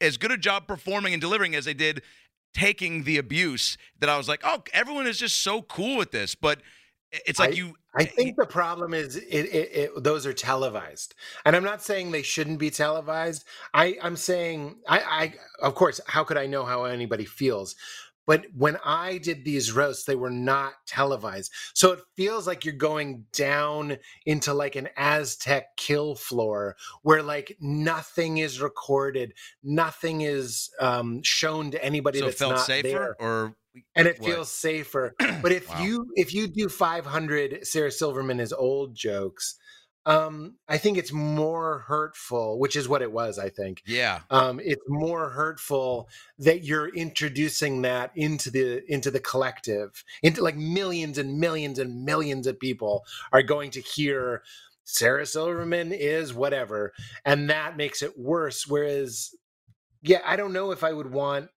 as 0.00 0.16
good 0.16 0.30
a 0.32 0.38
job 0.38 0.66
performing 0.66 1.12
and 1.12 1.20
delivering 1.20 1.54
as 1.54 1.66
they 1.66 1.74
did 1.74 2.02
taking 2.54 3.04
the 3.04 3.18
abuse. 3.18 3.76
That 4.00 4.08
I 4.08 4.16
was 4.16 4.28
like, 4.28 4.40
oh, 4.44 4.62
everyone 4.72 5.06
is 5.06 5.18
just 5.18 5.40
so 5.42 5.62
cool 5.62 5.98
with 5.98 6.12
this, 6.12 6.34
but 6.34 6.62
it's 7.26 7.38
like 7.38 7.50
I- 7.50 7.54
you 7.54 7.74
I 7.94 8.04
eh, 8.04 8.06
think 8.06 8.30
eh 8.30 8.32
the 8.38 8.46
problem 8.46 8.94
is 8.94 9.16
it, 9.16 9.26
it, 9.30 9.70
it 9.74 10.02
those 10.02 10.24
are 10.26 10.32
televised, 10.32 11.14
and 11.44 11.54
I'm 11.54 11.64
not 11.64 11.82
saying 11.82 12.10
they 12.10 12.22
shouldn't 12.22 12.58
be 12.58 12.70
televised. 12.70 13.44
I 13.74 13.98
I'm 14.02 14.16
saying 14.16 14.76
I 14.88 15.00
I 15.00 15.34
of 15.66 15.74
course 15.74 16.00
how 16.06 16.24
could 16.24 16.38
I 16.38 16.46
know 16.46 16.64
how 16.64 16.84
anybody 16.84 17.26
feels, 17.26 17.74
but 18.26 18.46
when 18.56 18.78
I 18.84 19.18
did 19.18 19.44
these 19.44 19.72
roasts, 19.72 20.04
they 20.04 20.16
were 20.16 20.30
not 20.30 20.74
televised, 20.86 21.52
so 21.74 21.92
it 21.92 22.00
feels 22.16 22.46
like 22.46 22.64
you're 22.64 22.74
going 22.74 23.26
down 23.32 23.98
into 24.26 24.54
like 24.54 24.76
an 24.76 24.88
Aztec 24.96 25.76
kill 25.76 26.14
floor 26.14 26.76
where 27.02 27.22
like 27.22 27.56
nothing 27.60 28.38
is 28.38 28.60
recorded, 28.60 29.34
nothing 29.62 30.22
is 30.22 30.70
um, 30.80 31.22
shown 31.22 31.70
to 31.72 31.84
anybody 31.84 32.18
so 32.18 32.26
it 32.26 32.28
that's 32.28 32.38
felt 32.38 32.50
not 32.52 32.66
safer, 32.66 32.88
there 32.88 33.16
or 33.18 33.54
and 33.94 34.06
it 34.06 34.18
What? 34.18 34.24
feels 34.30 34.50
safer. 34.50 35.14
But 35.42 35.52
if 35.52 35.68
Wow. 35.70 35.80
you 35.80 36.06
if 36.14 36.34
you 36.34 36.48
do 36.48 36.68
500 36.68 37.66
Sarah 37.66 37.90
Silverman 37.90 38.40
is 38.40 38.52
old 38.52 38.94
jokes, 38.94 39.56
um, 40.04 40.56
I 40.68 40.78
think 40.78 40.98
it's 40.98 41.12
more 41.12 41.80
hurtful, 41.80 42.58
which 42.58 42.74
is 42.74 42.88
what 42.88 43.02
it 43.02 43.12
was. 43.12 43.38
I 43.38 43.48
think 43.48 43.82
yeah, 43.86 44.20
um, 44.30 44.60
it's 44.62 44.82
more 44.88 45.30
hurtful 45.30 46.08
that 46.38 46.64
you're 46.64 46.88
introducing 46.88 47.82
that 47.82 48.10
into 48.16 48.50
the 48.50 48.82
into 48.92 49.10
the 49.10 49.20
collective, 49.20 50.04
into 50.22 50.42
like 50.42 50.56
millions 50.56 51.18
and 51.18 51.38
millions 51.38 51.78
and 51.78 52.04
millions 52.04 52.46
of 52.46 52.58
people 52.58 53.04
are 53.32 53.42
going 53.42 53.70
to 53.72 53.80
hear 53.80 54.42
Sarah 54.84 55.26
Silverman 55.26 55.92
is 55.92 56.34
whatever, 56.34 56.92
and 57.24 57.48
that 57.50 57.76
makes 57.76 58.02
it 58.02 58.18
worse. 58.18 58.66
Whereas, 58.66 59.30
yeah, 60.02 60.20
I 60.24 60.34
don't 60.34 60.52
know 60.52 60.72
if 60.72 60.82
I 60.82 60.92
would 60.92 61.12
want 61.12 61.48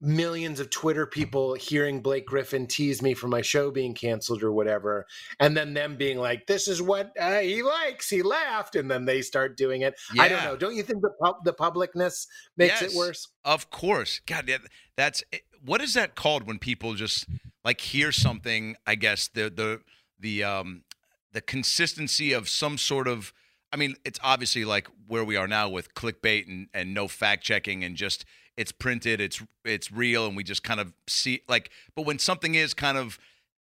millions 0.00 0.60
of 0.60 0.70
Twitter 0.70 1.06
people 1.06 1.54
hearing 1.54 2.00
Blake 2.00 2.26
Griffin 2.26 2.66
tease 2.66 3.02
me 3.02 3.14
for 3.14 3.28
my 3.28 3.42
show 3.42 3.70
being 3.70 3.94
canceled 3.94 4.42
or 4.42 4.52
whatever, 4.52 5.06
and 5.38 5.56
then 5.56 5.74
them 5.74 5.96
being 5.96 6.18
like, 6.18 6.46
"This 6.46 6.68
is 6.68 6.80
what 6.80 7.12
uh, 7.18 7.40
he 7.40 7.62
likes." 7.62 8.08
He 8.08 8.22
laughed, 8.22 8.76
and 8.76 8.90
then 8.90 9.04
they 9.04 9.22
start 9.22 9.56
doing 9.56 9.82
it. 9.82 9.98
I 10.18 10.28
don't 10.28 10.44
know. 10.44 10.56
Don't 10.56 10.74
you 10.74 10.82
think 10.82 11.02
the 11.02 11.10
pub- 11.22 11.44
the 11.44 11.52
publicness 11.52 12.26
makes 12.56 12.80
Yes. 12.80 12.92
it 12.92 12.96
worse? 12.96 13.28
Of 13.44 13.70
course. 13.70 14.20
God, 14.26 14.50
that's 14.96 15.22
eh, 15.32 15.38
what 15.64 15.80
is 15.80 15.94
that 15.94 16.14
called 16.14 16.46
when 16.46 16.58
people 16.58 16.94
just 16.94 17.26
like 17.64 17.80
hear 17.80 18.12
something? 18.12 18.76
I 18.86 18.94
guess 18.94 19.28
the 19.28 19.50
the 19.50 19.80
the 20.18 20.44
um 20.44 20.84
the 21.32 21.40
consistency 21.40 22.32
of 22.32 22.48
some 22.48 22.78
sort 22.78 23.06
of. 23.08 23.32
I 23.72 23.76
mean, 23.76 23.94
it's 24.04 24.18
obviously 24.24 24.64
like 24.64 24.88
where 25.06 25.24
we 25.24 25.36
are 25.36 25.46
now 25.46 25.68
with 25.68 25.94
clickbait 25.94 26.48
and 26.48 26.68
and 26.74 26.92
no 26.92 27.06
fact 27.06 27.44
checking 27.44 27.84
and 27.84 27.94
just 27.96 28.24
it's 28.60 28.72
printed, 28.72 29.20
it's 29.20 29.42
it's 29.64 29.90
real, 29.90 30.26
and 30.26 30.36
we 30.36 30.44
just 30.44 30.62
kind 30.62 30.80
of 30.80 30.92
see 31.08 31.40
like. 31.48 31.70
But 31.96 32.02
when 32.06 32.18
something 32.18 32.54
is 32.54 32.74
kind 32.74 32.98
of 32.98 33.18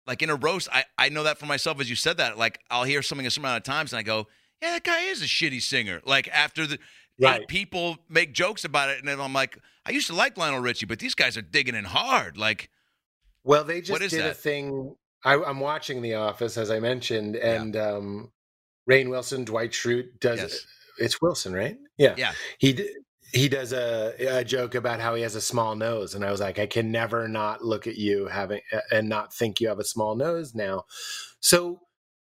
like 0.07 0.21
in 0.21 0.29
a 0.29 0.35
roast, 0.35 0.69
I 0.71 0.83
I 0.97 1.09
know 1.09 1.23
that 1.23 1.39
for 1.39 1.47
myself 1.47 1.81
as 1.81 1.89
you 1.89 1.95
said 1.95 2.17
that. 2.17 2.37
Like 2.37 2.59
I'll 2.69 2.83
hear 2.83 3.01
something 3.01 3.25
a 3.25 3.31
certain 3.31 3.45
amount 3.45 3.57
of 3.57 3.63
times 3.63 3.91
and 3.93 3.99
I 3.99 4.03
go, 4.03 4.27
yeah, 4.61 4.71
that 4.73 4.83
guy 4.83 5.01
is 5.01 5.21
a 5.21 5.25
shitty 5.25 5.61
singer. 5.61 6.01
Like 6.05 6.27
after 6.29 6.67
the 6.67 6.79
Right. 7.17 7.47
people 7.47 7.97
make 8.09 8.33
jokes 8.33 8.65
about 8.65 8.89
it, 8.89 8.99
and 8.99 9.07
then 9.07 9.21
I'm 9.21 9.31
like, 9.31 9.57
I 9.85 9.91
used 9.91 10.07
to 10.07 10.13
like 10.13 10.37
Lionel 10.37 10.59
Richie, 10.59 10.85
but 10.85 10.99
these 10.99 11.15
guys 11.15 11.37
are 11.37 11.41
digging 11.41 11.73
in 11.73 11.85
hard. 11.85 12.37
Like, 12.37 12.69
Well, 13.45 13.63
they 13.63 13.79
just 13.79 13.91
What 13.91 14.01
is 14.01 14.11
did 14.11 14.25
a 14.25 14.33
thing. 14.33 14.95
I, 15.23 15.41
I'm 15.41 15.61
watching 15.61 16.01
The 16.01 16.15
Office, 16.15 16.57
as 16.57 16.69
I 16.69 16.79
mentioned, 16.79 17.37
and 17.37 17.77
um, 17.77 18.31
Rainn 18.89 19.09
Wilson, 19.09 19.45
Dwight 19.45 19.71
Schrute 19.71 20.19
does. 20.19 20.39
Yes. 20.39 20.65
It's 20.97 21.21
Wilson, 21.21 21.53
right? 21.53 21.77
Yeah. 21.97 22.15
Yeah. 22.17 22.33
He 22.57 22.85
he 23.35 23.49
does 23.49 23.73
a, 23.73 24.15
a 24.37 24.43
joke 24.45 24.75
about 24.75 25.01
how 25.01 25.13
he 25.13 25.21
has 25.21 25.35
a 25.35 25.41
small 25.41 25.75
nose, 25.75 26.15
and 26.15 26.23
I 26.23 26.31
was 26.31 26.39
like, 26.39 26.57
I 26.57 26.67
can 26.67 26.89
never 26.89 27.27
not 27.27 27.63
look 27.63 27.85
at 27.85 27.97
you 27.97 28.27
having 28.27 28.61
and 28.91 29.09
not 29.09 29.33
think 29.33 29.59
you 29.59 29.67
have 29.67 29.79
a 29.79 29.83
small 29.83 30.15
nose 30.15 30.55
now. 30.55 30.85
So 31.41 31.81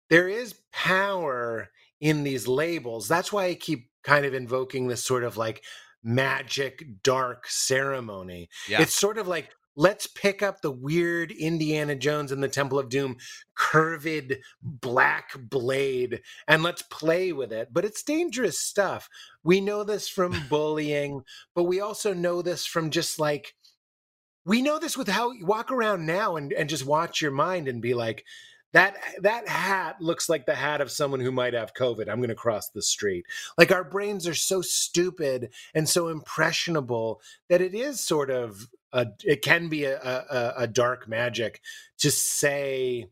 there 0.10 0.28
is 0.28 0.56
power 0.74 1.70
in 2.02 2.24
these 2.24 2.48
labels. 2.48 3.08
That's 3.08 3.32
why 3.32 3.46
I 3.46 3.54
keep 3.54 3.90
kind 4.04 4.26
of 4.26 4.34
invoking 4.34 4.88
this 4.88 5.06
sort 5.06 5.24
of 5.24 5.38
like 5.38 5.64
magic 6.04 6.84
dark 7.04 7.48
ceremony. 7.48 8.50
Yeah. 8.68 8.82
It's 8.82 8.98
sort 8.98 9.20
of 9.20 9.28
like 9.28 9.52
let's 9.76 10.08
pick 10.08 10.42
up 10.42 10.62
the 10.62 10.72
weird 10.72 11.32
Indiana 11.32 11.96
Jones 11.96 12.32
and 12.32 12.42
the 12.42 12.48
Temple 12.48 12.80
of 12.80 12.90
Doom 12.90 13.18
curved 13.56 14.36
black 14.62 15.32
blade 15.38 16.22
and 16.48 16.64
let's 16.64 16.82
play 16.84 17.32
with 17.32 17.52
it. 17.52 17.70
But 17.72 17.86
it's 17.86 18.04
dangerous 18.04 18.60
stuff. 18.60 19.10
We 19.44 19.62
know 19.62 19.84
this 19.84 20.08
from 20.08 20.36
bullying, 20.50 21.24
but 21.54 21.64
we 21.64 21.80
also 21.80 22.14
know 22.14 22.42
this 22.42 22.66
from 22.66 22.90
just 22.90 23.20
like 23.20 23.56
we 24.46 24.62
know 24.62 24.78
this 24.78 24.98
with 24.98 25.08
how 25.08 25.32
you 25.32 25.46
walk 25.46 25.72
around 25.72 26.06
now 26.06 26.36
and, 26.36 26.54
and 26.54 26.70
just 26.70 26.86
watch 26.86 27.22
your 27.22 27.32
mind 27.32 27.68
and 27.68 27.82
be 27.82 27.96
like, 27.96 28.24
that 28.74 28.98
that 29.22 29.48
hat 29.48 30.02
looks 30.02 30.28
like 30.28 30.46
the 30.46 30.54
hat 30.54 30.82
of 30.82 30.92
someone 30.92 31.22
who 31.22 31.32
might 31.32 31.54
have 31.54 31.74
COVID. 31.74 32.10
I'm 32.10 32.18
going 32.18 32.28
to 32.28 32.36
cross 32.36 32.70
the 32.70 32.82
street. 32.82 33.26
Like 33.58 33.72
our 33.72 33.86
brains 33.86 34.28
are 34.28 34.36
so 34.36 34.62
stupid 34.62 35.52
and 35.74 35.88
so 35.88 36.10
impressionable 36.10 37.22
that 37.48 37.62
it 37.62 37.74
is 37.74 38.02
sort 38.02 38.30
of 38.30 38.68
a, 38.96 39.06
it 39.24 39.42
can 39.42 39.68
be 39.70 39.84
a, 39.84 39.98
a, 40.00 40.54
a 40.64 40.68
dark 40.68 41.08
magic 41.08 41.62
to 42.00 42.10
say, 42.10 43.06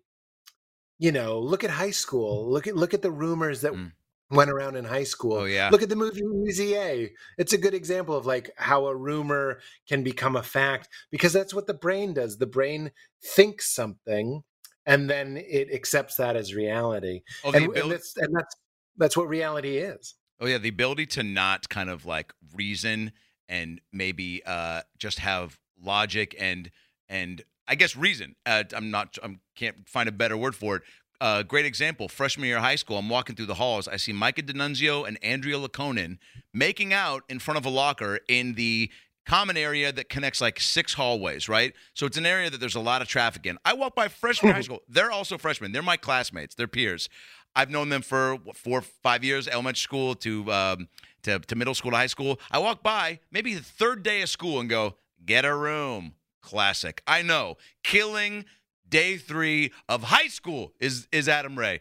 you 0.98 1.12
know, 1.12 1.40
look 1.40 1.64
at 1.64 1.70
high 1.70 1.92
school. 1.92 2.50
Look 2.50 2.68
at 2.68 2.76
look 2.76 2.94
at 2.94 3.02
the 3.02 3.12
rumors 3.12 3.62
that 3.62 3.74
Mm. 3.74 3.92
went 4.38 4.50
around 4.50 4.76
in 4.78 4.86
high 4.86 5.04
school. 5.04 5.34
Oh, 5.34 5.44
yeah. 5.46 5.70
Look 5.70 5.84
at 5.84 5.90
the 5.90 5.96
movie 5.96 6.22
Easy 6.48 6.76
A. 6.76 7.12
It's 7.38 7.54
a 7.54 7.58
good 7.58 7.74
example 7.74 8.16
of 8.16 8.26
like 8.26 8.50
how 8.56 8.88
a 8.88 8.96
rumor 8.96 9.60
can 9.88 10.04
become 10.04 10.36
a 10.36 10.42
fact 10.44 10.88
because 11.12 11.34
that's 11.34 11.54
what 11.54 11.68
the 11.68 11.74
brain 11.74 12.14
does. 12.14 12.38
The 12.38 12.48
brain 12.48 12.92
thinks 13.36 13.70
something 13.76 14.42
and 14.86 15.10
then 15.10 15.38
it 15.38 15.72
accepts 15.74 16.16
that 16.16 16.36
as 16.36 16.56
reality. 16.56 17.22
oh, 17.44 17.52
and, 17.52 17.76
and 17.76 17.92
that's 17.92 18.14
and 18.18 18.36
that's 18.36 18.56
that's 18.98 19.18
what 19.18 19.28
reality 19.28 19.78
is. 19.78 20.16
oh 20.40 20.48
yeah, 20.48 20.58
the 20.58 20.70
ability 20.70 21.06
to 21.08 21.24
not 21.24 21.68
kind 21.70 21.90
of 21.90 22.06
like 22.06 22.34
reason 22.56 23.12
and 23.50 23.82
maybe 23.92 24.42
uh, 24.46 24.82
just 24.98 25.20
have 25.20 25.60
logic 25.84 26.36
and 26.40 26.72
and 27.10 27.44
I 27.68 27.76
guess 27.76 27.96
reason. 27.96 28.36
Uh, 28.46 28.64
I'm 28.76 28.92
not. 28.92 29.18
I 29.24 29.38
can't 29.56 29.88
find 29.88 30.10
a 30.10 30.12
better 30.12 30.38
word 30.38 30.56
for 30.56 30.78
it. 30.78 30.84
Uh, 31.22 31.44
great 31.44 31.66
example. 31.66 32.10
Freshman 32.10 32.48
year 32.48 32.58
of 32.58 32.64
high 32.64 32.76
school, 32.76 32.98
I'm 32.98 33.08
walking 33.08 33.36
through 33.36 33.46
the 33.46 33.54
halls. 33.54 33.88
I 33.88 33.96
see 33.96 34.12
Micah 34.12 34.42
D'Annunzio 34.42 35.08
and 35.08 35.18
Andrea 35.24 35.58
Laconin 35.58 36.18
making 36.54 36.92
out 36.94 37.24
in 37.30 37.40
front 37.40 37.58
of 37.58 37.66
a 37.66 37.70
locker 37.70 38.20
in 38.28 38.56
the 38.56 38.92
common 39.26 39.56
area 39.56 39.92
that 39.94 40.10
connects 40.10 40.42
like 40.42 40.60
six 40.60 40.94
hallways, 40.96 41.48
right? 41.48 41.74
So 41.94 42.06
it's 42.06 42.18
an 42.18 42.26
area 42.26 42.50
that 42.50 42.60
there's 42.60 42.76
a 42.76 42.82
lot 42.82 43.02
of 43.02 43.08
traffic 43.08 43.46
in. 43.46 43.58
I 43.64 43.74
walk 43.74 43.96
by 43.96 44.10
freshman 44.10 44.52
high 44.54 44.62
school. 44.62 44.82
They're 44.90 45.12
also 45.12 45.38
freshmen. 45.38 45.72
They're 45.72 45.82
my 45.82 45.96
classmates. 45.96 46.56
They're 46.56 46.68
peers. 46.68 47.08
I've 47.56 47.70
known 47.70 47.88
them 47.88 48.02
for 48.02 48.36
what, 48.36 48.58
four, 48.58 48.82
five 48.82 49.24
years, 49.24 49.48
elementary 49.48 49.80
school 49.80 50.16
to, 50.16 50.52
um, 50.52 50.90
to 51.22 51.40
to 51.40 51.56
middle 51.56 51.74
school 51.74 51.92
to 51.92 51.98
high 51.98 52.08
school. 52.08 52.40
I 52.52 52.60
walk 52.60 52.84
by 52.84 53.20
maybe 53.32 53.54
the 53.54 53.64
third 53.64 54.04
day 54.04 54.22
of 54.24 54.30
school 54.30 54.60
and 54.60 54.70
go, 54.70 54.96
get 55.26 55.46
a 55.46 55.56
room. 55.56 56.14
Classic. 56.42 57.02
I 57.08 57.22
know. 57.22 57.56
Killing 57.84 58.46
day 58.88 59.18
three 59.18 59.72
of 59.88 60.04
high 60.04 60.28
school 60.28 60.74
is 60.80 61.08
is 61.12 61.28
Adam 61.30 61.58
Ray. 61.58 61.80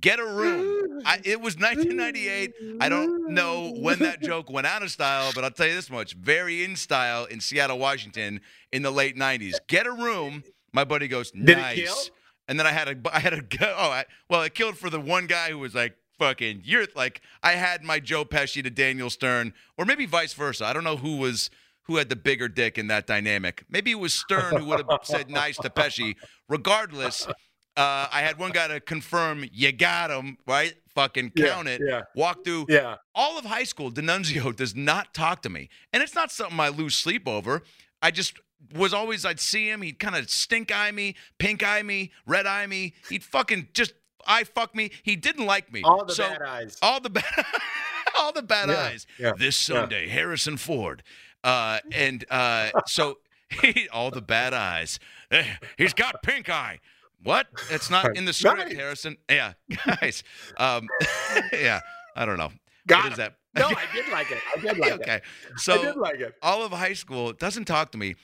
Get 0.00 0.20
a 0.20 0.24
room. 0.24 1.02
I, 1.04 1.20
it 1.24 1.40
was 1.40 1.56
1998. 1.56 2.52
I 2.80 2.88
don't 2.88 3.30
know 3.30 3.72
when 3.72 3.98
that 4.00 4.22
joke 4.22 4.48
went 4.48 4.66
out 4.66 4.82
of 4.82 4.90
style, 4.90 5.32
but 5.34 5.42
I'll 5.42 5.50
tell 5.50 5.66
you 5.66 5.74
this 5.74 5.90
much: 5.90 6.14
very 6.14 6.62
in 6.62 6.76
style 6.76 7.24
in 7.24 7.40
Seattle, 7.40 7.78
Washington, 7.78 8.40
in 8.72 8.82
the 8.82 8.90
late 8.90 9.16
90s. 9.16 9.56
Get 9.66 9.86
a 9.86 9.92
room. 9.92 10.44
My 10.72 10.84
buddy 10.84 11.08
goes, 11.08 11.32
nice. 11.34 12.10
And 12.46 12.58
then 12.58 12.66
I 12.66 12.72
had 12.72 12.88
a, 12.88 12.96
I 13.14 13.20
had 13.20 13.32
a, 13.32 13.42
oh, 13.62 13.90
I, 13.90 14.04
well, 14.28 14.42
it 14.42 14.54
killed 14.54 14.76
for 14.76 14.90
the 14.90 15.00
one 15.00 15.26
guy 15.26 15.50
who 15.50 15.58
was 15.58 15.74
like, 15.74 15.96
fucking, 16.18 16.62
you're 16.64 16.86
like, 16.94 17.22
I 17.42 17.52
had 17.52 17.82
my 17.82 17.98
Joe 17.98 18.24
Pesci 18.24 18.62
to 18.62 18.70
Daniel 18.70 19.10
Stern, 19.10 19.54
or 19.78 19.84
maybe 19.84 20.06
vice 20.06 20.34
versa. 20.34 20.66
I 20.66 20.72
don't 20.72 20.84
know 20.84 20.96
who 20.96 21.16
was, 21.16 21.50
who 21.90 21.96
had 21.96 22.08
the 22.08 22.14
bigger 22.14 22.46
dick 22.48 22.78
in 22.78 22.86
that 22.86 23.04
dynamic. 23.04 23.64
Maybe 23.68 23.90
it 23.90 23.98
was 23.98 24.14
Stern 24.14 24.58
who 24.58 24.64
would 24.66 24.84
have 24.88 25.00
said 25.02 25.28
nice 25.28 25.56
to 25.56 25.68
Pesci. 25.70 26.14
Regardless, 26.48 27.26
uh, 27.26 27.32
I 27.76 28.20
had 28.22 28.38
one 28.38 28.52
guy 28.52 28.68
to 28.68 28.78
confirm 28.78 29.44
you 29.52 29.72
got 29.72 30.12
him, 30.12 30.38
right? 30.46 30.72
Fucking 30.94 31.32
Yeah, 31.34 31.46
count 31.48 31.66
it. 31.66 31.80
yeah. 31.84 32.02
Walk 32.14 32.44
through 32.44 32.66
Yeah. 32.68 32.96
all 33.12 33.36
of 33.38 33.44
high 33.44 33.64
school, 33.64 33.90
D'Annunzio 33.90 34.54
does 34.56 34.76
not 34.76 35.12
talk 35.14 35.42
to 35.42 35.48
me. 35.48 35.68
And 35.92 36.00
it's 36.00 36.14
not 36.14 36.30
something 36.30 36.60
I 36.60 36.68
lose 36.68 36.94
sleep 36.94 37.26
over. 37.26 37.62
I 38.00 38.12
just 38.12 38.34
was 38.72 38.94
always, 38.94 39.24
I'd 39.24 39.40
see 39.40 39.68
him, 39.68 39.82
he'd 39.82 39.98
kind 39.98 40.14
of 40.14 40.30
stink 40.30 40.70
eye 40.72 40.92
me, 40.92 41.16
pink 41.38 41.64
eye 41.64 41.82
me, 41.82 42.12
red 42.24 42.46
eye 42.46 42.68
me. 42.68 42.94
He'd 43.08 43.24
fucking 43.24 43.66
just 43.74 43.94
eye 44.28 44.44
fuck 44.44 44.76
me. 44.76 44.92
He 45.02 45.16
didn't 45.16 45.46
like 45.46 45.72
me. 45.72 45.82
All 45.82 46.04
the 46.04 46.14
So- 46.14 46.28
bad 46.28 46.42
eyes. 46.42 46.76
All 46.82 47.00
the 47.00 47.10
bad, 47.18 47.24
all 48.16 48.32
the 48.32 48.42
bad 48.42 48.68
Yeah, 48.68 48.76
eyes. 48.78 49.06
yeah, 49.18 49.32
This 49.36 49.68
yeah. 49.68 49.80
Sunday, 49.80 50.06
Harrison 50.08 50.56
Ford. 50.56 51.02
Uh, 51.42 51.78
and 51.92 52.24
uh, 52.30 52.70
so 52.86 53.18
he, 53.62 53.88
all 53.88 54.10
the 54.10 54.20
bad 54.22 54.54
eyes. 54.54 54.98
Eh, 55.30 55.44
He's 55.78 55.94
got 55.94 56.22
pink 56.22 56.48
eye. 56.48 56.80
What? 57.22 57.46
It's 57.70 57.90
not 57.90 58.16
in 58.16 58.24
the 58.24 58.32
script, 58.32 58.58
Nice. 58.58 58.74
Harrison. 58.74 59.16
Yeah, 59.28 59.52
guys. 60.00 60.22
Um, 60.56 60.86
yeah, 61.52 61.80
I 62.16 62.24
don't 62.24 62.38
know. 62.38 62.50
Got 62.86 63.04
what 63.04 63.12
is 63.12 63.18
that? 63.18 63.34
No, 63.54 63.66
I 63.66 63.84
did 63.94 64.08
like 64.10 64.30
it. 64.30 64.38
I 64.56 64.60
did 64.60 64.78
like 64.78 64.92
okay. 64.92 65.14
it. 65.16 65.22
I 65.54 65.56
So 65.58 65.82
did 65.82 65.96
like 65.96 66.20
it. 66.20 66.34
all 66.42 66.62
of 66.64 66.72
high 66.72 66.94
school 66.94 67.32
doesn't 67.32 67.66
talk 67.66 67.90
to 67.92 67.98
me. 67.98 68.14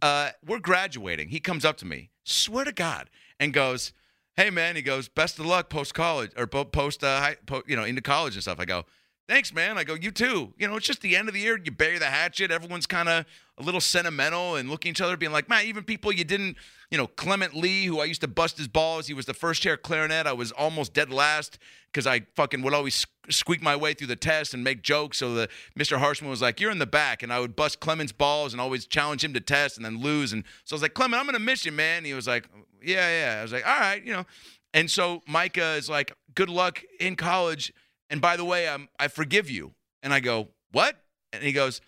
Uh, 0.00 0.30
we're 0.46 0.60
graduating. 0.60 1.28
He 1.28 1.40
comes 1.40 1.64
up 1.64 1.76
to 1.78 1.84
me, 1.86 2.10
swear 2.22 2.64
to 2.64 2.72
God, 2.72 3.10
and 3.40 3.52
goes, 3.52 3.92
"Hey 4.36 4.50
man," 4.50 4.76
he 4.76 4.82
goes, 4.82 5.08
"Best 5.08 5.38
of 5.38 5.46
luck 5.46 5.68
post 5.68 5.92
college 5.94 6.30
or 6.36 6.46
post 6.46 7.02
uh, 7.02 7.18
high, 7.20 7.36
po- 7.46 7.64
you 7.66 7.76
know, 7.76 7.84
into 7.84 8.02
college 8.02 8.34
and 8.34 8.42
stuff." 8.42 8.60
I 8.60 8.64
go, 8.66 8.84
"Thanks, 9.28 9.52
man." 9.52 9.78
I 9.78 9.84
go, 9.84 9.94
"You 9.94 10.10
too." 10.10 10.54
You 10.58 10.68
know, 10.68 10.76
it's 10.76 10.86
just 10.86 11.00
the 11.00 11.16
end 11.16 11.28
of 11.28 11.34
the 11.34 11.40
year. 11.40 11.58
You 11.62 11.70
bury 11.70 11.98
the 11.98 12.06
hatchet. 12.10 12.50
Everyone's 12.50 12.86
kind 12.86 13.08
of 13.08 13.24
a 13.58 13.62
little 13.62 13.80
sentimental 13.80 14.56
and 14.56 14.70
looking 14.70 14.90
each 14.90 15.00
other, 15.00 15.16
being 15.16 15.32
like, 15.32 15.48
"Man, 15.48 15.66
even 15.66 15.84
people 15.84 16.12
you 16.12 16.24
didn't." 16.24 16.56
You 16.90 16.98
know, 16.98 17.06
Clement 17.06 17.54
Lee, 17.54 17.86
who 17.86 18.00
I 18.00 18.04
used 18.04 18.20
to 18.20 18.28
bust 18.28 18.58
his 18.58 18.68
balls. 18.68 19.06
He 19.06 19.14
was 19.14 19.26
the 19.26 19.34
first 19.34 19.62
chair 19.62 19.76
clarinet. 19.76 20.26
I 20.26 20.32
was 20.32 20.52
almost 20.52 20.92
dead 20.92 21.10
last 21.10 21.58
because 21.86 22.06
I 22.06 22.26
fucking 22.34 22.62
would 22.62 22.74
always 22.74 23.06
squeak 23.30 23.62
my 23.62 23.74
way 23.74 23.94
through 23.94 24.08
the 24.08 24.16
test 24.16 24.52
and 24.54 24.62
make 24.62 24.82
jokes. 24.82 25.18
So 25.18 25.34
the 25.34 25.48
Mr. 25.78 25.98
Harshman 25.98 26.28
was 26.28 26.42
like, 26.42 26.60
"You're 26.60 26.70
in 26.70 26.78
the 26.78 26.86
back," 26.86 27.22
and 27.22 27.32
I 27.32 27.40
would 27.40 27.56
bust 27.56 27.80
Clement's 27.80 28.12
balls 28.12 28.52
and 28.52 28.60
always 28.60 28.86
challenge 28.86 29.24
him 29.24 29.32
to 29.34 29.40
test 29.40 29.76
and 29.76 29.84
then 29.84 30.00
lose. 30.00 30.32
And 30.32 30.44
so 30.64 30.74
I 30.74 30.76
was 30.76 30.82
like, 30.82 30.94
"Clement, 30.94 31.18
I'm 31.20 31.26
gonna 31.26 31.38
miss 31.38 31.64
you, 31.64 31.72
man." 31.72 32.04
He 32.04 32.14
was 32.14 32.26
like, 32.26 32.46
"Yeah, 32.82 33.08
yeah." 33.08 33.38
I 33.40 33.42
was 33.42 33.52
like, 33.52 33.66
"All 33.66 33.80
right, 33.80 34.04
you 34.04 34.12
know." 34.12 34.26
And 34.74 34.90
so 34.90 35.22
Micah 35.26 35.74
is 35.74 35.88
like, 35.88 36.12
"Good 36.34 36.50
luck 36.50 36.82
in 36.98 37.16
college." 37.16 37.72
And 38.14 38.20
by 38.20 38.36
the 38.36 38.44
way, 38.44 38.68
I'm 38.68 38.88
I 38.96 39.08
forgive 39.08 39.50
you. 39.50 39.74
And 40.00 40.14
I 40.14 40.20
go, 40.20 40.50
"What?" 40.70 41.02
And 41.32 41.42
he 41.42 41.50
goes, 41.50 41.80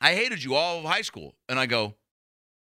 "I 0.00 0.12
hated 0.12 0.42
you 0.42 0.56
all 0.56 0.80
of 0.80 0.84
high 0.84 1.02
school." 1.02 1.36
And 1.48 1.56
I 1.56 1.66
go, 1.66 1.94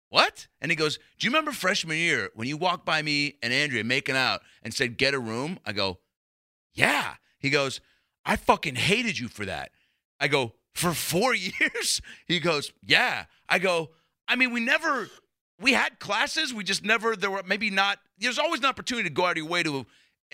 "What?" 0.09 0.45
And 0.61 0.71
he 0.71 0.75
goes, 0.75 0.99
"Do 1.17 1.25
you 1.25 1.31
remember 1.31 1.51
freshman 1.51 1.97
year 1.97 2.29
when 2.35 2.47
you 2.47 2.57
walked 2.57 2.85
by 2.85 3.01
me 3.01 3.39
and 3.41 3.51
Andrea 3.51 3.83
making 3.83 4.15
out 4.15 4.43
and 4.61 4.71
said, 4.71 4.97
"Get 4.97 5.15
a 5.15 5.19
room?" 5.19 5.57
I 5.65 5.73
go, 5.73 5.97
"Yeah." 6.75 7.15
He 7.39 7.49
goes, 7.49 7.81
"I 8.23 8.35
fucking 8.35 8.75
hated 8.75 9.17
you 9.17 9.29
for 9.29 9.45
that." 9.45 9.71
I 10.19 10.27
go, 10.27 10.53
"For 10.75 10.93
4 10.93 11.33
years?" 11.59 12.01
He 12.27 12.39
goes, 12.39 12.71
"Yeah." 12.83 13.25
I 13.49 13.57
go, 13.57 13.93
"I 14.27 14.35
mean, 14.35 14.51
we 14.51 14.59
never 14.59 15.09
we 15.59 15.73
had 15.73 15.97
classes, 15.97 16.53
we 16.53 16.63
just 16.63 16.83
never 16.85 17.15
there 17.15 17.31
were 17.31 17.41
maybe 17.47 17.71
not 17.71 17.97
there's 18.19 18.37
always 18.37 18.59
an 18.59 18.67
opportunity 18.67 19.09
to 19.09 19.15
go 19.15 19.25
out 19.25 19.31
of 19.31 19.37
your 19.37 19.47
way 19.47 19.63
to 19.63 19.87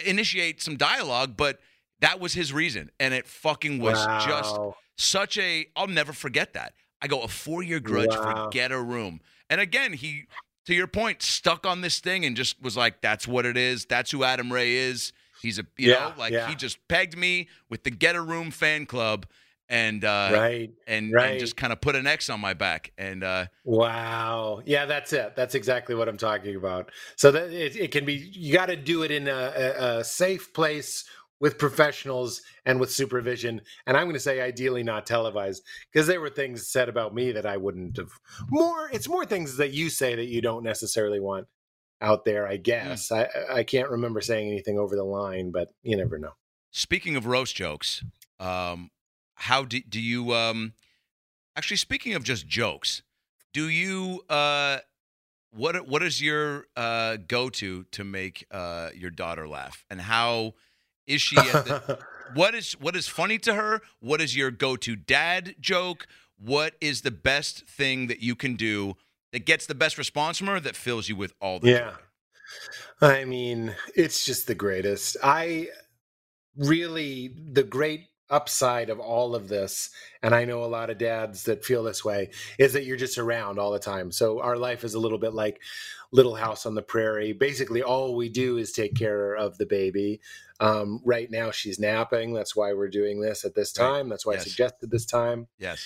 initiate 0.06 0.62
some 0.62 0.76
dialogue, 0.76 1.38
but 1.38 1.62
that 2.02 2.20
was 2.20 2.34
his 2.34 2.52
reason 2.52 2.92
and 3.00 3.14
it 3.14 3.28
fucking 3.28 3.80
was 3.80 3.98
just 4.26 4.58
such 4.98 5.38
a 5.38 5.66
I'll 5.76 5.88
never 5.88 6.14
forget 6.14 6.54
that. 6.54 6.74
I 7.02 7.08
go 7.08 7.22
a 7.22 7.28
four 7.28 7.64
year 7.64 7.80
grudge 7.80 8.10
Wow. 8.16 8.46
for 8.46 8.50
get 8.50 8.72
a 8.72 8.80
room. 8.80 9.22
And 9.50 9.60
again, 9.62 9.94
he 9.94 10.26
to 10.68 10.76
your 10.76 10.88
point, 10.88 11.24
stuck 11.24 11.66
on 11.66 11.82
this 11.82 12.00
thing 12.00 12.24
and 12.24 12.36
just 12.36 12.62
was 12.62 12.78
like, 12.78 13.02
that's 13.02 13.28
what 13.28 13.46
it 13.46 13.58
is. 13.58 13.86
That's 13.86 14.12
who 14.12 14.24
Adam 14.24 14.54
Ray 14.54 14.74
is. 14.74 15.12
He's 15.42 15.58
a 15.58 15.64
you 15.78 15.92
Yeah, 15.92 16.10
know, 16.10 16.14
like 16.18 16.34
yeah. 16.34 16.48
he 16.50 16.56
just 16.56 16.88
pegged 16.88 17.18
me 17.18 17.48
with 17.70 17.84
the 17.84 17.90
get 17.90 18.16
a 18.16 18.22
room 18.22 18.52
fan 18.52 18.86
club 18.86 19.26
and 19.70 20.04
uh 20.06 20.30
right. 20.34 20.70
and, 20.86 21.12
and 21.14 21.40
just 21.40 21.56
kind 21.56 21.74
of 21.74 21.82
put 21.82 21.96
an 21.96 22.06
X 22.06 22.30
on 22.30 22.40
my 22.40 22.54
back. 22.54 22.92
And 22.98 23.24
uh 23.24 23.48
Wow. 23.64 24.62
Yeah, 24.66 24.86
that's 24.86 25.14
it. 25.14 25.36
That's 25.36 25.56
exactly 25.56 25.96
what 25.96 26.08
I'm 26.08 26.18
talking 26.18 26.56
about. 26.56 26.92
So 27.16 27.32
that 27.32 27.52
it, 27.52 27.76
it 27.76 27.92
can 27.92 28.06
be 28.06 28.14
you 28.14 28.54
got 28.54 28.68
to 28.68 28.76
do 28.76 29.02
it 29.04 29.10
in 29.12 29.28
a, 29.28 29.32
a, 29.34 29.98
a 30.00 30.04
safe 30.04 30.54
place 30.54 31.06
with 31.42 31.58
professionals 31.58 32.42
and 32.66 32.80
with 32.80 32.92
supervision. 32.92 33.60
And 33.86 33.98
I'm 33.98 34.06
going 34.06 34.14
to 34.14 34.20
say 34.20 34.40
ideally 34.40 34.84
not 34.84 35.06
televised 35.06 35.66
because 35.92 36.08
there 36.08 36.22
were 36.22 36.30
things 36.30 36.70
said 36.70 36.88
about 36.88 37.14
me 37.14 37.34
that 37.34 37.46
I 37.46 37.58
wouldn't 37.58 37.98
have. 37.98 38.12
More, 38.50 38.90
it's 38.94 39.10
more 39.10 39.26
things 39.26 39.58
that 39.58 39.74
you 39.74 39.90
say 39.90 40.16
that 40.16 40.28
you 40.28 40.42
don't 40.42 40.64
necessarily 40.64 41.20
want 41.20 41.48
out 42.00 42.24
there. 42.26 42.48
I 42.48 42.58
guess 42.58 43.12
I 43.12 43.28
I 43.52 43.64
can't 43.64 43.90
remember 43.90 44.22
saying 44.22 44.48
anything 44.48 44.80
over 44.80 44.96
the 44.96 45.04
line, 45.04 45.52
but 45.52 45.74
you 45.84 45.98
never 45.98 46.18
know. 46.18 46.32
Speaking 46.72 47.16
of 47.16 47.26
roast 47.26 47.56
jokes, 47.56 48.04
um, 48.40 48.90
how 49.36 49.64
do, 49.64 49.82
do 49.82 50.02
you 50.02 50.34
um, 50.34 50.74
actually? 51.56 51.78
Speaking 51.78 52.14
of 52.14 52.24
just 52.24 52.48
jokes, 52.48 53.04
do 53.54 53.68
you 53.70 54.22
uh, 54.30 54.80
what 55.52 55.88
what 55.88 56.02
is 56.02 56.22
your 56.22 56.66
uh, 56.76 57.18
go 57.28 57.50
to 57.50 57.84
to 57.92 58.04
make 58.04 58.46
uh, 58.52 58.90
your 58.96 59.12
daughter 59.12 59.48
laugh, 59.48 59.86
and 59.90 60.02
how 60.02 60.54
is 61.14 61.22
she? 61.22 61.50
At 61.50 61.64
the, 61.66 61.76
what 62.28 62.56
is 62.56 62.74
what 62.74 62.96
is 62.96 63.08
funny 63.08 63.38
to 63.40 63.56
her? 63.56 63.82
What 64.00 64.22
is 64.22 64.36
your 64.36 64.52
go 64.52 64.76
to 64.78 64.96
dad 64.96 65.56
joke? 65.60 66.08
What 66.40 66.76
is 66.82 67.02
the 67.02 67.12
best 67.12 67.68
thing 67.68 68.08
that 68.08 68.22
you 68.22 68.36
can 68.36 68.56
do 68.56 68.96
that 69.34 69.46
gets 69.46 69.66
the 69.68 69.76
best 69.76 69.98
response 69.98 70.40
from 70.40 70.48
her 70.48 70.60
that 70.60 70.76
fills 70.76 71.10
you 71.10 71.16
with 71.16 71.34
all 71.42 71.60
the 71.60 71.70
Yeah. 71.70 71.70
joy? 71.70 71.98
I 73.02 73.26
mean, 73.26 73.76
it's 73.96 74.26
just 74.26 74.48
the 74.48 74.56
greatest. 74.56 75.18
I 75.24 75.70
really, 76.58 77.36
the 77.54 77.64
great 77.64 78.08
upside 78.30 78.90
of 78.90 79.00
all 79.00 79.36
of 79.36 79.50
this, 79.50 79.90
and 80.24 80.36
I 80.36 80.46
know 80.46 80.64
a 80.64 80.68
lot 80.68 80.90
of 80.90 80.98
dads 80.98 81.44
that 81.44 81.66
feel 81.66 81.84
this 81.84 82.06
way, 82.06 82.32
is 82.60 82.74
that 82.74 82.86
you're 82.86 82.98
just 82.98 83.18
around 83.18 83.60
all 83.60 83.72
the 83.72 83.80
time. 83.80 84.12
So 84.12 84.42
our 84.42 84.58
life 84.58 84.84
is 84.84 84.94
a 84.96 85.00
little 85.00 85.20
bit 85.20 85.34
like 85.34 85.62
Little 86.12 86.36
House 86.36 86.66
on 86.66 86.76
the 86.76 86.82
Prairie. 86.82 87.34
Basically, 87.34 87.82
all 87.82 88.16
we 88.16 88.30
do 88.30 88.58
is 88.58 88.72
take 88.72 88.96
care 88.96 89.34
of 89.34 89.58
the 89.58 89.66
baby. 89.66 90.20
Um, 90.60 91.02
right 91.06 91.30
now, 91.32 91.52
she's 91.52 91.80
napping. 91.80 92.34
That's 92.34 92.56
why 92.56 92.74
we're 92.74 92.90
doing 92.90 93.22
this 93.22 93.46
at 93.46 93.56
this 93.56 93.72
time. 93.72 94.10
That's 94.10 94.26
why 94.26 94.34
Yes. 94.34 94.42
I 94.42 94.44
suggested 94.46 94.92
this 94.92 95.06
time. 95.06 95.48
Yes. 95.58 95.86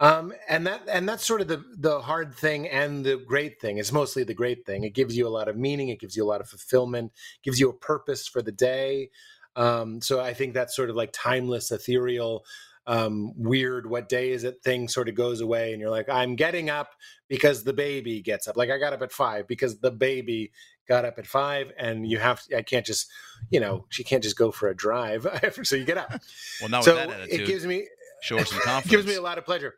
Um, 0.00 0.32
and 0.48 0.66
that 0.66 0.82
and 0.88 1.08
that's 1.08 1.24
sort 1.24 1.40
of 1.40 1.46
the 1.48 1.64
the 1.76 2.00
hard 2.00 2.34
thing 2.34 2.68
and 2.68 3.04
the 3.04 3.16
great 3.16 3.60
thing. 3.60 3.78
It's 3.78 3.92
mostly 3.92 4.24
the 4.24 4.34
great 4.34 4.66
thing. 4.66 4.82
It 4.84 4.92
gives 4.94 5.16
you 5.16 5.26
a 5.26 5.30
lot 5.30 5.48
of 5.48 5.56
meaning. 5.56 5.88
It 5.88 6.00
gives 6.00 6.16
you 6.16 6.24
a 6.24 6.26
lot 6.26 6.40
of 6.40 6.48
fulfillment. 6.48 7.12
Gives 7.42 7.60
you 7.60 7.68
a 7.68 7.74
purpose 7.74 8.26
for 8.26 8.42
the 8.42 8.52
day. 8.52 9.10
Um, 9.56 10.00
so 10.00 10.20
I 10.20 10.34
think 10.34 10.52
that's 10.52 10.74
sort 10.74 10.90
of 10.90 10.96
like 10.96 11.10
timeless, 11.12 11.70
ethereal, 11.70 12.44
um, 12.86 13.32
weird. 13.36 13.88
What 13.88 14.08
day 14.08 14.30
is 14.32 14.44
it? 14.44 14.62
Thing 14.62 14.88
sort 14.88 15.08
of 15.08 15.14
goes 15.14 15.40
away, 15.40 15.72
and 15.72 15.80
you're 15.80 15.90
like, 15.90 16.08
I'm 16.08 16.36
getting 16.36 16.70
up 16.70 16.90
because 17.28 17.64
the 17.64 17.72
baby 17.72 18.20
gets 18.20 18.46
up. 18.48 18.56
Like 18.56 18.70
I 18.70 18.78
got 18.78 18.92
up 18.92 19.02
at 19.02 19.12
five 19.12 19.46
because 19.48 19.78
the 19.78 19.90
baby 19.90 20.52
got 20.88 21.04
up 21.04 21.18
at 21.18 21.26
five, 21.26 21.72
and 21.78 22.06
you 22.06 22.18
have. 22.18 22.42
I 22.56 22.62
can't 22.62 22.84
just, 22.84 23.10
you 23.50 23.60
know, 23.60 23.86
she 23.88 24.04
can't 24.04 24.22
just 24.22 24.36
go 24.36 24.50
for 24.50 24.68
a 24.68 24.76
drive. 24.76 25.26
so 25.62 25.76
you 25.76 25.84
get 25.84 25.98
up. 25.98 26.10
Well, 26.60 26.70
now 26.70 26.80
so 26.82 26.94
with 26.94 27.08
that 27.08 27.20
attitude, 27.20 27.40
it 27.40 27.46
gives 27.46 27.66
me 27.66 27.86
her 28.30 28.44
some 28.44 28.60
confidence. 28.60 28.86
gives 28.90 29.06
me 29.06 29.14
a 29.14 29.22
lot 29.22 29.38
of 29.38 29.44
pleasure. 29.44 29.74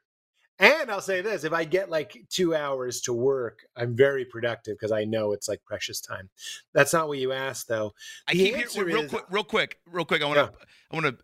And 0.58 0.90
I'll 0.90 1.02
say 1.02 1.20
this: 1.20 1.44
if 1.44 1.52
I 1.52 1.64
get 1.64 1.90
like 1.90 2.16
two 2.30 2.54
hours 2.54 3.02
to 3.02 3.12
work, 3.12 3.66
I'm 3.76 3.94
very 3.94 4.24
productive 4.24 4.76
because 4.78 4.90
I 4.90 5.04
know 5.04 5.32
it's 5.32 5.48
like 5.48 5.62
precious 5.66 6.00
time. 6.00 6.30
That's 6.72 6.94
not 6.94 7.08
what 7.08 7.18
you 7.18 7.32
asked, 7.32 7.68
though. 7.68 7.92
I 8.26 8.32
The 8.32 8.38
keep 8.38 8.58
answer 8.58 8.78
hearing 8.80 8.94
real 8.94 9.04
is- 9.04 9.10
quick, 9.10 9.24
real 9.28 9.44
quick, 9.44 9.78
real 9.84 10.06
quick. 10.06 10.22
I 10.22 10.24
want 10.24 10.38
to, 10.38 10.52
I 10.90 10.96
want 10.96 11.06
to. 11.06 11.16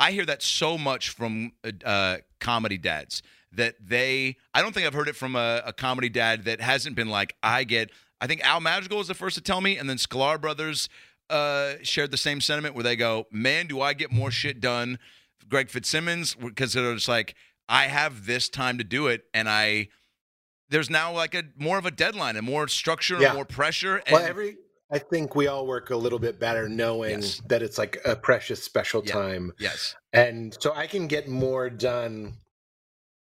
I 0.00 0.12
hear 0.12 0.24
that 0.24 0.42
so 0.42 0.78
much 0.78 1.10
from 1.10 1.52
uh, 1.62 1.70
uh, 1.84 2.16
comedy 2.40 2.78
dads 2.78 3.22
that 3.52 3.74
they. 3.80 4.36
I 4.54 4.62
don't 4.62 4.72
think 4.72 4.86
I've 4.86 4.94
heard 4.94 5.08
it 5.08 5.16
from 5.16 5.36
a, 5.36 5.62
a 5.66 5.72
comedy 5.72 6.08
dad 6.08 6.44
that 6.46 6.60
hasn't 6.60 6.96
been 6.96 7.08
like 7.08 7.36
I 7.42 7.64
get. 7.64 7.90
I 8.20 8.26
think 8.26 8.42
Al 8.44 8.60
Madrigal 8.60 8.98
was 8.98 9.08
the 9.08 9.14
first 9.14 9.36
to 9.36 9.42
tell 9.42 9.60
me, 9.60 9.76
and 9.76 9.88
then 9.88 9.98
Sklar 9.98 10.40
Brothers 10.40 10.88
uh, 11.28 11.74
shared 11.82 12.10
the 12.10 12.16
same 12.16 12.40
sentiment 12.40 12.74
where 12.74 12.82
they 12.82 12.96
go, 12.96 13.26
"Man, 13.30 13.66
do 13.66 13.80
I 13.80 13.92
get 13.92 14.10
more 14.10 14.30
shit 14.30 14.60
done?" 14.60 14.98
Greg 15.48 15.68
Fitzsimmons 15.68 16.34
because 16.34 16.72
they're 16.72 16.94
just 16.94 17.08
like, 17.08 17.34
I 17.68 17.88
have 17.88 18.26
this 18.26 18.48
time 18.48 18.78
to 18.78 18.84
do 18.84 19.06
it, 19.06 19.24
and 19.34 19.48
I. 19.48 19.88
There's 20.70 20.88
now 20.88 21.12
like 21.12 21.34
a 21.34 21.42
more 21.58 21.78
of 21.78 21.84
a 21.86 21.90
deadline 21.90 22.36
and 22.36 22.46
more 22.46 22.68
structure 22.68 23.16
and 23.16 23.34
more 23.34 23.44
pressure. 23.44 23.96
And 24.06 24.14
well, 24.14 24.22
every 24.22 24.56
I 24.92 24.98
think 24.98 25.34
we 25.36 25.46
all 25.46 25.66
work 25.66 25.90
a 25.90 25.96
little 25.96 26.18
bit 26.18 26.40
better 26.40 26.68
knowing 26.68 27.20
Yes. 27.20 27.40
that 27.46 27.62
it's 27.62 27.78
like 27.78 28.00
a 28.04 28.16
precious, 28.16 28.62
special 28.62 29.02
Yeah. 29.04 29.12
time, 29.12 29.52
yes, 29.58 29.94
and 30.12 30.56
so 30.60 30.72
I 30.74 30.86
can 30.86 31.06
get 31.06 31.28
more 31.28 31.70
done 31.70 32.34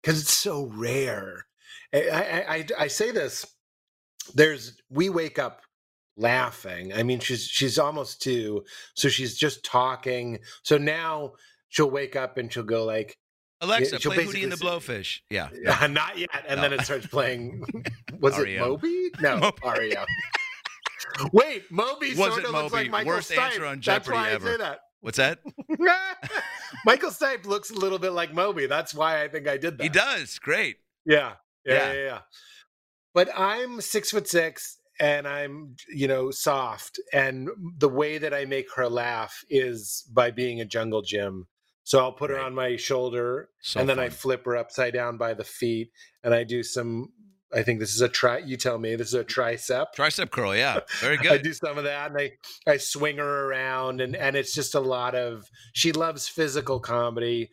because 0.01 0.21
it's 0.21 0.33
so 0.37 0.65
rare. 0.65 1.45
I, 1.93 2.09
I, 2.09 2.55
I, 2.55 2.67
I 2.79 2.87
say 2.87 3.11
this. 3.11 3.45
There's 4.35 4.81
we 4.89 5.09
wake 5.09 5.39
up 5.39 5.61
laughing. 6.17 6.93
I 6.93 7.03
mean, 7.03 7.19
she's 7.19 7.45
she's 7.45 7.77
almost 7.79 8.21
two, 8.21 8.63
so 8.95 9.09
she's 9.09 9.37
just 9.37 9.63
talking. 9.63 10.39
So 10.63 10.77
now 10.77 11.33
she'll 11.69 11.89
wake 11.91 12.15
up 12.15 12.37
and 12.37 12.51
she'll 12.51 12.63
go 12.63 12.83
like, 12.83 13.17
Alexa, 13.61 13.99
she'll 13.99 14.11
play 14.11 14.25
Hootie 14.25 14.43
and 14.43 14.51
the 14.51 14.57
Blowfish. 14.57 15.19
Yeah. 15.29 15.49
not 15.89 16.17
yet, 16.17 16.29
and 16.47 16.57
No. 16.57 16.61
then 16.69 16.79
it 16.79 16.85
starts 16.85 17.07
playing. 17.07 17.63
Was 18.19 18.37
it 18.37 18.59
Moby? 18.59 19.09
No, 19.21 19.37
Moby. 19.63 19.89
REM. 19.95 20.05
Wait, 21.31 21.71
Moby 21.71 22.13
Was 22.15 22.33
sort 22.33 22.45
of 22.45 22.51
looks 22.51 22.73
Moby? 22.73 22.75
like 22.83 22.89
Michael 22.91 23.11
Worst 23.13 23.31
Stipe. 23.31 23.37
answer 23.39 23.65
on 23.65 23.75
That's 23.77 23.85
Jeopardy 23.85 24.15
why 24.17 24.31
ever. 24.31 24.47
I 24.47 24.51
say 24.51 24.57
that. 24.57 24.79
What's 25.01 25.17
that? 25.17 25.39
Michael 26.85 27.11
Stipe 27.11 27.45
looks 27.45 27.69
a 27.71 27.75
little 27.75 27.99
bit 27.99 28.11
like 28.11 28.33
Moby. 28.33 28.65
That's 28.67 28.93
why 28.93 29.23
I 29.23 29.27
think 29.27 29.47
I 29.47 29.57
did 29.57 29.77
that. 29.77 29.83
He 29.83 29.89
does. 29.89 30.39
Great. 30.39 30.77
Yeah. 31.05 31.33
Yeah, 31.65 31.73
Yeah. 31.73 31.93
yeah, 31.93 32.03
yeah. 32.05 32.19
But 33.13 33.29
I'm 33.37 33.79
six 33.81 34.11
foot 34.11 34.27
six 34.27 34.79
and 34.99 35.27
I'm, 35.27 35.75
you 35.93 36.07
know, 36.07 36.31
soft. 36.31 36.99
And 37.13 37.49
the 37.77 37.89
way 37.89 38.17
that 38.17 38.33
I 38.33 38.45
make 38.45 38.67
her 38.75 38.89
laugh 38.89 39.43
is 39.49 40.03
by 40.11 40.31
being 40.31 40.61
a 40.61 40.65
jungle 40.65 41.01
gym. 41.01 41.47
So 41.83 41.99
I'll 41.99 42.13
put 42.13 42.29
her 42.29 42.39
on 42.39 42.55
my 42.55 42.77
shoulder 42.77 43.49
So 43.61 43.79
and 43.81 43.89
then 43.89 43.99
I 43.99 44.07
flip 44.09 44.45
her 44.45 44.55
upside 44.55 44.93
down 44.93 45.17
by 45.17 45.33
the 45.33 45.43
feet 45.43 45.91
and 46.23 46.33
I 46.33 46.43
do 46.45 46.63
some 46.63 47.09
I 47.55 47.63
think 47.63 47.79
this 47.79 47.93
is 47.93 48.01
a 48.01 48.09
tri 48.09 48.39
you 48.39 48.57
tell 48.57 48.77
me 48.79 48.95
this 48.95 49.09
is 49.09 49.13
a 49.13 49.23
tricep. 49.23 49.87
Tricep 49.95 50.31
curl. 50.31 50.55
Yeah. 50.55 50.79
Very 50.99 51.17
good. 51.17 51.31
I 51.31 51.37
do 51.37 51.53
some 51.53 51.77
of 51.77 51.83
that 51.83 52.11
and 52.11 52.19
I, 52.19 52.31
I 52.65 52.77
swing 52.77 53.17
her 53.17 53.47
around 53.47 54.01
and, 54.01 54.15
and 54.15 54.35
it's 54.35 54.53
just 54.53 54.75
a 54.75 54.79
lot 54.79 55.15
of 55.15 55.45
she 55.73 55.91
loves 55.91 56.27
physical 56.27 56.79
comedy. 56.79 57.49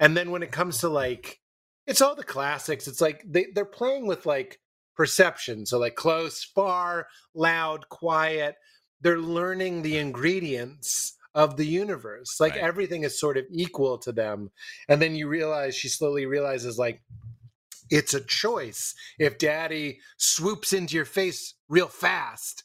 And 0.00 0.16
then 0.16 0.30
when 0.30 0.42
it 0.42 0.50
comes 0.52 0.78
to 0.78 0.88
like 0.88 1.40
it's 1.86 2.00
all 2.00 2.14
the 2.14 2.24
classics. 2.24 2.88
It's 2.88 3.00
like 3.00 3.22
they, 3.26 3.46
they're 3.54 3.64
playing 3.66 4.06
with 4.06 4.24
like 4.26 4.58
perception. 4.96 5.66
So 5.66 5.78
like 5.78 5.94
close, 5.96 6.42
far, 6.42 7.06
loud, 7.34 7.88
quiet. 7.88 8.56
they're 9.00 9.18
learning 9.18 9.82
the 9.82 9.98
ingredients 9.98 11.16
of 11.34 11.56
the 11.56 11.66
universe. 11.66 12.40
Like 12.40 12.52
Right. 12.54 12.62
everything 12.62 13.02
is 13.02 13.18
sort 13.20 13.36
of 13.36 13.44
equal 13.50 13.98
to 13.98 14.12
them. 14.12 14.50
And 14.88 15.02
then 15.02 15.14
you 15.14 15.28
realize 15.28 15.74
she 15.74 15.88
slowly 15.88 16.24
realizes 16.26 16.78
like 16.78 17.02
it's 17.90 18.14
a 18.14 18.20
choice. 18.20 18.94
If 19.18 19.38
daddy 19.38 20.00
swoops 20.16 20.72
into 20.72 20.96
your 20.96 21.04
face 21.04 21.54
real 21.68 21.88
fast, 21.88 22.62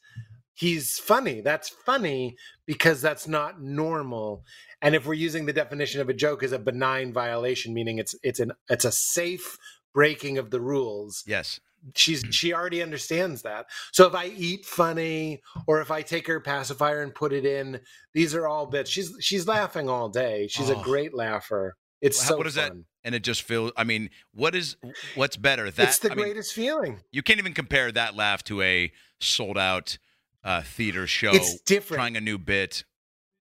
he's 0.54 0.98
funny. 0.98 1.40
That's 1.40 1.68
funny 1.68 2.36
because 2.66 3.00
that's 3.02 3.28
not 3.28 3.60
normal. 3.62 4.44
And 4.82 4.94
if 4.94 5.06
we're 5.06 5.14
using 5.14 5.46
the 5.46 5.52
definition 5.52 6.00
of 6.00 6.08
a 6.08 6.14
joke 6.14 6.42
as 6.42 6.52
a 6.52 6.58
benign 6.58 7.12
violation, 7.12 7.74
meaning 7.74 7.98
it's 7.98 8.14
it's 8.22 8.40
an 8.40 8.52
it's 8.68 8.84
a 8.84 8.92
safe 8.92 9.58
breaking 9.94 10.38
of 10.38 10.50
the 10.50 10.60
rules, 10.60 11.22
Yes. 11.26 11.60
she's 11.96 12.22
mm. 12.24 12.32
she 12.32 12.54
already 12.54 12.82
understands 12.82 13.42
that. 13.42 13.66
So 13.92 14.06
if 14.06 14.14
I 14.14 14.26
eat 14.26 14.64
funny 14.64 15.42
or 15.66 15.80
if 15.80 15.90
I 15.90 16.02
take 16.02 16.26
her 16.28 16.40
pacifier 16.40 17.02
and 17.02 17.14
put 17.14 17.32
it 17.32 17.44
in, 17.44 17.80
these 18.14 18.34
are 18.34 18.46
all 18.46 18.66
bits. 18.66 18.88
She's 18.90 19.14
she's 19.20 19.46
laughing 19.48 19.88
all 19.90 20.08
day. 20.08 20.46
She's 20.48 20.70
Oh. 20.70 20.80
a 20.80 20.84
great 20.84 21.12
laugher. 21.14 21.76
It's 22.00 22.22
so 22.22 22.36
what 22.36 22.46
is 22.46 22.54
that? 22.54 22.68
fun. 22.68 22.84
And 23.04 23.14
it 23.14 23.22
just 23.22 23.42
feels. 23.42 23.72
I 23.76 23.84
mean, 23.84 24.10
what 24.32 24.54
is 24.54 24.76
what's 25.14 25.36
better? 25.36 25.70
That 25.70 25.88
it's 25.88 25.98
the 25.98 26.12
I 26.12 26.14
mean, 26.14 26.26
greatest 26.26 26.52
feeling. 26.52 27.00
you 27.10 27.22
can't 27.22 27.38
even 27.38 27.54
compare 27.54 27.90
that 27.92 28.14
laugh 28.14 28.44
to 28.44 28.62
a 28.62 28.92
sold 29.20 29.58
out 29.58 29.98
uh, 30.44 30.62
theater 30.62 31.06
show. 31.06 31.32
It's 31.32 31.60
different. 31.62 31.98
Trying 31.98 32.16
a 32.16 32.20
new 32.20 32.38
bit. 32.38 32.84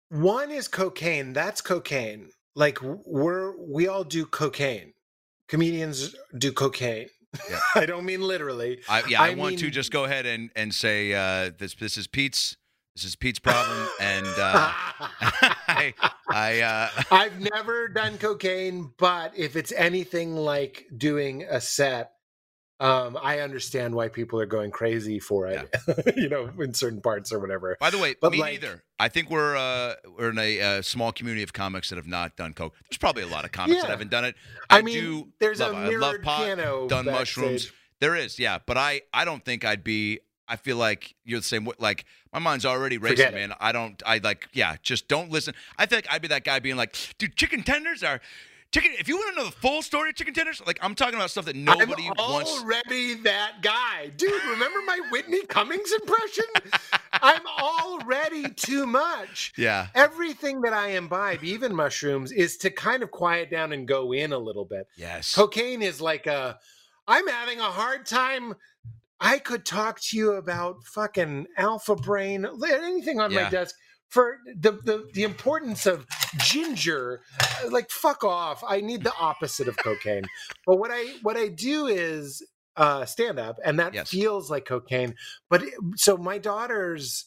One 0.09 0.51
is 0.51 0.67
cocaine. 0.67 1.33
That's 1.33 1.61
cocaine. 1.61 2.29
Like 2.55 2.79
we're 2.81 3.55
we 3.57 3.87
all 3.87 4.03
do 4.03 4.25
cocaine. 4.25 4.93
Comedians 5.47 6.15
do 6.37 6.51
cocaine. 6.51 7.07
Yeah. 7.49 7.59
I 7.75 7.85
don't 7.85 8.05
mean 8.05 8.21
literally. 8.21 8.81
I, 8.89 9.03
yeah, 9.07 9.21
I, 9.21 9.31
I 9.31 9.35
want 9.35 9.59
to 9.59 9.69
just 9.69 9.91
go 9.91 10.03
ahead 10.03 10.25
and 10.25 10.49
and 10.55 10.73
say 10.73 11.13
uh, 11.13 11.51
this 11.57 11.75
this 11.75 11.97
is 11.97 12.07
Pete's 12.07 12.57
this 12.95 13.05
is 13.05 13.15
Pete's 13.15 13.39
problem, 13.39 13.87
and 13.99 14.25
uh, 14.25 14.71
I 15.67 15.93
I 16.29 16.59
uh, 16.61 16.89
I've 17.11 17.39
never 17.39 17.87
done 17.87 18.17
cocaine, 18.17 18.91
but 18.97 19.37
if 19.37 19.55
it's 19.55 19.71
anything 19.71 20.35
like 20.35 20.87
doing 20.95 21.43
a 21.43 21.61
set, 21.61 22.11
um, 22.81 23.17
I 23.21 23.39
understand 23.39 23.95
why 23.95 24.09
people 24.09 24.39
are 24.41 24.45
going 24.45 24.71
crazy 24.71 25.19
for 25.19 25.47
it. 25.47 25.69
you 26.17 26.27
know, 26.27 26.51
in 26.59 26.73
certain 26.73 26.99
parts 26.99 27.31
or 27.31 27.39
whatever. 27.39 27.77
By 27.79 27.91
the 27.91 27.97
way, 27.99 28.15
But 28.19 28.31
me 28.33 28.39
like- 28.39 28.53
neither. 28.53 28.83
I 28.99 29.07
think 29.07 29.29
we're 29.29 29.55
uh, 29.55 29.95
we're 30.17 30.29
in 30.29 30.37
a 30.37 30.81
small 30.83 31.11
community 31.11 31.43
of 31.43 31.53
comics 31.53 31.89
that 31.89 31.95
have 31.95 32.07
not 32.07 32.35
done 32.35 32.53
coke. 32.53 32.75
There's 32.89 32.97
probably 32.97 33.23
a 33.23 33.27
lot 33.27 33.45
of 33.45 33.51
comics 33.51 33.81
that 33.81 33.89
haven't 33.89 34.11
done 34.11 34.25
it. 34.25 34.35
I, 34.69 34.79
I, 34.79 34.81
mean, 34.81 34.93
do. 34.93 35.27
there's 35.39 35.59
love, 35.59 35.73
a 35.73 35.77
I 35.77 35.83
love 35.85 35.89
mirrored 35.89 36.23
pot, 36.23 36.45
piano. 36.45 36.87
done 36.87 37.05
mushrooms. 37.05 37.71
There 37.99 38.15
is, 38.15 38.37
yeah, 38.37 38.59
but 38.65 38.77
I 38.77 39.01
I 39.13 39.25
don't 39.25 39.45
think 39.45 39.63
I'd 39.63 39.83
be. 39.83 40.19
I 40.51 40.57
feel 40.57 40.75
like 40.75 41.15
you're 41.23 41.39
the 41.39 41.45
same. 41.45 41.63
way 41.63 41.73
Like 41.79 42.03
my 42.33 42.39
mind's 42.39 42.65
already 42.65 42.97
racing, 42.97 43.33
man. 43.33 43.53
I 43.61 43.71
don't. 43.71 44.03
I 44.05 44.17
like. 44.17 44.49
Yeah, 44.51 44.75
just 44.83 45.07
don't 45.07 45.31
listen. 45.31 45.53
I 45.77 45.85
think 45.85 46.05
I'd 46.11 46.21
be 46.21 46.27
that 46.27 46.43
guy 46.43 46.59
being 46.59 46.75
like, 46.75 46.93
dude, 47.17 47.37
chicken 47.37 47.63
tenders 47.63 48.03
are. 48.03 48.19
Chicken. 48.73 48.91
If 48.99 49.07
you 49.07 49.15
want 49.17 49.35
to 49.35 49.41
know 49.41 49.45
the 49.45 49.55
full 49.55 49.81
story 49.81 50.09
of 50.09 50.15
chicken 50.15 50.33
tenders, 50.33 50.61
like 50.65 50.77
I'm 50.81 50.93
talking 50.93 51.15
about 51.15 51.29
stuff 51.29 51.45
that 51.45 51.55
nobody 51.55 52.03
wants 52.03 52.21
I'm 52.21 52.31
wants. 52.31 52.51
already 52.51 53.13
that 53.15 53.61
guy, 53.61 54.11
dude. 54.17 54.43
Remember 54.45 54.79
my 54.85 54.99
Whitney 55.09 55.45
Cummings 55.45 55.91
impression? 55.91 56.45
I'm 57.13 57.41
already 57.59 58.49
too 58.49 58.85
much. 58.85 59.53
Yeah. 59.57 59.87
Everything 59.95 60.61
that 60.61 60.73
I 60.73 60.89
imbibe, 60.89 61.43
even 61.43 61.73
mushrooms, 61.75 62.31
is 62.33 62.57
to 62.57 62.69
kind 62.69 63.03
of 63.03 63.11
quiet 63.11 63.49
down 63.51 63.71
and 63.73 63.87
go 63.87 64.13
in 64.13 64.31
a 64.31 64.37
little 64.37 64.65
bit. 64.65 64.87
Yes. 64.97 65.33
Cocaine 65.35 65.81
is 65.81 65.99
like 65.99 66.27
a, 66.27 66.57
I'm 67.07 67.27
having 67.27 67.59
a 67.59 67.63
hard 67.63 68.05
time. 68.05 68.55
I 69.23 69.37
could 69.39 69.65
talk 69.65 69.99
to 70.01 70.17
you 70.17 70.31
about 70.33 70.83
fucking 70.85 71.45
alpha 71.55 71.95
brain, 71.95 72.45
anything 72.67 73.19
on 73.19 73.31
my 73.33 73.49
desk 73.49 73.75
for 74.09 74.39
the, 74.59 74.71
the 74.71 75.07
the 75.13 75.23
importance 75.23 75.85
of 75.85 76.05
ginger. 76.39 77.21
uh, 77.39 77.69
Like 77.69 77.89
fuck 77.91 78.23
off. 78.23 78.63
I 78.67 78.81
need 78.81 79.03
the 79.03 79.13
opposite 79.19 79.67
of 79.67 79.77
cocaine. 79.77 80.23
but 80.65 80.77
what 80.77 80.89
I 80.91 81.13
what 81.21 81.37
I 81.37 81.47
do 81.49 81.85
is 81.87 82.41
uh 82.75 83.05
stand 83.05 83.37
up 83.39 83.57
and 83.63 83.79
that 83.79 83.93
Yes. 83.93 84.09
feels 84.09 84.49
like 84.49 84.65
cocaine. 84.65 85.13
But 85.49 85.63
it- 85.63 85.73
so 85.97 86.17
my 86.17 86.37
daughter's 86.39 87.25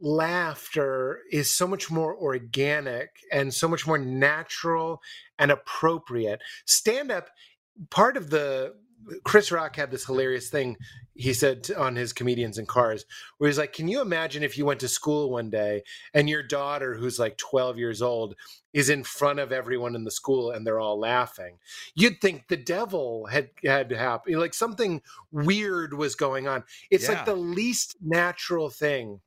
laughter 0.00 1.20
is 1.32 1.50
so 1.50 1.66
much 1.66 1.90
more 1.90 2.14
organic 2.16 3.10
and 3.32 3.52
so 3.52 3.66
much 3.66 3.86
more 3.86 3.98
natural 3.98 5.00
and 5.38 5.50
appropriate. 5.50 6.40
Stand 6.66 7.10
up, 7.10 7.28
part 7.90 8.16
of 8.16 8.30
the 8.30 8.74
Chris 9.24 9.50
Rock 9.52 9.76
had 9.76 9.90
this 9.90 10.04
hilarious 10.06 10.50
thing 10.50 10.76
he 11.14 11.32
said 11.34 11.64
to- 11.64 11.78
on 11.78 11.96
his 11.96 12.12
comedians 12.12 12.58
in 12.58 12.66
cars 12.66 13.04
where 13.38 13.48
he's 13.48 13.58
like, 13.58 13.72
Can 13.72 13.88
you 13.88 14.00
imagine 14.00 14.42
if 14.42 14.56
you 14.56 14.64
went 14.64 14.80
to 14.80 14.88
school 14.88 15.30
one 15.30 15.50
day 15.50 15.82
and 16.14 16.28
your 16.28 16.42
daughter, 16.42 16.94
who's 16.94 17.18
like 17.18 17.36
12 17.36 17.78
years 17.78 18.02
old, 18.02 18.34
is 18.72 18.88
in 18.90 19.02
front 19.02 19.38
of 19.40 19.50
everyone 19.50 19.94
in 19.94 20.04
the 20.04 20.10
school 20.10 20.50
and 20.50 20.66
they're 20.66 20.78
all 20.80 20.98
laughing? 20.98 21.58
You'd 21.94 22.20
think 22.20 22.48
the 22.48 22.56
devil 22.56 23.26
had 23.26 23.50
had 23.64 23.90
happened, 23.90 24.38
like 24.38 24.54
something 24.54 25.02
weird 25.32 25.94
was 25.94 26.14
going 26.14 26.46
on. 26.46 26.64
It's 26.90 27.04
Yeah. 27.08 27.14
like 27.14 27.24
the 27.24 27.34
least 27.36 27.96
natural 28.00 28.70
thing 28.70 29.20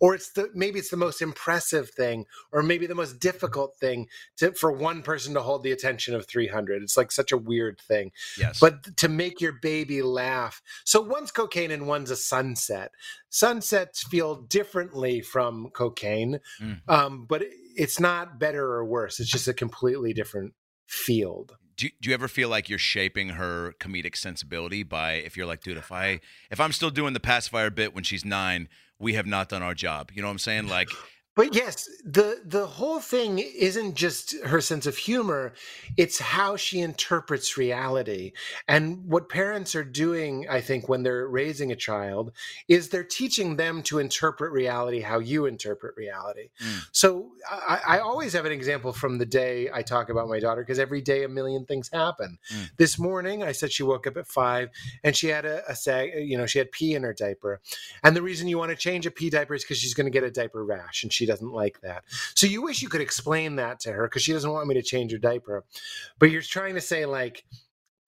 or 0.00 0.14
it's 0.14 0.32
the 0.32 0.48
maybe 0.54 0.78
it's 0.78 0.90
the 0.90 0.96
most 0.96 1.22
impressive 1.22 1.90
thing 1.90 2.24
or 2.52 2.62
maybe 2.62 2.86
the 2.86 2.94
most 2.94 3.18
difficult 3.20 3.76
thing 3.76 4.08
to 4.36 4.52
for 4.52 4.72
one 4.72 5.02
person 5.02 5.34
to 5.34 5.40
hold 5.42 5.62
the 5.62 5.72
attention 5.72 6.14
of 6.14 6.26
300 6.26 6.82
it's 6.82 6.96
like 6.96 7.12
such 7.12 7.32
a 7.32 7.36
weird 7.36 7.80
thing. 7.80 8.10
Yes. 8.38 8.58
but 8.60 8.96
to 8.98 9.08
make 9.08 9.40
your 9.40 9.52
baby 9.52 10.02
laugh 10.02 10.62
so 10.84 11.00
one's 11.00 11.30
cocaine 11.30 11.70
and 11.70 11.86
one's 11.86 12.10
a 12.10 12.16
sunset. 12.16 12.92
Sunsets 13.28 14.02
feel 14.06 14.36
differently 14.42 15.20
from 15.20 15.70
cocaine 15.72 16.40
Mm. 16.60 16.80
um, 16.88 17.26
but 17.26 17.42
it- 17.42 17.52
it's 17.74 17.98
not 17.98 18.38
better 18.38 18.64
or 18.74 18.84
worse. 18.84 19.18
It's 19.18 19.30
just 19.30 19.48
a 19.48 19.54
completely 19.54 20.12
different 20.12 20.52
field 20.86 21.56
do, 21.76 21.88
do 22.00 22.10
you 22.10 22.14
ever 22.14 22.28
feel 22.28 22.48
like 22.48 22.68
you're 22.68 22.78
shaping 22.78 23.30
her 23.30 23.74
comedic 23.80 24.16
sensibility 24.16 24.82
by 24.82 25.12
if 25.14 25.36
you're 25.36 25.46
like 25.46 25.62
dude 25.62 25.76
if 25.76 25.90
i 25.92 26.20
if 26.50 26.60
i'm 26.60 26.72
still 26.72 26.90
doing 26.90 27.12
the 27.12 27.20
pacifier 27.20 27.70
bit 27.70 27.94
when 27.94 28.04
she's 28.04 28.24
nine 28.24 28.68
we 29.02 29.14
have 29.14 29.26
not 29.26 29.48
done 29.48 29.62
our 29.62 29.74
job. 29.74 30.10
You 30.14 30.22
know 30.22 30.28
what 30.28 30.32
i'm 30.32 30.38
saying? 30.38 30.68
Like 30.68 30.88
But 31.34 31.54
yes, 31.54 31.88
the 32.04 32.42
the 32.44 32.66
whole 32.66 33.00
thing 33.00 33.38
isn't 33.38 33.94
just 33.94 34.36
her 34.44 34.60
sense 34.60 34.84
of 34.86 34.98
humor, 34.98 35.54
it's 35.96 36.18
how 36.18 36.56
she 36.56 36.80
interprets 36.80 37.56
reality. 37.56 38.32
And 38.68 39.06
what 39.06 39.30
parents 39.30 39.74
are 39.74 39.84
doing, 39.84 40.46
I 40.50 40.60
think, 40.60 40.90
when 40.90 41.02
they're 41.04 41.26
raising 41.26 41.72
a 41.72 41.76
child, 41.76 42.32
is 42.68 42.90
they're 42.90 43.02
teaching 43.02 43.56
them 43.56 43.82
to 43.84 43.98
interpret 43.98 44.52
reality 44.52 45.00
how 45.00 45.20
you 45.20 45.46
interpret 45.46 45.96
reality. 45.96 46.50
Mm. 46.62 46.86
So 46.92 47.32
I, 47.50 47.80
I 47.86 47.98
always 48.00 48.34
have 48.34 48.44
an 48.44 48.52
example 48.52 48.92
from 48.92 49.16
the 49.16 49.24
day 49.24 49.70
I 49.72 49.80
talk 49.80 50.10
about 50.10 50.28
my 50.28 50.38
daughter, 50.38 50.62
because 50.62 50.78
every 50.78 51.00
day 51.00 51.24
a 51.24 51.28
million 51.28 51.64
things 51.64 51.88
happen. 51.90 52.38
Mm. 52.52 52.70
This 52.76 52.98
morning, 52.98 53.42
I 53.42 53.52
said 53.52 53.72
she 53.72 53.82
woke 53.82 54.06
up 54.06 54.18
at 54.18 54.26
five 54.26 54.68
and 55.02 55.16
she 55.16 55.28
had 55.28 55.46
a, 55.46 55.62
a 55.66 55.74
sag, 55.74 56.10
you 56.14 56.36
know, 56.36 56.44
she 56.44 56.58
had 56.58 56.72
pee 56.72 56.94
in 56.94 57.04
her 57.04 57.14
diaper. 57.14 57.62
And 58.04 58.14
the 58.14 58.22
reason 58.22 58.48
you 58.48 58.58
want 58.58 58.70
to 58.70 58.76
change 58.76 59.06
a 59.06 59.10
pee 59.10 59.30
diaper 59.30 59.54
is 59.54 59.64
because 59.64 59.78
she's 59.78 59.94
going 59.94 60.06
to 60.06 60.10
get 60.10 60.24
a 60.24 60.30
diaper 60.30 60.62
rash 60.62 61.02
and 61.02 61.12
she 61.12 61.21
doesn't 61.26 61.52
like 61.52 61.80
that. 61.80 62.04
So 62.34 62.46
you 62.46 62.62
wish 62.62 62.82
you 62.82 62.88
could 62.88 63.00
explain 63.00 63.56
that 63.56 63.80
to 63.80 63.92
her 63.92 64.04
because 64.08 64.22
she 64.22 64.32
doesn't 64.32 64.50
want 64.50 64.68
me 64.68 64.74
to 64.74 64.82
change 64.82 65.12
her 65.12 65.18
diaper. 65.18 65.64
But 66.18 66.30
you're 66.30 66.42
trying 66.42 66.74
to 66.74 66.80
say, 66.80 67.06
like, 67.06 67.44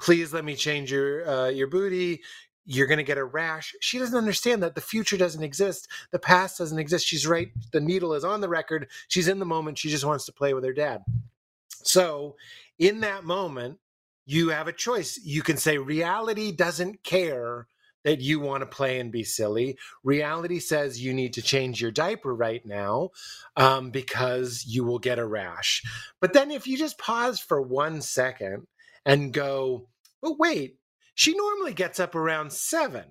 please 0.01 0.33
let 0.33 0.45
me 0.45 0.57
change 0.57 0.93
your 0.93 1.29
uh, 1.29 1.49
your 1.49 1.67
booty. 1.67 2.23
You're 2.67 2.87
to 2.87 3.03
get 3.03 3.19
a 3.19 3.25
rash. 3.25 3.75
She 3.81 3.99
doesn't 3.99 4.17
understand 4.17 4.63
that 4.63 4.75
the 4.75 4.81
future 4.81 5.19
doesn't 5.19 5.43
exist. 5.43 5.87
The 6.13 6.19
past 6.19 6.57
doesn't 6.59 6.79
exist. 6.79 7.07
She's 7.07 7.27
right. 7.27 7.51
The 7.73 7.81
needle 7.81 8.15
is 8.15 8.25
on 8.25 8.41
the 8.41 8.49
record. 8.49 8.89
She's 9.09 9.29
in 9.29 9.39
the 9.39 9.45
moment. 9.45 9.77
She 9.77 9.91
just 9.91 10.07
wants 10.07 10.25
to 10.27 10.33
play 10.33 10.55
with 10.55 10.65
her 10.65 10.73
dad. 10.73 11.05
So 11.69 12.37
in 12.79 13.01
that 13.01 13.25
moment, 13.25 13.79
you 14.25 14.49
have 14.49 14.67
a 14.67 14.73
choice. 14.73 15.21
You 15.23 15.43
can 15.43 15.59
say, 15.59 15.77
reality 15.77 16.53
doesn't 16.53 17.03
care 17.03 17.67
that 18.05 18.21
you 18.21 18.41
want 18.41 18.63
to 18.63 18.67
play 18.67 19.01
and 19.01 19.11
be 19.11 19.25
silly. 19.25 19.79
Reality 20.03 20.61
says 20.61 21.03
you 21.03 21.13
need 21.13 21.35
to 21.35 21.43
change 21.43 21.81
your 21.81 21.91
diaper 21.91 22.35
right 22.35 22.65
now 22.65 23.11
um, 23.57 23.91
because 23.91 24.65
you 24.67 24.85
will 24.85 24.99
get 24.99 25.19
a 25.19 25.27
rash. 25.27 25.83
But 26.21 26.33
then 26.33 26.51
if 26.51 26.67
you 26.67 26.77
just 26.79 26.99
pause 26.99 27.41
for 27.41 27.61
one 27.61 28.01
second 28.01 28.67
and 29.05 29.33
go, 29.33 29.89
but 30.23 30.39
wait, 30.39 30.77
she 31.15 31.35
normally 31.35 31.73
gets 31.73 32.01
up 32.01 32.15
around 32.15 32.53
seven. 32.53 33.05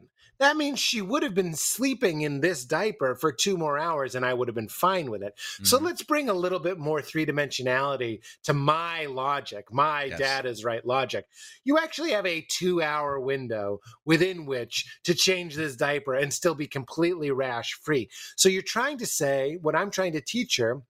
That 0.44 0.58
means 0.58 0.78
she 0.78 1.02
would 1.02 1.24
have 1.24 1.34
been 1.34 1.56
sleeping 1.56 2.20
in 2.20 2.42
this 2.42 2.66
diaper 2.66 3.16
for 3.16 3.32
two 3.32 3.56
more 3.56 3.80
hours 3.80 4.14
and 4.14 4.26
I 4.26 4.34
would 4.34 4.50
have 4.50 4.56
been 4.56 4.68
fine 4.68 5.10
with 5.10 5.24
it. 5.24 5.40
So 5.64 5.80
Mhm. 5.80 5.84
let's 5.84 6.04
bring 6.04 6.28
a 6.28 6.34
little 6.34 6.60
bit 6.60 6.78
more 6.78 7.02
three 7.02 7.26
dimensionality 7.26 8.22
to 8.44 8.54
my 8.54 9.06
logic, 9.06 9.72
my 9.72 10.04
Yes. 10.04 10.20
dad 10.20 10.46
is 10.46 10.66
right 10.66 10.86
logic. 10.86 11.28
You 11.64 11.78
actually 11.78 12.12
have 12.12 12.26
a 12.26 12.42
two 12.42 12.82
hour 12.82 13.22
window 13.22 13.80
within 14.04 14.46
which 14.46 14.86
to 15.06 15.14
change 15.14 15.56
this 15.56 15.78
diaper 15.78 16.14
and 16.14 16.34
still 16.34 16.56
be 16.56 16.68
completely 16.68 17.32
rash 17.32 17.76
free. 17.82 18.10
So 18.36 18.50
you're 18.50 18.64
trying 18.64 18.98
to 18.98 19.06
say, 19.06 19.58
what 19.62 19.78
I'm 19.78 19.92
trying 19.92 20.12
to 20.12 20.22
teach 20.22 20.58
her 20.58 20.82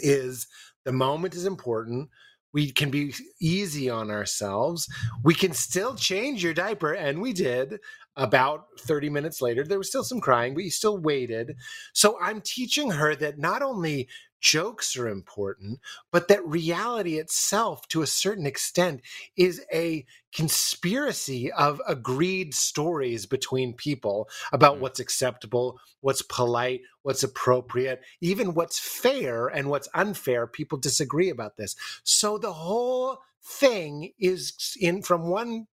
is 0.00 0.48
the 0.82 0.92
moment 0.92 1.36
is 1.36 1.46
important. 1.46 2.10
We 2.52 2.72
can 2.72 2.90
be 2.90 3.14
easy 3.40 3.88
on 3.88 4.10
ourselves. 4.10 4.88
We 5.22 5.34
can 5.34 5.52
still 5.52 5.94
change 5.94 6.42
your 6.42 6.54
diaper, 6.54 6.92
and 6.92 7.20
we 7.20 7.32
did. 7.32 7.78
About 8.16 8.64
30 8.80 9.08
minutes 9.08 9.40
later, 9.40 9.64
there 9.64 9.78
was 9.78 9.88
still 9.88 10.04
some 10.04 10.20
crying, 10.20 10.54
but 10.54 10.64
you 10.64 10.70
still 10.70 10.98
waited. 10.98 11.54
So 11.94 12.18
I'm 12.20 12.40
teaching 12.40 12.90
her 12.90 13.14
that 13.16 13.38
not 13.38 13.62
only 13.62 14.08
jokes 14.40 14.96
are 14.96 15.08
important, 15.08 15.80
but 16.12 16.28
that 16.28 16.46
reality 16.46 17.18
itself, 17.18 17.88
to 17.88 18.02
a 18.02 18.08
certain 18.08 18.46
extent, 18.46 19.02
is 19.36 19.64
a 19.72 20.06
conspiracy 20.34 21.52
of 21.52 21.80
agreed 21.88 22.54
stories 22.54 23.26
between 23.26 23.74
people 23.74 24.28
about 24.52 24.76
Mm. 24.76 24.80
what's 24.80 25.00
acceptable, 25.00 25.80
what's 26.02 26.22
polite, 26.22 26.82
what's 27.02 27.24
appropriate, 27.24 28.02
even 28.20 28.54
what's 28.54 28.78
fair 28.78 29.48
and 29.48 29.70
what's 29.70 29.88
unfair. 29.94 30.46
People 30.46 30.78
disagree 30.78 31.30
about 31.30 31.56
this. 31.56 31.76
So 32.04 32.38
the 32.38 32.54
whole 32.54 33.20
thing 33.42 34.12
is 34.18 34.76
in 34.80 35.02
from 35.02 35.28
one 35.30 35.66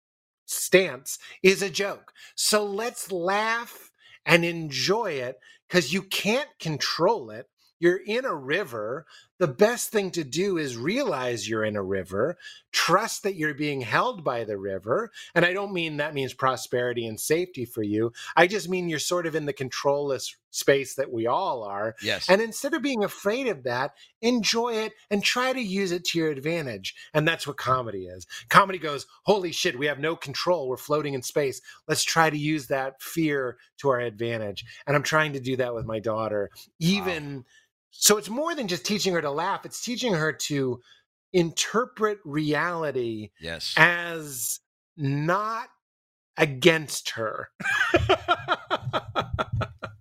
stance 0.47 1.19
is 1.43 1.62
a 1.62 1.71
joke. 1.71 2.12
So 2.35 2.65
let's 2.65 3.12
laugh 3.12 3.91
and 4.27 4.45
enjoy 4.45 5.12
it 5.12 5.39
because 5.69 5.93
you 5.93 6.03
can't 6.03 6.49
control 6.61 7.31
it. 7.31 7.49
You're 7.85 8.01
in 8.07 8.24
a 8.24 8.35
river. 8.35 9.05
The 9.39 9.47
best 9.47 9.91
thing 9.91 10.11
to 10.12 10.24
do 10.24 10.57
is 10.57 10.78
realize 10.78 11.47
you're 11.47 11.66
in 11.66 11.76
a 11.76 11.82
river, 11.82 12.39
trust 12.72 13.24
that 13.24 13.35
you're 13.35 13.53
being 13.53 13.82
held 13.82 14.24
by 14.24 14.45
the 14.45 14.57
river. 14.57 15.11
And 15.35 15.45
I 15.45 15.53
don't 15.53 15.74
mean 15.74 15.99
that 15.99 16.14
means 16.14 16.32
prosperity 16.32 17.07
and 17.07 17.20
safety 17.20 17.66
for 17.66 17.82
you. 17.82 18.14
I 18.37 18.47
just 18.47 18.70
mean 18.70 18.89
you're 18.89 18.99
sort 18.99 19.26
of 19.26 19.35
in 19.35 19.45
the 19.45 19.53
controlless 19.53 20.35
space 20.51 20.95
that 20.95 21.12
we 21.12 21.26
all 21.26 21.62
are. 21.62 21.95
Yes. 22.01 22.30
And 22.30 22.41
instead 22.41 22.72
of 22.72 22.80
being 22.80 23.05
afraid 23.05 23.49
of 23.49 23.64
that, 23.64 23.91
enjoy 24.22 24.76
it 24.76 24.95
and 25.11 25.22
try 25.22 25.53
to 25.53 25.61
use 25.61 25.93
it 25.93 26.05
to 26.07 26.18
your 26.18 26.30
advantage. 26.30 26.95
And 27.12 27.28
that's 27.28 27.47
what 27.47 27.59
comedy 27.59 28.07
is. 28.07 28.26
Comedy 28.49 28.78
goes, 28.78 29.07
Holy 29.24 29.53
shit, 29.53 29.78
we 29.78 29.87
have 29.87 29.99
no 29.99 30.16
control. 30.16 30.68
We're 30.68 30.78
floating 30.78 31.12
in 31.12 31.22
space. 31.22 31.61
Let's 31.87 32.05
try 32.05 32.30
to 32.30 32.39
use 32.39 32.68
that 32.68 33.03
fear 33.03 33.59
to 33.78 33.91
our 33.91 34.01
advantage. 34.01 34.64
And 34.87 34.97
I'm 34.97 35.03
trying 35.03 35.35
to 35.35 35.41
do 35.41 35.57
that 35.57 35.74
with 35.74 35.85
my 35.85 35.99
daughter. 35.99 36.49
Even 36.78 37.45
so, 37.97 38.18
it's 38.18 38.28
more 38.28 38.55
than 38.55 38.68
just 38.68 38.84
teaching 38.84 39.14
her 39.14 39.22
to 39.22 39.30
laugh, 39.30 39.64
it's 39.64 39.80
teaching 39.80 40.12
her 40.14 40.32
to 40.32 40.80
interpret 41.32 42.18
reality 42.24 43.30
yes. 43.40 43.74
as 43.76 44.61
not 44.97 45.68
against 46.36 47.11
her. 47.11 47.49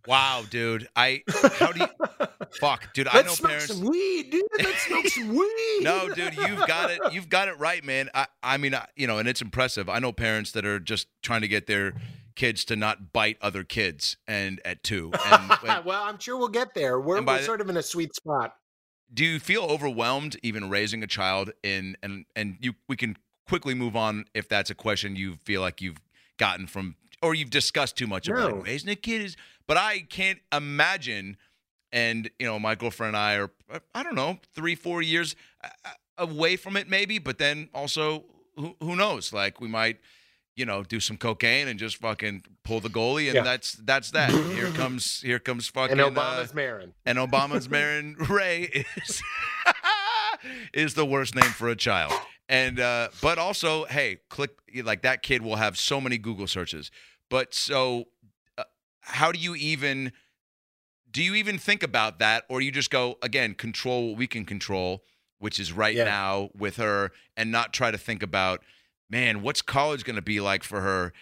wow, 0.07 0.43
dude. 0.49 0.87
I 0.95 1.23
how 1.59 1.71
do 1.71 1.81
you 1.81 1.87
fuck, 2.59 2.93
dude? 2.93 3.07
I 3.07 3.17
Let's 3.17 3.27
know 3.27 3.33
smoke 3.33 3.49
parents. 3.51 3.73
some 3.73 3.81
weed, 3.85 4.29
dude. 4.31 4.43
Let's 4.57 4.81
smoke 4.83 5.07
some 5.07 5.29
weed. 5.35 5.79
No, 5.81 6.09
dude, 6.09 6.35
you've 6.47 6.67
got 6.67 6.91
it. 6.91 6.99
You've 7.11 7.29
got 7.29 7.47
it 7.47 7.57
right, 7.59 7.83
man. 7.83 8.09
I, 8.13 8.27
I 8.41 8.57
mean, 8.57 8.75
I, 8.75 8.85
you 8.95 9.07
know, 9.07 9.17
and 9.17 9.27
it's 9.27 9.41
impressive. 9.41 9.89
I 9.89 9.99
know 9.99 10.11
parents 10.11 10.51
that 10.51 10.65
are 10.65 10.79
just 10.79 11.07
trying 11.21 11.41
to 11.41 11.47
get 11.47 11.67
their 11.67 11.93
kids 12.36 12.65
to 12.65 12.75
not 12.75 13.13
bite 13.13 13.38
other 13.41 13.63
kids, 13.63 14.17
and 14.27 14.61
at 14.65 14.84
two. 14.84 15.11
And, 15.31 15.51
and 15.67 15.86
well, 15.86 16.03
I'm 16.03 16.19
sure 16.19 16.38
we'll 16.38 16.47
get 16.49 16.73
there. 16.73 16.99
We're, 16.99 17.21
we're 17.21 17.38
the- 17.39 17.43
sort 17.43 17.61
of 17.61 17.69
in 17.69 17.77
a 17.77 17.84
sweet 17.84 18.15
spot. 18.15 18.55
do 19.13 19.23
you 19.25 19.39
feel 19.39 19.63
overwhelmed 19.63 20.38
even 20.43 20.69
raising 20.69 21.03
a 21.03 21.07
child 21.07 21.51
in 21.63 21.95
and 22.01 22.25
and 22.36 22.57
you 22.59 22.73
we 22.88 22.95
can 22.95 23.15
quickly 23.47 23.73
move 23.73 23.95
on 23.95 24.25
if 24.34 24.47
that's 24.49 24.69
a 24.69 24.75
question 24.75 25.15
you 25.15 25.36
feel 25.43 25.61
like 25.61 25.81
you've 25.81 25.99
gotten 26.38 26.65
from 26.67 26.95
or 27.21 27.36
you've 27.36 27.49
discussed 27.51 27.95
too 27.97 28.07
much 28.07 28.27
about 28.27 28.49
No. 28.49 28.55
like, 28.57 28.65
raising 28.65 28.89
a 28.89 28.95
kid 28.95 29.21
is 29.21 29.36
but 29.67 29.77
I 29.77 29.99
can't 30.09 30.39
imagine 30.51 31.38
and 31.91 32.29
you 32.39 32.47
know 32.47 32.57
my 32.59 32.73
girlfriend 32.75 33.09
and 33.15 33.17
I 33.17 33.36
are 33.36 33.51
I 33.93 34.01
don't 34.03 34.15
know 34.15 34.39
3 34.55 34.75
4 34.75 35.01
years 35.01 35.36
uh, 35.63 35.67
uh, 35.86 35.89
away 36.17 36.55
from 36.55 36.75
it 36.77 36.89
maybe 36.89 37.19
but 37.19 37.38
then 37.38 37.69
also 37.73 38.23
who, 38.55 38.75
who 38.79 38.95
knows 38.95 39.31
like 39.34 39.59
we 39.61 39.67
might 39.67 39.97
you 40.55 40.65
know 40.65 40.83
do 40.83 40.99
some 40.99 41.17
cocaine 41.17 41.67
and 41.67 41.79
just 41.79 41.97
fucking 41.97 42.43
pull 42.63 42.79
the 42.79 42.89
goalie 42.89 43.25
and 43.25 43.35
Yeah. 43.35 43.41
that's 43.43 43.73
that's 43.73 44.11
that 44.11 44.31
here 44.55 44.69
comes 44.71 45.21
here 45.21 45.39
comes 45.39 45.67
fucking 45.75 45.99
And 45.99 46.17
uh, 46.17 46.21
Obama's 46.21 46.53
Marin. 46.53 46.93
and 47.05 47.17
Obama's 47.17 47.69
Marin 47.77 48.15
Ray 48.29 48.85
is 48.97 49.21
is 50.73 50.93
the 50.93 51.05
worst 51.05 51.35
name 51.35 51.51
for 51.51 51.69
a 51.69 51.75
child. 51.75 52.13
And 52.49 52.79
uh, 52.79 53.07
but 53.21 53.37
also, 53.37 53.85
hey, 53.85 54.19
click 54.29 54.51
like 54.83 55.01
that 55.03 55.23
kid 55.23 55.41
will 55.41 55.55
have 55.55 55.77
so 55.77 56.01
many 56.01 56.17
Google 56.17 56.45
searches. 56.47 56.91
But 57.29 57.53
so, 57.53 58.05
uh, 58.57 58.63
how 59.01 59.31
do 59.31 59.39
you 59.39 59.55
even 59.55 60.11
do 61.09 61.23
you 61.23 61.35
even 61.35 61.57
think 61.57 61.83
about 61.83 62.19
that, 62.19 62.43
or 62.49 62.59
you 62.61 62.69
just 62.71 62.91
go 62.91 63.17
again 63.21 63.53
control 63.53 64.09
what 64.09 64.17
we 64.17 64.27
can 64.27 64.45
control, 64.45 65.03
which 65.39 65.59
is 65.59 65.71
right 65.71 65.95
Yeah. 65.95 66.03
now 66.03 66.49
with 66.55 66.75
her, 66.75 67.11
and 67.37 67.49
not 67.51 67.71
try 67.73 67.91
to 67.91 67.97
think 67.97 68.21
about, 68.21 68.61
man, 69.14 69.43
what's 69.43 69.61
college 69.61 70.03
going 70.03 70.16
to 70.16 70.22
be 70.24 70.39
like 70.39 70.64
for 70.64 70.82
her 70.82 71.14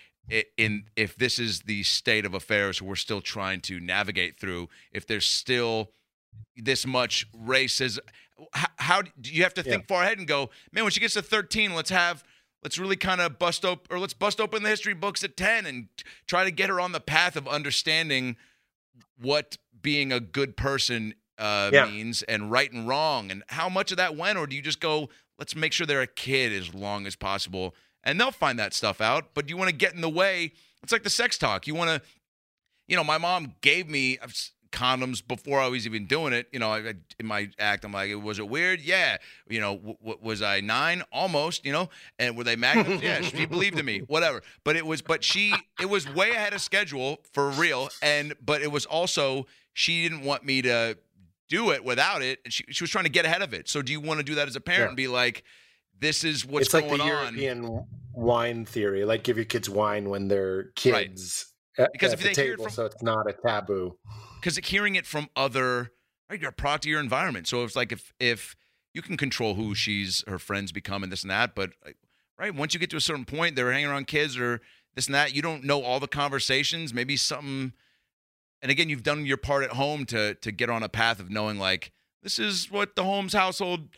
in 0.58 0.86
if 0.96 1.18
this 1.18 1.38
is 1.38 1.62
the 1.64 1.84
state 1.84 2.26
of 2.26 2.34
affairs 2.34 2.82
we're 2.82 2.96
still 2.96 3.20
trying 3.22 3.60
to 3.60 3.80
navigate 3.82 4.40
through 4.40 4.70
if 4.94 5.06
there's 5.06 5.26
still 5.26 5.92
this 6.56 6.88
much 6.88 7.26
racism 7.34 8.00
how, 8.54 8.68
how 8.78 9.02
do 9.02 9.12
you 9.34 9.44
have 9.44 9.54
to 9.54 9.62
think 9.64 9.88
far 9.88 10.04
ahead 10.04 10.18
and 10.20 10.28
go 10.28 10.50
man 10.72 10.84
when 10.86 10.92
she 10.92 11.02
gets 11.02 11.16
to 11.16 11.22
13 11.22 11.74
let's 11.74 11.90
have 11.90 12.24
let's 12.64 12.78
really 12.78 12.96
kind 12.96 13.20
of 13.20 13.38
bust 13.40 13.66
open 13.66 13.86
or 13.90 14.00
let's 14.00 14.14
bust 14.14 14.40
open 14.40 14.64
the 14.64 14.70
history 14.70 14.94
books 14.94 15.22
at 15.24 15.36
10 15.36 15.66
and 15.66 15.88
try 16.28 16.46
to 16.46 16.52
get 16.52 16.70
her 16.70 16.80
on 16.80 16.94
the 16.94 17.02
path 17.02 17.36
of 17.36 17.46
understanding 17.48 18.38
what 19.20 19.58
being 19.82 20.14
a 20.14 20.20
good 20.22 20.56
person 20.56 21.14
uh, 21.40 21.72
Yeah. 21.74 21.88
means 21.88 22.22
and 22.24 22.52
right 22.52 22.72
and 22.72 22.88
wrong 22.88 23.32
and 23.32 23.44
how 23.50 23.68
much 23.68 23.92
of 23.92 23.98
that 23.98 24.16
went 24.16 24.38
or 24.38 24.48
do 24.48 24.56
you 24.56 24.62
just 24.62 24.80
go 24.80 25.10
let's 25.42 25.56
make 25.56 25.74
sure 25.74 25.88
they're 25.88 26.02
a 26.02 26.08
kid 26.08 26.52
as 26.54 26.72
long 26.76 27.08
as 27.08 27.16
possible 27.16 27.74
and 28.04 28.20
they'll 28.22 28.30
find 28.32 28.60
that 28.60 28.76
stuff 28.76 29.02
out 29.02 29.34
but 29.34 29.50
you 29.50 29.58
want 29.58 29.70
to 29.72 29.76
get 29.76 29.96
in 29.96 30.02
the 30.02 30.10
way 30.10 30.54
it's 30.84 30.92
like 30.92 31.04
the 31.04 31.10
sex 31.10 31.38
talk. 31.38 31.66
You 31.68 31.74
want 31.76 31.90
to 31.90 32.08
you 32.88 32.96
know 32.96 33.04
my 33.04 33.18
mom 33.18 33.56
gave 33.62 33.90
me 33.90 34.20
uh, 34.20 34.28
condoms 34.72 35.22
before 35.28 35.60
i 35.60 35.68
was 35.68 35.86
even 35.86 36.06
doing 36.06 36.32
it 36.32 36.48
you 36.54 36.58
know 36.60 36.72
I, 36.72 36.78
I- 36.80 36.94
in 37.20 37.26
my 37.26 37.50
act 37.60 37.84
i'm 37.84 37.92
like 37.92 38.16
was 38.24 38.40
it 38.40 38.48
weird? 38.48 38.80
Yeah. 38.82 39.18
You 39.50 39.60
know 39.60 39.76
w- 39.76 39.98
w- 40.00 40.20
was 40.22 40.42
i 40.42 40.62
nine? 40.62 41.04
Almost 41.12 41.66
you 41.66 41.72
know 41.72 41.90
and 42.20 42.38
were 42.38 42.44
they 42.44 42.56
magnums 42.56 43.02
yeah 43.10 43.22
she 43.22 43.46
believed 43.46 43.78
in 43.80 43.86
me 43.86 44.00
whatever. 44.08 44.42
But 44.64 44.76
it 44.76 44.86
was 44.86 45.02
but 45.02 45.24
she 45.24 45.54
it 45.80 45.90
was 45.90 46.08
way 46.14 46.32
ahead 46.32 46.54
of 46.54 46.62
schedule 46.62 47.18
for 47.34 47.50
real 47.50 47.90
and 48.04 48.34
but 48.46 48.62
it 48.62 48.72
was 48.72 48.86
also 48.86 49.46
she 49.74 50.04
didn't 50.04 50.24
want 50.24 50.46
me 50.46 50.62
to 50.62 50.98
do 51.52 51.70
it 51.72 51.84
without 51.84 52.22
it 52.24 52.40
and 52.46 52.52
she, 52.54 52.64
she 52.70 52.84
was 52.84 52.90
trying 52.90 53.04
to 53.04 53.10
get 53.12 53.26
ahead 53.26 53.42
of 53.44 53.54
it 53.54 53.68
so 53.70 53.82
do 53.84 53.92
you 53.92 54.00
want 54.00 54.18
to 54.20 54.24
do 54.24 54.36
that 54.36 54.48
as 54.48 54.56
a 54.56 54.62
parent 54.62 54.82
Yeah. 54.82 54.88
and 54.88 54.98
be 54.98 55.08
like 55.08 55.44
this 56.00 56.24
is 56.24 56.44
what's 56.46 56.70
going 56.70 56.84
on? 56.86 56.90
it's 56.90 57.00
like 57.00 57.00
going 57.00 57.10
the 57.36 57.50
on 57.50 57.60
European 57.60 57.86
wine 58.14 58.66
theory. 58.66 59.06
Like 59.06 59.24
give 59.24 59.38
your 59.38 59.46
kids 59.46 59.70
wine 59.70 60.10
when 60.10 60.28
they're 60.28 60.72
kids 60.76 61.54
at, 61.78 61.92
Because 61.94 62.14
at 62.14 62.20
if 62.20 62.26
the 62.26 62.34
they 62.34 62.42
hear 62.44 62.54
it 62.54 62.58
table, 62.58 62.64
from- 62.66 62.74
so 62.74 62.86
it's 62.86 63.04
not 63.04 63.30
a 63.30 63.34
taboo. 63.34 63.98
because 64.40 64.58
hearing 64.58 64.96
it 64.96 65.06
from 65.06 65.30
other 65.36 65.92
right 66.30 66.40
you're 66.42 66.50
a 66.50 66.54
product 66.54 66.86
of 66.86 66.90
your 66.90 67.00
environment 67.02 67.48
so 67.48 67.64
it's 67.64 67.76
like 67.76 67.92
if 67.92 68.12
if 68.20 68.56
you 68.94 69.02
can 69.02 69.16
control 69.18 69.54
who 69.56 69.76
she's 69.76 70.24
her 70.28 70.40
friends 70.40 70.72
become 70.72 71.04
and 71.04 71.12
this 71.12 71.22
and 71.22 71.30
that 71.32 71.54
but 71.56 71.70
right 72.40 72.56
once 72.56 72.74
you 72.74 72.80
get 72.80 72.90
to 72.90 72.98
a 72.98 73.02
certain 73.02 73.26
point 73.26 73.56
they're 73.56 73.72
hanging 73.72 73.88
around 73.90 74.08
kids 74.08 74.38
or 74.38 74.60
this 74.96 75.06
and 75.06 75.14
that 75.16 75.36
you 75.36 75.42
don't 75.42 75.64
know 75.64 75.82
all 75.84 76.00
the 76.00 76.08
conversations 76.08 76.94
maybe 76.94 77.16
something 77.16 77.74
and 78.62 78.72
again 78.72 78.90
you've 78.90 79.04
done 79.04 79.26
your 79.26 79.38
part 79.38 79.64
at 79.64 79.72
home 79.72 80.06
to 80.06 80.36
to 80.36 80.52
get 80.52 80.70
on 80.70 80.84
a 80.84 80.90
path 80.90 81.20
of 81.20 81.30
knowing 81.30 81.58
like 81.60 81.92
this 82.24 82.40
is 82.40 82.70
what 82.72 82.96
the 82.96 83.04
Holmes 83.04 83.34
household 83.34 83.90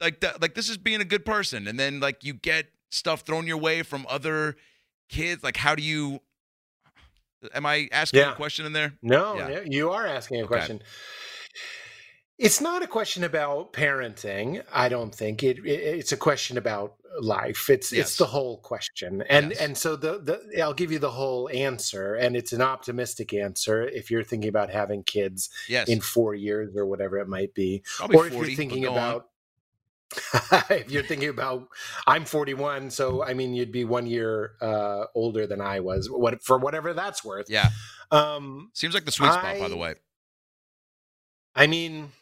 like 0.00 0.20
that 0.20 0.40
like 0.40 0.54
this 0.54 0.68
is 0.68 0.76
being 0.76 1.00
a 1.00 1.04
good 1.04 1.24
person 1.24 1.66
and 1.68 1.78
then 1.78 2.00
like 2.00 2.24
you 2.24 2.32
get 2.34 2.66
stuff 2.90 3.22
thrown 3.22 3.46
your 3.46 3.58
way 3.58 3.82
from 3.82 4.06
other 4.08 4.56
kids 5.08 5.42
like 5.42 5.56
how 5.56 5.74
do 5.74 5.82
you 5.82 6.20
am 7.54 7.66
i 7.66 7.88
asking 7.92 8.20
Yeah. 8.20 8.32
a 8.32 8.36
question 8.36 8.66
in 8.66 8.72
there 8.72 8.94
No, 9.02 9.36
yeah, 9.36 9.60
you 9.64 9.90
are 9.90 10.06
asking 10.06 10.40
a 10.40 10.44
Okay. 10.44 10.54
question. 10.54 10.82
It's 12.38 12.60
not 12.60 12.82
a 12.82 12.86
question 12.86 13.24
about 13.24 13.72
parenting. 13.72 14.62
I 14.72 14.88
don't 14.88 15.12
think 15.14 15.42
it, 15.42 15.58
it- 15.58 15.98
It's 15.98 16.12
a 16.12 16.16
question 16.16 16.56
about 16.56 16.94
life. 17.20 17.68
It's 17.68 17.90
Yes. 17.92 18.08
it's 18.08 18.16
the 18.16 18.26
whole 18.26 18.58
question, 18.58 19.22
and 19.28 19.50
Yes. 19.50 19.60
and 19.60 19.76
so 19.76 19.96
the 19.96 20.18
the 20.20 20.62
I'll 20.62 20.74
give 20.74 20.92
you 20.92 21.00
the 21.00 21.10
whole 21.10 21.48
answer, 21.52 22.14
and 22.14 22.36
it's 22.36 22.52
an 22.52 22.62
optimistic 22.62 23.34
answer 23.34 23.82
if 23.88 24.08
you're 24.10 24.22
thinking 24.22 24.48
about 24.48 24.70
having 24.70 25.02
kids 25.02 25.50
yes 25.68 25.88
in 25.88 26.00
four 26.00 26.34
years 26.36 26.76
or 26.76 26.86
whatever 26.86 27.18
it 27.18 27.26
might 27.28 27.54
be, 27.54 27.82
Probably 27.96 28.16
or 28.16 28.26
if 28.28 28.34
you're 28.34 28.56
thinking 28.56 28.86
on. 28.86 28.92
about. 28.92 29.28
if 30.70 30.90
you're 30.90 31.02
thinking 31.02 31.28
about, 31.28 31.68
I'm 32.06 32.24
41, 32.24 32.90
so 32.90 33.22
I 33.22 33.34
mean, 33.34 33.52
you'd 33.54 33.72
be 33.72 33.84
one 33.84 34.06
year 34.06 34.52
uh, 34.62 35.04
older 35.14 35.46
than 35.46 35.60
I 35.60 35.80
was. 35.80 36.08
What 36.08 36.42
for? 36.42 36.56
Whatever 36.58 36.94
that's 36.94 37.22
worth. 37.24 37.50
Yeah. 37.50 37.70
Um, 38.10 38.70
Seems 38.74 38.94
like 38.94 39.04
the 39.04 39.12
sweet 39.12 39.32
spot, 39.32 39.58
by 39.58 39.68
the 39.68 39.76
way. 39.76 39.96
I 41.54 41.66
mean, 41.66 42.12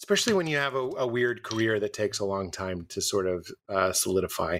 especially 0.00 0.32
when 0.32 0.48
you 0.48 0.56
have 0.56 0.74
a, 0.74 0.90
a 0.98 1.06
weird 1.06 1.44
career 1.44 1.78
that 1.78 1.92
takes 1.92 2.18
a 2.18 2.24
long 2.24 2.50
time 2.50 2.86
to 2.88 3.00
sort 3.00 3.26
of 3.26 3.48
uh, 3.68 3.92
solidify. 3.92 4.58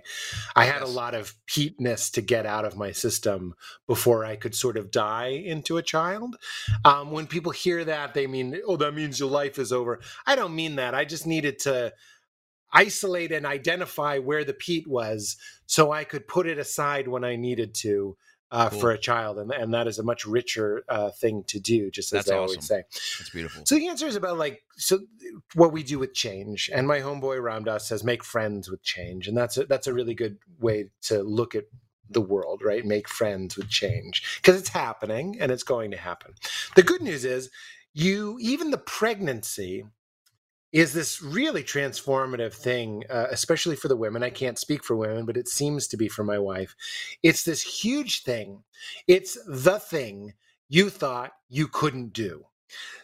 I 0.54 0.66
had 0.66 0.82
a 0.82 0.86
lot 0.86 1.14
of 1.14 1.34
peatness 1.46 2.10
to 2.12 2.20
get 2.20 2.46
out 2.46 2.64
of 2.64 2.76
my 2.76 2.92
system 2.92 3.54
before 3.88 4.24
I 4.24 4.36
could 4.36 4.54
sort 4.54 4.76
of 4.76 4.90
die 4.92 5.28
into 5.28 5.78
a 5.78 5.82
child. 5.82 6.36
Um, 6.84 7.10
when 7.10 7.26
people 7.26 7.52
hear 7.52 7.84
that, 7.84 8.14
they 8.14 8.28
mean, 8.28 8.60
oh, 8.66 8.76
that 8.76 8.94
means 8.94 9.18
your 9.18 9.30
life 9.30 9.58
is 9.58 9.72
over. 9.72 10.00
I 10.26 10.36
don't 10.36 10.54
mean 10.54 10.76
that. 10.76 10.94
I 10.94 11.04
just 11.04 11.26
needed 11.26 11.58
to. 11.60 11.92
isolate 12.72 13.32
and 13.32 13.46
identify 13.46 14.18
where 14.18 14.44
the 14.44 14.54
peat 14.54 14.86
was 14.86 15.36
so 15.66 15.90
I 15.90 16.04
could 16.04 16.28
put 16.28 16.46
it 16.46 16.56
aside 16.56 17.08
when 17.08 17.24
I 17.24 17.34
needed 17.34 17.74
to 17.82 18.16
uh, 18.50 18.68
Cool. 18.70 18.80
for 18.80 18.90
a 18.90 18.98
child. 18.98 19.38
And, 19.38 19.50
and 19.52 19.72
that 19.74 19.86
is 19.86 19.98
a 19.98 20.02
much 20.02 20.26
richer 20.26 20.82
uh, 20.88 21.10
thing 21.10 21.44
to 21.48 21.60
do, 21.60 21.90
just 21.90 22.12
as 22.12 22.18
That's 22.18 22.28
they 22.28 22.34
awesome. 22.34 22.56
always 22.56 22.66
say. 22.66 22.82
That's 23.18 23.30
beautiful. 23.30 23.62
So 23.66 23.76
the 23.76 23.88
answer 23.88 24.06
is 24.06 24.16
about 24.16 24.38
like 24.38 24.62
so 24.76 25.00
what 25.54 25.72
we 25.72 25.82
do 25.82 25.98
with 25.98 26.14
change. 26.14 26.70
And 26.72 26.86
my 26.86 27.00
homeboy 27.00 27.42
Ram 27.42 27.64
Dass 27.64 27.88
says 27.88 28.04
make 28.04 28.24
friends 28.24 28.70
with 28.70 28.82
change, 28.82 29.28
and 29.28 29.36
that's 29.36 29.56
a, 29.56 29.64
that's 29.66 29.86
a 29.86 29.92
really 29.94 30.14
good 30.14 30.38
way 30.58 30.90
to 31.02 31.22
look 31.22 31.54
at 31.54 31.64
the 32.08 32.20
world, 32.20 32.60
right? 32.64 32.84
Make 32.84 33.08
friends 33.08 33.56
with 33.56 33.68
change 33.68 34.40
because 34.42 34.58
it's 34.58 34.70
happening 34.70 35.36
and 35.40 35.52
it's 35.52 35.62
going 35.62 35.92
to 35.92 35.96
happen. 35.96 36.34
The 36.74 36.82
good 36.82 37.02
news 37.02 37.24
is 37.24 37.50
you 37.94 38.36
even 38.40 38.70
the 38.70 38.78
pregnancy 38.78 39.84
is 40.72 40.92
this 40.92 41.20
really 41.20 41.64
transformative 41.64 42.54
thing, 42.54 43.04
uh, 43.10 43.26
especially 43.30 43.76
for 43.76 43.88
the 43.88 43.96
women. 43.96 44.22
I 44.22 44.30
can't 44.30 44.58
speak 44.58 44.84
for 44.84 44.94
women, 44.94 45.26
but 45.26 45.36
it 45.36 45.48
seems 45.48 45.86
to 45.88 45.96
be 45.96 46.08
for 46.08 46.22
my 46.22 46.38
wife. 46.38 46.76
It's 47.22 47.42
this 47.42 47.62
huge 47.62 48.22
thing. 48.22 48.62
It's 49.08 49.36
the 49.46 49.80
thing 49.80 50.34
you 50.68 50.88
thought 50.90 51.32
you 51.48 51.66
couldn't 51.66 52.12
do. 52.12 52.46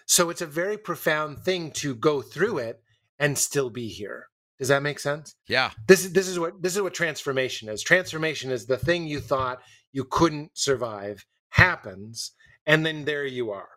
So 0.07 0.31
it's 0.31 0.43
a 0.43 0.47
very 0.47 0.79
profound 0.79 1.41
thing 1.41 1.73
to 1.73 1.95
go 1.95 2.23
through 2.23 2.59
it 2.59 2.81
and 3.19 3.37
still 3.37 3.71
be 3.71 3.89
here. 3.89 4.29
Does 4.59 4.69
that 4.69 4.83
make 4.83 5.01
sense? 5.01 5.35
Yeah. 5.49 5.71
This 5.87 6.05
is 6.05 6.13
this 6.13 6.29
is 6.29 6.39
what 6.39 6.63
this 6.63 6.77
is 6.77 6.83
what 6.83 6.95
transformation 6.95 7.69
is. 7.69 7.83
Transformation 7.83 8.51
is 8.51 8.67
the 8.67 8.79
thing 8.79 9.07
you 9.07 9.21
thought 9.21 9.61
you 9.93 10.05
couldn't 10.05 10.57
survive 10.57 11.27
happens, 11.51 12.33
and 12.65 12.87
then 12.87 13.05
there 13.05 13.27
you 13.27 13.51
are. 13.51 13.69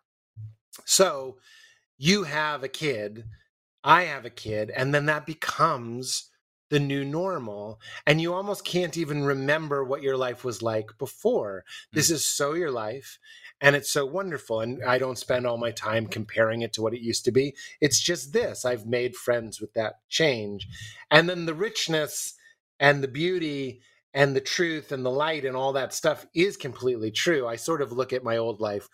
So 0.86 1.36
you 1.98 2.22
have 2.22 2.64
a 2.64 2.68
kid, 2.68 3.24
I 3.82 4.04
have 4.04 4.24
a 4.24 4.30
kid, 4.30 4.70
and 4.70 4.94
then 4.94 5.06
that 5.06 5.26
becomes 5.26 6.30
the 6.70 6.80
new 6.80 7.04
normal. 7.04 7.80
And 8.06 8.20
you 8.20 8.32
almost 8.32 8.64
can't 8.64 8.96
even 8.96 9.24
remember 9.24 9.84
what 9.84 10.02
your 10.02 10.16
life 10.16 10.44
was 10.44 10.62
like 10.62 10.90
before. 10.98 11.64
This 11.92 12.10
mm. 12.10 12.14
is 12.14 12.26
so 12.26 12.54
your 12.54 12.70
life, 12.70 13.18
and 13.60 13.76
it's 13.76 13.92
so 13.92 14.06
wonderful. 14.06 14.60
And 14.60 14.82
I 14.84 14.98
don't 14.98 15.18
spend 15.18 15.46
all 15.46 15.58
my 15.58 15.72
time 15.72 16.06
comparing 16.06 16.62
it 16.62 16.72
to 16.74 16.82
what 16.82 16.94
it 16.94 17.00
used 17.00 17.24
to 17.24 17.32
be. 17.32 17.54
It's 17.80 18.00
just 18.00 18.32
this 18.32 18.64
I've 18.64 18.86
made 18.86 19.16
friends 19.16 19.60
with 19.60 19.74
that 19.74 19.96
change. 20.08 20.68
And 21.10 21.28
then 21.28 21.46
the 21.46 21.54
richness 21.54 22.34
and 22.78 23.02
the 23.02 23.08
beauty 23.08 23.82
and 24.14 24.34
the 24.34 24.40
truth 24.40 24.92
and 24.92 25.04
the 25.04 25.10
light 25.10 25.44
and 25.44 25.56
all 25.56 25.72
that 25.74 25.94
stuff 25.94 26.26
is 26.34 26.56
completely 26.56 27.10
true. 27.10 27.46
I 27.46 27.56
sort 27.56 27.82
of 27.82 27.92
look 27.92 28.12
at 28.12 28.24
my 28.24 28.36
old 28.36 28.60
life. 28.60 28.88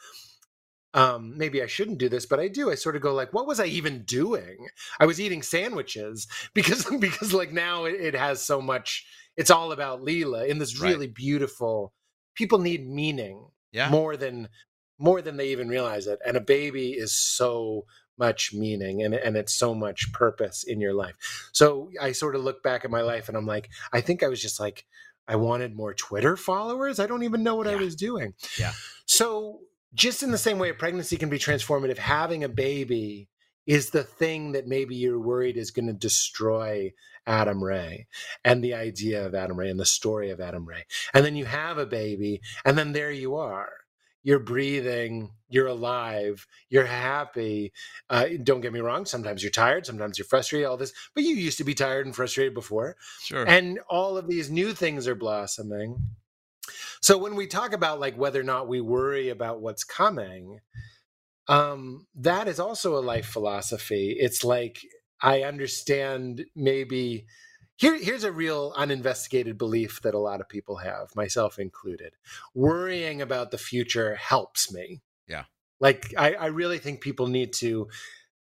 Um, 0.97 1.36
maybe 1.36 1.62
I 1.62 1.66
shouldn't 1.66 1.99
do 1.99 2.09
this, 2.09 2.24
but 2.26 2.40
I 2.40 2.49
do. 2.49 2.70
I 2.70 2.74
sort 2.74 2.97
of 2.97 3.03
go 3.03 3.12
like, 3.14 3.32
what 3.34 3.47
was 3.47 3.61
I 3.61 3.66
even 3.66 4.03
doing? 4.05 4.66
I 4.99 5.05
was 5.07 5.20
eating 5.20 5.42
sandwiches 5.42 6.26
because 6.55 6.84
because 6.99 7.32
like 7.34 7.53
now 7.53 7.84
it, 7.84 7.94
it 8.01 8.14
has 8.14 8.42
so 8.42 8.61
much. 8.61 9.07
It's 9.36 9.51
all 9.51 9.72
about 9.72 10.01
Leela 10.03 10.49
in 10.49 10.59
this 10.59 10.80
Right. 10.80 10.90
really 10.92 11.07
beautiful. 11.07 11.92
People 12.34 12.59
need 12.59 12.88
meaning 12.88 13.49
Yeah. 13.72 13.90
more 13.90 14.16
than 14.16 14.49
more 14.99 15.20
than 15.20 15.36
they 15.36 15.51
even 15.51 15.68
realize 15.68 16.07
it. 16.07 16.18
And 16.26 16.36
a 16.36 16.40
baby 16.40 16.92
is 16.92 17.12
so 17.12 17.84
much 18.18 18.55
meaning 18.55 19.03
and 19.03 19.14
and 19.14 19.36
it's 19.36 19.53
so 19.53 19.74
much 19.74 20.11
purpose 20.14 20.64
in 20.64 20.80
your 20.80 20.94
life. 20.94 21.16
So 21.53 21.90
I 22.01 22.12
sort 22.12 22.34
of 22.34 22.42
look 22.42 22.62
back 22.62 22.86
at 22.86 22.90
my 22.90 23.03
life 23.03 23.28
and 23.28 23.36
I'm 23.36 23.44
like, 23.44 23.68
I 23.92 24.01
think 24.01 24.22
I 24.22 24.28
was 24.28 24.40
just 24.40 24.59
like, 24.59 24.86
I 25.28 25.36
wanted 25.36 25.76
more 25.76 25.92
Twitter 25.92 26.38
followers. 26.38 26.99
I 26.99 27.07
don't 27.07 27.24
even 27.24 27.42
know 27.42 27.57
what 27.57 27.66
I 27.66 27.76
was 27.76 27.94
doing. 27.94 28.32
Yeah. 28.59 28.72
So 29.05 29.61
just 29.97 30.22
in 30.22 30.30
the 30.30 30.38
same 30.38 30.59
way 30.59 30.68
a 30.68 30.74
pregnancy 30.74 31.16
can 31.16 31.30
be 31.30 31.38
transformative, 31.38 31.99
having 31.99 32.44
a 32.44 32.49
baby 32.49 33.28
is 33.66 33.90
the 33.90 34.05
thing 34.05 34.53
that 34.53 34.68
maybe 34.68 34.94
you're 34.94 35.18
worried 35.18 35.57
is 35.57 35.72
going 35.72 35.88
to 35.88 35.92
destroy 35.92 36.92
Adam 37.26 37.62
Ray 37.62 38.07
and 38.44 38.62
the 38.62 38.74
idea 38.74 39.26
of 39.26 39.34
Adam 39.34 39.59
Ray 39.59 39.70
and 39.70 39.80
the 39.80 39.86
story 39.86 40.30
of 40.30 40.40
Adam 40.40 40.66
Ray. 40.66 40.84
And 41.12 41.24
then 41.24 41.34
you 41.34 41.47
have 41.47 41.78
a 41.78 41.86
baby, 41.86 42.40
and 42.64 42.78
then 42.78 42.92
there 42.92 43.11
you 43.11 43.34
are. 43.34 43.72
You're 44.22 44.38
breathing, 44.40 45.30
you're 45.49 45.68
alive, 45.68 46.47
you're 46.68 46.86
happy. 46.86 47.72
Uh, 48.11 48.26
don't 48.42 48.61
get 48.61 48.72
me 48.72 48.80
wrong, 48.80 49.05
sometimes 49.07 49.42
you're 49.42 49.51
tired, 49.53 49.86
sometimes 49.86 50.18
you're 50.18 50.26
frustrated, 50.26 50.66
all 50.66 50.76
this, 50.76 50.92
but 51.14 51.24
you 51.24 51.34
used 51.34 51.59
to 51.59 51.64
be 51.64 51.74
tired 51.74 52.07
and 52.07 52.14
frustrated 52.14 52.55
before. 52.55 52.97
Sure. 53.22 53.49
And 53.49 53.80
all 53.88 54.16
of 54.16 54.28
these 54.28 54.51
new 54.51 54.74
things 54.74 55.09
are 55.09 55.14
blossoming. 55.14 55.99
So 57.00 57.18
when 57.18 57.36
we 57.36 57.46
talk 57.46 57.72
about 57.72 58.00
like 58.00 58.16
whether 58.16 58.40
or 58.40 58.44
not 58.44 58.68
we 58.68 58.80
worry 58.80 59.28
about 59.28 59.60
what's 59.60 59.84
coming, 59.84 60.60
um, 61.48 62.06
that 62.16 62.48
is 62.48 62.58
also 62.58 62.96
a 62.96 63.00
life 63.00 63.26
philosophy. 63.26 64.16
It's 64.18 64.44
like 64.44 64.80
I 65.20 65.42
understand 65.42 66.44
maybe 66.54 67.26
here 67.76 67.96
here's 67.98 68.24
a 68.24 68.32
real 68.32 68.72
uninvestigated 68.76 69.58
belief 69.58 70.00
that 70.02 70.14
a 70.14 70.18
lot 70.18 70.40
of 70.40 70.48
people 70.48 70.76
have, 70.76 71.14
myself 71.14 71.58
included. 71.58 72.14
Worrying 72.54 73.20
about 73.20 73.50
the 73.50 73.58
future 73.58 74.16
helps 74.16 74.72
me. 74.72 75.02
Yeah. 75.28 75.44
Like 75.78 76.14
I, 76.16 76.34
I 76.34 76.46
really 76.46 76.78
think 76.78 77.00
people 77.00 77.26
need 77.26 77.52
to 77.54 77.88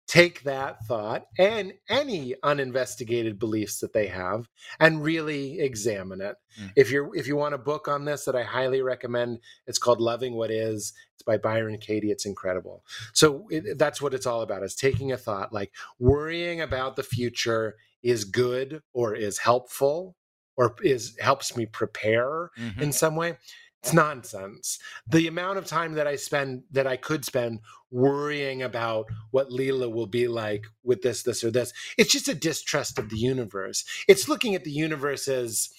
take 0.08 0.43
that 0.43 0.86
thought 0.86 1.26
and 1.39 1.74
any 1.89 2.36
uninvestigated 2.43 3.39
beliefs 3.39 3.80
that 3.80 3.93
they 3.93 4.08
have 4.08 4.47
and 4.80 5.03
really 5.03 5.60
examine 5.60 6.22
it. 6.22 6.36
Mm. 6.62 6.72
If 6.76 6.91
you're 6.91 7.16
if 7.16 7.28
you 7.28 7.36
want 7.36 7.56
a 7.56 7.60
book 7.60 7.88
on 7.88 8.06
this 8.06 8.26
that 8.26 8.36
I 8.36 8.43
highly 8.43 8.82
recommend, 8.82 9.39
it's 9.68 9.80
called 9.80 9.99
Loving 10.01 10.36
What 10.36 10.51
Is. 10.51 10.93
It's 11.16 11.24
by 11.24 11.38
Byron 11.38 11.78
Katie. 11.80 12.12
It's 12.12 12.26
incredible. 12.26 12.84
So 13.14 13.47
it, 13.49 13.78
that's 13.80 14.01
what 14.01 14.14
it's 14.14 14.28
all 14.28 14.41
about 14.41 14.64
is 14.64 14.76
taking 14.76 15.12
a 15.12 15.18
thought 15.18 15.51
like 15.51 15.72
worrying 15.99 16.62
about 16.62 16.95
the 16.95 17.03
future 17.03 17.76
is 18.03 18.26
good 18.26 18.82
or 18.93 19.16
is 19.16 19.39
helpful 19.39 20.16
or 20.58 20.76
is 20.84 21.18
helps 21.20 21.58
me 21.58 21.66
prepare 21.66 22.51
Mhm. 22.58 22.82
in 22.82 22.91
some 22.91 23.16
way. 23.16 23.38
It's 23.86 23.94
nonsense. 23.94 24.80
The 25.06 25.28
amount 25.28 25.60
of 25.60 25.68
time 25.68 25.94
that 25.94 26.08
I 26.08 26.16
spend 26.16 26.64
that 26.72 26.88
I 26.88 26.98
could 26.98 27.24
spend 27.24 27.60
worrying 27.92 28.64
about 28.64 29.06
what 29.30 29.52
Leela 29.52 29.92
will 29.94 30.08
be 30.08 30.28
like 30.28 30.66
with 30.84 31.04
this, 31.04 31.22
this, 31.22 31.44
or 31.44 31.52
this, 31.52 31.72
it's 31.96 32.12
just 32.12 32.28
a 32.28 32.34
distrust 32.34 32.98
of 32.98 33.12
the 33.12 33.18
universe. 33.18 33.86
It's 34.08 34.28
looking 34.28 34.56
at 34.56 34.64
the 34.64 34.72
universe 34.72 35.28
as 35.28 35.70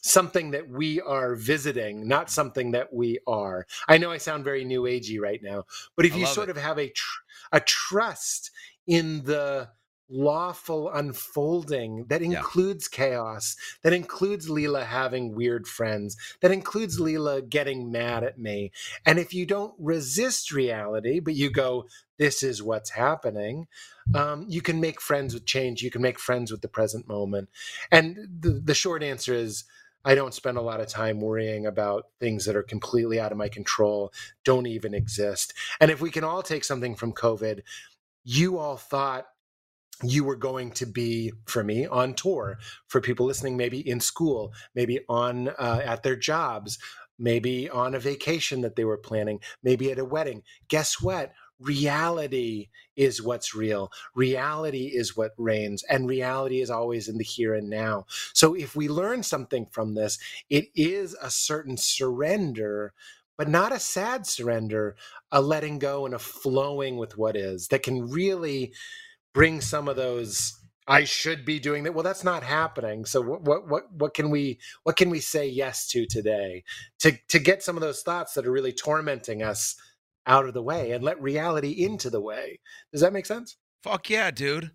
something 0.00 0.52
that 0.52 0.70
we 0.70 1.02
are 1.02 1.34
visiting, 1.34 2.08
not 2.08 2.30
something 2.30 2.70
that 2.70 2.94
we 2.94 3.18
are. 3.26 3.66
I 3.86 3.98
know 3.98 4.10
I 4.10 4.16
sound 4.16 4.42
very 4.42 4.64
new 4.64 4.84
agey 4.84 5.20
right 5.20 5.40
now, 5.42 5.64
but 5.96 6.06
if 6.06 6.16
you 6.16 6.24
sort 6.24 6.48
it. 6.48 6.56
of 6.56 6.62
have 6.62 6.78
a 6.78 6.88
tr- 6.88 7.20
a 7.52 7.60
trust 7.60 8.52
in 8.86 9.24
the 9.24 9.68
lawful 10.10 10.90
unfolding 10.90 12.04
that 12.08 12.20
Yeah. 12.20 12.38
includes 12.38 12.88
chaos, 12.88 13.56
that 13.82 13.92
includes 13.92 14.48
Leela 14.48 14.84
having 14.84 15.34
weird 15.34 15.66
friends, 15.66 16.16
that 16.40 16.50
includes 16.50 16.98
Leela 16.98 17.48
getting 17.48 17.90
mad 17.92 18.24
at 18.24 18.38
me. 18.38 18.72
And 19.06 19.18
if 19.18 19.32
you 19.32 19.46
don't 19.46 19.74
resist 19.78 20.50
reality, 20.52 21.20
but 21.20 21.34
you 21.34 21.50
go, 21.50 21.86
this 22.18 22.42
is 22.42 22.62
what's 22.62 22.90
happening, 22.90 23.66
um, 24.14 24.44
you 24.48 24.60
can 24.60 24.80
make 24.80 25.00
friends 25.00 25.32
with 25.32 25.46
change. 25.46 25.82
You 25.82 25.90
can 25.90 26.02
make 26.02 26.18
friends 26.18 26.50
with 26.50 26.60
the 26.60 26.68
present 26.68 27.06
moment. 27.08 27.48
And 27.90 28.16
the, 28.40 28.50
the 28.50 28.74
short 28.74 29.02
answer 29.02 29.32
is, 29.32 29.64
I 30.04 30.14
don't 30.14 30.34
spend 30.34 30.56
a 30.56 30.62
lot 30.62 30.80
of 30.80 30.88
time 30.88 31.20
worrying 31.20 31.66
about 31.66 32.06
things 32.18 32.46
that 32.46 32.56
are 32.56 32.62
completely 32.62 33.20
out 33.20 33.32
of 33.32 33.38
my 33.38 33.48
control, 33.48 34.12
don't 34.44 34.66
even 34.66 34.94
exist. 34.94 35.52
And 35.78 35.90
if 35.90 36.00
we 36.00 36.10
can 36.10 36.24
all 36.24 36.42
take 36.42 36.64
something 36.64 36.96
from 36.96 37.12
COVID, 37.12 37.60
you 38.24 38.58
all 38.58 38.76
thought 38.76 39.26
you 40.02 40.24
were 40.24 40.36
going 40.36 40.70
to 40.70 40.86
be 40.86 41.32
for 41.46 41.62
me 41.62 41.86
on 41.86 42.14
tour 42.14 42.58
for 42.86 43.00
people 43.00 43.26
listening 43.26 43.56
maybe 43.56 43.86
in 43.88 44.00
school 44.00 44.52
maybe 44.74 45.00
on 45.08 45.48
uh, 45.48 45.80
at 45.84 46.02
their 46.02 46.16
jobs 46.16 46.78
maybe 47.20 47.68
on 47.68 47.94
a 47.94 48.00
vacation 48.00 48.62
that 48.62 48.74
they 48.74 48.84
were 48.84 48.96
planning 48.96 49.38
maybe 49.62 49.92
at 49.92 49.98
a 49.98 50.04
wedding. 50.04 50.42
Guess 50.68 51.00
what? 51.00 51.32
Reality 51.60 52.68
is 52.96 53.22
what's 53.22 53.54
real. 53.54 53.92
Reality 54.14 54.86
is 54.86 55.14
what 55.16 55.32
reigns 55.36 55.84
and 55.84 56.08
reality 56.08 56.62
is 56.62 56.70
always 56.70 57.06
in 57.06 57.18
the 57.18 57.24
here 57.24 57.54
and 57.54 57.68
now. 57.68 58.06
So 58.32 58.54
if 58.54 58.74
we 58.74 58.88
learn 58.88 59.22
something 59.22 59.66
from 59.70 59.94
this 59.94 60.18
it 60.48 60.68
is 60.74 61.14
a 61.22 61.30
certain 61.30 61.76
surrender 61.76 62.94
but 63.36 63.48
not 63.48 63.72
a 63.72 63.78
sad 63.78 64.26
surrender 64.26 64.96
a 65.30 65.40
letting 65.40 65.78
go 65.78 66.06
and 66.06 66.14
a 66.14 66.18
flowing 66.18 66.96
with 66.96 67.16
what 67.16 67.36
is 67.36 67.68
that 67.68 67.82
can 67.82 68.10
really 68.10 68.72
bring 69.32 69.60
some 69.60 69.88
of 69.88 69.96
those 69.96 70.56
I 70.88 71.04
should 71.04 71.44
be 71.44 71.60
doing 71.60 71.84
that. 71.84 71.94
Well, 71.94 72.02
that's 72.02 72.24
not 72.24 72.42
happening. 72.42 73.04
So 73.04 73.20
what 73.20 73.42
what 73.42 73.68
what 73.68 73.92
what 73.92 74.14
can 74.14 74.28
we 74.30 74.58
what 74.82 74.96
can 74.96 75.08
we 75.08 75.20
say 75.20 75.46
yes 75.48 75.86
to 75.88 76.04
today 76.04 76.64
to 76.98 77.16
to 77.28 77.38
get 77.38 77.62
some 77.62 77.76
of 77.76 77.80
those 77.80 78.02
thoughts 78.02 78.34
that 78.34 78.44
are 78.46 78.50
really 78.50 78.72
tormenting 78.72 79.42
us 79.42 79.76
out 80.26 80.46
of 80.46 80.54
the 80.54 80.62
way 80.62 80.90
and 80.92 81.04
let 81.04 81.20
reality 81.22 81.70
into 81.70 82.10
the 82.10 82.20
way. 82.20 82.58
Does 82.92 83.02
that 83.02 83.12
make 83.12 83.26
sense? 83.26 83.56
Fuck 83.82 84.10
yeah, 84.10 84.30
dude. 84.30 84.72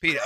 Pete, 0.00 0.18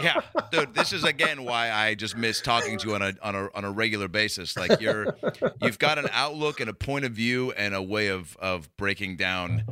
yeah, 0.00 0.20
dude. 0.52 0.72
This 0.72 0.92
is 0.92 1.04
again 1.04 1.44
why 1.44 1.70
I 1.72 1.94
just 1.94 2.16
miss 2.16 2.40
talking 2.40 2.78
to 2.78 2.88
you 2.88 2.94
on 2.94 3.02
a 3.02 3.14
on 3.22 3.34
a 3.34 3.48
on 3.54 3.64
a 3.64 3.70
regular 3.70 4.08
basis. 4.08 4.56
Like 4.56 4.80
you're, 4.80 5.16
you've 5.60 5.80
got 5.80 5.98
an 5.98 6.08
outlook 6.12 6.60
and 6.60 6.70
a 6.70 6.74
point 6.74 7.04
of 7.04 7.12
view 7.12 7.50
and 7.52 7.74
a 7.74 7.82
way 7.82 8.06
of 8.06 8.36
of 8.36 8.74
breaking 8.76 9.16
down, 9.16 9.64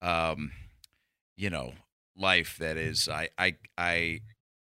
um, 0.00 0.52
you 1.36 1.50
know, 1.50 1.72
life 2.16 2.56
that 2.58 2.76
is. 2.76 3.08
I 3.08 3.28
I 3.38 3.56
I, 3.76 4.20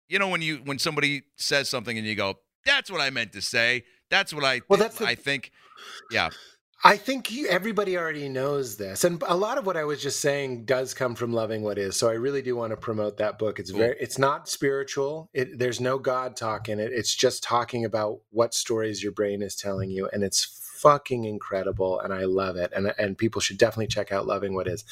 you 0.08 0.20
know 0.20 0.28
when 0.30 0.42
you 0.42 0.58
when 0.64 0.80
somebody 0.80 1.24
says 1.38 1.70
something 1.70 1.98
and 1.98 2.06
you 2.06 2.16
go, 2.16 2.36
"That's 2.66 2.92
what 2.92 3.02
I 3.02 3.10
meant 3.10 3.34
to 3.34 3.42
say. 3.42 3.84
That's 4.10 4.34
what 4.34 4.44
I 4.44 4.62
Well, 4.68 4.80
that's 4.80 4.98
the- 4.98 5.06
I 5.08 5.16
think." 5.16 5.52
Yeah. 6.12 6.30
I 6.84 6.98
think 6.98 7.32
you, 7.32 7.48
everybody 7.48 7.96
already 7.96 8.28
knows 8.28 8.76
this, 8.78 9.04
and 9.04 9.22
a 9.28 9.36
lot 9.36 9.60
of 9.60 9.68
what 9.68 9.78
I 9.78 9.84
was 9.84 10.02
just 10.02 10.20
saying 10.20 10.66
does 10.66 10.96
come 10.96 11.14
from 11.14 11.32
loving 11.32 11.62
what 11.62 11.78
is. 11.78 11.96
So 11.96 12.10
I 12.10 12.14
really 12.14 12.42
do 12.42 12.56
want 12.56 12.72
to 12.72 12.78
promote 12.78 13.18
that 13.18 13.38
book. 13.38 13.60
It's 13.60 13.70
very, 13.70 13.96
it's 14.00 14.18
not 14.18 14.50
spiritual. 14.50 15.30
It, 15.32 15.60
there's 15.60 15.80
no 15.80 16.00
God 16.00 16.36
talk 16.36 16.70
in 16.70 16.80
it. 16.80 16.92
It's 16.92 17.14
just 17.16 17.44
talking 17.44 17.86
about 17.86 18.22
what 18.32 18.56
stories 18.56 19.04
your 19.04 19.12
brain 19.12 19.44
is 19.44 19.56
telling 19.56 19.92
you, 19.92 20.10
and 20.12 20.24
it's 20.24 20.60
fucking 20.82 21.26
incredible. 21.26 22.00
And 22.00 22.14
I 22.14 22.24
love 22.24 22.58
it. 22.58 22.72
And 22.76 22.94
and 22.98 23.18
people 23.18 23.42
should 23.42 23.58
definitely 23.58 23.88
check 23.88 24.12
out 24.12 24.28
loving 24.28 24.54
what 24.54 24.68
is. 24.68 24.84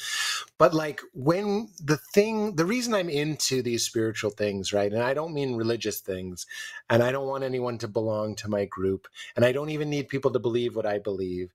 But 0.58 0.72
like 0.72 1.00
when 1.12 1.68
the 1.82 1.96
thing, 1.96 2.56
the 2.56 2.64
reason 2.64 2.94
I'm 2.94 3.08
into 3.10 3.62
these 3.62 3.84
spiritual 3.84 4.30
things, 4.30 4.72
right? 4.72 4.92
And 4.92 5.02
I 5.02 5.14
don't 5.14 5.34
mean 5.34 5.56
religious 5.56 6.00
things, 6.00 6.46
and 6.88 7.02
I 7.02 7.12
don't 7.12 7.28
want 7.28 7.44
anyone 7.44 7.78
to 7.78 7.88
belong 7.88 8.36
to 8.36 8.48
my 8.48 8.64
group, 8.64 9.08
and 9.36 9.44
I 9.44 9.52
don't 9.52 9.70
even 9.70 9.90
need 9.90 10.08
people 10.08 10.30
to 10.32 10.38
believe 10.38 10.76
what 10.76 10.86
I 10.86 10.98
believe. 10.98 11.52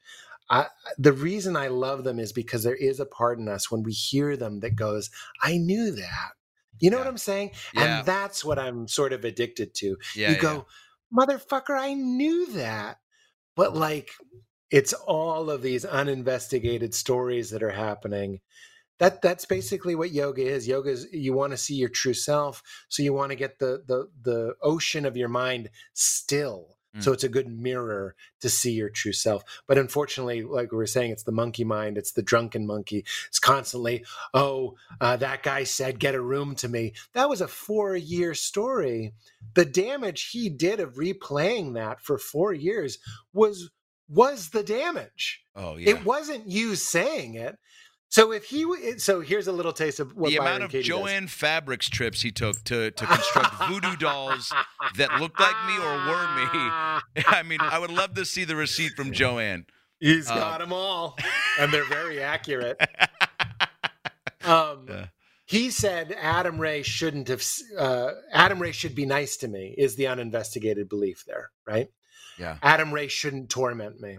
I, 0.49 0.67
the 0.97 1.13
reason 1.13 1.55
I 1.55 1.69
love 1.69 2.03
them 2.03 2.19
is 2.19 2.31
because 2.31 2.63
there 2.63 2.75
is 2.75 2.99
a 2.99 3.05
part 3.05 3.39
in 3.39 3.47
us 3.47 3.71
when 3.71 3.81
we 3.81 3.93
hear 3.93 4.37
them 4.37 4.59
that 4.59 4.75
goes, 4.75 5.09
I 5.41 5.57
knew 5.57 5.91
that. 5.91 6.31
You 6.79 6.91
know 6.91 6.97
what 6.97 7.07
I'm 7.07 7.17
saying? 7.17 7.51
Yeah. 7.73 7.99
And 7.99 8.05
that's 8.05 8.43
what 8.45 8.59
I'm 8.59 8.87
sort 8.87 9.13
of 9.13 9.23
addicted 9.25 9.73
to. 9.75 9.97
Yeah. 10.15 10.29
you 10.29 10.35
yeah. 10.35 10.41
go, 10.41 10.65
motherfucker, 11.11 11.77
I 11.79 11.93
knew 11.93 12.51
that. 12.53 12.99
But 13.55 13.75
like, 13.75 14.11
it's 14.71 14.93
all 14.93 15.49
of 15.49 15.61
these 15.61 15.85
uninvestigated 15.85 16.93
stories 16.93 17.49
that 17.51 17.63
are 17.63 17.71
happening. 17.71 18.41
That 18.99 19.21
that's 19.21 19.45
basically 19.45 19.95
what 19.95 20.11
yoga 20.11 20.43
is. 20.43 20.67
Yoga 20.67 20.91
is 20.91 21.07
you 21.11 21.33
want 21.33 21.51
to 21.51 21.57
see 21.57 21.75
your 21.75 21.89
true 21.89 22.13
self, 22.13 22.63
so 22.89 23.03
you 23.03 23.13
want 23.13 23.31
to 23.31 23.35
get 23.35 23.59
the 23.59 23.83
the 23.87 24.07
the 24.21 24.55
ocean 24.61 25.05
of 25.05 25.17
your 25.17 25.29
mind 25.29 25.69
still. 25.93 26.74
So 27.01 27.11
it's 27.11 27.23
a 27.23 27.29
good 27.29 27.47
mirror 27.47 28.15
to 28.41 28.49
see 28.49 28.71
your 28.71 28.89
true 28.89 29.13
self. 29.13 29.43
But 29.67 29.77
unfortunately, 29.77 30.43
like 30.43 30.71
we 30.71 30.77
were 30.77 30.87
saying, 30.87 31.11
it's 31.11 31.23
the 31.23 31.31
monkey 31.31 31.63
mind. 31.63 31.97
It's 31.97 32.11
the 32.11 32.21
drunken 32.21 32.65
monkey. 32.65 33.05
It's 33.27 33.39
constantly, 33.39 34.05
oh, 34.33 34.75
uh, 35.01 35.17
that 35.17 35.43
guy 35.43 35.63
said, 35.63 35.99
get 35.99 36.15
a 36.15 36.21
room 36.21 36.55
to 36.55 36.67
me. 36.67 36.93
That 37.13 37.29
was 37.29 37.41
a 37.41 37.47
four 37.47 37.95
year 37.95 38.33
story. 38.33 39.13
The 39.53 39.65
damage 39.65 40.29
he 40.29 40.49
did 40.49 40.79
of 40.79 40.95
replaying 40.95 41.73
that 41.75 42.01
for 42.01 42.17
four 42.17 42.53
years 42.53 42.99
was 43.33 43.69
was 44.07 44.49
the 44.49 44.63
damage. 44.63 45.43
Oh 45.55 45.77
yeah. 45.77 45.91
It 45.91 46.05
wasn't 46.05 46.47
you 46.47 46.75
saying 46.75 47.35
it. 47.35 47.57
So 48.09 48.31
if 48.31 48.45
he, 48.45 48.97
so 48.97 49.19
here's 49.19 49.47
a 49.47 49.51
little 49.51 49.73
taste 49.73 49.99
of 49.99 50.15
what 50.15 50.29
the 50.29 50.37
Byron 50.37 50.47
amount 50.51 50.63
of 50.63 50.71
Katie 50.71 50.87
does. 50.87 50.97
Jo-Ann 50.99 51.27
Fabrics 51.27 51.89
trips 51.89 52.21
he 52.21 52.31
took 52.31 52.63
to 52.65 52.91
to 52.91 53.05
construct 53.05 53.55
voodoo 53.67 53.95
dolls 53.97 54.53
that 54.95 55.19
looked 55.19 55.39
like 55.39 55.55
me 55.67 55.75
or 55.77 55.93
were 56.07 56.35
me. 56.35 57.23
I 57.27 57.43
mean, 57.45 57.59
I 57.61 57.77
would 57.79 57.91
love 57.91 58.13
to 58.13 58.25
see 58.25 58.45
the 58.45 58.55
receipt 58.55 58.93
from 58.93 59.11
Joanne. 59.11 59.65
He's 59.99 60.29
Uh, 60.29 60.35
got 60.35 60.59
them 60.59 60.71
all, 60.71 61.17
and 61.59 61.73
they're 61.73 61.85
very 61.85 62.21
accurate. 62.21 62.79
Um, 64.43 64.85
Yeah. 64.87 65.07
He 65.47 65.69
said 65.71 66.11
Adam 66.19 66.59
Ray 66.59 66.83
shouldn't 66.83 67.27
have. 67.27 67.43
Uh, 67.77 68.11
Adam 68.31 68.59
Ray 68.59 68.71
should 68.71 68.95
be 68.95 69.05
nice 69.05 69.37
to 69.37 69.47
me. 69.47 69.73
Is 69.77 69.95
the 69.95 70.07
uninvestigated 70.07 70.89
belief 70.89 71.23
there, 71.27 71.51
right? 71.67 71.89
Yeah. 72.39 72.57
Adam 72.63 72.91
Ray 72.93 73.07
shouldn't 73.07 73.49
torment 73.49 73.99
me. 74.01 74.17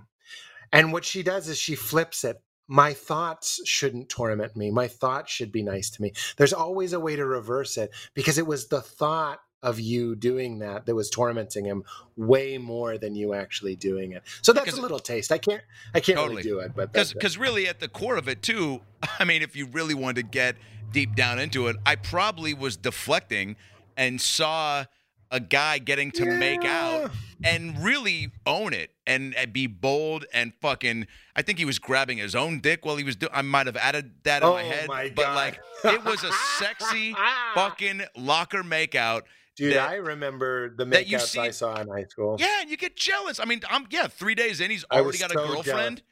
And 0.72 0.93
what 0.93 1.05
she 1.05 1.22
does 1.22 1.49
is 1.49 1.59
she 1.59 1.74
flips 1.74 2.24
it. 2.24 2.41
My 2.69 2.93
thoughts 2.93 3.61
shouldn't 3.64 4.09
torment 4.09 4.57
me. 4.57 4.71
My 4.71 4.89
thoughts 4.89 5.31
should 5.33 5.53
be 5.53 5.62
nice 5.62 5.91
to 5.91 6.03
me. 6.03 6.12
There's 6.37 6.53
always 6.53 6.93
a 6.93 7.01
way 7.01 7.17
to 7.17 7.25
reverse 7.25 7.77
it 7.77 7.91
because 8.14 8.39
it 8.39 8.47
was 8.47 8.69
the 8.69 8.81
thought 8.81 9.41
of 9.62 9.81
you 9.81 10.14
doing 10.14 10.59
that 10.61 10.87
that 10.87 10.95
was 10.95 11.11
tormenting 11.11 11.64
him 11.64 11.83
way 12.17 12.59
more 12.59 12.99
than 12.99 13.14
you 13.14 13.35
actually 13.35 13.75
doing 13.75 14.12
it. 14.12 14.23
So 14.43 14.53
that's 14.53 14.64
Because- 14.67 14.79
a 14.79 14.83
little 14.83 14.99
taste. 14.99 15.33
I 15.33 15.39
can't 15.39 15.62
I 15.95 16.01
can't 16.01 16.19
Totally. 16.19 16.37
really 16.37 16.49
do 16.49 16.59
it, 16.61 16.73
but 16.75 16.93
Because 16.93 17.12
because 17.12 17.39
really 17.39 17.67
at 17.67 17.81
the 17.81 17.89
core 17.89 18.17
of 18.17 18.29
it 18.29 18.43
too, 18.43 18.83
I 19.19 19.25
mean, 19.25 19.43
if 19.43 19.57
you 19.57 19.67
really 19.67 19.95
wanted 19.95 20.17
to 20.17 20.23
get 20.25 20.57
deep 20.93 21.14
down 21.17 21.39
into 21.39 21.67
it, 21.69 21.77
I 21.87 21.97
probably 21.97 22.53
was 22.55 22.77
deflecting 22.77 23.57
and 23.97 24.21
saw 24.21 24.85
a 25.31 25.41
guy 25.41 25.79
getting 25.79 26.11
to 26.12 26.24
make 26.24 26.64
out 26.64 27.11
and 27.45 27.83
really 27.85 28.31
own 28.47 28.72
it 28.72 28.91
and, 29.07 29.35
and 29.35 29.53
be 29.53 29.66
bold 29.66 30.24
and 30.33 30.53
fucking. 30.61 31.07
I 31.35 31.43
think 31.43 31.59
he 31.59 31.64
was 31.64 31.79
grabbing 31.79 32.18
his 32.18 32.35
own 32.35 32.61
dick 32.61 32.85
while 32.85 32.97
he 32.97 33.05
was 33.05 33.16
doing. 33.16 33.33
I 33.35 33.43
might 33.43 33.66
have 33.66 33.77
added 33.77 34.12
that 34.24 34.43
in 34.43 34.49
Oh 34.49 34.53
my 34.55 34.62
head, 34.62 34.89
my 34.89 35.12
but 35.14 35.35
like 35.35 35.61
it 35.85 36.05
was 36.05 36.22
a 36.24 36.33
sexy 36.59 37.14
fucking 37.55 38.03
locker 38.16 38.62
makeout. 38.62 39.22
Dude, 39.57 39.74
that- 39.74 39.89
I 39.89 39.95
remember 39.97 40.74
the 40.77 40.85
that 40.85 41.07
makeouts 41.07 41.39
I 41.39 41.51
saw 41.51 41.81
in 41.81 41.89
high 41.89 42.05
school. 42.05 42.37
Yeah, 42.39 42.61
and 42.61 42.70
you 42.70 42.77
get 42.77 42.97
jealous. 42.97 43.41
I 43.41 43.45
mean, 43.47 43.61
I'm 43.70 43.87
yeah. 43.91 44.07
Three 44.07 44.35
days 44.35 44.61
in, 44.61 44.70
he's 44.70 44.85
already 44.93 45.18
got 45.18 45.31
a 45.31 45.35
so 45.35 45.47
jealous. 45.47 45.66
girlfriend. 45.66 46.03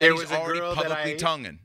There 0.00 0.10
and 0.10 0.18
he's 0.20 0.28
was 0.30 0.36
a 0.36 0.40
already 0.40 0.60
girl 0.60 0.74
that 0.76 0.84
publicly 0.86 1.14
I- 1.14 1.16
tonguing. 1.16 1.58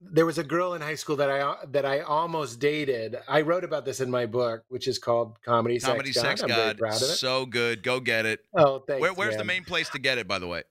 There 0.00 0.24
was 0.24 0.38
a 0.38 0.44
girl 0.44 0.72
in 0.74 0.80
high 0.80 0.94
school 0.94 1.16
that 1.16 1.30
I 1.30 1.56
that 1.68 1.84
I 1.84 2.00
almost 2.00 2.58
dated. 2.58 3.16
I 3.28 3.42
wrote 3.42 3.64
about 3.64 3.84
this 3.84 4.00
in 4.00 4.10
my 4.10 4.24
book, 4.26 4.64
which 4.68 4.88
is 4.88 4.98
called 4.98 5.36
Comedy, 5.44 5.78
Comedy 5.78 6.12
Sex 6.12 6.22
God. 6.22 6.28
Sex 6.30 6.42
I'm 6.42 6.48
very 6.48 6.74
proud 6.74 6.96
of 6.96 7.02
it. 7.02 7.16
so 7.16 7.44
good. 7.46 7.82
Go 7.82 8.00
get 8.00 8.24
it. 8.24 8.40
oh, 8.54 8.78
thanks. 8.86 9.00
Where, 9.02 9.12
where's 9.12 9.36
the 9.36 9.44
main 9.44 9.64
place 9.64 9.90
to 9.90 9.98
get 9.98 10.16
it, 10.18 10.26
by 10.26 10.38
the 10.38 10.46
way? 10.46 10.62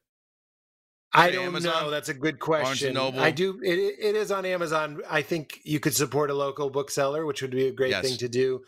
I 1.14 1.32
don't 1.32 1.46
Amazon? 1.48 1.84
know. 1.86 1.90
That's 1.92 2.10
a 2.10 2.14
good 2.14 2.40
question. 2.40 2.94
Noble? 2.94 3.20
I 3.20 3.32
do. 3.32 3.60
It, 3.64 3.78
it 4.00 4.16
is 4.16 4.32
on 4.32 4.46
Amazon. 4.46 5.02
I 5.10 5.22
think 5.24 5.60
you 5.64 5.80
could 5.80 5.96
support 5.96 6.30
a 6.30 6.36
local 6.36 6.70
bookseller, 6.70 7.26
which 7.26 7.42
would 7.42 7.52
be 7.52 7.68
a 7.68 7.72
great 7.72 7.90
Yes. 7.92 8.08
thing 8.08 8.18
to 8.18 8.30
do. 8.30 8.62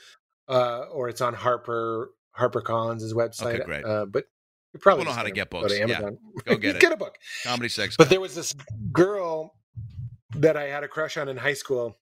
Uh, 0.47 0.85
or 0.91 1.07
it's 1.09 1.21
on 1.21 1.33
Harper 1.35 2.11
HarperCollins' 2.37 3.13
website. 3.13 3.55
Okay, 3.55 3.63
great. 3.63 3.85
Uh, 3.85 4.05
but 4.05 4.25
you 4.73 4.79
probably 4.79 5.05
know 5.05 5.11
how 5.11 5.23
to 5.23 5.31
get 5.31 5.49
Go 5.51 5.61
books. 5.61 5.73
to 5.73 5.77
Yeah. 5.79 5.83
Amazon. 5.85 6.17
Go 6.45 6.57
get 6.57 6.75
it. 6.77 6.81
get 6.81 6.91
a 6.91 6.97
book. 6.97 7.17
Comedy 7.43 7.69
Sex 7.69 7.95
But 7.97 8.05
God. 8.05 8.09
there 8.11 8.21
was 8.21 8.33
this 8.35 8.55
girl 8.91 9.53
that 10.35 10.57
I 10.57 10.67
had 10.67 10.83
a 10.83 10.87
crush 10.87 11.17
on 11.17 11.29
in 11.29 11.37
high 11.37 11.53
school, 11.53 11.99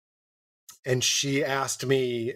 and 0.86 1.03
she 1.03 1.43
asked 1.43 1.86
me. 1.86 2.34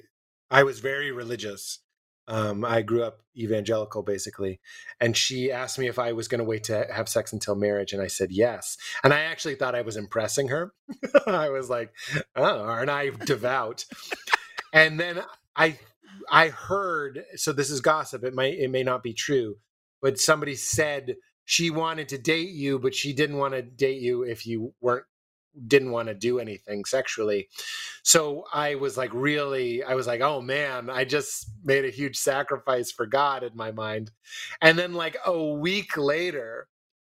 I 0.52 0.62
was 0.64 0.82
very 0.82 1.12
religious. 1.12 1.80
Um, 2.28 2.64
I 2.64 2.84
grew 2.84 3.04
up 3.04 3.22
evangelical, 3.36 4.02
basically, 4.02 4.60
and 5.02 5.18
she 5.18 5.52
asked 5.52 5.78
me 5.78 5.88
if 5.88 6.00
I 6.00 6.14
was 6.14 6.28
going 6.28 6.40
to 6.40 6.46
wait 6.46 6.64
to 6.66 6.88
have 6.94 7.10
sex 7.10 7.34
until 7.34 7.56
marriage, 7.56 7.92
and 7.92 8.02
I 8.02 8.08
said 8.08 8.32
yes. 8.32 8.78
And 9.04 9.14
I 9.14 9.22
actually 9.22 9.56
thought 9.56 9.76
I 9.76 9.82
was 9.82 9.98
impressing 9.98 10.48
her. 10.48 10.74
I 11.28 11.50
was 11.50 11.70
like, 11.70 11.94
"Oh, 12.36 12.62
aren't 12.62 12.90
I 12.90 13.10
devout?" 13.10 13.86
and 14.74 15.00
then 15.00 15.22
I, 15.56 15.80
I 16.32 16.50
heard. 16.50 17.24
So 17.36 17.52
this 17.52 17.70
is 17.70 17.82
gossip. 17.82 18.24
It 18.24 18.34
may 18.34 18.52
it 18.52 18.70
may 18.70 18.84
not 18.84 19.04
be 19.04 19.14
true, 19.14 19.58
but 20.02 20.20
somebody 20.20 20.56
said 20.56 21.16
she 21.46 21.70
wanted 21.70 22.08
to 22.10 22.18
date 22.18 22.52
you, 22.52 22.80
but 22.80 22.96
she 22.96 23.12
didn't 23.12 23.38
want 23.38 23.54
to 23.54 23.62
date 23.62 24.02
you 24.02 24.24
if 24.24 24.46
you 24.46 24.74
weren't 24.80 25.06
didn't 25.68 25.92
want 25.92 26.08
to 26.08 26.14
do 26.14 26.40
anything 26.40 26.86
sexually. 26.86 27.50
So 28.04 28.46
I 28.54 28.76
was 28.76 28.98
like 28.98 29.12
really 29.14 29.84
I 29.84 29.96
was 29.96 30.08
like, 30.08 30.22
"Oh 30.22 30.42
man, 30.42 30.90
I 30.90 31.06
just 31.06 31.50
made 31.64 31.86
a 31.86 31.90
huge 31.90 32.18
sacrifice 32.18 32.92
for 32.92 33.06
God 33.06 33.44
in 33.44 33.56
my 33.56 33.72
mind." 33.72 34.12
And 34.62 34.78
then 34.78 34.94
like 34.94 35.18
a 35.26 35.44
week 35.44 35.98
later, 35.98 36.68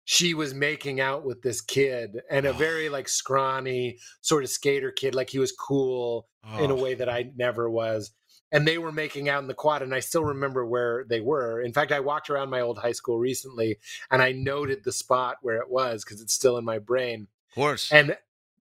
she 0.05 0.35
was 0.35 0.53
making 0.55 1.01
out 1.01 1.25
with 1.25 1.43
this 1.43 1.61
kid 1.61 2.21
and 2.31 2.47
a 2.47 2.53
very 2.53 2.89
oh. 2.89 2.93
like 2.93 3.09
scrawny 3.09 3.99
sort 4.21 4.45
of 4.45 4.51
skater 4.51 4.91
kid 4.91 5.15
like 5.15 5.31
he 5.31 5.39
was 5.39 5.53
cool 5.53 6.29
in 6.59 6.71
a 6.71 6.75
Oh. 6.75 6.83
way 6.83 6.95
that 6.95 7.09
I 7.09 7.31
never 7.37 7.71
was. 7.71 8.13
And 8.53 8.69
they 8.69 8.79
were 8.79 8.93
making 8.93 9.29
out 9.29 9.43
in 9.43 9.49
the 9.49 9.55
quad, 9.55 9.83
and 9.83 9.93
I 9.95 9.99
still 10.01 10.25
remember 10.25 10.65
where 10.65 11.05
they 11.09 11.21
were. 11.21 11.61
In 11.61 11.73
fact, 11.73 11.91
I 11.91 11.99
walked 12.01 12.31
around 12.31 12.51
my 12.51 12.61
old 12.61 12.79
high 12.79 12.93
school 12.93 13.19
recently 13.19 13.79
and 14.11 14.23
I 14.23 14.31
noted 14.33 14.85
the 14.85 14.93
spot 14.93 15.39
where 15.43 15.57
it 15.57 15.69
was 15.71 16.05
because 16.05 16.21
it's 16.21 16.35
still 16.35 16.57
in 16.57 16.65
my 16.65 16.79
brain. 16.79 17.27
Of 17.55 17.63
course. 17.63 17.93
And 17.93 18.17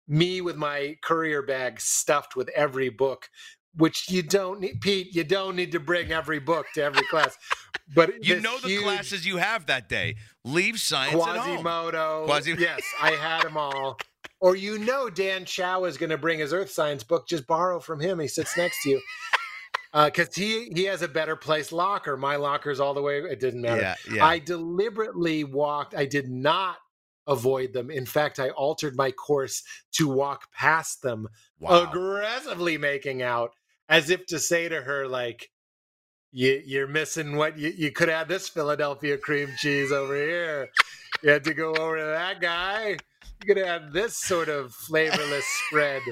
me 0.08 0.40
with 0.40 0.56
my 0.56 0.96
courier 1.02 1.42
bag 1.42 1.80
stuffed 1.80 2.34
with 2.34 2.48
every 2.50 2.88
book, 2.88 3.30
which 3.76 4.10
you 4.10 4.22
don't 4.22 4.60
need, 4.60 4.80
Pete, 4.80 5.14
you 5.14 5.22
don't 5.22 5.54
need 5.54 5.72
to 5.72 5.80
bring 5.80 6.10
every 6.10 6.40
book 6.40 6.66
to 6.74 6.82
every 6.82 7.06
class. 7.06 7.38
But 7.94 8.24
you 8.24 8.40
know 8.40 8.58
the 8.58 8.78
classes 8.78 9.24
you 9.24 9.36
have 9.36 9.66
that 9.66 9.88
day. 9.88 10.16
Leave 10.44 10.80
science 10.80 11.14
at 11.14 11.36
home. 11.38 11.62
Quasimodo. 11.62 12.26
Yes, 12.58 12.82
I 13.00 13.10
had 13.20 13.42
them 13.42 13.56
all. 13.56 13.98
Or 14.40 14.56
you 14.56 14.78
know 14.78 15.08
Dan 15.08 15.44
Chow 15.44 15.84
is 15.84 15.96
going 15.96 16.10
to 16.10 16.18
bring 16.18 16.40
his 16.40 16.52
earth 16.52 16.70
science 16.70 17.04
book. 17.04 17.28
Just 17.28 17.46
borrow 17.46 17.78
from 17.78 18.00
him. 18.00 18.18
He 18.18 18.26
sits 18.28 18.56
next 18.56 18.82
to 18.82 18.90
you. 18.90 19.00
Uh, 19.94 20.06
because 20.06 20.34
he, 20.34 20.70
he 20.74 20.84
has 20.84 21.02
a 21.02 21.08
better 21.08 21.36
place 21.36 21.70
locker. 21.70 22.16
My 22.16 22.36
locker's 22.36 22.80
all 22.80 22.94
the 22.94 23.02
way. 23.02 23.18
It 23.18 23.40
didn't 23.40 23.60
matter. 23.60 23.82
Yeah, 23.82 23.94
yeah. 24.10 24.24
I 24.24 24.38
deliberately 24.38 25.44
walked. 25.44 25.94
I 25.94 26.06
did 26.06 26.30
not 26.30 26.78
avoid 27.26 27.72
them. 27.72 27.90
In 27.90 28.06
fact, 28.06 28.38
I 28.38 28.50
altered 28.50 28.96
my 28.96 29.10
course 29.10 29.62
to 29.92 30.08
walk 30.08 30.50
past 30.52 31.02
them, 31.02 31.28
wow. 31.60 31.84
aggressively 31.84 32.78
making 32.78 33.22
out, 33.22 33.52
as 33.88 34.10
if 34.10 34.26
to 34.26 34.38
say 34.38 34.68
to 34.68 34.82
her, 34.82 35.06
like, 35.06 35.50
you, 36.32 36.62
you're 36.64 36.88
missing 36.88 37.36
what 37.36 37.58
you, 37.58 37.72
you 37.76 37.92
could 37.92 38.08
have 38.08 38.26
this 38.26 38.48
Philadelphia 38.48 39.18
cream 39.18 39.50
cheese 39.58 39.92
over 39.92 40.14
here. 40.16 40.68
You 41.22 41.30
had 41.30 41.44
to 41.44 41.54
go 41.54 41.74
over 41.74 41.98
to 41.98 42.04
that 42.04 42.40
guy. 42.40 42.96
You 43.44 43.54
could 43.54 43.58
have 43.58 43.92
this 43.92 44.16
sort 44.16 44.48
of 44.48 44.72
flavorless 44.72 45.44
spread. 45.66 46.02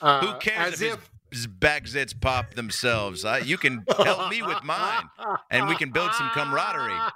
Uh, 0.00 0.20
Who 0.20 0.38
cares 0.38 0.74
As 0.74 0.82
if, 0.82 1.10
if 1.32 1.48
Bagzits 1.58 2.18
pop 2.18 2.54
themselves. 2.54 3.24
I, 3.24 3.38
you 3.38 3.58
can 3.58 3.84
help 3.98 4.30
me 4.30 4.42
with 4.42 4.62
mine, 4.64 5.04
and 5.50 5.68
we 5.68 5.74
can 5.74 5.90
build 5.90 6.14
some 6.14 6.30
camaraderie. 6.30 7.10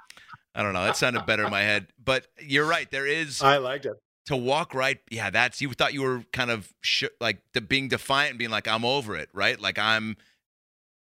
I 0.55 0.63
don't 0.63 0.73
know. 0.73 0.83
That 0.83 0.97
sounded 0.97 1.25
better 1.25 1.43
in 1.43 1.51
my 1.51 1.61
head, 1.61 1.87
but 2.03 2.27
you're 2.39 2.65
right. 2.65 2.89
There 2.89 3.05
is 3.05 3.41
I 3.43 3.57
liked 3.57 3.85
it. 3.85 3.93
to 4.27 4.37
walk 4.37 4.73
right. 4.73 4.99
Yeah, 5.11 5.29
that's 5.29 5.59
you 5.61 5.71
thought 5.73 5.93
you 5.93 6.01
were 6.01 6.23
kind 6.31 6.49
of 6.49 6.71
sh- 6.81 7.03
like 7.19 7.39
the, 7.53 7.61
being 7.61 7.89
defiant 7.89 8.31
and 8.31 8.39
being 8.39 8.51
like, 8.51 8.67
I'm 8.67 8.85
over 8.85 9.15
it, 9.17 9.29
right? 9.33 9.59
Like 9.59 9.77
I'm. 9.77 10.15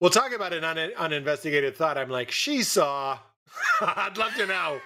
Well, 0.01 0.11
talk 0.11 0.33
about 0.35 0.53
an 0.53 0.65
un- 0.65 0.93
uninvestigated 0.97 1.77
thought. 1.77 1.97
I'm 1.97 2.11
like, 2.11 2.31
she 2.31 2.63
saw. 2.63 3.19
I'd 3.81 4.19
love 4.19 4.35
to 4.35 4.47
know. 4.47 4.81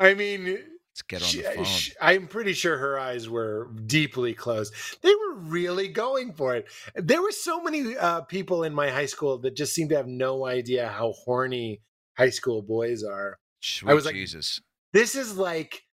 I 0.00 0.14
mean, 0.14 0.44
Let's 0.92 1.02
get 1.08 1.22
on 1.22 1.28
she- 1.28 1.42
the 1.42 1.50
phone. 1.52 1.64
she- 1.64 1.92
I'm 2.00 2.26
pretty 2.26 2.52
sure 2.52 2.76
her 2.78 2.98
eyes 2.98 3.28
were 3.28 3.70
deeply 3.86 4.34
closed. 4.34 4.74
They 5.02 5.14
were 5.14 5.36
really 5.36 5.86
going 5.88 6.32
for 6.32 6.56
it. 6.56 6.66
There 6.96 7.22
were 7.22 7.30
so 7.32 7.62
many 7.62 7.96
uh, 7.96 8.22
people 8.22 8.64
in 8.64 8.74
my 8.74 8.90
high 8.90 9.06
school 9.06 9.38
that 9.38 9.54
just 9.56 9.72
seemed 9.72 9.90
to 9.90 9.96
have 9.96 10.08
no 10.08 10.46
idea 10.46 10.88
how 10.88 11.12
horny 11.24 11.80
high 12.18 12.30
school 12.30 12.60
boys 12.60 13.04
are. 13.04 13.38
Sweet 13.60 13.94
was 13.94 14.04
like- 14.06 14.14
Jesus. 14.14 14.60
This 14.92 15.14
is 15.14 15.36
like 15.36 15.84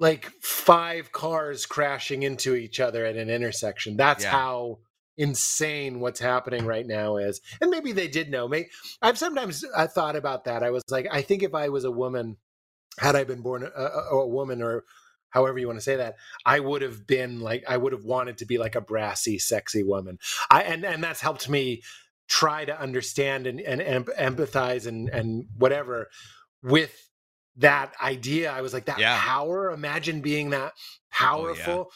like 0.00 0.26
five 0.42 1.12
cars 1.12 1.66
crashing 1.66 2.24
into 2.24 2.54
each 2.56 2.80
other 2.80 3.04
at 3.06 3.16
an 3.16 3.30
intersection. 3.30 3.96
That's 3.96 4.24
Yeah. 4.24 4.32
how 4.32 4.78
insane 5.16 6.00
what's 6.00 6.18
happening 6.18 6.66
right 6.66 6.84
now 6.86 7.16
is. 7.16 7.40
And 7.60 7.70
maybe 7.70 7.92
they 7.92 8.08
did 8.08 8.28
know. 8.28 8.48
Maybe 8.48 8.68
I've 9.00 9.16
sometimes 9.16 9.64
I 9.76 9.86
thought 9.86 10.16
about 10.16 10.44
that. 10.44 10.64
I 10.64 10.70
was 10.70 10.82
like, 10.90 11.06
I 11.10 11.22
think 11.22 11.42
if 11.44 11.54
I 11.54 11.68
was 11.68 11.84
a 11.84 11.90
woman, 11.92 12.36
had 12.98 13.14
I 13.14 13.22
been 13.24 13.40
born 13.40 13.62
a, 13.62 13.68
a, 13.82 14.18
a 14.18 14.26
woman 14.26 14.60
or 14.62 14.84
however 15.30 15.58
you 15.58 15.68
want 15.68 15.78
to 15.78 15.84
say 15.84 15.96
that, 15.96 16.16
I 16.44 16.58
would 16.58 16.82
have 16.82 17.06
been 17.06 17.38
like 17.40 17.62
I 17.68 17.76
would 17.76 17.92
have 17.92 18.04
wanted 18.04 18.38
to 18.38 18.46
be 18.46 18.58
like 18.58 18.74
a 18.74 18.80
brassy, 18.80 19.38
sexy 19.38 19.84
woman. 19.84 20.18
I 20.50 20.62
and 20.62 20.84
and 20.84 21.02
that's 21.04 21.20
helped 21.20 21.48
me 21.48 21.82
try 22.28 22.64
to 22.64 22.78
understand 22.80 23.46
and, 23.46 23.60
and, 23.60 23.80
and 23.80 24.06
empathize 24.06 24.86
and 24.86 25.08
and 25.08 25.46
whatever 25.56 26.08
with 26.62 27.03
that 27.56 27.92
idea. 28.02 28.50
I 28.52 28.60
was 28.60 28.72
like 28.72 28.86
that 28.86 28.98
Yeah. 28.98 29.18
power. 29.20 29.70
Imagine 29.70 30.20
being 30.20 30.50
that 30.50 30.72
Oh, 30.74 30.78
yeah. 30.78 31.10
powerful. 31.10 31.92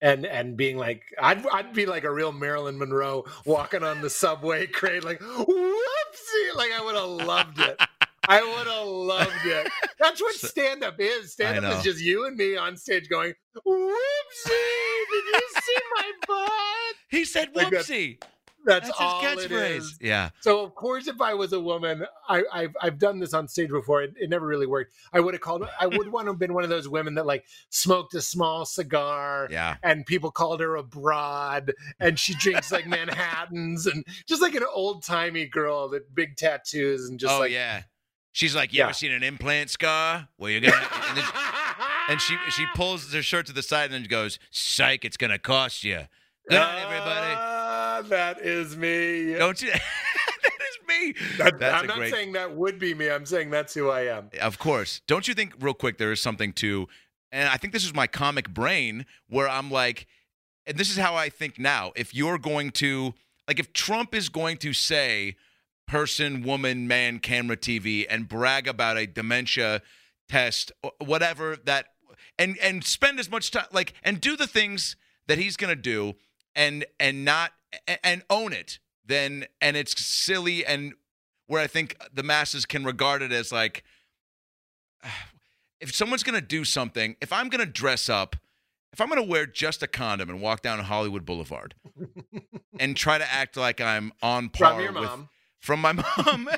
And 0.00 0.24
and 0.26 0.56
being 0.56 0.76
like 0.76 1.02
I'd 1.20 1.44
I'd 1.48 1.72
be 1.72 1.84
like 1.86 2.04
a 2.04 2.10
real 2.12 2.30
Marilyn 2.30 2.78
Monroe 2.78 3.24
walking 3.44 3.82
on 3.82 4.00
the 4.00 4.08
subway 4.10 4.66
crane 4.68 5.02
like 5.02 5.18
whoopsie 5.18 6.54
like 6.54 6.70
I 6.70 6.80
would 6.84 6.94
have 6.94 7.26
loved 7.26 7.58
it. 7.58 7.80
I 8.28 8.42
would 8.42 8.66
have 8.68 8.86
loved 8.86 9.44
it. 9.46 9.72
That's 9.98 10.20
what 10.20 10.34
So- 10.36 10.46
stand 10.48 10.84
up 10.84 10.96
is. 11.00 11.32
Stand 11.32 11.64
up 11.64 11.78
is 11.78 11.82
just 11.82 12.00
you 12.00 12.26
and 12.26 12.36
me 12.36 12.56
on 12.56 12.76
stage 12.76 13.08
going, 13.08 13.34
whoopsie, 13.56 15.04
did 15.10 15.24
you 15.32 15.40
see 15.62 15.78
my 15.96 16.12
butt? 16.28 16.96
He 17.10 17.24
said 17.24 17.56
Like 17.56 17.68
whoopsie. 17.68 18.22
That's, 18.64 18.86
That's, 18.88 19.00
all 19.00 19.20
his 19.22 19.46
catchphrase. 19.46 19.76
is. 19.78 19.98
Yeah. 20.00 20.30
So 20.40 20.62
of 20.62 20.74
course, 20.74 21.06
if 21.06 21.20
I 21.20 21.32
was 21.32 21.52
a 21.54 21.60
woman, 21.60 22.04
I, 22.28 22.42
I've 22.52 22.76
I've 22.82 22.98
done 22.98 23.18
this 23.18 23.32
on 23.32 23.48
stage 23.48 23.70
before. 23.70 24.02
It, 24.02 24.14
it 24.20 24.28
never 24.28 24.46
really 24.46 24.66
worked. 24.66 24.92
I 25.12 25.20
would 25.20 25.32
have 25.32 25.40
called. 25.40 25.66
I 25.80 25.86
would 25.86 26.08
want 26.12 26.26
to 26.26 26.32
have 26.32 26.38
been 26.38 26.52
one 26.52 26.64
of 26.64 26.70
those 26.70 26.86
women 26.88 27.14
that 27.14 27.24
like 27.24 27.44
smoked 27.70 28.14
a 28.14 28.20
small 28.20 28.66
cigar, 28.66 29.48
Yeah. 29.50 29.76
and 29.82 30.04
people 30.04 30.30
called 30.30 30.60
her 30.60 30.76
a 30.76 30.82
broad, 30.82 31.72
and 31.98 32.18
she 32.18 32.34
drinks 32.34 32.70
like 32.70 32.86
Manhattan's, 32.86 33.86
and 33.86 34.04
just 34.26 34.42
like 34.42 34.54
an 34.54 34.64
old 34.74 35.02
timey 35.02 35.46
girl 35.46 35.88
with 35.88 36.14
big 36.14 36.36
tattoos 36.36 37.08
and 37.08 37.18
just 37.18 37.32
oh 37.32 37.38
like 37.40 37.52
yeah. 37.52 37.82
She's 38.32 38.54
like, 38.54 38.72
you 38.72 38.78
Yeah. 38.78 38.84
ever 38.84 38.92
seen 38.92 39.12
an 39.12 39.22
implant 39.22 39.70
scar? 39.70 40.28
Well, 40.36 40.50
you're 40.50 40.60
gonna. 40.60 40.76
and, 41.08 41.16
then- 41.16 41.24
and 42.10 42.20
she 42.20 42.36
she 42.50 42.66
pulls 42.74 43.12
her 43.12 43.22
shirt 43.22 43.46
to 43.46 43.52
the 43.52 43.62
side 43.62 43.86
and 43.86 43.94
then 43.94 44.04
goes, 44.04 44.38
"Psych, 44.50 45.04
it's 45.04 45.16
gonna 45.16 45.38
cost 45.38 45.84
you." 45.84 46.02
Good 46.48 46.56
night, 46.58 46.82
everybody. 46.84 47.34
Ah. 47.36 47.57
That 48.06 48.40
is 48.40 48.76
me. 48.76 49.34
Don't 49.34 49.60
you? 49.62 49.70
that 49.72 49.80
is 49.80 50.78
me. 50.88 51.14
That- 51.38 51.58
That's 51.58 51.82
I'm 51.82 51.86
not 51.86 51.96
great. 51.98 52.12
saying 52.12 52.32
that 52.32 52.54
would 52.56 52.78
be 52.78 52.94
me. 52.94 53.10
I'm 53.10 53.26
saying 53.26 53.50
that's 53.50 53.74
who 53.74 53.90
I 53.90 54.02
am. 54.06 54.30
Of 54.40 54.58
course. 54.58 55.00
Don't 55.06 55.26
you 55.28 55.34
think, 55.34 55.54
real 55.60 55.74
quick, 55.74 55.98
there 55.98 56.12
is 56.12 56.20
something 56.20 56.52
to, 56.54 56.88
and 57.32 57.48
I 57.48 57.56
think 57.56 57.72
this 57.72 57.84
is 57.84 57.94
my 57.94 58.06
comic 58.06 58.48
brain 58.50 59.04
where 59.28 59.48
I'm 59.48 59.70
like, 59.70 60.06
and 60.66 60.76
this 60.78 60.90
is 60.90 60.96
how 60.96 61.14
I 61.14 61.28
think 61.28 61.58
now. 61.58 61.92
If 61.96 62.14
you're 62.14 62.38
going 62.38 62.70
to, 62.72 63.14
like, 63.46 63.58
if 63.58 63.72
Trump 63.72 64.14
is 64.14 64.28
going 64.28 64.58
to 64.58 64.72
say 64.72 65.36
person, 65.86 66.42
woman, 66.42 66.86
man, 66.86 67.18
camera, 67.18 67.56
TV, 67.56 68.04
and 68.08 68.28
brag 68.28 68.68
about 68.68 68.98
a 68.98 69.06
dementia 69.06 69.80
test, 70.28 70.70
whatever 70.98 71.56
that, 71.64 71.86
and 72.38 72.58
and 72.58 72.84
spend 72.84 73.18
as 73.18 73.30
much 73.30 73.50
time, 73.50 73.64
like, 73.72 73.94
and 74.04 74.20
do 74.20 74.36
the 74.36 74.46
things 74.46 74.96
that 75.26 75.38
he's 75.38 75.56
going 75.56 75.74
to 75.74 75.80
do, 75.80 76.14
and 76.54 76.84
and 77.00 77.24
not 77.24 77.52
and 78.02 78.22
own 78.30 78.52
it, 78.52 78.78
then 79.04 79.46
and 79.60 79.76
it's 79.76 80.00
silly 80.04 80.64
and 80.64 80.94
where 81.46 81.62
I 81.62 81.66
think 81.66 81.96
the 82.12 82.22
masses 82.22 82.66
can 82.66 82.84
regard 82.84 83.22
it 83.22 83.32
as 83.32 83.50
like 83.52 83.82
if 85.80 85.94
someone's 85.94 86.22
going 86.22 86.38
to 86.40 86.46
do 86.46 86.64
something, 86.64 87.16
if 87.20 87.32
I'm 87.32 87.48
going 87.48 87.64
to 87.64 87.70
dress 87.70 88.08
up, 88.08 88.36
if 88.92 89.00
I'm 89.00 89.08
going 89.08 89.22
to 89.22 89.28
wear 89.28 89.46
just 89.46 89.82
a 89.82 89.86
condom 89.86 90.28
and 90.30 90.40
walk 90.40 90.62
down 90.62 90.78
Hollywood 90.80 91.24
Boulevard 91.24 91.74
and 92.80 92.96
try 92.96 93.18
to 93.18 93.32
act 93.32 93.56
like 93.56 93.80
I'm 93.80 94.12
on 94.22 94.48
par 94.48 94.72
From 94.74 94.82
your 94.82 94.92
with 94.92 95.02
mom. 95.04 95.28
from 95.60 95.80
my 95.80 95.92
mom, 95.92 96.48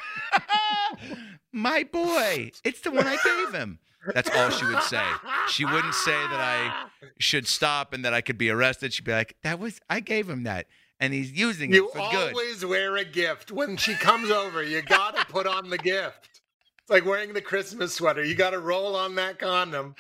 my 1.53 1.85
boy, 1.85 2.53
it's 2.65 2.81
the 2.81 2.91
one 2.91 3.07
I 3.07 3.19
gave 3.23 3.53
him. 3.55 3.79
That's 4.15 4.31
all 4.31 4.49
she 4.49 4.65
would 4.65 4.83
say. 4.85 5.05
She 5.49 5.67
wouldn't 5.67 5.95
say 5.95 6.13
that 6.13 6.41
I 6.41 6.87
should 7.19 7.47
stop 7.47 7.93
and 7.93 8.03
that 8.07 8.15
I 8.15 8.23
could 8.23 8.39
be 8.39 8.49
arrested. 8.49 8.95
She'd 8.95 9.05
be 9.05 9.13
like, 9.13 9.37
"That 9.43 9.59
was 9.59 9.79
I 9.91 10.01
gave 10.01 10.29
him 10.31 10.45
that, 10.45 10.67
and 11.01 11.13
he's 11.13 11.33
using 11.33 11.73
You 11.73 11.89
it 11.89 11.93
for 11.93 12.11
good." 12.11 12.13
You 12.13 12.39
always 12.41 12.65
wear 12.65 12.97
a 12.97 13.05
gift. 13.05 13.51
When 13.51 13.77
she 13.77 13.95
comes 13.95 14.31
over, 14.31 14.63
you 14.63 14.83
got 14.83 15.17
to 15.17 15.25
put 15.27 15.47
on 15.47 15.71
the 15.71 15.79
gift. 15.79 16.41
It's 16.83 16.91
like 16.91 17.05
wearing 17.05 17.33
the 17.33 17.41
Christmas 17.43 17.95
sweater. 17.95 18.25
You 18.25 18.35
got 18.35 18.51
to 18.51 18.59
roll 18.59 18.95
on 18.97 19.15
that 19.17 19.39
condom 19.39 19.95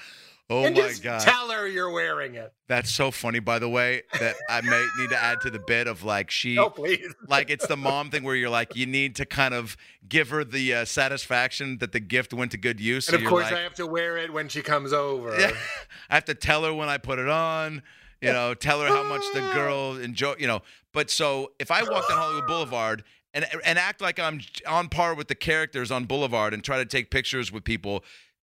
Oh 0.52 0.64
and 0.64 0.74
my 0.74 0.82
just 0.82 1.04
god, 1.04 1.20
tell 1.20 1.48
her 1.50 1.68
you're 1.68 1.90
wearing 1.92 2.34
it. 2.34 2.52
that's 2.66 2.90
so 2.90 3.12
funny. 3.12 3.38
By 3.38 3.60
the 3.60 3.68
way, 3.68 4.02
that 4.18 4.34
I 4.48 4.60
may 4.62 4.84
need 4.98 5.10
to 5.10 5.16
add 5.16 5.40
to 5.42 5.50
the 5.50 5.60
bit 5.60 5.86
of 5.86 6.02
like 6.02 6.28
she. 6.32 6.58
Oh, 6.58 6.68
please. 6.68 7.06
like 7.28 7.50
it's 7.50 7.68
the 7.68 7.76
mom 7.76 8.10
thing 8.10 8.24
where 8.24 8.34
you're 8.34 8.50
like 8.50 8.74
you 8.74 8.84
need 8.84 9.14
to 9.16 9.24
kind 9.26 9.54
of 9.54 9.76
give 10.08 10.30
her 10.30 10.42
the 10.42 10.74
uh, 10.74 10.84
satisfaction 10.84 11.78
that 11.78 11.92
the 11.92 12.00
gift 12.00 12.34
went 12.34 12.50
to 12.50 12.56
good 12.56 12.80
use. 12.80 13.08
And 13.08 13.18
so 13.18 13.22
of 13.24 13.28
course, 13.28 13.44
like, 13.44 13.54
I 13.54 13.60
have 13.60 13.74
to 13.74 13.86
wear 13.86 14.16
it 14.18 14.32
when 14.32 14.48
she 14.48 14.60
comes 14.60 14.92
over. 14.92 15.38
Yeah. 15.38 15.52
I 16.10 16.14
have 16.16 16.24
to 16.24 16.34
tell 16.34 16.64
her 16.64 16.74
when 16.74 16.88
I 16.88 16.98
put 16.98 17.20
it 17.20 17.28
on. 17.28 17.84
You 18.20 18.32
know, 18.32 18.52
tell 18.52 18.82
her 18.82 18.88
how 18.88 19.04
much 19.04 19.22
the 19.32 19.40
Ah. 19.42 19.54
girl 19.54 19.96
enjoy. 19.96 20.34
You 20.38 20.48
know, 20.48 20.62
but 20.92 21.10
so 21.10 21.52
if 21.58 21.70
I 21.70 21.82
walk 21.82 22.08
down 22.08 22.18
Hollywood 22.18 22.46
Boulevard 22.46 23.04
and 23.32 23.46
and 23.64 23.78
act 23.78 24.00
like 24.00 24.18
I'm 24.18 24.40
on 24.66 24.88
par 24.88 25.14
with 25.14 25.28
the 25.28 25.34
characters 25.34 25.90
on 25.90 26.04
Boulevard 26.04 26.54
and 26.54 26.64
try 26.64 26.78
to 26.78 26.86
take 26.86 27.10
pictures 27.10 27.52
with 27.52 27.64
people, 27.64 28.04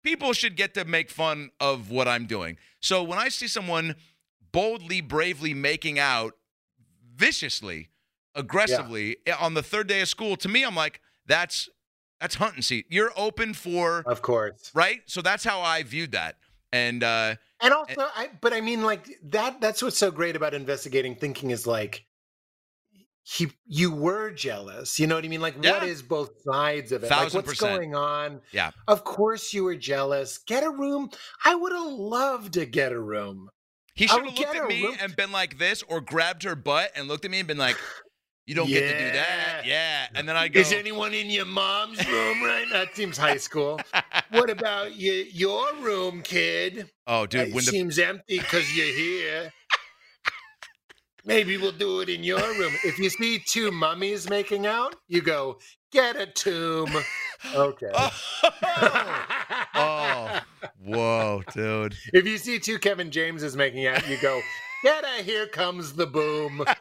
people 0.02 0.32
should 0.32 0.56
get 0.56 0.74
to 0.74 0.85
make 0.85 1.11
fun 1.11 1.51
of 1.61 1.90
what 1.90 2.09
I'm 2.09 2.27
doing. 2.27 2.56
So 2.81 3.02
when 3.02 3.19
I 3.19 3.28
see 3.28 3.48
someone 3.48 3.97
boldly, 4.52 5.01
bravely 5.01 5.55
making 5.55 5.98
out 5.98 6.35
viciously, 7.16 7.89
aggressively 8.35 9.16
eh, 9.27 9.35
on 9.39 9.55
the 9.55 9.62
third 9.62 9.86
day 9.86 10.01
of 10.01 10.09
school, 10.09 10.36
to 10.36 10.48
me, 10.48 10.65
I'm 10.65 10.74
like, 10.74 11.01
that's 11.27 11.69
that's 12.20 12.36
hunting 12.36 12.62
seat. 12.62 12.86
You're 12.89 13.12
open 13.16 13.55
for 13.55 14.02
Of 14.06 14.23
course. 14.23 14.70
right. 14.74 15.02
So 15.06 15.23
that's 15.23 15.44
how 15.44 15.61
I 15.61 15.82
viewed 15.82 16.12
that. 16.12 16.36
And 16.73 17.05
uh, 17.05 17.36
And 17.61 17.73
also, 17.73 18.09
I 18.16 18.31
but 18.40 18.52
I 18.52 18.61
mean, 18.61 18.82
like 18.82 19.09
that. 19.24 19.61
That's 19.61 19.82
what's 19.82 19.98
so 19.98 20.11
great 20.11 20.35
about 20.36 20.55
investigating 20.55 21.15
thinking 21.16 21.51
is 21.51 21.66
like 21.66 22.05
he, 23.26 23.51
you 23.66 23.90
were 23.90 24.30
jealous. 24.30 24.98
You 24.98 25.06
know 25.06 25.14
what 25.14 25.24
I 25.24 25.28
mean? 25.28 25.40
Like, 25.40 25.56
what 25.56 25.64
Yeah. 25.64 25.84
is 25.84 26.02
both 26.02 26.30
sides 26.44 26.92
of 26.92 27.02
it? 27.05 27.10
like, 27.10 27.32
what's 27.32 27.48
percent. 27.48 27.76
going 27.78 27.94
on? 27.94 28.42
Yeah. 28.52 28.70
Of 28.86 29.02
course, 29.05 29.52
you 29.55 29.64
were 29.64 29.76
jealous. 29.76 30.38
Get 30.46 30.62
a 30.62 30.70
room. 30.70 31.10
I 31.44 31.55
would 31.55 31.72
have 31.72 31.86
loved 31.90 32.52
to 32.55 32.66
get 32.66 32.92
a 32.92 33.01
room. 33.01 33.48
he 33.94 34.06
should 34.06 34.24
have 34.26 34.36
looked 34.38 34.56
at 34.56 34.66
me 34.68 34.82
looked- 34.82 35.01
and 35.02 35.16
been 35.16 35.32
like 35.32 35.59
this, 35.59 35.82
or 35.84 36.01
grabbed 36.02 36.42
her 36.42 36.55
butt 36.55 36.90
and 36.94 37.09
looked 37.09 37.24
at 37.24 37.30
me 37.30 37.38
and 37.38 37.46
been 37.48 37.56
like, 37.59 37.76
"You 38.44 38.55
don't 38.56 38.66
get 38.68 38.80
to 38.92 38.98
do 39.06 39.12
that." 39.12 39.62
Yeah. 39.64 40.09
And 40.14 40.28
then 40.28 40.36
I 40.36 40.48
go, 40.48 40.60
Is 40.60 40.72
anyone 40.72 41.14
in 41.14 41.30
your 41.30 41.44
mom's 41.46 42.05
room 42.06 42.42
right 42.42 42.66
now? 42.68 42.84
That 42.84 42.94
seems 42.96 43.16
high 43.16 43.36
school. 43.38 43.80
what 44.30 44.51
about 44.51 44.96
your 44.96 45.14
your 45.14 45.74
room, 45.76 46.20
kid? 46.22 46.90
"Oh, 47.06 47.24
dude, 47.24 47.48
it 47.48 47.55
the 47.55 47.62
seems 47.62 47.98
empty 47.98 48.38
because 48.40 48.76
you're 48.76 48.94
here. 48.94 49.52
Maybe 51.26 51.56
we'll 51.56 51.72
do 51.72 52.01
it 52.01 52.10
in 52.10 52.22
your 52.22 52.38
room. 52.38 52.74
If 52.84 52.98
you 52.98 53.09
see 53.09 53.38
two 53.38 53.70
mummies 53.70 54.28
making 54.28 54.66
out, 54.66 54.96
you 55.09 55.22
go, 55.22 55.59
get 55.90 56.16
a 56.16 56.26
tomb. 56.26 56.94
Okay. 57.55 57.90
oh, 59.74 60.40
whoa, 60.84 61.42
dude." 61.55 61.94
If 62.12 62.26
you 62.26 62.36
see 62.36 62.59
two 62.59 62.78
Kevin 62.78 63.10
Jameses 63.10 63.56
making 63.56 63.86
out, 63.86 64.06
you 64.06 64.18
go, 64.20 64.38
get 64.82 65.05
a 65.05 65.22
here 65.22 65.46
comes 65.46 65.94
the 65.94 66.06
boom. 66.06 66.62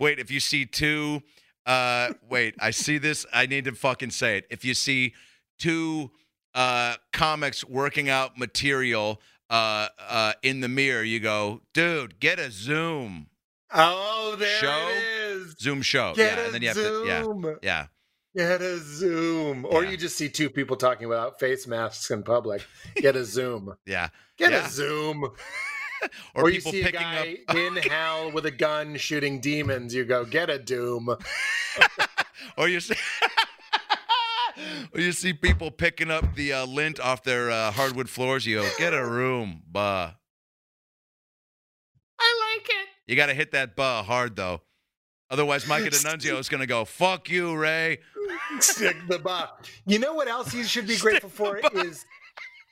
wait, 0.00 0.18
if 0.18 0.32
you 0.32 0.40
see 0.40 0.66
two, 0.66 1.22
uh, 1.64 2.12
wait, 2.28 2.56
I 2.58 2.72
see 2.72 2.98
this. 2.98 3.24
I 3.32 3.46
need 3.46 3.66
to 3.66 3.72
fucking 3.72 4.10
say 4.10 4.38
it. 4.38 4.46
If 4.50 4.64
you 4.64 4.74
see 4.74 5.14
two 5.60 6.10
uh, 6.54 6.96
comics 7.12 7.64
working 7.64 8.08
out 8.08 8.36
material 8.36 9.20
uh, 9.54 9.88
uh, 10.08 10.32
in 10.42 10.60
the 10.60 10.68
mirror, 10.68 11.04
you 11.04 11.20
go, 11.20 11.60
dude, 11.72 12.18
get 12.18 12.38
a 12.40 12.50
Zoom. 12.50 13.28
Oh, 13.72 14.34
there 14.38 14.58
Show? 14.58 14.88
it 14.90 15.04
is. 15.36 15.54
Zoom 15.60 15.82
show. 15.82 16.12
Get 16.14 16.36
yeah, 16.38 16.44
and 16.44 16.54
then 16.54 16.62
you 16.62 16.68
have 16.68 16.76
Zoom. 16.76 17.42
to 17.42 17.58
yeah. 17.62 17.86
yeah. 18.34 18.48
Get 18.48 18.60
a 18.62 18.78
Zoom. 18.78 19.64
Or 19.64 19.84
Yeah. 19.84 19.90
you 19.90 19.96
just 19.96 20.16
see 20.16 20.28
two 20.28 20.50
people 20.50 20.76
talking 20.76 21.08
without 21.08 21.38
face 21.38 21.66
masks 21.68 22.10
in 22.10 22.24
public. 22.24 22.62
Get 22.96 23.14
a 23.16 23.24
Zoom. 23.24 23.74
Yeah. 23.86 24.08
Get 24.36 24.50
Yeah. 24.52 24.66
a 24.66 24.68
Zoom. 24.68 25.30
Or, 26.34 26.50
you 26.50 26.56
people 26.58 26.72
see 26.72 26.82
a 26.82 26.92
guy 26.92 27.38
up 27.48 27.56
in 27.56 27.76
hell 27.76 28.30
with 28.30 28.44
a 28.44 28.50
gun 28.50 28.96
shooting 28.98 29.40
demons. 29.40 29.94
You 29.94 30.04
go, 30.04 30.26
get 30.26 30.50
a 30.50 30.58
Doom. 30.58 31.08
or 32.58 32.68
you 32.68 32.80
see 32.80 32.94
or 34.92 35.00
you 35.00 35.12
see 35.12 35.32
people 35.32 35.70
picking 35.70 36.10
up 36.10 36.34
the 36.34 36.52
uh, 36.52 36.66
lint 36.66 37.00
off 37.00 37.22
their 37.22 37.50
uh, 37.50 37.70
hardwood 37.70 38.08
floors. 38.08 38.46
You 38.46 38.62
go, 38.62 38.70
get 38.78 38.94
a 38.94 39.04
room, 39.04 39.62
buh. 39.70 40.10
I 42.18 42.56
like 42.56 42.68
it. 42.68 42.88
You 43.06 43.16
got 43.16 43.26
to 43.26 43.34
hit 43.34 43.52
that 43.52 43.76
buh 43.76 44.02
hard 44.02 44.36
though. 44.36 44.62
Otherwise, 45.30 45.66
Micah 45.66 45.90
D'Annunzio 45.90 46.38
is 46.38 46.48
going 46.48 46.60
to 46.60 46.66
go, 46.66 46.84
fuck 46.84 47.28
you, 47.28 47.56
Ray. 47.56 47.98
Stick 48.60 48.96
the 49.08 49.18
buck. 49.18 49.66
You 49.86 49.98
know 49.98 50.14
what 50.14 50.28
else 50.28 50.54
you 50.54 50.64
should 50.64 50.86
be 50.86 50.96
grateful 50.98 51.30
for 51.30 51.60
is 51.74 52.04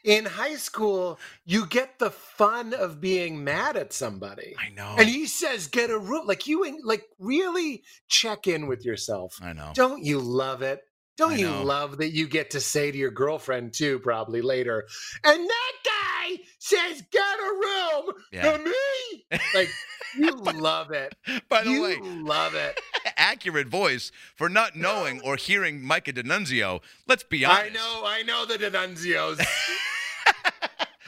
in 0.04 0.24
high 0.24 0.56
school, 0.56 1.18
you 1.44 1.66
get 1.66 1.98
the 1.98 2.10
fun 2.10 2.74
of 2.74 3.00
being 3.00 3.42
mad 3.42 3.76
at 3.76 3.92
somebody. 3.92 4.54
I 4.58 4.70
know. 4.70 4.96
And 4.98 5.08
he 5.08 5.26
says, 5.26 5.68
get 5.68 5.90
a 5.90 5.98
room. 5.98 6.26
Like 6.26 6.46
you 6.46 6.64
in- 6.64 6.80
like 6.84 7.04
really 7.18 7.84
check 8.08 8.46
in 8.46 8.66
with 8.66 8.84
yourself. 8.84 9.38
I 9.42 9.52
know. 9.52 9.72
Don't 9.74 10.04
you 10.04 10.18
love 10.18 10.62
it? 10.62 10.82
Don't 11.16 11.38
you 11.38 11.50
love 11.50 11.98
that 11.98 12.10
you 12.10 12.26
get 12.26 12.50
to 12.50 12.60
say 12.60 12.90
to 12.90 12.96
your 12.98 13.10
girlfriend 13.10 13.74
too, 13.74 13.98
probably 14.00 14.40
later, 14.42 14.86
and 15.24 15.48
that 15.48 15.72
guy 15.84 16.38
says, 16.58 17.02
get 17.10 17.38
a 17.38 17.52
room 17.52 18.14
Yeah. 18.32 18.52
to 18.52 18.64
me? 18.64 19.38
Like 19.54 19.68
you 20.16 20.30
love 20.60 20.90
it. 20.90 21.14
By 21.48 21.64
the 21.64 21.70
way. 21.70 21.76
you 21.76 21.82
way, 21.82 21.98
love 22.02 22.54
it. 22.54 22.80
accurate 23.16 23.68
voice 23.68 24.10
for 24.34 24.48
not 24.48 24.76
knowing 24.76 25.20
or 25.22 25.36
hearing 25.36 25.82
Micah 25.82 26.12
D'Annunzio. 26.12 26.80
Let's 27.06 27.24
be 27.24 27.44
honest. 27.44 27.62
I 27.64 27.68
know, 27.70 28.02
I 28.04 28.22
know 28.22 28.46
the 28.46 28.58
D'Annunzios. 28.58 29.44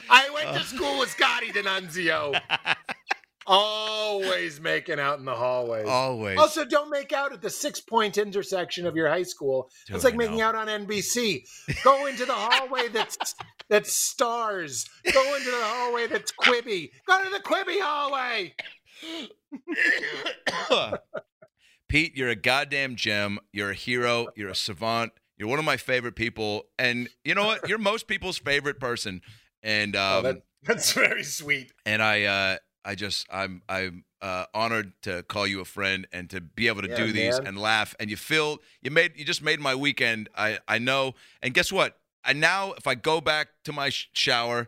I 0.09 0.29
went 0.29 0.49
to 0.49 0.59
uh. 0.61 0.63
school 0.63 0.99
with 0.99 1.09
Scotty 1.09 1.51
D'Annunzio. 1.51 2.39
Always 3.47 4.59
making 4.59 4.99
out 4.99 5.19
in 5.19 5.25
the 5.25 5.35
hallways. 5.35 5.87
Always. 5.87 6.37
Also, 6.39 6.65
don't 6.65 6.89
make 6.89 7.13
out 7.13 7.31
at 7.31 7.41
the 7.41 7.49
six 7.49 7.79
point 7.79 8.17
intersection 8.17 8.85
of 8.87 8.95
your 8.95 9.07
high 9.07 9.23
school. 9.23 9.69
Dude, 9.87 9.95
it's 9.95 10.03
like 10.03 10.15
I 10.15 10.17
making 10.17 10.37
know. 10.37 10.45
out 10.45 10.55
on 10.55 10.67
NBC. 10.67 11.43
Go 11.83 12.07
into 12.07 12.25
the 12.25 12.33
hallway 12.33 12.87
that's 12.89 13.17
that's 13.69 13.93
stars. 13.93 14.87
Go 15.13 15.35
into 15.35 15.51
the 15.51 15.61
hallway 15.63 16.07
that's 16.07 16.31
Quibi. 16.31 16.89
Go 17.07 17.23
to 17.23 17.29
the 17.29 17.39
Quibi 17.39 17.79
hallway. 17.81 18.55
Pete, 21.87 22.15
you're 22.15 22.29
a 22.29 22.35
goddamn 22.35 22.95
gem. 22.95 23.39
You're 23.53 23.71
a 23.71 23.75
hero. 23.75 24.27
You're 24.35 24.49
a 24.49 24.55
savant. 24.55 25.11
You're 25.37 25.49
one 25.49 25.59
of 25.59 25.65
my 25.65 25.77
favorite 25.77 26.15
people. 26.15 26.63
And 26.79 27.09
you 27.23 27.35
know 27.35 27.45
what? 27.45 27.67
You're 27.69 27.77
most 27.77 28.07
people's 28.07 28.37
favorite 28.37 28.79
person. 28.79 29.21
And 29.61 29.95
Oh, 29.95 30.17
um, 30.17 30.23
that, 30.23 30.37
that's 30.63 30.93
very 30.93 31.23
sweet. 31.23 31.71
and 31.85 32.01
I 32.01 32.23
uh, 32.23 32.57
I 32.85 32.95
just 32.95 33.27
I'm 33.31 33.61
I'm 33.67 34.05
uh, 34.21 34.45
honored 34.53 34.93
to 35.03 35.23
call 35.23 35.45
you 35.47 35.59
a 35.59 35.65
friend 35.65 36.07
and 36.13 36.29
to 36.29 36.39
be 36.41 36.67
able 36.67 36.81
to 36.83 36.89
Yeah, 36.89 36.95
do 36.95 37.11
these 37.11 37.39
man. 37.39 37.47
and 37.47 37.57
laugh. 37.59 37.95
And 37.99 38.09
you 38.09 38.15
feel 38.17 38.59
you 38.81 38.91
made 38.91 39.13
you 39.17 39.25
just 39.25 39.41
made 39.41 39.59
my 39.59 39.75
weekend. 39.75 40.29
I 40.37 40.59
I 40.67 40.77
know. 40.77 41.15
And 41.41 41.53
guess 41.53 41.71
what? 41.71 41.97
I 42.23 42.33
now 42.33 42.73
if 42.73 42.87
I 42.87 42.95
go 42.95 43.19
back 43.21 43.47
to 43.65 43.73
my 43.73 43.89
sh- 43.89 44.09
shower, 44.13 44.67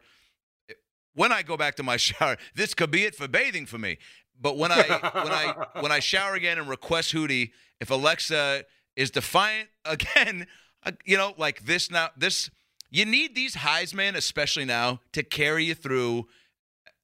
when 1.14 1.32
I 1.32 1.42
go 1.44 1.58
back 1.58 1.76
to 1.76 1.84
my 1.84 1.98
shower, 2.08 2.38
this 2.56 2.74
could 2.74 2.92
be 2.92 3.04
it 3.06 3.16
for 3.16 3.28
bathing 3.28 3.66
for 3.66 3.78
me. 3.78 3.98
But 4.40 4.58
when 4.58 4.72
I 4.72 4.84
when 4.84 5.32
I 5.34 5.66
when 5.82 5.92
I 5.92 6.00
shower 6.00 6.34
again 6.42 6.58
and 6.60 6.68
request 6.70 7.14
Hootie, 7.14 7.52
if 7.80 7.90
Alexa 7.90 8.66
is 8.96 9.12
defiant 9.12 9.70
again, 9.86 10.48
uh, 10.84 10.92
you 11.06 11.18
know, 11.18 11.34
like 11.38 11.66
this 11.66 11.90
now, 11.92 12.10
this 12.18 12.50
you 12.90 13.06
need 13.06 13.36
these 13.36 13.56
highs, 13.56 13.94
man, 13.94 14.16
especially 14.16 14.66
now, 14.66 15.02
to 15.14 15.22
carry 15.24 15.66
you 15.66 15.76
through. 15.76 16.28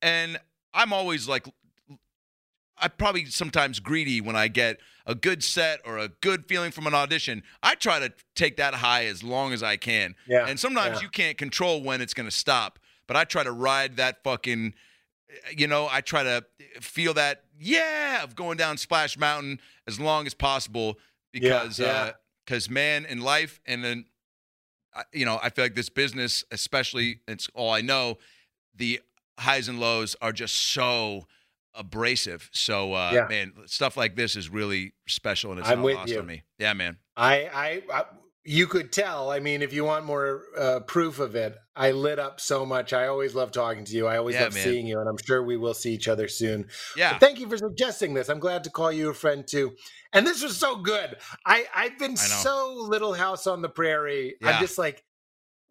And 0.01 0.39
I'm 0.73 0.93
always 0.93 1.27
like, 1.27 1.47
I 2.77 2.87
probably 2.87 3.25
sometimes 3.25 3.79
greedy 3.79 4.19
when 4.21 4.35
I 4.35 4.47
get 4.47 4.79
a 5.05 5.15
good 5.15 5.43
set 5.43 5.79
or 5.85 5.97
a 5.97 6.07
good 6.07 6.47
feeling 6.47 6.71
from 6.71 6.87
an 6.87 6.93
audition. 6.93 7.43
I 7.61 7.75
try 7.75 7.99
to 7.99 8.11
take 8.35 8.57
that 8.57 8.73
high 8.73 9.05
as 9.05 9.23
long 9.23 9.53
as 9.53 9.61
I 9.61 9.77
can. 9.77 10.15
Yeah, 10.27 10.47
And 10.47 10.59
sometimes 10.59 10.97
yeah. 10.97 11.03
you 11.03 11.09
can't 11.09 11.37
control 11.37 11.81
when 11.81 12.01
it's 12.01 12.13
going 12.13 12.27
to 12.27 12.35
stop, 12.35 12.79
but 13.07 13.15
I 13.15 13.25
try 13.25 13.43
to 13.43 13.51
ride 13.51 13.97
that 13.97 14.23
fucking, 14.23 14.73
you 15.55 15.67
know, 15.67 15.87
I 15.91 16.01
try 16.01 16.23
to 16.23 16.43
feel 16.79 17.13
that, 17.15 17.43
yeah, 17.59 18.23
of 18.23 18.35
going 18.35 18.57
down 18.57 18.77
Splash 18.77 19.17
Mountain 19.17 19.59
as 19.87 19.99
long 19.99 20.25
as 20.25 20.33
possible 20.33 20.97
because, 21.31 21.79
yeah. 21.79 21.87
uh, 21.87 22.11
because 22.45 22.69
man, 22.69 23.05
in 23.05 23.21
life 23.21 23.59
and 23.65 23.83
then, 23.83 24.05
you 25.11 25.25
know, 25.25 25.39
I 25.41 25.49
feel 25.49 25.65
like 25.65 25.75
this 25.75 25.89
business, 25.89 26.43
especially, 26.51 27.19
it's 27.27 27.49
all 27.55 27.71
I 27.71 27.81
know, 27.81 28.17
the 28.75 29.01
highs 29.39 29.67
and 29.67 29.79
lows 29.79 30.15
are 30.21 30.31
just 30.31 30.55
so 30.55 31.27
abrasive. 31.75 32.49
So, 32.53 32.93
uh, 32.93 33.11
Yeah. 33.13 33.27
man, 33.27 33.53
stuff 33.65 33.97
like 33.97 34.15
this 34.15 34.35
is 34.35 34.49
really 34.49 34.93
special 35.07 35.51
and 35.51 35.59
it's 35.59 35.69
I'm 35.69 35.81
with 35.81 35.95
lost 35.95 36.11
you. 36.11 36.21
me. 36.23 36.43
Yeah, 36.59 36.73
man. 36.73 36.97
I, 37.17 37.49
I, 37.53 37.81
I, 37.91 38.05
you 38.45 38.67
could 38.67 38.91
tell. 38.91 39.31
I 39.31 39.39
mean, 39.39 39.61
if 39.61 39.73
you 39.73 39.83
want 39.85 40.05
more 40.05 40.43
uh, 40.57 40.81
proof 40.81 41.19
of 41.19 41.35
it, 41.35 41.55
I 41.75 41.91
lit 41.91 42.19
up 42.19 42.39
so 42.41 42.65
much. 42.65 42.93
I 42.93 43.07
always 43.07 43.33
love 43.33 43.51
talking 43.51 43.85
to 43.85 43.91
you. 43.93 44.05
I 44.05 44.17
always 44.17 44.35
Yeah, 44.35 44.43
love 44.43 44.53
man. 44.53 44.63
seeing 44.63 44.85
you, 44.85 44.99
and 44.99 45.07
I'm 45.09 45.17
sure 45.25 45.41
we 45.43 45.57
will 45.57 45.73
see 45.73 45.93
each 45.93 46.07
other 46.07 46.27
soon. 46.27 46.67
Yeah. 46.95 47.13
But 47.13 47.21
thank 47.21 47.39
you 47.39 47.47
for 47.49 47.57
suggesting 47.57 48.13
this. 48.13 48.29
I'm 48.29 48.39
glad 48.39 48.63
to 48.65 48.69
call 48.69 48.91
you 48.91 49.09
a 49.09 49.13
friend 49.13 49.47
too. 49.47 49.75
And 50.11 50.27
this 50.27 50.43
was 50.43 50.57
so 50.57 50.75
good. 50.75 51.15
I, 51.45 51.65
I've 51.73 51.97
been 51.97 52.17
so 52.17 52.73
Little 52.87 53.13
House 53.13 53.47
on 53.47 53.61
the 53.63 53.69
Prairie. 53.69 54.35
Yeah. 54.41 54.49
I'm 54.51 54.61
just 54.61 54.77
like, 54.77 55.03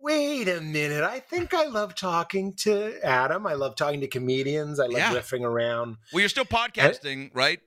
wait 0.03 0.49
a 0.49 0.61
minute. 0.61 1.03
I 1.05 1.20
think 1.20 1.55
I 1.55 1.66
love 1.66 1.95
talking 1.95 2.55
to 2.61 2.99
Adam. 3.05 3.47
I 3.47 3.55
love 3.55 3.77
talking 3.77 4.01
to 4.01 4.09
comedians. 4.09 4.81
I 4.81 4.85
love 4.87 4.97
Yeah. 4.99 5.15
riffing 5.15 5.43
around. 5.45 5.97
Well, 6.12 6.20
you're 6.20 6.29
still 6.29 6.45
podcasting, 6.45 7.31
right? 7.35 7.61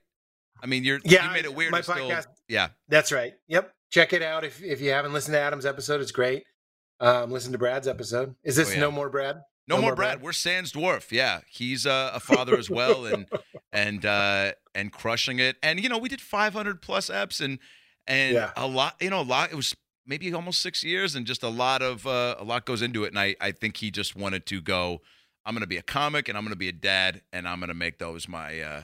I 0.62 0.66
mean, 0.66 0.84
you're 0.84 1.00
Yeah, 1.04 1.26
you 1.28 1.32
made 1.32 1.44
it 1.44 1.54
weird. 1.54 1.72
my 1.72 1.78
to 1.78 1.82
still, 1.84 1.96
podcast- 2.10 2.26
yeah, 2.48 2.68
That's 2.88 3.12
right. 3.12 3.34
Yep. 3.48 3.72
Check 3.90 4.12
it 4.12 4.22
out 4.22 4.44
if 4.44 4.62
if 4.62 4.80
you 4.80 4.90
haven't 4.90 5.12
listened 5.12 5.34
to 5.34 5.40
Adam's 5.40 5.64
episode. 5.66 6.00
It's 6.00 6.12
great. 6.12 6.44
Um, 7.00 7.30
listen 7.30 7.52
to 7.52 7.58
Brad's 7.58 7.86
episode. 7.86 8.34
Is 8.42 8.56
this 8.56 8.70
Oh, 8.70 8.74
yeah. 8.74 8.80
no 8.80 8.90
more 8.90 9.08
Brad? 9.10 9.36
no, 9.68 9.76
No 9.76 9.82
more 9.82 9.90
more 9.90 9.96
Brad. 9.96 10.12
Brad? 10.16 10.22
We're 10.22 10.32
Sans 10.32 10.72
Dwarf. 10.72 11.10
Yeah, 11.12 11.40
he's 11.48 11.86
uh, 11.86 12.10
a 12.14 12.20
father 12.20 12.56
as 12.58 12.68
well, 12.70 13.06
and 13.06 13.28
and 13.72 14.04
uh, 14.04 14.52
and 14.74 14.92
crushing 14.92 15.38
it. 15.38 15.56
And 15.62 15.80
you 15.82 15.88
know, 15.88 15.98
we 15.98 16.08
did 16.08 16.20
500 16.20 16.82
plus 16.82 17.08
eps, 17.10 17.40
and 17.40 17.58
and 18.06 18.34
Yeah. 18.34 18.52
a 18.56 18.66
lot. 18.66 18.96
You 19.00 19.10
know, 19.10 19.20
a 19.20 19.22
lot. 19.22 19.52
It 19.52 19.56
was 19.56 19.76
maybe 20.06 20.32
almost 20.32 20.60
six 20.60 20.82
years, 20.84 21.14
and 21.14 21.26
just 21.26 21.42
a 21.42 21.48
lot 21.48 21.82
of 21.82 22.06
uh, 22.06 22.36
a 22.38 22.44
lot 22.44 22.64
goes 22.66 22.82
into 22.82 23.04
it. 23.04 23.08
And 23.08 23.18
I 23.18 23.36
I 23.40 23.52
think 23.52 23.78
he 23.78 23.90
just 23.90 24.16
wanted 24.16 24.46
to 24.46 24.60
go. 24.60 25.00
I'm 25.44 25.54
going 25.54 25.60
to 25.60 25.66
be 25.68 25.76
a 25.76 25.82
comic, 25.82 26.28
and 26.28 26.36
I'm 26.36 26.42
going 26.44 26.52
to 26.52 26.58
be 26.58 26.68
a 26.68 26.72
dad, 26.72 27.22
and 27.32 27.46
I'm 27.46 27.58
going 27.60 27.68
to 27.68 27.74
make 27.74 27.98
those 27.98 28.28
my 28.28 28.60
uh, 28.60 28.82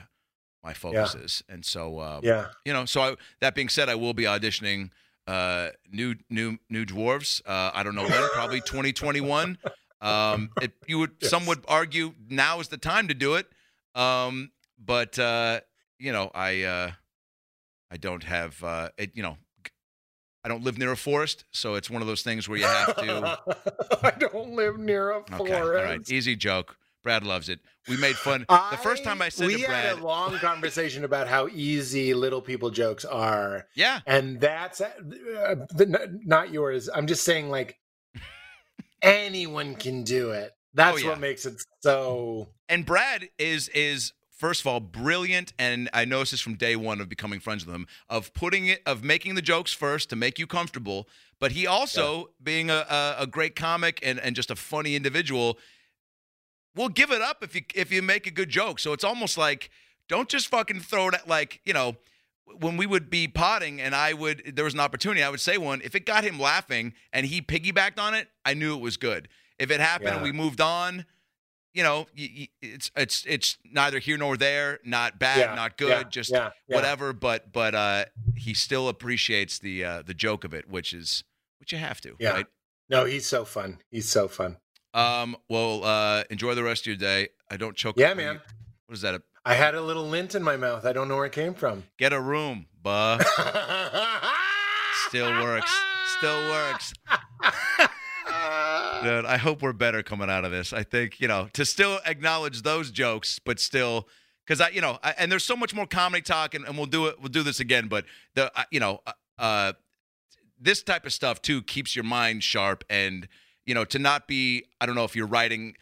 my 0.63 0.73
focuses. 0.73 1.43
And 1.49 1.65
so 1.65 1.99
uh, 1.99 2.19
Yeah. 2.23 2.47
you 2.65 2.71
know 2.73 2.85
so 2.85 3.01
I, 3.01 3.15
that 3.41 3.53
being 3.55 3.69
said 3.69 3.89
i 3.89 3.95
will 3.95 4.13
be 4.13 4.23
auditioning 4.23 4.91
uh 5.27 5.69
new 5.91 6.15
new 6.29 6.57
new 6.69 6.85
dwarves 6.85 7.41
uh 7.45 7.71
i 7.73 7.83
don't 7.83 7.95
know 7.95 8.05
when 8.05 8.29
probably 8.29 8.61
2021 8.71 9.57
um 10.01 10.51
it 10.61 10.71
you 10.87 10.99
would 10.99 11.11
some 11.23 11.45
would 11.45 11.63
argue 11.67 12.13
now 12.29 12.59
is 12.59 12.67
the 12.69 12.77
time 12.77 13.07
to 13.09 13.13
do 13.13 13.35
it 13.35 13.47
um 13.95 14.51
but 14.77 15.17
uh 15.19 15.59
you 15.99 16.11
know 16.11 16.29
i 16.33 16.63
uh 16.63 16.91
i 17.91 17.97
don't 17.97 18.23
have 18.23 18.61
uh 18.63 18.89
it 18.97 19.11
you 19.15 19.23
know 19.23 19.37
i 20.43 20.47
don't 20.49 20.63
live 20.63 20.77
near 20.77 20.91
a 20.91 20.97
forest 20.97 21.45
so 21.51 21.75
it's 21.75 21.89
one 21.89 22.01
of 22.01 22.07
those 22.07 22.21
things 22.21 22.47
where 22.49 22.57
you 22.57 22.65
have 22.65 22.95
to 22.95 23.39
I 24.03 24.11
don't 24.11 24.51
live 24.51 24.77
near 24.79 25.11
a 25.11 25.23
forest. 25.23 25.41
okay 25.53 25.59
all 25.59 25.69
right 25.69 26.09
easy 26.09 26.35
joke 26.35 26.77
brad 27.03 27.23
loves 27.23 27.49
it 27.49 27.59
we 27.89 27.97
made 27.97 28.15
fun 28.15 28.45
the 28.49 28.79
first 28.81 29.03
time 29.03 29.21
i 29.21 29.29
said 29.29 29.47
we 29.47 29.61
to 29.61 29.65
brad 29.67 29.85
had 29.85 29.99
a 29.99 30.03
long 30.03 30.37
conversation 30.37 31.03
about 31.03 31.27
how 31.27 31.47
easy 31.49 32.13
little 32.13 32.41
people 32.41 32.69
jokes 32.69 33.03
are, 33.05 33.67
yeah 33.75 33.99
and 34.07 34.39
that's 34.39 34.79
uh, 34.81 34.89
the, 35.75 36.19
not 36.25 36.51
yours. 36.53 36.89
I'm 36.93 37.07
just 37.07 37.25
saying, 37.25 37.49
like 37.49 37.77
anyone 39.01 39.75
can 39.75 40.03
do 40.03 40.31
it. 40.31 40.51
That's 40.73 40.97
Oh, 40.97 40.99
yeah. 41.01 41.09
what 41.09 41.19
makes 41.19 41.45
it 41.45 41.61
so. 41.81 42.49
and 42.69 42.85
Brad 42.85 43.29
is 43.37 43.69
is 43.69 44.13
first 44.43 44.59
of 44.59 44.67
all 44.67 44.81
brilliant, 44.81 45.53
and 45.57 45.89
I 45.93 46.03
noticed 46.03 46.31
this 46.31 46.41
from 46.41 46.55
day 46.55 46.75
one 46.75 46.99
of 46.99 47.07
becoming 47.07 47.39
friends 47.39 47.65
with 47.65 47.73
him 47.73 47.87
of 48.09 48.33
putting 48.33 48.65
it 48.65 48.81
of 48.85 49.01
making 49.01 49.35
the 49.35 49.41
jokes 49.41 49.71
first 49.71 50.09
to 50.09 50.17
make 50.17 50.37
you 50.37 50.45
comfortable, 50.45 51.07
but 51.39 51.53
he 51.53 51.65
also 51.65 52.27
being 52.43 52.69
a, 52.69 52.85
a, 52.89 53.15
a 53.19 53.27
great 53.27 53.55
comic 53.55 54.01
and 54.03 54.19
and 54.19 54.35
just 54.35 54.51
a 54.51 54.57
funny 54.57 54.97
individual 54.97 55.57
will 56.75 56.89
give 56.89 57.09
it 57.09 57.21
up 57.21 57.41
if 57.41 57.55
you 57.55 57.61
if 57.73 57.89
you 57.89 58.01
make 58.01 58.27
a 58.27 58.31
good 58.31 58.49
joke. 58.49 58.79
So 58.79 58.91
it's 58.91 59.05
almost 59.05 59.37
like 59.37 59.69
don't 60.09 60.27
just 60.27 60.49
fucking 60.49 60.81
throw 60.81 61.07
it 61.07 61.13
at 61.13 61.25
like 61.25 61.61
you 61.63 61.73
know. 61.73 61.95
When 62.59 62.75
we 62.75 62.85
would 62.85 63.09
be 63.09 63.29
potting 63.29 63.79
and 63.79 63.95
I 63.95 64.11
would, 64.11 64.51
there 64.57 64.65
was 64.65 64.73
an 64.73 64.81
opportunity, 64.81 65.23
I 65.23 65.29
would 65.29 65.39
say 65.39 65.57
one. 65.57 65.79
If 65.81 65.95
it 65.95 66.05
got 66.05 66.25
him 66.25 66.37
laughing 66.37 66.93
and 67.13 67.25
he 67.25 67.41
piggybacked 67.41 67.97
on 67.97 68.13
it, 68.13 68.27
I 68.43 68.53
knew 68.53 68.75
it 68.75 68.81
was 68.81 68.97
good. 68.97 69.29
If 69.57 69.71
it 69.71 69.79
happened 69.79 70.15
and 70.15 70.23
we 70.23 70.33
moved 70.33 70.59
on, 70.59 71.05
you 71.73 71.83
know, 71.83 72.07
it's 72.15 72.91
it's 72.95 73.25
it's 73.27 73.57
neither 73.65 73.99
here 73.99 74.17
nor 74.17 74.37
there, 74.37 74.79
not 74.85 75.17
bad, 75.19 75.39
Yeah, 75.39 75.55
not 75.55 75.77
good, 75.77 75.89
yeah, 75.89 76.03
just 76.03 76.31
yeah, 76.31 76.51
whatever. 76.67 77.13
But 77.13 77.51
but 77.51 77.73
uh, 77.75 78.05
he 78.35 78.53
still 78.53 78.87
appreciates 78.89 79.59
the 79.59 79.83
uh, 79.83 80.01
the 80.03 80.13
joke 80.13 80.43
of 80.43 80.53
it, 80.53 80.69
which 80.69 80.93
is 80.93 81.23
which 81.59 81.71
you 81.71 81.77
have 81.79 81.99
to, 82.01 82.15
Yeah. 82.19 82.29
right? 82.31 82.45
No, 82.89 83.05
he's 83.05 83.25
so 83.25 83.45
fun. 83.45 83.79
He's 83.89 84.09
so 84.09 84.27
fun. 84.27 84.57
Um, 84.93 85.35
well, 85.49 85.83
uh, 85.83 86.23
enjoy 86.29 86.53
the 86.53 86.63
rest 86.63 86.83
of 86.83 86.87
your 86.87 86.95
day. 86.97 87.29
I 87.49 87.57
don't 87.57 87.75
choke. 87.75 87.95
Yeah, 87.97 88.11
on 88.11 88.19
you. 88.19 88.25
man. 88.25 88.41
What 88.85 88.95
is 88.95 89.01
that? 89.01 89.15
A, 89.15 89.21
I 89.45 89.55
had 89.55 89.73
a 89.73 89.81
little 89.81 90.07
lint 90.07 90.35
in 90.35 90.43
my 90.43 90.57
mouth. 90.57 90.85
I 90.85 90.93
don't 90.93 91.07
know 91.07 91.15
where 91.15 91.25
it 91.25 91.31
came 91.31 91.53
from. 91.53 91.83
get 91.97 92.13
a 92.13 92.19
room, 92.21 92.67
buh. 92.81 93.17
Still 95.07 95.31
works. 95.43 95.71
Still 96.17 96.49
works. 96.49 96.93
Dude, 99.03 99.25
I 99.25 99.37
hope 99.37 99.61
we're 99.61 99.73
better 99.73 100.03
coming 100.03 100.29
out 100.29 100.45
of 100.45 100.51
this. 100.51 100.73
I 100.73 100.83
think 100.83 101.19
you 101.19 101.27
know 101.27 101.49
to 101.53 101.65
still 101.65 101.99
acknowledge 102.05 102.61
those 102.61 102.91
jokes, 102.91 103.39
but 103.39 103.59
still, 103.59 104.07
because 104.45 104.61
I, 104.61 104.69
you 104.69 104.81
know, 104.81 104.99
I, 105.03 105.11
and 105.17 105.31
there's 105.31 105.43
so 105.45 105.55
much 105.55 105.73
more 105.73 105.85
comedy 105.87 106.21
talk, 106.21 106.53
and, 106.53 106.65
and 106.65 106.77
we'll 106.77 106.85
do 106.87 107.07
it. 107.07 107.19
We'll 107.19 107.29
do 107.29 107.43
this 107.43 107.59
again, 107.59 107.87
but 107.87 108.05
the, 108.35 108.51
uh, 108.57 108.63
you 108.71 108.79
know, 108.79 109.01
uh, 109.05 109.11
uh, 109.39 109.73
this 110.59 110.83
type 110.83 111.05
of 111.05 111.13
stuff 111.13 111.41
too 111.41 111.61
keeps 111.61 111.95
your 111.95 112.05
mind 112.05 112.43
sharp, 112.43 112.83
and 112.89 113.27
you 113.65 113.73
know, 113.73 113.85
to 113.85 113.99
not 113.99 114.27
be. 114.27 114.65
I 114.81 114.85
don't 114.85 114.95
know 114.95 115.05
if 115.05 115.15
you're 115.15 115.27
writing 115.27 115.75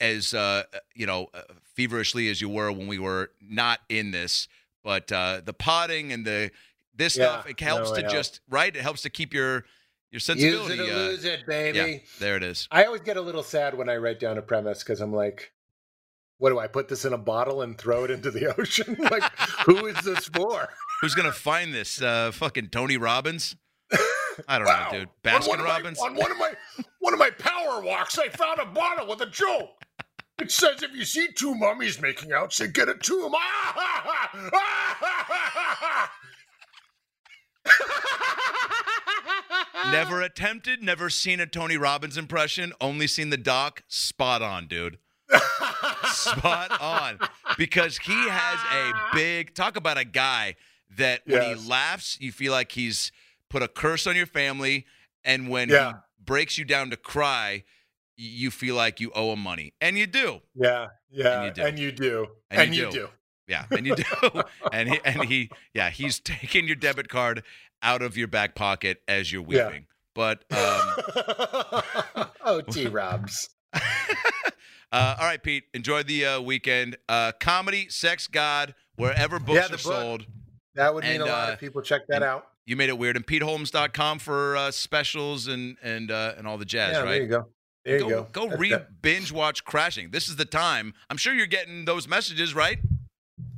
as 0.00 0.34
uh, 0.34 0.64
you 0.94 1.06
know 1.06 1.28
uh, 1.34 1.42
feverishly 1.74 2.28
as 2.28 2.40
you 2.40 2.48
were 2.48 2.70
when 2.72 2.86
we 2.86 2.98
were 2.98 3.30
not 3.40 3.80
in 3.88 4.10
this, 4.10 4.48
but 4.82 5.10
uh, 5.12 5.40
the 5.44 5.52
potting 5.52 6.12
and 6.12 6.24
the 6.26 6.50
this 6.96 7.16
Yeah, 7.16 7.40
stuff 7.40 7.48
it 7.48 7.60
helps 7.60 7.90
no, 7.90 7.96
to 7.96 8.02
know. 8.02 8.08
just 8.08 8.40
right. 8.48 8.74
It 8.74 8.82
helps 8.82 9.02
to 9.02 9.10
keep 9.10 9.32
your 9.34 9.64
your 10.14 10.18
Use 10.18 10.24
sensibility. 10.26 10.74
it 10.74 10.80
or 10.80 10.92
uh, 10.92 10.96
lose 10.96 11.24
it, 11.24 11.44
baby. 11.46 11.78
yeah, 11.78 11.98
there 12.20 12.36
it 12.36 12.44
is. 12.44 12.68
I 12.70 12.84
always 12.84 13.00
get 13.00 13.16
a 13.16 13.20
little 13.20 13.42
sad 13.42 13.76
when 13.76 13.88
I 13.88 13.96
write 13.96 14.20
down 14.20 14.38
a 14.38 14.42
premise 14.42 14.84
because 14.84 15.00
I'm 15.00 15.12
like, 15.12 15.52
what 16.38 16.50
do 16.50 16.58
I 16.60 16.68
put 16.68 16.88
this 16.88 17.04
in 17.04 17.12
a 17.12 17.18
bottle 17.18 17.62
and 17.62 17.76
throw 17.76 18.04
it 18.04 18.10
into 18.12 18.30
the 18.30 18.54
ocean? 18.60 18.96
like, 19.10 19.24
who 19.66 19.86
is 19.86 19.96
this 20.04 20.26
for? 20.28 20.68
Who's 21.00 21.16
gonna 21.16 21.32
find 21.32 21.74
this? 21.74 22.00
Uh, 22.00 22.30
fucking 22.32 22.68
Tony 22.68 22.96
Robbins? 22.96 23.56
I 24.48 24.58
don't 24.58 24.66
Wow. 24.68 24.88
know, 24.92 24.98
dude. 25.00 25.08
On 25.08 25.40
Baskin 25.40 25.58
my- 25.58 25.64
Robbins? 25.64 25.98
on 26.00 26.14
one 26.14 26.30
of 26.30 26.38
my 26.38 26.52
one 27.00 27.12
of 27.12 27.18
my 27.18 27.30
power 27.30 27.80
walks, 27.82 28.16
I 28.18 28.28
found 28.28 28.60
a 28.60 28.66
bottle 28.66 29.08
with 29.08 29.20
a 29.20 29.26
joke. 29.26 29.70
It 30.40 30.50
says 30.52 30.82
if 30.82 30.92
you 30.94 31.04
see 31.04 31.28
two 31.36 31.54
mummies 31.56 32.00
making 32.00 32.32
out, 32.32 32.52
say 32.52 32.68
get 32.68 32.88
a 32.88 32.94
tomb. 32.94 33.32
Ah, 33.34 33.38
ha, 33.76 34.02
ha, 34.04 34.30
ah, 34.32 34.96
ha, 35.00 35.24
ha, 35.28 35.50
ha, 35.52 35.76
ha. 35.80 36.10
Never 39.90 40.20
attempted, 40.22 40.82
never 40.82 41.10
seen 41.10 41.40
a 41.40 41.46
Tony 41.46 41.76
Robbins 41.76 42.16
impression, 42.16 42.72
only 42.80 43.06
seen 43.06 43.30
the 43.30 43.36
doc. 43.36 43.82
Spot 43.88 44.42
on, 44.42 44.66
dude. 44.66 44.98
Spot 46.04 46.80
on. 46.80 47.18
Because 47.58 47.98
he 47.98 48.28
has 48.28 48.58
a 48.72 48.92
big 49.14 49.54
talk 49.54 49.76
about 49.76 49.98
a 49.98 50.04
guy 50.04 50.56
that 50.96 51.22
when 51.26 51.42
Yes. 51.42 51.62
he 51.62 51.68
laughs, 51.68 52.18
you 52.20 52.32
feel 52.32 52.52
like 52.52 52.72
he's 52.72 53.12
put 53.50 53.62
a 53.62 53.68
curse 53.68 54.06
on 54.06 54.16
your 54.16 54.26
family. 54.26 54.86
And 55.24 55.48
when 55.48 55.68
Yeah. 55.68 55.88
he 55.92 55.94
breaks 56.24 56.58
you 56.58 56.64
down 56.64 56.90
to 56.90 56.96
cry, 56.96 57.64
you 58.16 58.50
feel 58.50 58.74
like 58.76 59.00
you 59.00 59.10
owe 59.14 59.32
him 59.32 59.40
money. 59.40 59.74
And 59.80 59.98
you 59.98 60.06
do. 60.06 60.40
Yeah, 60.54 60.88
yeah, 61.10 61.42
And 61.42 61.44
you 61.46 61.52
do. 61.52 61.62
and 61.68 61.78
you 61.78 61.92
do, 61.92 62.26
And 62.50 62.60
and, 62.62 62.74
you 62.74 62.86
you 62.86 62.90
do. 62.92 63.08
Yeah, 63.46 63.66
and 63.70 63.86
you 63.86 63.94
do. 63.96 64.04
and 64.72 64.88
he, 64.88 65.00
and 65.04 65.24
he, 65.24 65.50
yeah, 65.74 65.90
he's 65.90 66.18
taking 66.20 66.66
your 66.66 66.76
debit 66.76 67.08
card 67.08 67.42
out 67.82 68.02
of 68.02 68.16
your 68.16 68.28
back 68.28 68.54
pocket 68.54 69.02
as 69.06 69.32
you're 69.32 69.44
Yeah. 69.48 69.66
weeping. 69.68 69.86
But 70.14 70.44
um, 70.52 72.26
oh, 72.44 72.60
T. 72.70 72.86
Robs. 72.86 73.50
uh, 73.74 73.78
all 74.92 75.26
right, 75.26 75.42
Pete, 75.42 75.64
enjoy 75.74 76.02
the 76.04 76.24
uh, 76.24 76.40
weekend. 76.40 76.96
Uh, 77.08 77.32
comedy, 77.40 77.88
sex, 77.88 78.26
God, 78.26 78.74
wherever 78.96 79.38
books 79.38 79.56
Yeah, 79.56 79.66
are 79.66 79.70
book. 79.70 79.80
sold. 79.80 80.26
That 80.76 80.94
would 80.94 81.04
mean 81.04 81.14
And, 81.14 81.22
a 81.24 81.26
lot 81.26 81.48
uh, 81.48 81.52
if 81.52 81.60
people 81.60 81.82
check 81.82 82.02
that 82.08 82.22
out. 82.22 82.46
You 82.66 82.76
made 82.76 82.88
it 82.88 82.96
weird. 82.98 83.16
And 83.16 83.26
PeteHolmes.com 83.26 84.18
for 84.20 84.56
uh, 84.56 84.70
specials 84.70 85.48
and 85.48 85.76
and 85.82 86.10
uh, 86.10 86.34
and 86.38 86.46
all 86.46 86.56
the 86.58 86.64
jazz, 86.64 86.94
Yeah, 86.96 87.02
right? 87.02 87.10
there 87.12 87.22
you 87.22 87.28
go. 87.28 87.46
There 87.84 87.98
go 87.98 88.08
you 88.08 88.14
go. 88.14 88.26
go 88.32 88.48
That's 88.48 88.60
re 88.60 88.76
binge 89.02 89.30
watch 89.32 89.64
Crashing. 89.64 90.10
This 90.10 90.28
is 90.28 90.36
the 90.36 90.46
time. 90.46 90.94
I'm 91.10 91.16
sure 91.18 91.34
you're 91.34 91.46
getting 91.46 91.84
those 91.84 92.08
messages, 92.08 92.54
right? 92.54 92.78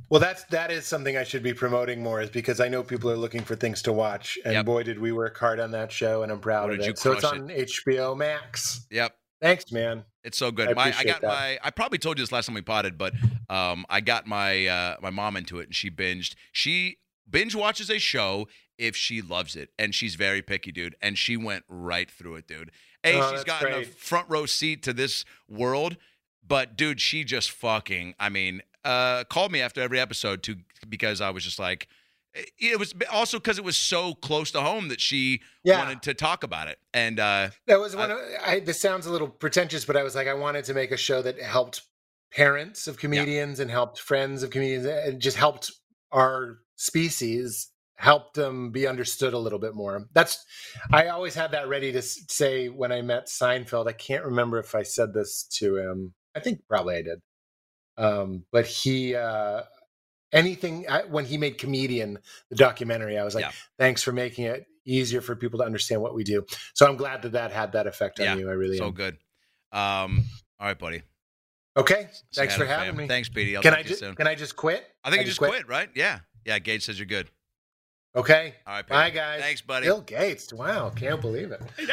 Well, 0.09 0.21
that's 0.21 0.43
that 0.45 0.71
is 0.71 0.85
something 0.85 1.17
I 1.17 1.23
should 1.23 1.43
be 1.43 1.53
promoting 1.53 2.01
more, 2.01 2.21
is 2.21 2.29
because 2.29 2.59
I 2.59 2.69
know 2.69 2.81
people 2.83 3.11
are 3.11 3.17
looking 3.17 3.41
for 3.41 3.55
things 3.55 3.81
to 3.83 3.93
watch, 3.93 4.37
and 4.45 4.53
Yep. 4.53 4.65
boy, 4.65 4.83
did 4.83 4.99
we 4.99 5.11
work 5.11 5.37
hard 5.37 5.59
on 5.59 5.71
that 5.71 5.91
show, 5.91 6.23
and 6.23 6.31
I'm 6.31 6.39
proud 6.39 6.71
of 6.71 6.79
it. 6.79 6.97
So 6.97 7.13
it's 7.13 7.23
on 7.23 7.49
HBO 7.49 8.15
Max. 8.15 8.87
Yep. 8.89 9.15
Thanks, 9.41 9.71
man. 9.71 10.03
It's 10.23 10.37
so 10.37 10.49
good. 10.51 10.69
I 10.69 10.73
my, 10.73 10.93
I 10.97 11.03
got 11.03 11.21
that. 11.21 11.27
my. 11.27 11.59
I 11.61 11.69
probably 11.71 11.99
told 11.99 12.17
you 12.17 12.23
this 12.23 12.31
last 12.31 12.47
time 12.47 12.55
we 12.55 12.61
potted, 12.61 12.97
but 12.97 13.13
um, 13.49 13.85
I 13.89 14.01
got 14.01 14.25
my 14.25 14.65
uh, 14.65 14.95
my 15.01 15.09
mom 15.09 15.35
into 15.37 15.59
it, 15.59 15.65
and 15.65 15.75
she 15.75 15.91
binged. 15.91 16.35
She 16.51 16.97
binge 17.29 17.53
watches 17.53 17.89
a 17.89 17.99
show 17.99 18.47
if 18.77 18.95
she 18.95 19.21
loves 19.21 19.55
it, 19.55 19.69
and 19.77 19.93
she's 19.93 20.15
very 20.15 20.41
picky, 20.41 20.71
dude. 20.71 20.95
And 21.01 21.17
she 21.17 21.37
went 21.37 21.65
right 21.67 22.09
through 22.09 22.35
it, 22.37 22.47
dude. 22.47 22.71
A, 23.03 23.19
Oh, 23.19 23.31
she's 23.31 23.43
gotten 23.43 23.73
a 23.73 23.83
front 23.83 24.27
row 24.29 24.45
seat 24.45 24.81
to 24.83 24.93
this 24.93 25.23
world, 25.47 25.97
but 26.45 26.75
dude, 26.75 26.99
she 26.99 27.23
just 27.23 27.51
fucking. 27.51 28.15
I 28.19 28.29
mean, 28.29 28.61
uh, 28.85 29.23
called 29.25 29.51
me 29.51 29.61
after 29.61 29.81
every 29.81 29.99
episode 29.99 30.43
to 30.43 30.55
because 30.87 31.21
I 31.21 31.29
was 31.29 31.43
just 31.43 31.59
like. 31.59 31.87
It 32.59 32.77
was 32.77 32.93
also 33.11 33.39
because 33.39 33.57
it 33.57 33.63
was 33.63 33.77
so 33.77 34.13
close 34.13 34.51
to 34.51 34.61
home 34.61 34.89
that 34.89 35.01
she 35.01 35.41
Yeah. 35.63 35.79
wanted 35.79 36.03
to 36.03 36.13
talk 36.13 36.43
about 36.43 36.67
it, 36.67 36.77
and 36.93 37.19
uh, 37.19 37.49
That 37.65 37.79
was 37.79 37.95
one. 37.95 38.11
of, 38.11 38.19
I, 38.45 38.59
this 38.59 38.79
sounds 38.79 39.07
a 39.07 39.11
little 39.11 39.27
pretentious, 39.29 39.85
but 39.85 39.97
I 39.97 40.03
was 40.03 40.13
like, 40.13 40.27
I 40.27 40.35
wanted 40.35 40.65
to 40.65 40.75
make 40.75 40.91
a 40.91 40.97
show 40.97 41.23
that 41.23 41.41
helped 41.41 41.81
parents 42.31 42.85
of 42.85 42.97
comedians 42.99 43.59
and 43.59 43.71
helped 43.71 43.99
friends 43.99 44.43
of 44.43 44.51
comedians, 44.51 44.85
and 44.85 45.19
just 45.19 45.37
helped 45.37 45.71
our 46.11 46.59
species, 46.75 47.71
helped 47.95 48.35
them 48.35 48.69
be 48.71 48.85
understood 48.85 49.33
a 49.33 49.39
little 49.39 49.57
bit 49.59 49.73
more. 49.73 50.05
That's. 50.13 50.43
I 50.93 51.07
always 51.07 51.33
had 51.33 51.51
that 51.53 51.67
ready 51.67 51.91
to 51.93 52.01
say 52.03 52.67
when 52.69 52.91
I 52.91 53.01
met 53.01 53.27
Seinfeld. 53.29 53.87
I 53.87 53.93
can't 53.93 54.25
remember 54.25 54.59
if 54.59 54.75
I 54.75 54.83
said 54.83 55.13
this 55.15 55.43
to 55.53 55.77
him. 55.77 56.13
I 56.35 56.39
think 56.39 56.59
probably 56.69 56.97
I 56.97 57.01
did. 57.01 57.19
Um, 57.97 58.43
but 58.51 58.65
he. 58.65 59.15
Uh, 59.15 59.63
Anything 60.33 60.85
I, 60.89 61.03
when 61.05 61.23
he 61.23 61.37
made 61.37 61.57
comedian 61.57 62.19
the 62.49 62.57
documentary, 62.57 63.17
I 63.17 63.23
was 63.23 63.33
like, 63.33 63.45
Yeah. 63.45 63.51
"Thanks 63.79 64.03
for 64.03 64.11
making 64.11 64.43
it 64.43 64.65
easier 64.85 65.21
for 65.21 65.37
people 65.37 65.59
to 65.59 65.65
understand 65.65 66.01
what 66.01 66.13
we 66.13 66.25
do." 66.25 66.45
So 66.73 66.85
I'm 66.85 66.97
glad 66.97 67.21
that 67.21 67.31
that 67.31 67.53
had 67.53 67.71
that 67.71 67.87
effect 67.87 68.19
on 68.19 68.25
Yeah, 68.25 68.35
you. 68.35 68.49
I 68.49 68.51
really 68.51 68.77
so 68.77 68.87
am. 68.87 68.91
good. 68.91 69.13
Um, 69.71 70.25
all 70.59 70.67
right, 70.67 70.77
buddy. 70.77 71.01
Okay, 71.77 72.09
thanks 72.35 72.55
for 72.57 72.65
having 72.65 72.87
fam. 72.89 72.97
me. 72.97 73.07
Thanks, 73.07 73.29
Petey. 73.29 73.55
I'll 73.55 73.63
can 73.63 73.73
I 73.73 73.77
you 73.79 73.83
just 73.85 74.01
soon. 74.01 74.15
can 74.15 74.27
I 74.27 74.35
just 74.35 74.57
quit? 74.57 74.85
I 75.01 75.11
think 75.11 75.21
you 75.21 75.27
just 75.27 75.37
quit. 75.39 75.65
right? 75.69 75.87
Yeah. 75.95 76.19
Yeah. 76.43 76.59
Gage 76.59 76.83
says 76.83 76.99
you're 76.99 77.05
good. 77.05 77.29
Okay. 78.17 78.55
All 78.65 78.73
right, 78.73 78.87
Bye, 78.87 79.09
guys. 79.11 79.41
Thanks, 79.41 79.61
buddy. 79.61 79.85
Bill 79.85 80.01
Gates. 80.01 80.51
Wow, 80.51 80.89
can't 80.89 81.21
believe 81.21 81.51
it. 81.51 81.61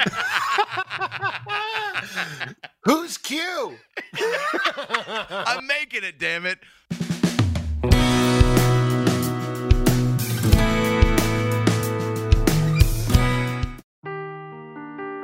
Who's 2.85 3.19
Q? 3.19 3.77
I'm 5.31 5.67
making 5.67 6.03
it, 6.03 6.19
damn 6.19 6.47
it. 6.47 6.59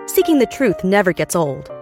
Seeking 0.06 0.38
the 0.38 0.46
truth 0.46 0.84
never 0.84 1.14
gets 1.14 1.34
old. 1.34 1.70